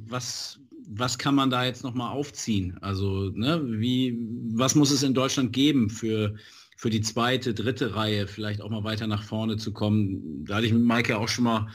was, 0.06 0.60
was 0.88 1.18
kann 1.18 1.34
man 1.34 1.50
da 1.50 1.64
jetzt 1.64 1.84
nochmal 1.84 2.12
aufziehen? 2.12 2.78
Also, 2.80 3.30
ne, 3.30 3.62
wie, 3.64 4.18
was 4.52 4.74
muss 4.74 4.90
es 4.90 5.02
in 5.02 5.14
Deutschland 5.14 5.52
geben 5.52 5.90
für, 5.90 6.34
für 6.78 6.90
die 6.90 7.00
zweite, 7.00 7.54
dritte 7.54 7.96
Reihe, 7.96 8.28
vielleicht 8.28 8.62
auch 8.62 8.70
mal 8.70 8.84
weiter 8.84 9.08
nach 9.08 9.24
vorne 9.24 9.56
zu 9.56 9.72
kommen? 9.72 10.44
Da 10.44 10.56
hatte 10.56 10.66
ich 10.66 10.72
mit 10.72 10.84
Mike 10.84 11.10
ja 11.10 11.18
auch 11.18 11.28
schon 11.28 11.44
mal 11.44 11.66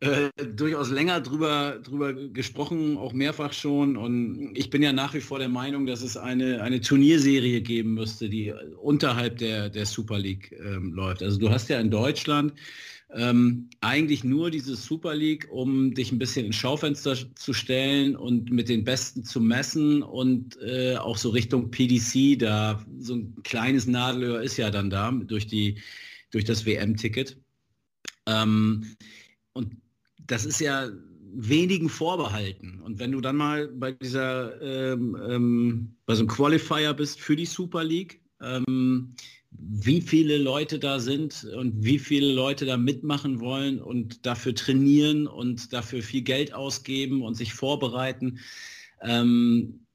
äh, 0.00 0.30
durchaus 0.54 0.90
länger 0.90 1.20
drüber, 1.20 1.80
drüber 1.84 2.14
gesprochen, 2.14 2.96
auch 2.96 3.12
mehrfach 3.12 3.52
schon. 3.52 3.98
Und 3.98 4.52
ich 4.54 4.70
bin 4.70 4.82
ja 4.82 4.94
nach 4.94 5.12
wie 5.12 5.20
vor 5.20 5.38
der 5.38 5.50
Meinung, 5.50 5.84
dass 5.84 6.00
es 6.00 6.16
eine, 6.16 6.62
eine 6.62 6.80
Turnierserie 6.80 7.60
geben 7.60 7.92
müsste, 7.92 8.30
die 8.30 8.54
unterhalb 8.80 9.36
der, 9.36 9.68
der 9.68 9.84
Super 9.84 10.18
League 10.18 10.50
ähm, 10.58 10.94
läuft. 10.94 11.22
Also 11.22 11.38
du 11.38 11.50
hast 11.50 11.68
ja 11.68 11.78
in 11.78 11.90
Deutschland 11.90 12.54
ähm, 13.10 13.70
eigentlich 13.80 14.22
nur 14.22 14.50
diese 14.50 14.76
Super 14.76 15.14
League, 15.14 15.48
um 15.50 15.94
dich 15.94 16.12
ein 16.12 16.18
bisschen 16.18 16.46
ins 16.46 16.56
Schaufenster 16.56 17.16
zu 17.34 17.52
stellen 17.54 18.16
und 18.16 18.50
mit 18.50 18.68
den 18.68 18.84
Besten 18.84 19.24
zu 19.24 19.40
messen 19.40 20.02
und 20.02 20.60
äh, 20.60 20.96
auch 20.96 21.16
so 21.16 21.30
Richtung 21.30 21.70
PDC, 21.70 22.38
da 22.38 22.84
so 22.98 23.14
ein 23.14 23.34
kleines 23.44 23.86
Nadelöhr 23.86 24.42
ist 24.42 24.58
ja 24.58 24.70
dann 24.70 24.90
da 24.90 25.10
durch, 25.10 25.46
die, 25.46 25.80
durch 26.30 26.44
das 26.44 26.66
WM-Ticket. 26.66 27.38
Ähm, 28.26 28.94
und 29.54 29.76
das 30.26 30.44
ist 30.44 30.60
ja 30.60 30.90
wenigen 31.32 31.88
vorbehalten. 31.88 32.80
Und 32.82 32.98
wenn 32.98 33.12
du 33.12 33.20
dann 33.20 33.36
mal 33.36 33.68
bei 33.68 33.92
dieser, 33.92 34.60
ähm, 34.60 35.16
ähm, 35.28 35.96
bei 36.04 36.14
so 36.14 36.20
einem 36.20 36.28
Qualifier 36.28 36.92
bist 36.92 37.20
für 37.20 37.36
die 37.36 37.46
Super 37.46 37.84
League, 37.84 38.20
ähm, 38.42 39.14
wie 39.50 40.00
viele 40.00 40.38
Leute 40.38 40.78
da 40.78 40.98
sind 40.98 41.44
und 41.44 41.82
wie 41.82 41.98
viele 41.98 42.32
Leute 42.32 42.66
da 42.66 42.76
mitmachen 42.76 43.40
wollen 43.40 43.80
und 43.80 44.26
dafür 44.26 44.54
trainieren 44.54 45.26
und 45.26 45.72
dafür 45.72 46.02
viel 46.02 46.22
Geld 46.22 46.52
ausgeben 46.52 47.22
und 47.22 47.34
sich 47.34 47.54
vorbereiten. 47.54 48.40
Ähm, 49.00 49.86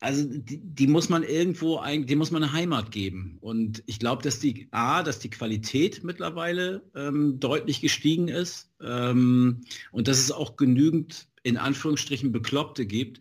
also 0.00 0.24
die, 0.28 0.58
die, 0.58 0.88
muss 0.88 1.08
man 1.08 1.22
irgendwo 1.22 1.78
eigentlich, 1.78 2.08
die 2.08 2.16
muss 2.16 2.32
man 2.32 2.42
eine 2.42 2.52
Heimat 2.52 2.90
geben. 2.90 3.38
Und 3.40 3.84
ich 3.86 4.00
glaube, 4.00 4.22
dass 4.22 4.40
die 4.40 4.66
A, 4.72 5.04
dass 5.04 5.20
die 5.20 5.30
Qualität 5.30 6.02
mittlerweile 6.02 6.82
ähm, 6.96 7.38
deutlich 7.38 7.80
gestiegen 7.80 8.26
ist 8.26 8.72
ähm, 8.82 9.60
und 9.92 10.08
dass 10.08 10.18
es 10.18 10.32
auch 10.32 10.56
genügend 10.56 11.28
in 11.44 11.56
Anführungsstrichen 11.56 12.32
Bekloppte 12.32 12.84
gibt, 12.84 13.20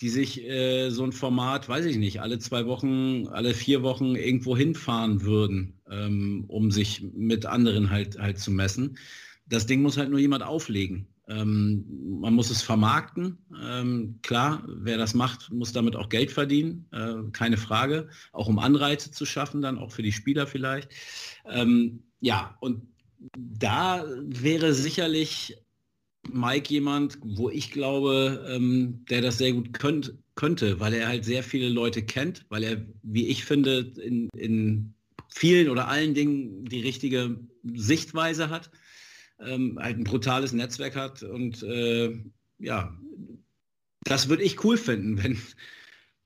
die 0.00 0.08
sich 0.08 0.42
äh, 0.44 0.90
so 0.90 1.04
ein 1.04 1.12
Format, 1.12 1.68
weiß 1.68 1.84
ich 1.84 1.98
nicht, 1.98 2.20
alle 2.20 2.38
zwei 2.38 2.66
Wochen, 2.66 3.26
alle 3.28 3.54
vier 3.54 3.82
Wochen 3.82 4.14
irgendwo 4.16 4.56
hinfahren 4.56 5.22
würden, 5.22 5.80
ähm, 5.90 6.44
um 6.48 6.70
sich 6.70 7.02
mit 7.14 7.44
anderen 7.46 7.90
halt 7.90 8.18
halt 8.18 8.38
zu 8.38 8.50
messen. 8.50 8.96
Das 9.46 9.66
Ding 9.66 9.82
muss 9.82 9.98
halt 9.98 10.10
nur 10.10 10.20
jemand 10.20 10.42
auflegen. 10.42 11.06
Ähm, 11.28 11.84
man 12.20 12.34
muss 12.34 12.50
es 12.50 12.62
vermarkten. 12.62 13.38
Ähm, 13.62 14.18
klar, 14.22 14.64
wer 14.66 14.96
das 14.96 15.14
macht, 15.14 15.52
muss 15.52 15.72
damit 15.72 15.96
auch 15.96 16.08
Geld 16.08 16.30
verdienen, 16.30 16.86
äh, 16.92 17.30
keine 17.32 17.56
Frage. 17.56 18.08
Auch 18.32 18.48
um 18.48 18.58
Anreize 18.58 19.10
zu 19.10 19.26
schaffen, 19.26 19.60
dann 19.62 19.78
auch 19.78 19.92
für 19.92 20.02
die 20.02 20.12
Spieler 20.12 20.46
vielleicht. 20.46 20.90
Ähm, 21.48 22.02
ja, 22.20 22.56
und 22.60 22.82
da 23.36 24.04
wäre 24.22 24.72
sicherlich 24.72 25.56
Mike 26.28 26.72
jemand, 26.72 27.18
wo 27.22 27.50
ich 27.50 27.70
glaube, 27.70 28.46
ähm, 28.48 29.04
der 29.10 29.22
das 29.22 29.38
sehr 29.38 29.52
gut 29.52 29.72
könnt, 29.72 30.14
könnte, 30.34 30.80
weil 30.80 30.94
er 30.94 31.08
halt 31.08 31.24
sehr 31.24 31.42
viele 31.42 31.68
Leute 31.68 32.02
kennt, 32.02 32.46
weil 32.48 32.62
er, 32.62 32.86
wie 33.02 33.26
ich 33.26 33.44
finde, 33.44 33.92
in, 34.02 34.28
in 34.36 34.94
vielen 35.28 35.68
oder 35.68 35.88
allen 35.88 36.14
Dingen 36.14 36.64
die 36.64 36.80
richtige 36.80 37.38
Sichtweise 37.64 38.50
hat 38.50 38.70
ähm, 39.40 39.78
halt 39.80 39.98
ein 39.98 40.04
brutales 40.04 40.52
Netzwerk 40.52 40.96
hat 40.96 41.22
und 41.22 41.62
äh, 41.62 42.16
ja, 42.58 42.96
das 44.04 44.28
würde 44.28 44.42
ich 44.42 44.64
cool 44.64 44.76
finden, 44.76 45.18
wenn, 45.22 45.38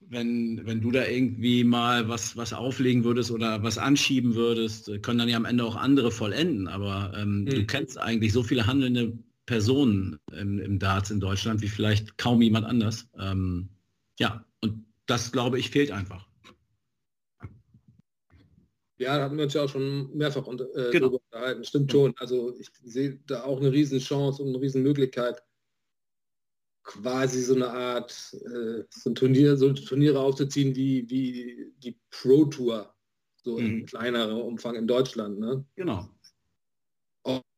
wenn, 0.01 0.67
wenn 0.67 0.81
du 0.81 0.91
da 0.91 1.07
irgendwie 1.07 1.65
mal 1.65 2.09
was, 2.09 2.37
was 2.37 2.53
auflegen 2.53 3.05
würdest 3.05 3.31
oder 3.31 3.63
was 3.63 3.79
anschieben 3.79 4.35
würdest, 4.35 4.91
können 5.03 5.19
dann 5.19 5.29
ja 5.29 5.37
am 5.37 5.45
Ende 5.45 5.65
auch 5.65 5.77
andere 5.77 6.11
vollenden, 6.11 6.69
aber 6.69 7.13
ähm, 7.17 7.41
mhm. 7.41 7.47
du 7.47 7.67
kennst 7.67 7.99
eigentlich 7.99 8.33
so 8.33 8.43
viele 8.43 8.67
handelnde 8.67 9.19
Personen 9.47 10.19
im, 10.33 10.59
im 10.59 10.79
Darts 10.79 11.11
in 11.11 11.21
Deutschland 11.21 11.61
wie 11.63 11.69
vielleicht 11.69 12.19
kaum 12.19 12.41
jemand 12.43 12.67
anders. 12.67 13.09
Ähm, 13.19 13.69
ja, 14.19 14.45
und 14.61 14.85
das 15.07 15.33
glaube 15.33 15.59
ich 15.59 15.71
fehlt 15.71 15.91
einfach. 15.91 16.27
Ja, 18.97 19.19
da 19.19 19.25
hatten 19.25 19.37
wir 19.37 19.45
uns 19.45 19.55
ja 19.55 19.65
auch 19.65 19.69
schon 19.69 20.17
mehrfach 20.17 20.47
unter, 20.47 20.65
äh, 20.77 20.91
genau. 20.93 21.09
unterhalten. 21.09 21.65
Stimmt 21.65 21.91
schon. 21.91 22.15
Also 22.17 22.57
ich 22.59 22.71
sehe 22.85 23.21
da 23.27 23.43
auch 23.43 23.61
eine 23.61 23.73
Riesenchance 23.73 24.43
und 24.43 24.51
eine 24.51 24.61
Riesenmöglichkeit, 24.61 25.43
quasi 26.85 27.43
so 27.43 27.55
eine 27.55 27.71
Art 27.71 28.13
äh, 28.35 28.85
so 28.91 29.11
ein 29.11 29.15
Turnier, 29.15 29.57
so 29.57 29.73
Turniere 29.73 30.21
aufzuziehen 30.21 30.77
wie, 30.77 31.09
wie 31.11 31.73
die 31.79 31.99
Pro 32.11 32.45
Tour, 32.45 32.95
so 33.43 33.59
mhm. 33.59 33.67
in 33.67 33.87
kleinerem 33.87 34.39
Umfang 34.39 34.77
in 34.77 34.87
Deutschland. 34.87 35.41
Ne? 35.41 35.65
Genau. 35.75 36.09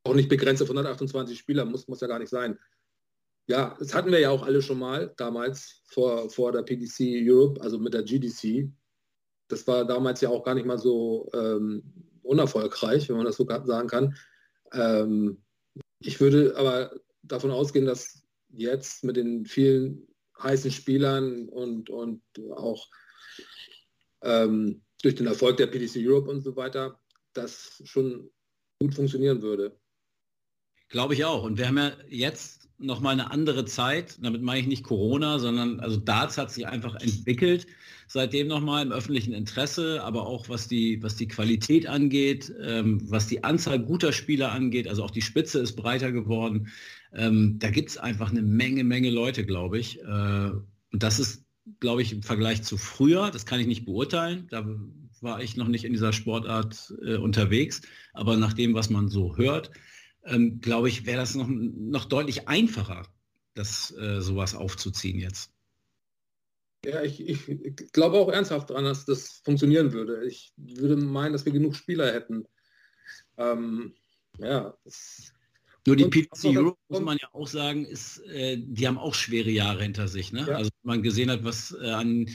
Auch, 0.07 0.15
nicht 0.15 0.29
begrenzt 0.29 0.61
auf 0.61 0.69
128 0.69 1.37
Spieler, 1.37 1.65
muss, 1.65 1.87
muss 1.87 2.01
ja 2.01 2.07
gar 2.07 2.19
nicht 2.19 2.29
sein. 2.29 2.57
Ja, 3.47 3.75
das 3.79 3.93
hatten 3.93 4.11
wir 4.11 4.19
ja 4.19 4.29
auch 4.29 4.43
alle 4.43 4.61
schon 4.61 4.79
mal 4.79 5.13
damals 5.17 5.81
vor, 5.85 6.29
vor 6.29 6.51
der 6.51 6.63
PDC 6.63 7.25
Europe, 7.25 7.61
also 7.61 7.79
mit 7.79 7.93
der 7.93 8.03
GDC 8.03 8.71
das 9.47 9.65
war 9.67 9.85
damals 9.85 10.21
ja 10.21 10.29
auch 10.29 10.43
gar 10.43 10.55
nicht 10.55 10.65
mal 10.65 10.77
so 10.77 11.29
ähm, 11.33 11.83
unerfolgreich, 12.21 13.07
wenn 13.09 13.17
man 13.17 13.25
das 13.25 13.37
so 13.37 13.47
sagen 13.47 13.87
kann. 13.87 14.15
Ähm, 14.73 15.43
ich 15.99 16.19
würde 16.19 16.55
aber 16.57 16.93
davon 17.23 17.51
ausgehen, 17.51 17.85
dass 17.85 18.23
jetzt 18.49 19.03
mit 19.03 19.15
den 19.15 19.45
vielen 19.45 20.07
heißen 20.41 20.71
Spielern 20.71 21.49
und, 21.49 21.89
und 21.89 22.21
auch 22.51 22.87
ähm, 24.21 24.83
durch 25.01 25.15
den 25.15 25.27
Erfolg 25.27 25.57
der 25.57 25.67
PDC 25.67 25.97
Europe 25.97 26.29
und 26.29 26.41
so 26.41 26.55
weiter, 26.55 26.99
das 27.33 27.81
schon 27.85 28.29
gut 28.79 28.93
funktionieren 28.93 29.41
würde. 29.41 29.79
Glaube 30.89 31.13
ich 31.13 31.25
auch. 31.25 31.43
Und 31.43 31.57
wir 31.57 31.67
haben 31.67 31.77
ja 31.77 31.91
jetzt 32.09 32.69
noch 32.77 32.99
mal 32.99 33.11
eine 33.11 33.31
andere 33.31 33.65
Zeit. 33.65 34.17
Damit 34.21 34.41
meine 34.41 34.61
ich 34.61 34.67
nicht 34.67 34.83
Corona, 34.83 35.39
sondern 35.39 35.79
also 35.79 35.97
Darts 35.97 36.37
hat 36.37 36.51
sich 36.51 36.67
einfach 36.67 36.95
entwickelt 36.95 37.67
seitdem 38.07 38.47
nochmal 38.47 38.85
im 38.85 38.91
öffentlichen 38.91 39.33
Interesse, 39.33 40.01
aber 40.03 40.25
auch 40.25 40.49
was 40.49 40.67
die, 40.67 41.03
was 41.03 41.15
die 41.15 41.27
Qualität 41.27 41.87
angeht, 41.87 42.51
ähm, 42.63 43.01
was 43.03 43.27
die 43.27 43.43
Anzahl 43.43 43.79
guter 43.79 44.13
Spieler 44.13 44.51
angeht, 44.51 44.87
also 44.87 45.03
auch 45.03 45.11
die 45.11 45.21
Spitze 45.21 45.59
ist 45.59 45.75
breiter 45.75 46.11
geworden. 46.11 46.69
Ähm, 47.13 47.59
da 47.59 47.69
gibt 47.69 47.89
es 47.89 47.97
einfach 47.97 48.31
eine 48.31 48.41
Menge, 48.41 48.83
Menge 48.83 49.09
Leute, 49.09 49.45
glaube 49.45 49.77
ich. 49.77 49.99
Äh, 49.99 50.51
und 50.91 51.03
das 51.03 51.19
ist, 51.19 51.45
glaube 51.81 52.01
ich, 52.01 52.13
im 52.13 52.23
Vergleich 52.23 52.63
zu 52.63 52.77
früher, 52.77 53.29
das 53.29 53.45
kann 53.45 53.59
ich 53.59 53.67
nicht 53.67 53.85
beurteilen, 53.85 54.47
da 54.49 54.65
war 55.19 55.41
ich 55.41 55.57
noch 55.57 55.67
nicht 55.67 55.83
in 55.83 55.91
dieser 55.91 56.13
Sportart 56.13 56.93
äh, 57.03 57.15
unterwegs, 57.15 57.81
aber 58.13 58.37
nach 58.37 58.53
dem, 58.53 58.73
was 58.73 58.89
man 58.89 59.09
so 59.09 59.35
hört, 59.35 59.71
ähm, 60.27 60.59
glaube 60.61 60.89
ich, 60.89 61.05
wäre 61.05 61.17
das 61.17 61.35
noch, 61.35 61.47
noch 61.47 62.05
deutlich 62.05 62.47
einfacher, 62.47 63.07
das 63.53 63.95
äh, 63.97 64.21
sowas 64.21 64.55
aufzuziehen 64.55 65.19
jetzt. 65.19 65.51
Ja, 66.85 67.01
ich, 67.01 67.19
ich 67.19 67.91
glaube 67.91 68.17
auch 68.17 68.29
ernsthaft 68.29 68.69
daran, 68.69 68.85
dass 68.85 69.05
das 69.05 69.41
funktionieren 69.43 69.93
würde. 69.93 70.25
Ich 70.25 70.53
würde 70.55 70.95
meinen, 70.95 71.33
dass 71.33 71.45
wir 71.45 71.51
genug 71.51 71.75
Spieler 71.75 72.13
hätten. 72.13 72.45
Ähm, 73.37 73.95
ja. 74.37 74.77
Nur 75.85 75.95
die 75.95 76.05
PC 76.05 76.45
Europe, 76.45 76.77
muss 76.89 77.01
man 77.01 77.17
ja 77.19 77.29
auch 77.33 77.47
sagen, 77.47 77.85
ist, 77.85 78.19
äh, 78.27 78.57
die 78.59 78.87
haben 78.87 78.97
auch 78.97 79.15
schwere 79.15 79.49
Jahre 79.49 79.83
hinter 79.83 80.07
sich. 80.07 80.31
Ne? 80.31 80.45
Ja. 80.47 80.55
Also 80.57 80.69
man 80.83 81.01
gesehen 81.01 81.31
hat, 81.31 81.43
was 81.43 81.75
äh, 81.81 81.89
an 81.89 82.29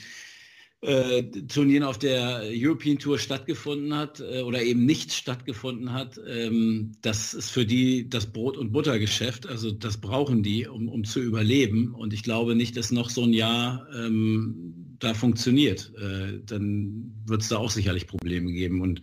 äh, 0.82 1.22
Turnieren 1.22 1.84
auf 1.84 1.98
der 1.98 2.42
European 2.44 2.98
Tour 2.98 3.18
stattgefunden 3.18 3.94
hat 3.94 4.20
äh, 4.20 4.42
oder 4.42 4.62
eben 4.62 4.84
nicht 4.84 5.12
stattgefunden 5.12 5.92
hat, 5.92 6.20
ähm, 6.26 6.92
das 7.02 7.34
ist 7.34 7.50
für 7.50 7.64
die 7.64 8.08
das 8.08 8.32
Brot- 8.32 8.56
und 8.56 8.72
Buttergeschäft. 8.72 9.46
Also 9.46 9.70
das 9.70 9.98
brauchen 10.00 10.42
die, 10.42 10.66
um, 10.66 10.88
um 10.88 11.04
zu 11.04 11.20
überleben. 11.20 11.94
Und 11.94 12.12
ich 12.12 12.24
glaube 12.24 12.56
nicht, 12.56 12.76
dass 12.76 12.90
noch 12.90 13.10
so 13.10 13.22
ein 13.22 13.32
Jahr 13.32 13.86
ähm, 13.94 14.96
da 14.98 15.14
funktioniert. 15.14 15.92
Äh, 15.96 16.40
dann 16.44 17.12
wird 17.26 17.42
es 17.42 17.48
da 17.48 17.58
auch 17.58 17.70
sicherlich 17.70 18.08
Probleme 18.08 18.52
geben. 18.52 18.80
Und 18.80 19.02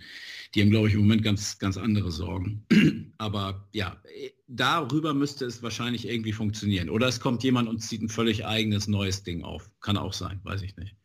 die 0.56 0.62
haben, 0.62 0.72
glaube 0.72 0.90
ich, 0.90 0.96
im 0.96 1.02
Moment 1.02 1.24
ganz, 1.24 1.60
ganz 1.60 1.78
andere 1.78 2.12
Sorgen. 2.12 2.66
Aber 3.18 3.70
ja, 3.72 4.02
darüber 4.48 5.14
müsste 5.14 5.46
es 5.46 5.64
wahrscheinlich 5.64 6.08
irgendwie 6.10 6.34
funktionieren. 6.34 6.90
Oder 6.90 7.08
es 7.08 7.22
kommt 7.22 7.44
jemand 7.44 7.70
und 7.70 7.80
zieht 7.80 8.02
ein 8.02 8.10
völlig 8.10 8.46
eigenes 8.46 8.88
neues 8.88 9.24
Ding 9.24 9.44
auf. 9.44 9.70
Kann 9.80 9.96
auch 9.96 10.14
sein, 10.14 10.42
weiß 10.44 10.62
ich 10.64 10.76
nicht. 10.76 10.99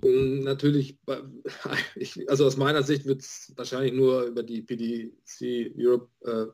Natürlich, 0.00 0.98
also 2.28 2.46
aus 2.46 2.56
meiner 2.56 2.82
Sicht 2.82 3.04
wird 3.04 3.22
es 3.22 3.52
wahrscheinlich 3.56 3.92
nur 3.92 4.22
über 4.22 4.42
die 4.42 4.62
PDC 4.62 5.74
Europe 5.76 6.08
äh, 6.24 6.46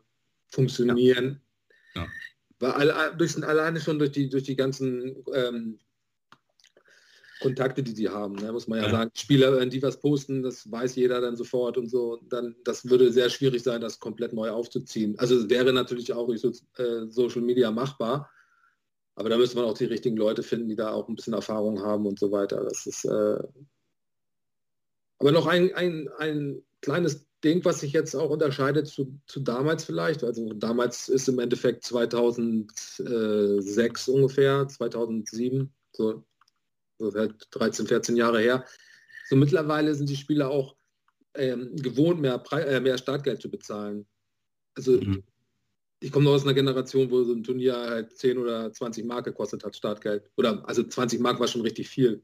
funktionieren. 0.46 1.40
Ja. 1.94 2.02
Ja. 2.02 2.08
Weil 2.58 3.16
durch, 3.18 3.42
alleine 3.44 3.80
schon 3.80 3.98
durch 3.98 4.12
die, 4.12 4.28
durch 4.28 4.44
die 4.44 4.56
ganzen 4.56 5.22
ähm, 5.34 5.78
Kontakte, 7.40 7.82
die 7.82 7.92
sie 7.92 8.08
haben, 8.08 8.36
ne, 8.36 8.52
muss 8.52 8.68
man 8.68 8.78
ja, 8.78 8.86
ja, 8.86 8.90
sagen. 8.90 9.10
Spieler, 9.14 9.58
wenn 9.58 9.68
die 9.68 9.82
was 9.82 10.00
posten, 10.00 10.42
das 10.42 10.70
weiß 10.70 10.94
jeder 10.96 11.20
dann 11.20 11.36
sofort 11.36 11.76
und 11.76 11.90
so. 11.90 12.20
Dann, 12.30 12.56
das 12.64 12.88
würde 12.88 13.12
sehr 13.12 13.28
schwierig 13.28 13.62
sein, 13.62 13.82
das 13.82 13.98
komplett 13.98 14.32
neu 14.32 14.50
aufzuziehen. 14.50 15.18
Also 15.18 15.36
es 15.36 15.50
wäre 15.50 15.72
natürlich 15.72 16.12
auch 16.12 16.26
durch 16.26 16.40
so, 16.40 16.52
äh, 16.78 17.06
Social 17.08 17.42
Media 17.42 17.70
machbar. 17.70 18.30
Aber 19.16 19.28
da 19.28 19.36
müsste 19.36 19.56
man 19.56 19.66
auch 19.66 19.78
die 19.78 19.84
richtigen 19.84 20.16
Leute 20.16 20.42
finden, 20.42 20.68
die 20.68 20.76
da 20.76 20.92
auch 20.92 21.08
ein 21.08 21.14
bisschen 21.14 21.34
Erfahrung 21.34 21.82
haben 21.82 22.06
und 22.06 22.18
so 22.18 22.32
weiter. 22.32 22.64
Das 22.64 22.86
ist. 22.86 23.04
Äh 23.04 23.38
aber 25.18 25.32
noch 25.32 25.46
ein, 25.46 25.74
ein, 25.74 26.08
ein 26.18 26.62
kleines 26.80 27.26
Ding, 27.42 27.62
was 27.64 27.80
sich 27.80 27.92
jetzt 27.92 28.14
auch 28.14 28.30
unterscheidet 28.30 28.86
zu, 28.88 29.20
zu 29.26 29.40
damals 29.40 29.84
vielleicht. 29.84 30.24
Also 30.24 30.52
damals 30.54 31.08
ist 31.08 31.28
im 31.28 31.38
Endeffekt 31.38 31.84
2006 31.84 34.08
ungefähr, 34.08 34.66
2007, 34.66 35.72
so, 35.92 36.24
so 36.98 37.14
halt 37.14 37.46
13, 37.52 37.86
14 37.86 38.16
Jahre 38.16 38.40
her. 38.40 38.64
So 39.28 39.36
mittlerweile 39.36 39.94
sind 39.94 40.08
die 40.08 40.16
Spieler 40.16 40.50
auch 40.50 40.74
ähm, 41.34 41.76
gewohnt, 41.76 42.20
mehr, 42.20 42.38
Pre 42.38 42.66
äh, 42.66 42.80
mehr 42.80 42.98
Startgeld 42.98 43.40
zu 43.40 43.48
bezahlen. 43.50 44.06
Also 44.76 44.92
mhm. 44.92 45.22
Ich 46.04 46.12
komme 46.12 46.28
aus 46.28 46.44
einer 46.44 46.52
Generation, 46.52 47.10
wo 47.10 47.24
so 47.24 47.32
ein 47.32 47.42
Turnier 47.42 47.74
halt 47.74 48.14
10 48.14 48.36
oder 48.36 48.70
20 48.70 49.06
Mark 49.06 49.24
gekostet 49.24 49.64
hat, 49.64 49.74
Startgeld. 49.74 50.30
Oder 50.36 50.62
also 50.68 50.82
20 50.82 51.18
Mark 51.18 51.40
war 51.40 51.48
schon 51.48 51.62
richtig 51.62 51.88
viel. 51.88 52.22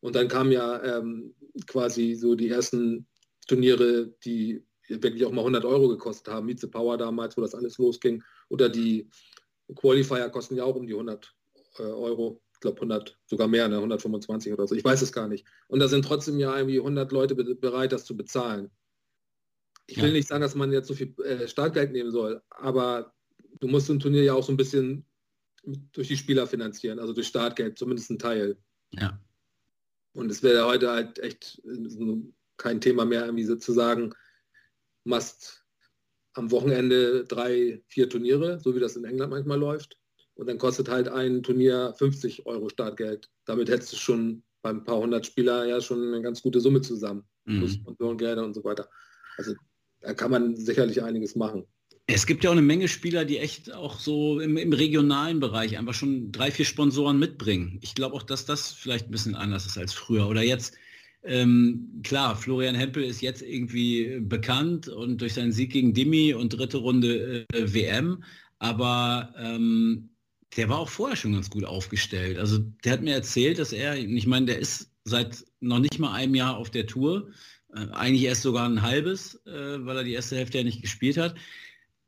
Und 0.00 0.14
dann 0.14 0.28
kamen 0.28 0.52
ja 0.52 0.82
ähm, 0.84 1.34
quasi 1.66 2.14
so 2.14 2.34
die 2.34 2.50
ersten 2.50 3.06
Turniere, 3.48 4.12
die 4.22 4.62
wirklich 4.88 5.24
auch 5.24 5.32
mal 5.32 5.40
100 5.40 5.64
Euro 5.64 5.88
gekostet 5.88 6.32
haben, 6.32 6.44
Mieze 6.44 6.68
Power 6.68 6.98
damals, 6.98 7.38
wo 7.38 7.40
das 7.40 7.54
alles 7.54 7.78
losging. 7.78 8.22
Oder 8.50 8.68
die 8.68 9.08
Qualifier 9.74 10.28
kosten 10.28 10.56
ja 10.56 10.64
auch 10.64 10.76
um 10.76 10.86
die 10.86 10.92
100 10.92 11.34
äh, 11.78 11.84
Euro. 11.84 12.42
Ich 12.52 12.60
glaube 12.60 12.76
100, 12.76 13.18
sogar 13.24 13.48
mehr, 13.48 13.66
ne? 13.66 13.76
125 13.76 14.52
oder 14.52 14.66
so. 14.66 14.74
Ich 14.74 14.84
weiß 14.84 15.00
es 15.00 15.12
gar 15.12 15.26
nicht. 15.26 15.46
Und 15.68 15.80
da 15.80 15.88
sind 15.88 16.04
trotzdem 16.04 16.38
ja 16.38 16.54
irgendwie 16.54 16.78
100 16.80 17.10
Leute 17.12 17.34
bereit, 17.34 17.92
das 17.92 18.04
zu 18.04 18.14
bezahlen. 18.14 18.70
Ich 19.86 19.98
will 19.98 20.08
ja. 20.08 20.12
nicht 20.12 20.28
sagen, 20.28 20.40
dass 20.40 20.54
man 20.54 20.72
jetzt 20.72 20.88
so 20.88 20.94
viel 20.94 21.14
äh, 21.22 21.46
Startgeld 21.46 21.92
nehmen 21.92 22.10
soll, 22.10 22.42
aber 22.50 23.14
du 23.60 23.68
musst 23.68 23.88
ein 23.88 24.00
Turnier 24.00 24.24
ja 24.24 24.34
auch 24.34 24.44
so 24.44 24.52
ein 24.52 24.56
bisschen 24.56 25.04
durch 25.92 26.08
die 26.08 26.16
Spieler 26.16 26.46
finanzieren, 26.46 26.98
also 26.98 27.12
durch 27.12 27.26
Startgeld, 27.26 27.78
zumindest 27.78 28.10
ein 28.10 28.18
Teil. 28.18 28.56
Ja. 28.92 29.20
Und 30.12 30.30
es 30.30 30.42
wäre 30.42 30.66
heute 30.66 30.90
halt 30.90 31.18
echt 31.18 31.62
kein 32.56 32.80
Thema 32.80 33.04
mehr, 33.04 33.26
irgendwie 33.26 33.44
so 33.44 33.56
zu 33.56 33.72
sagen, 33.72 34.14
machst 35.04 35.64
am 36.34 36.50
Wochenende 36.50 37.24
drei, 37.24 37.82
vier 37.86 38.08
Turniere, 38.08 38.60
so 38.60 38.74
wie 38.74 38.80
das 38.80 38.96
in 38.96 39.04
England 39.04 39.30
manchmal 39.30 39.58
läuft. 39.58 39.98
Und 40.34 40.48
dann 40.48 40.58
kostet 40.58 40.88
halt 40.88 41.08
ein 41.08 41.42
Turnier 41.42 41.94
50 41.96 42.46
Euro 42.46 42.68
Startgeld. 42.68 43.30
Damit 43.46 43.70
hättest 43.70 43.92
du 43.92 43.96
schon 43.96 44.42
beim 44.60 44.84
paar 44.84 44.98
hundert 44.98 45.24
Spieler 45.24 45.64
ja 45.64 45.80
schon 45.80 46.02
eine 46.08 46.22
ganz 46.22 46.42
gute 46.42 46.60
Summe 46.60 46.82
zusammen. 46.82 47.24
Mhm. 47.44 47.58
Plus 47.58 47.74
Sponsorengelder 47.74 48.44
und 48.44 48.54
so 48.54 48.62
weiter. 48.64 48.88
Also 49.38 49.54
da 50.00 50.14
kann 50.14 50.30
man 50.30 50.56
sicherlich 50.56 51.02
einiges 51.02 51.36
machen. 51.36 51.64
Es 52.08 52.26
gibt 52.26 52.44
ja 52.44 52.50
auch 52.50 52.54
eine 52.54 52.62
Menge 52.62 52.86
Spieler, 52.86 53.24
die 53.24 53.38
echt 53.38 53.72
auch 53.72 53.98
so 53.98 54.38
im, 54.38 54.56
im, 54.56 54.72
regionalen 54.72 55.40
Bereich 55.40 55.76
einfach 55.76 55.94
schon 55.94 56.30
drei, 56.30 56.52
vier 56.52 56.64
Sponsoren 56.64 57.18
mitbringen. 57.18 57.78
Ich 57.82 57.96
glaube 57.96 58.14
auch, 58.14 58.22
dass 58.22 58.46
das 58.46 58.70
vielleicht 58.70 59.06
ein 59.06 59.10
bisschen 59.10 59.34
anders 59.34 59.66
ist 59.66 59.76
als 59.76 59.92
früher. 59.92 60.28
Oder 60.28 60.42
jetzt 60.42 60.76
ähm, 61.26 62.00
klar, 62.04 62.36
Florian 62.36 62.76
Hempel 62.76 63.02
ist 63.02 63.20
jetzt 63.20 63.42
irgendwie 63.42 64.20
bekannt 64.20 64.86
und 64.86 65.20
durch 65.20 65.34
seinen 65.34 65.50
Sieg 65.50 65.72
gegen 65.72 65.92
Dimi 65.92 66.32
und 66.32 66.50
dritte 66.50 66.78
Runde 66.78 67.46
äh, 67.52 67.74
WM, 67.74 68.22
aber 68.60 69.34
ähm, 69.36 70.10
der 70.56 70.68
war 70.68 70.78
auch 70.78 70.88
vorher 70.88 71.16
schon 71.16 71.32
ganz 71.32 71.50
gut 71.50 71.64
aufgestellt. 71.64 72.38
Also 72.38 72.58
der 72.84 72.92
hat 72.92 73.02
mir 73.02 73.14
erzählt, 73.14 73.58
dass 73.58 73.72
er, 73.72 73.96
ich 73.96 74.26
meine, 74.26 74.46
der 74.46 74.60
ist 74.60 74.92
seit 75.04 75.44
noch 75.60 75.80
nicht 75.80 75.98
mal 75.98 76.12
einem 76.12 76.36
Jahr 76.36 76.56
auf 76.56 76.70
der 76.70 76.86
Tour, 76.86 77.30
eigentlich 77.92 78.24
erst 78.24 78.42
sogar 78.42 78.68
ein 78.68 78.82
halbes, 78.82 79.34
äh, 79.46 79.84
weil 79.84 79.98
er 79.98 80.04
die 80.04 80.14
erste 80.14 80.36
Hälfte 80.36 80.58
ja 80.58 80.64
nicht 80.64 80.82
gespielt 80.82 81.16
hat. 81.16 81.34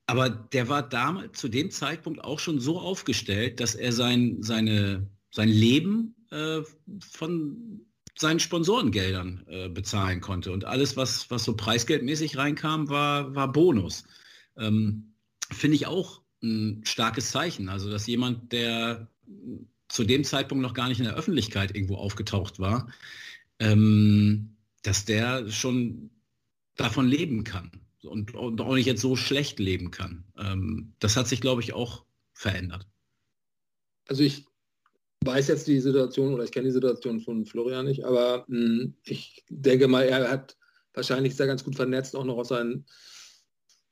Aber 0.06 0.30
der 0.30 0.68
war 0.68 0.88
damals 0.88 1.38
zu 1.38 1.48
dem 1.48 1.70
Zeitpunkt 1.70 2.24
auch 2.24 2.38
schon 2.38 2.60
so 2.60 2.80
aufgestellt, 2.80 3.60
dass 3.60 3.74
er 3.74 3.92
sein, 3.92 4.42
seine, 4.42 5.06
sein 5.30 5.50
Leben 5.50 6.14
äh, 6.30 6.62
von 7.10 7.84
seinen 8.16 8.40
Sponsorengeldern 8.40 9.44
äh, 9.46 9.68
bezahlen 9.68 10.20
konnte. 10.20 10.50
Und 10.50 10.64
alles, 10.64 10.96
was, 10.96 11.30
was 11.30 11.44
so 11.44 11.54
preisgeldmäßig 11.54 12.36
reinkam, 12.36 12.88
war, 12.88 13.34
war 13.34 13.52
Bonus. 13.52 14.04
Ähm, 14.56 15.12
Finde 15.50 15.76
ich 15.76 15.86
auch 15.86 16.22
ein 16.42 16.82
starkes 16.84 17.30
Zeichen. 17.30 17.68
Also, 17.68 17.90
dass 17.90 18.06
jemand, 18.06 18.52
der 18.52 19.08
zu 19.88 20.04
dem 20.04 20.24
Zeitpunkt 20.24 20.62
noch 20.62 20.74
gar 20.74 20.88
nicht 20.88 20.98
in 20.98 21.04
der 21.04 21.16
Öffentlichkeit 21.16 21.74
irgendwo 21.74 21.96
aufgetaucht 21.96 22.58
war, 22.58 22.88
ähm, 23.58 24.56
dass 24.82 25.04
der 25.04 25.50
schon 25.50 26.10
davon 26.76 27.06
leben 27.06 27.44
kann 27.44 27.70
und, 28.02 28.34
und, 28.34 28.60
auch 28.60 28.74
nicht 28.74 28.86
jetzt 28.86 29.02
so 29.02 29.16
schlecht 29.16 29.58
leben 29.58 29.90
kann. 29.90 30.24
Ähm, 30.38 30.94
das 31.00 31.16
hat 31.16 31.26
sich, 31.26 31.40
glaube 31.40 31.62
ich, 31.62 31.72
auch 31.72 32.04
verändert. 32.32 32.86
Also 34.06 34.22
ich 34.22 34.46
weiß 35.24 35.48
jetzt 35.48 35.66
die 35.66 35.80
Situation 35.80 36.32
oder 36.32 36.44
ich 36.44 36.52
kenne 36.52 36.68
die 36.68 36.72
Situation 36.72 37.20
von 37.20 37.44
Florian 37.44 37.86
nicht, 37.86 38.04
aber 38.04 38.44
mh, 38.48 38.58
hm, 38.58 38.94
ich 39.04 39.44
denke 39.48 39.88
mal, 39.88 40.02
er 40.04 40.30
hat 40.30 40.56
wahrscheinlich 40.94 41.36
sehr 41.36 41.46
ganz 41.46 41.64
gut 41.64 41.76
vernetzt, 41.76 42.14
auch 42.16 42.24
noch 42.24 42.36
aus 42.36 42.48
seinen 42.48 42.86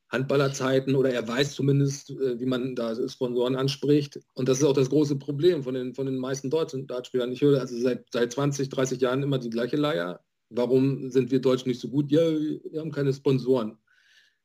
Handballerzeiten 0.09 0.95
oder 0.95 1.11
er 1.11 1.27
weiß 1.27 1.55
zumindest, 1.55 2.11
äh, 2.11 2.39
wie 2.39 2.47
man 2.47 2.77
da 2.77 2.95
Sponsoren 3.09 3.57
anspricht. 3.57 4.21
Und 4.35 4.49
das 4.49 4.59
ist 4.59 4.65
auch 4.65 4.73
das 4.73 4.91
große 4.91 5.17
Problem 5.17 5.65
von 5.65 5.75
den, 5.75 5.95
von 5.95 6.07
den 6.07 6.17
meisten 6.17 6.49
deutschen 6.49 6.87
Dartspielern. 6.87 7.33
Ich 7.33 7.43
höre 7.43 7.61
also 7.61 7.77
seit, 7.79 8.07
seit 8.13 8.33
20, 8.33 8.69
30 8.69 9.01
Jahren 9.01 9.23
immer 9.23 9.39
die 9.39 9.51
gleiche 9.51 9.77
Leier. 9.77 10.25
Warum 10.49 11.11
sind 11.11 11.31
wir 11.31 11.41
Deutschen 11.41 11.69
nicht 11.69 11.81
so 11.81 11.89
gut? 11.89 12.11
Ja, 12.11 12.21
wir 12.21 12.81
haben 12.81 12.93
keine 12.93 13.13
Sponsoren. 13.13 13.79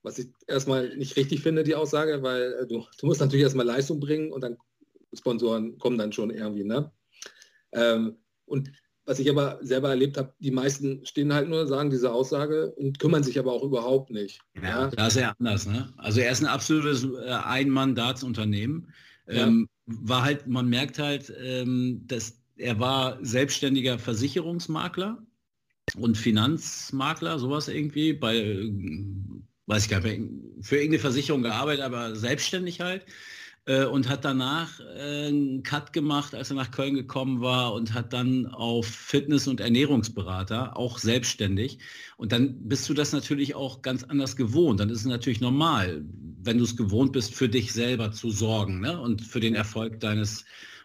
Was 0.04 0.18
ich 0.18 0.30
erstmal 0.48 0.96
nicht 0.98 1.16
richtig 1.16 1.42
finde, 1.42 1.64
die 1.64 1.76
Aussage, 1.76 2.24
weil 2.24 2.54
äh, 2.54 2.68
du, 2.68 2.84
du 3.00 3.06
musst 3.06 3.22
natürlich 3.22 3.44
erstmal 3.44 3.68
Leistung 3.68 4.00
bringen 4.00 4.32
und 4.32 4.42
dann 4.42 4.58
Sponsoren 5.14 5.78
kommen 5.78 5.98
dann 5.98 6.12
schon 6.12 6.32
irgendwie. 6.32 6.64
Ne? 6.64 6.92
Ähm, 7.74 8.18
und 8.46 8.72
was 9.06 9.20
ich 9.20 9.30
aber 9.30 9.60
selber 9.62 9.90
erlebt 9.90 10.18
habe, 10.18 10.34
die 10.40 10.52
meisten 10.52 11.06
stehen 11.06 11.34
halt 11.34 11.50
nur, 11.50 11.68
sagen 11.68 11.90
diese 11.90 12.12
Aussage 12.12 12.72
und 12.72 13.00
kümmern 13.00 13.24
sich 13.24 13.38
aber 13.38 13.52
auch 13.52 13.64
überhaupt 13.64 14.10
nicht. 14.10 14.42
Ja, 14.56 14.62
ja. 14.84 14.88
da 14.88 15.08
ist 15.08 15.18
er 15.18 15.36
anders. 15.40 15.68
Ne? 15.68 15.92
Also 15.98 16.20
er 16.20 16.32
ist 16.32 16.42
ein 16.42 16.48
absolutes 16.48 17.04
äh, 17.04 17.30
Ein-Mandatsunternehmen. 17.30 18.92
Ja. 19.28 19.48
Ähm, 19.48 19.68
war 19.86 20.24
halt, 20.24 20.48
man 20.48 20.70
merkt 20.70 21.00
halt, 21.00 21.34
ähm, 21.44 22.04
dass 22.06 22.40
er 22.56 22.80
war 22.80 23.18
selbstständiger 23.24 23.98
Versicherungsmakler 23.98 25.26
und 25.98 26.18
Finanzmakler, 26.18 27.40
sowas 27.40 27.68
irgendwie, 27.68 28.14
bei, 28.14 28.70
weiß 29.68 29.84
ich 29.84 29.90
gar 29.90 30.02
nicht, 30.02 30.22
für 30.62 30.76
irgendeine 30.78 31.00
Versicherung 31.00 31.44
gearbeitet, 31.44 31.84
aber 31.84 32.16
selbstständig 32.16 32.82
halt. 32.82 33.06
Äh, 33.66 33.86
und 33.86 34.10
hat 34.10 34.26
danach 34.26 34.80
äh, 34.80 35.28
einen 35.28 35.62
Cut 35.62 35.94
gemacht, 35.94 36.34
als 36.34 36.50
er 36.50 36.56
nach 36.56 36.72
Köln 36.72 36.96
gekommen 36.96 37.42
war 37.42 37.74
und 37.74 37.94
hat 37.94 38.12
dann 38.12 38.48
auf 38.48 38.88
Fitness- 38.88 39.48
und 39.48 39.60
Ernährungsberater, 39.60 40.76
auch 40.76 40.98
selbstständig. 40.98 41.78
Und 42.18 42.32
dann 42.32 42.68
bist 42.68 42.90
du 42.90 42.96
das 42.96 43.14
natürlich 43.14 43.54
auch 43.54 43.84
ganz 43.84 44.04
anders 44.04 44.36
gewohnt. 44.36 44.80
Dann 44.80 44.90
ist 44.90 45.02
es 45.02 45.06
natürlich 45.06 45.42
normal, 45.42 46.04
wenn 46.44 46.58
du 46.58 46.64
es 46.64 46.76
gewohnt 46.76 47.14
bist, 47.14 47.36
für 47.36 47.50
dich 47.50 47.72
selber 47.72 48.12
zu 48.12 48.32
sorgen 48.32 48.80
ne? 48.80 49.00
und 49.00 49.22
für 49.22 49.40
den 49.40 49.54
Erfolg 49.54 50.00
deines 50.00 50.44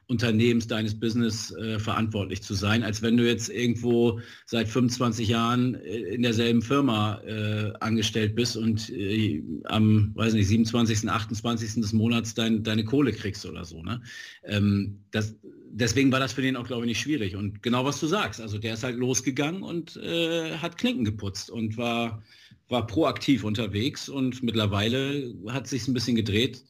Unternehmens, 0.08 0.68
deines 0.68 0.98
Business 0.98 1.50
äh, 1.56 1.80
verantwortlich 1.80 2.40
zu 2.40 2.54
sein, 2.54 2.84
als 2.84 3.02
wenn 3.02 3.16
du 3.16 3.26
jetzt 3.26 3.48
irgendwo 3.48 4.20
seit 4.44 4.68
25 4.68 5.28
Jahren 5.28 5.74
äh, 5.74 6.14
in 6.14 6.22
derselben 6.22 6.62
Firma 6.62 7.20
äh, 7.22 7.72
angestellt 7.80 8.36
bist 8.36 8.56
und 8.56 8.88
äh, 8.90 9.42
am, 9.64 10.12
weiß 10.14 10.34
nicht, 10.34 10.46
27., 10.46 11.10
28. 11.10 11.80
des 11.80 11.92
Monats 11.92 12.34
dein, 12.34 12.62
deine 12.62 12.84
Kohle 12.84 13.12
kriegst 13.12 13.44
oder 13.46 13.64
so. 13.64 13.82
Ne? 13.82 14.00
Ähm, 14.44 15.00
das, 15.10 15.34
deswegen 15.70 16.12
war 16.12 16.20
das 16.20 16.34
für 16.34 16.42
den 16.42 16.54
auch, 16.54 16.68
glaube 16.68 16.84
ich, 16.84 16.88
nicht 16.88 17.00
schwierig. 17.00 17.34
Und 17.34 17.64
genau 17.64 17.84
was 17.84 17.98
du 17.98 18.06
sagst, 18.06 18.40
also 18.40 18.58
der 18.58 18.74
ist 18.74 18.84
halt 18.84 18.96
losgegangen 18.96 19.64
und 19.64 19.96
äh, 19.96 20.56
hat 20.58 20.78
Klinken 20.78 21.04
geputzt 21.04 21.50
und 21.50 21.76
war, 21.76 22.22
war 22.68 22.86
proaktiv 22.86 23.42
unterwegs 23.42 24.08
und 24.08 24.44
mittlerweile 24.44 25.34
hat 25.48 25.66
sich 25.66 25.88
ein 25.88 25.94
bisschen 25.94 26.14
gedreht 26.14 26.62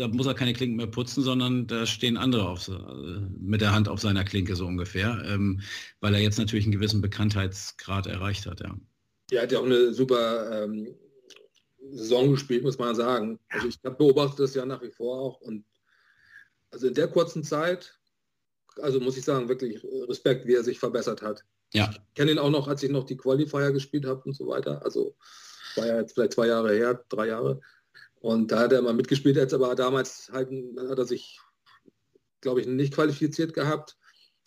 da 0.00 0.08
muss 0.08 0.26
er 0.26 0.34
keine 0.34 0.54
Klinken 0.54 0.76
mehr 0.76 0.86
putzen, 0.86 1.22
sondern 1.22 1.66
da 1.66 1.84
stehen 1.84 2.16
andere 2.16 2.48
auf, 2.48 2.68
äh, 2.68 2.72
mit 3.38 3.60
der 3.60 3.72
Hand 3.72 3.88
auf 3.88 4.00
seiner 4.00 4.24
Klinke 4.24 4.56
so 4.56 4.66
ungefähr, 4.66 5.22
ähm, 5.26 5.60
weil 6.00 6.14
er 6.14 6.20
jetzt 6.20 6.38
natürlich 6.38 6.64
einen 6.64 6.72
gewissen 6.72 7.02
Bekanntheitsgrad 7.02 8.06
erreicht 8.06 8.46
hat. 8.46 8.60
Ja. 8.60 8.74
Er 9.30 9.42
hat 9.42 9.52
ja 9.52 9.58
auch 9.58 9.66
eine 9.66 9.92
super 9.92 10.64
ähm, 10.64 10.94
Saison 11.92 12.30
gespielt, 12.30 12.62
muss 12.62 12.78
man 12.78 12.94
sagen. 12.94 13.38
Also 13.50 13.68
ich 13.68 13.80
beobachte 13.80 14.42
das 14.42 14.54
ja 14.54 14.64
nach 14.64 14.82
wie 14.82 14.90
vor 14.90 15.18
auch 15.18 15.40
und 15.42 15.64
also 16.70 16.86
in 16.86 16.94
der 16.94 17.08
kurzen 17.08 17.44
Zeit, 17.44 17.98
also 18.80 19.00
muss 19.00 19.18
ich 19.18 19.24
sagen, 19.24 19.48
wirklich 19.48 19.84
Respekt, 20.08 20.46
wie 20.46 20.54
er 20.54 20.64
sich 20.64 20.78
verbessert 20.78 21.20
hat. 21.20 21.44
Ja. 21.74 21.90
Ich 21.90 22.14
kenne 22.14 22.32
ihn 22.32 22.38
auch 22.38 22.50
noch, 22.50 22.68
als 22.68 22.82
ich 22.82 22.90
noch 22.90 23.04
die 23.04 23.16
Qualifier 23.16 23.70
gespielt 23.72 24.06
habe 24.06 24.22
und 24.22 24.34
so 24.34 24.46
weiter. 24.46 24.82
Also 24.82 25.14
war 25.76 25.86
ja 25.86 26.00
jetzt 26.00 26.14
vielleicht 26.14 26.32
zwei 26.32 26.46
Jahre 26.46 26.72
her, 26.72 27.04
drei 27.08 27.26
Jahre. 27.26 27.60
Und 28.20 28.52
da 28.52 28.60
hat 28.60 28.72
er 28.72 28.82
mal 28.82 28.92
mitgespielt, 28.92 29.36
jetzt 29.36 29.54
aber 29.54 29.74
damals 29.74 30.30
halt, 30.32 30.50
hat 30.50 30.98
er 30.98 31.06
sich, 31.06 31.40
glaube 32.40 32.60
ich, 32.60 32.66
nicht 32.66 32.94
qualifiziert 32.94 33.54
gehabt. 33.54 33.96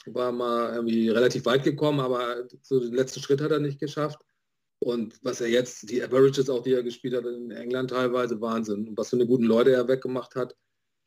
War 0.05 0.31
mal 0.31 0.73
irgendwie 0.73 1.09
relativ 1.09 1.45
weit 1.45 1.63
gekommen, 1.63 1.99
aber 1.99 2.47
so 2.61 2.79
den 2.79 2.93
letzten 2.93 3.21
Schritt 3.21 3.41
hat 3.41 3.51
er 3.51 3.59
nicht 3.59 3.79
geschafft. 3.79 4.19
Und 4.79 5.17
was 5.23 5.41
er 5.41 5.47
jetzt, 5.47 5.89
die 5.89 6.03
Averages 6.03 6.49
auch, 6.49 6.61
die 6.61 6.73
er 6.73 6.83
gespielt 6.83 7.15
hat 7.15 7.25
in 7.25 7.51
England 7.51 7.89
teilweise, 7.89 8.39
Wahnsinn. 8.41 8.89
Und 8.89 8.97
was 8.97 9.09
für 9.09 9.15
eine 9.15 9.25
guten 9.25 9.45
Leute 9.45 9.71
er 9.71 9.87
weggemacht 9.87 10.35
hat, 10.35 10.55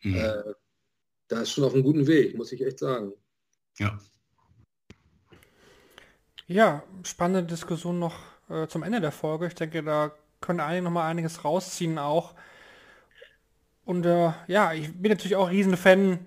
mhm. 0.02 0.16
äh, 0.16 0.54
da 1.28 1.42
ist 1.42 1.50
schon 1.50 1.64
auf 1.64 1.74
einem 1.74 1.82
guten 1.82 2.06
Weg, 2.06 2.36
muss 2.36 2.52
ich 2.52 2.64
echt 2.64 2.78
sagen. 2.78 3.12
Ja. 3.78 3.98
Ja, 6.46 6.82
spannende 7.02 7.44
Diskussion 7.44 7.98
noch 7.98 8.18
äh, 8.48 8.66
zum 8.66 8.82
Ende 8.82 9.00
der 9.00 9.12
Folge. 9.12 9.46
Ich 9.46 9.54
denke, 9.54 9.82
da 9.82 10.12
können 10.40 10.60
einige 10.60 10.84
noch 10.84 10.90
mal 10.90 11.08
einiges 11.08 11.44
rausziehen 11.44 11.98
auch. 11.98 12.34
Und 13.86 14.04
äh, 14.04 14.32
ja, 14.48 14.72
ich 14.72 14.92
bin 15.00 15.10
natürlich 15.10 15.36
auch 15.36 15.48
Riesenfan 15.48 16.18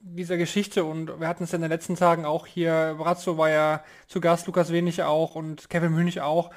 dieser 0.00 0.38
Geschichte 0.38 0.82
und 0.82 1.20
wir 1.20 1.28
hatten 1.28 1.44
es 1.44 1.52
ja 1.52 1.56
in 1.56 1.62
den 1.62 1.70
letzten 1.70 1.94
Tagen 1.94 2.24
auch 2.24 2.46
hier, 2.46 2.96
Brazzo 2.98 3.38
war 3.38 3.50
ja 3.50 3.84
zu 4.08 4.20
Gast, 4.20 4.46
Lukas 4.46 4.72
Wenig 4.72 5.02
auch 5.02 5.36
und 5.36 5.70
Kevin 5.70 5.92
Münch 5.92 6.20
auch, 6.20 6.50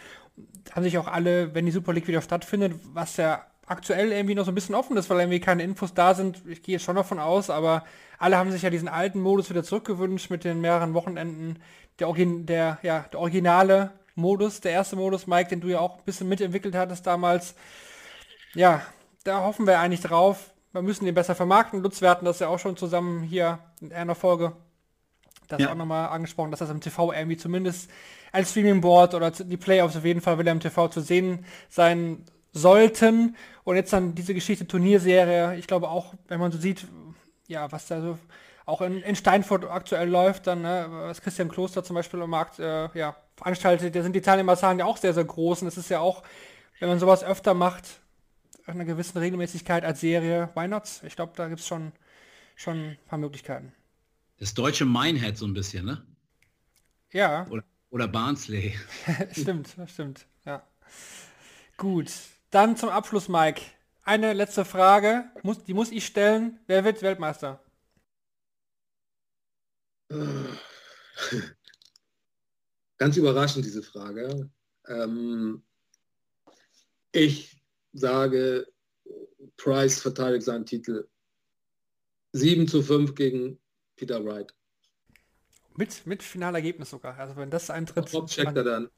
haben 0.73 0.83
sich 0.83 0.97
auch 0.97 1.07
alle, 1.07 1.53
wenn 1.53 1.65
die 1.65 1.71
Super 1.71 1.93
League 1.93 2.07
wieder 2.07 2.21
stattfindet, 2.21 2.73
was 2.93 3.17
ja 3.17 3.45
aktuell 3.67 4.11
irgendwie 4.13 4.33
noch 4.33 4.45
so 4.45 4.51
ein 4.51 4.55
bisschen 4.55 4.75
offen 4.75 4.95
ist, 4.95 5.09
weil 5.09 5.19
irgendwie 5.19 5.41
keine 5.41 5.63
Infos 5.63 5.93
da 5.93 6.15
sind. 6.15 6.41
Ich 6.47 6.63
gehe 6.63 6.73
jetzt 6.73 6.85
schon 6.85 6.95
davon 6.95 7.19
aus, 7.19 7.49
aber 7.49 7.83
alle 8.17 8.37
haben 8.37 8.51
sich 8.51 8.61
ja 8.61 8.69
diesen 8.69 8.87
alten 8.87 9.19
Modus 9.19 9.49
wieder 9.49 9.63
zurückgewünscht 9.63 10.29
mit 10.29 10.45
den 10.45 10.61
mehreren 10.61 10.93
Wochenenden. 10.93 11.59
Der, 11.99 12.07
Origin, 12.07 12.45
der, 12.45 12.79
ja, 12.81 13.05
der 13.11 13.19
originale 13.19 13.91
Modus, 14.15 14.61
der 14.61 14.71
erste 14.71 14.95
Modus, 14.95 15.27
Mike, 15.27 15.49
den 15.49 15.61
du 15.61 15.67
ja 15.67 15.79
auch 15.79 15.97
ein 15.97 16.05
bisschen 16.05 16.29
mitentwickelt 16.29 16.75
hattest 16.75 17.05
damals. 17.05 17.55
Ja, 18.53 18.81
da 19.25 19.41
hoffen 19.41 19.67
wir 19.67 19.79
eigentlich 19.79 20.01
drauf. 20.01 20.53
Wir 20.71 20.81
müssen 20.81 21.05
den 21.05 21.15
besser 21.15 21.35
vermarkten. 21.35 21.81
Lutz, 21.81 22.01
wir 22.01 22.09
hatten 22.09 22.25
das 22.25 22.39
ja 22.39 22.47
auch 22.47 22.59
schon 22.59 22.77
zusammen 22.77 23.23
hier 23.23 23.59
in 23.81 23.91
einer 23.91 24.15
Folge. 24.15 24.53
Das 25.47 25.61
ja. 25.61 25.71
auch 25.71 25.75
nochmal 25.75 26.09
angesprochen, 26.09 26.51
dass 26.51 26.59
das 26.59 26.69
im 26.69 26.81
TV 26.81 27.11
irgendwie 27.11 27.37
zumindest 27.37 27.89
als 28.31 28.51
Streaming-Board 28.51 29.13
oder 29.13 29.31
die 29.31 29.57
Playoffs 29.57 29.95
auf 29.95 30.05
jeden 30.05 30.21
Fall 30.21 30.39
wieder 30.39 30.51
im 30.51 30.59
TV 30.59 30.87
zu 30.87 31.01
sehen 31.01 31.45
sein 31.69 32.25
sollten. 32.51 33.35
Und 33.63 33.75
jetzt 33.75 33.93
dann 33.93 34.15
diese 34.15 34.33
Geschichte 34.33 34.67
Turnierserie, 34.67 35.55
ich 35.57 35.67
glaube 35.67 35.89
auch, 35.89 36.13
wenn 36.27 36.39
man 36.39 36.51
so 36.51 36.57
sieht, 36.57 36.87
ja, 37.47 37.71
was 37.71 37.87
da 37.87 38.01
so 38.01 38.17
auch 38.65 38.81
in, 38.81 39.01
in 39.01 39.15
Steinfurt 39.15 39.65
aktuell 39.65 40.09
läuft, 40.09 40.47
dann, 40.47 40.63
ne, 40.63 40.87
was 40.89 41.21
Christian 41.21 41.49
Kloster 41.49 41.83
zum 41.83 41.95
Beispiel 41.95 42.21
am 42.21 42.31
Markt 42.31 42.59
äh, 42.59 42.89
ja, 42.97 43.15
veranstaltet, 43.35 43.95
da 43.95 44.01
sind 44.01 44.15
die 44.15 44.21
Teilnehmerzahlen 44.21 44.79
ja 44.79 44.85
auch 44.85 44.97
sehr, 44.97 45.13
sehr 45.13 45.25
groß. 45.25 45.61
Und 45.61 45.67
es 45.67 45.77
ist 45.77 45.89
ja 45.89 45.99
auch, 45.99 46.23
wenn 46.79 46.89
man 46.89 46.99
sowas 46.99 47.23
öfter 47.23 47.53
macht, 47.53 48.01
einer 48.65 48.85
gewissen 48.85 49.17
Regelmäßigkeit 49.17 49.83
als 49.83 50.01
Serie, 50.01 50.49
why 50.55 50.67
not? 50.67 50.83
Ich 51.03 51.15
glaube, 51.15 51.33
da 51.35 51.47
gibt 51.47 51.61
es 51.61 51.67
schon, 51.67 51.91
schon 52.55 52.77
ein 52.77 52.97
paar 53.07 53.19
Möglichkeiten. 53.19 53.73
Das 54.37 54.53
deutsche 54.53 54.85
Minehead 54.85 55.37
so 55.37 55.45
ein 55.45 55.53
bisschen, 55.53 55.85
ne? 55.85 56.05
Ja. 57.11 57.47
Oder, 57.49 57.63
oder 57.89 58.07
Barnsley. 58.07 58.75
stimmt, 59.31 59.75
stimmt, 59.87 60.25
ja. 60.45 60.65
Gut, 61.77 62.11
dann 62.51 62.77
zum 62.77 62.89
Abschluss, 62.89 63.27
Mike. 63.27 63.61
Eine 64.03 64.33
letzte 64.33 64.65
Frage, 64.65 65.31
muss, 65.41 65.63
die 65.63 65.73
muss 65.73 65.91
ich 65.91 66.05
stellen. 66.05 66.59
Wer 66.67 66.83
wird 66.83 67.01
Weltmeister? 67.01 67.59
Ganz 72.97 73.17
überraschend 73.17 73.65
diese 73.65 73.81
Frage. 73.83 74.49
Ähm, 74.87 75.63
ich 77.11 77.64
sage, 77.95 78.67
Price 79.57 80.01
verteidigt 80.01 80.43
seinen 80.43 80.65
Titel 80.65 81.07
7 82.33 82.67
zu 82.67 82.83
5 82.83 83.15
gegen 83.15 83.59
Peter 83.95 84.23
Wright. 84.23 84.53
Mit, 85.75 86.05
mit 86.05 86.23
Finalergebnis 86.23 86.89
sogar. 86.89 87.17
Also 87.17 87.35
wenn 87.37 87.49
das 87.49 87.69
eintritt. 87.69 88.07
checkt 88.27 88.55
er 88.55 88.63
dann. 88.63 88.89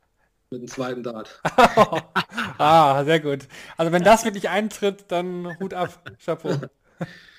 Mit 0.49 0.61
dem 0.61 0.67
zweiten 0.67 1.03
Dart. 1.03 1.41
ah, 2.57 3.03
sehr 3.03 3.19
gut. 3.19 3.47
Also 3.75 3.91
wenn 3.91 4.03
das 4.03 4.23
wirklich 4.23 4.47
eintritt, 4.47 5.05
dann 5.09 5.59
Hut 5.59 5.73
ab. 5.73 6.09
Chapeau. 6.23 6.57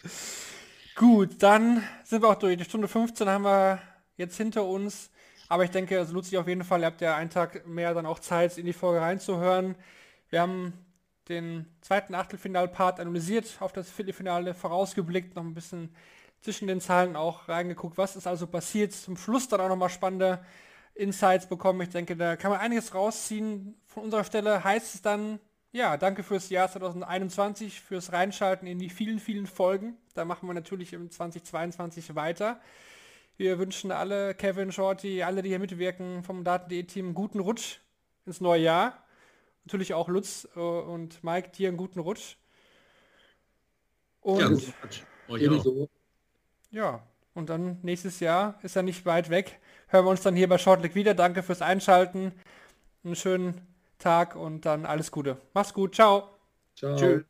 gut, 0.95 1.43
dann 1.43 1.83
sind 2.05 2.23
wir 2.23 2.29
auch 2.29 2.39
durch. 2.39 2.59
Die 2.59 2.65
Stunde 2.65 2.87
15 2.87 3.29
haben 3.29 3.45
wir 3.45 3.81
jetzt 4.17 4.37
hinter 4.37 4.65
uns. 4.65 5.11
Aber 5.49 5.65
ich 5.65 5.71
denke, 5.71 5.97
es 5.97 6.13
lohnt 6.13 6.27
sich 6.27 6.37
auf 6.37 6.47
jeden 6.47 6.65
Fall. 6.65 6.81
Ihr 6.81 6.87
habt 6.87 7.01
ja 7.01 7.17
einen 7.17 7.31
Tag 7.31 7.67
mehr 7.67 7.95
dann 7.95 8.05
auch 8.05 8.19
Zeit, 8.19 8.59
in 8.59 8.67
die 8.67 8.75
Folge 8.75 9.01
reinzuhören. 9.01 9.75
Wir 10.29 10.43
haben 10.43 10.75
den 11.29 11.67
zweiten 11.81 12.15
Achtelfinalpart 12.15 13.01
analysiert, 13.01 13.57
auf 13.61 13.73
das 13.73 13.91
Viertelfinale 13.91 14.55
vorausgeblickt, 14.55 15.37
noch 15.37 15.45
ein 15.45 15.55
bisschen 15.55 15.95
zwischen 16.41 16.69
den 16.69 16.81
Zahlen 16.81 17.17
auch 17.17 17.49
reingeguckt, 17.49 17.99
was 17.99 18.17
ist 18.17 18.27
also 18.27 18.47
passiert. 18.47 18.93
Zum 18.93 19.17
Schluss 19.17 19.49
dann 19.49 19.61
auch 19.61 19.69
nochmal 19.69 19.91
spannende 19.91 20.45
Insights 20.95 21.47
bekommen. 21.47 21.81
Ich 21.83 21.91
denke, 21.91 22.17
da 22.17 22.37
kann 22.37 22.51
man 22.51 22.61
einiges 22.61 22.95
rausziehen. 22.95 23.81
Von 23.87 24.05
unserer 24.05 24.25
Stelle 24.25 24.63
heißt 24.63 24.95
es 24.95 25.03
dann, 25.03 25.41
ja, 25.71 25.97
danke 25.97 26.23
fürs 26.23 26.49
Jahr 26.49 26.71
2021, 26.71 27.81
fürs 27.81 28.13
Reinschalten 28.13 28.67
in 28.67 28.79
die 28.79 28.89
vielen, 28.89 29.19
vielen 29.19 29.47
Folgen. 29.47 29.97
Da 30.15 30.25
machen 30.25 30.49
wir 30.49 30.55
natürlich 30.55 30.93
im 30.93 31.11
2022 31.11 32.15
weiter. 32.15 32.61
Wir 33.37 33.59
wünschen 33.59 33.93
alle, 33.93 34.35
Kevin, 34.35 34.73
Shorty, 34.73 35.23
alle, 35.23 35.43
die 35.43 35.51
hier 35.51 35.59
mitwirken 35.59 36.25
vom 36.25 36.43
Daten.de-Team, 36.43 37.15
guten 37.15 37.39
Rutsch 37.39 37.79
ins 38.27 38.41
neue 38.41 38.63
Jahr. 38.63 39.05
Natürlich 39.69 39.95
auch 39.95 40.09
Lutz 40.09 40.49
äh, 40.57 40.59
und 40.61 41.23
Mike, 41.23 41.51
dir 41.51 41.69
einen 41.69 41.77
guten 41.77 42.01
Rutsch. 42.01 42.37
Und 44.21 44.75
ja, 45.31 45.87
ja, 46.71 47.03
und 47.35 47.49
dann 47.49 47.79
nächstes 47.83 48.21
Jahr 48.21 48.59
ist 48.63 48.77
er 48.77 48.83
nicht 48.83 49.07
weit 49.07 49.31
weg 49.31 49.61
hören 49.89 50.05
wir 50.05 50.11
uns 50.11 50.23
dann 50.23 50.37
hier 50.37 50.49
bei 50.49 50.59
Shortlick 50.59 50.95
wieder. 50.95 51.15
Danke 51.15 51.43
fürs 51.43 51.63
Einschalten. 51.63 52.33
Einen 53.05 53.17
schönen 53.17 53.67
Tag 53.99 54.37
und 54.37 54.65
dann 54.65 54.87
alles 54.87 55.11
Gute. 55.11 55.39
Mach's 55.55 55.75
gut. 55.75 55.95
Ciao. 55.95 56.29
Ciao. 56.77 56.97
Tschüss. 56.97 57.25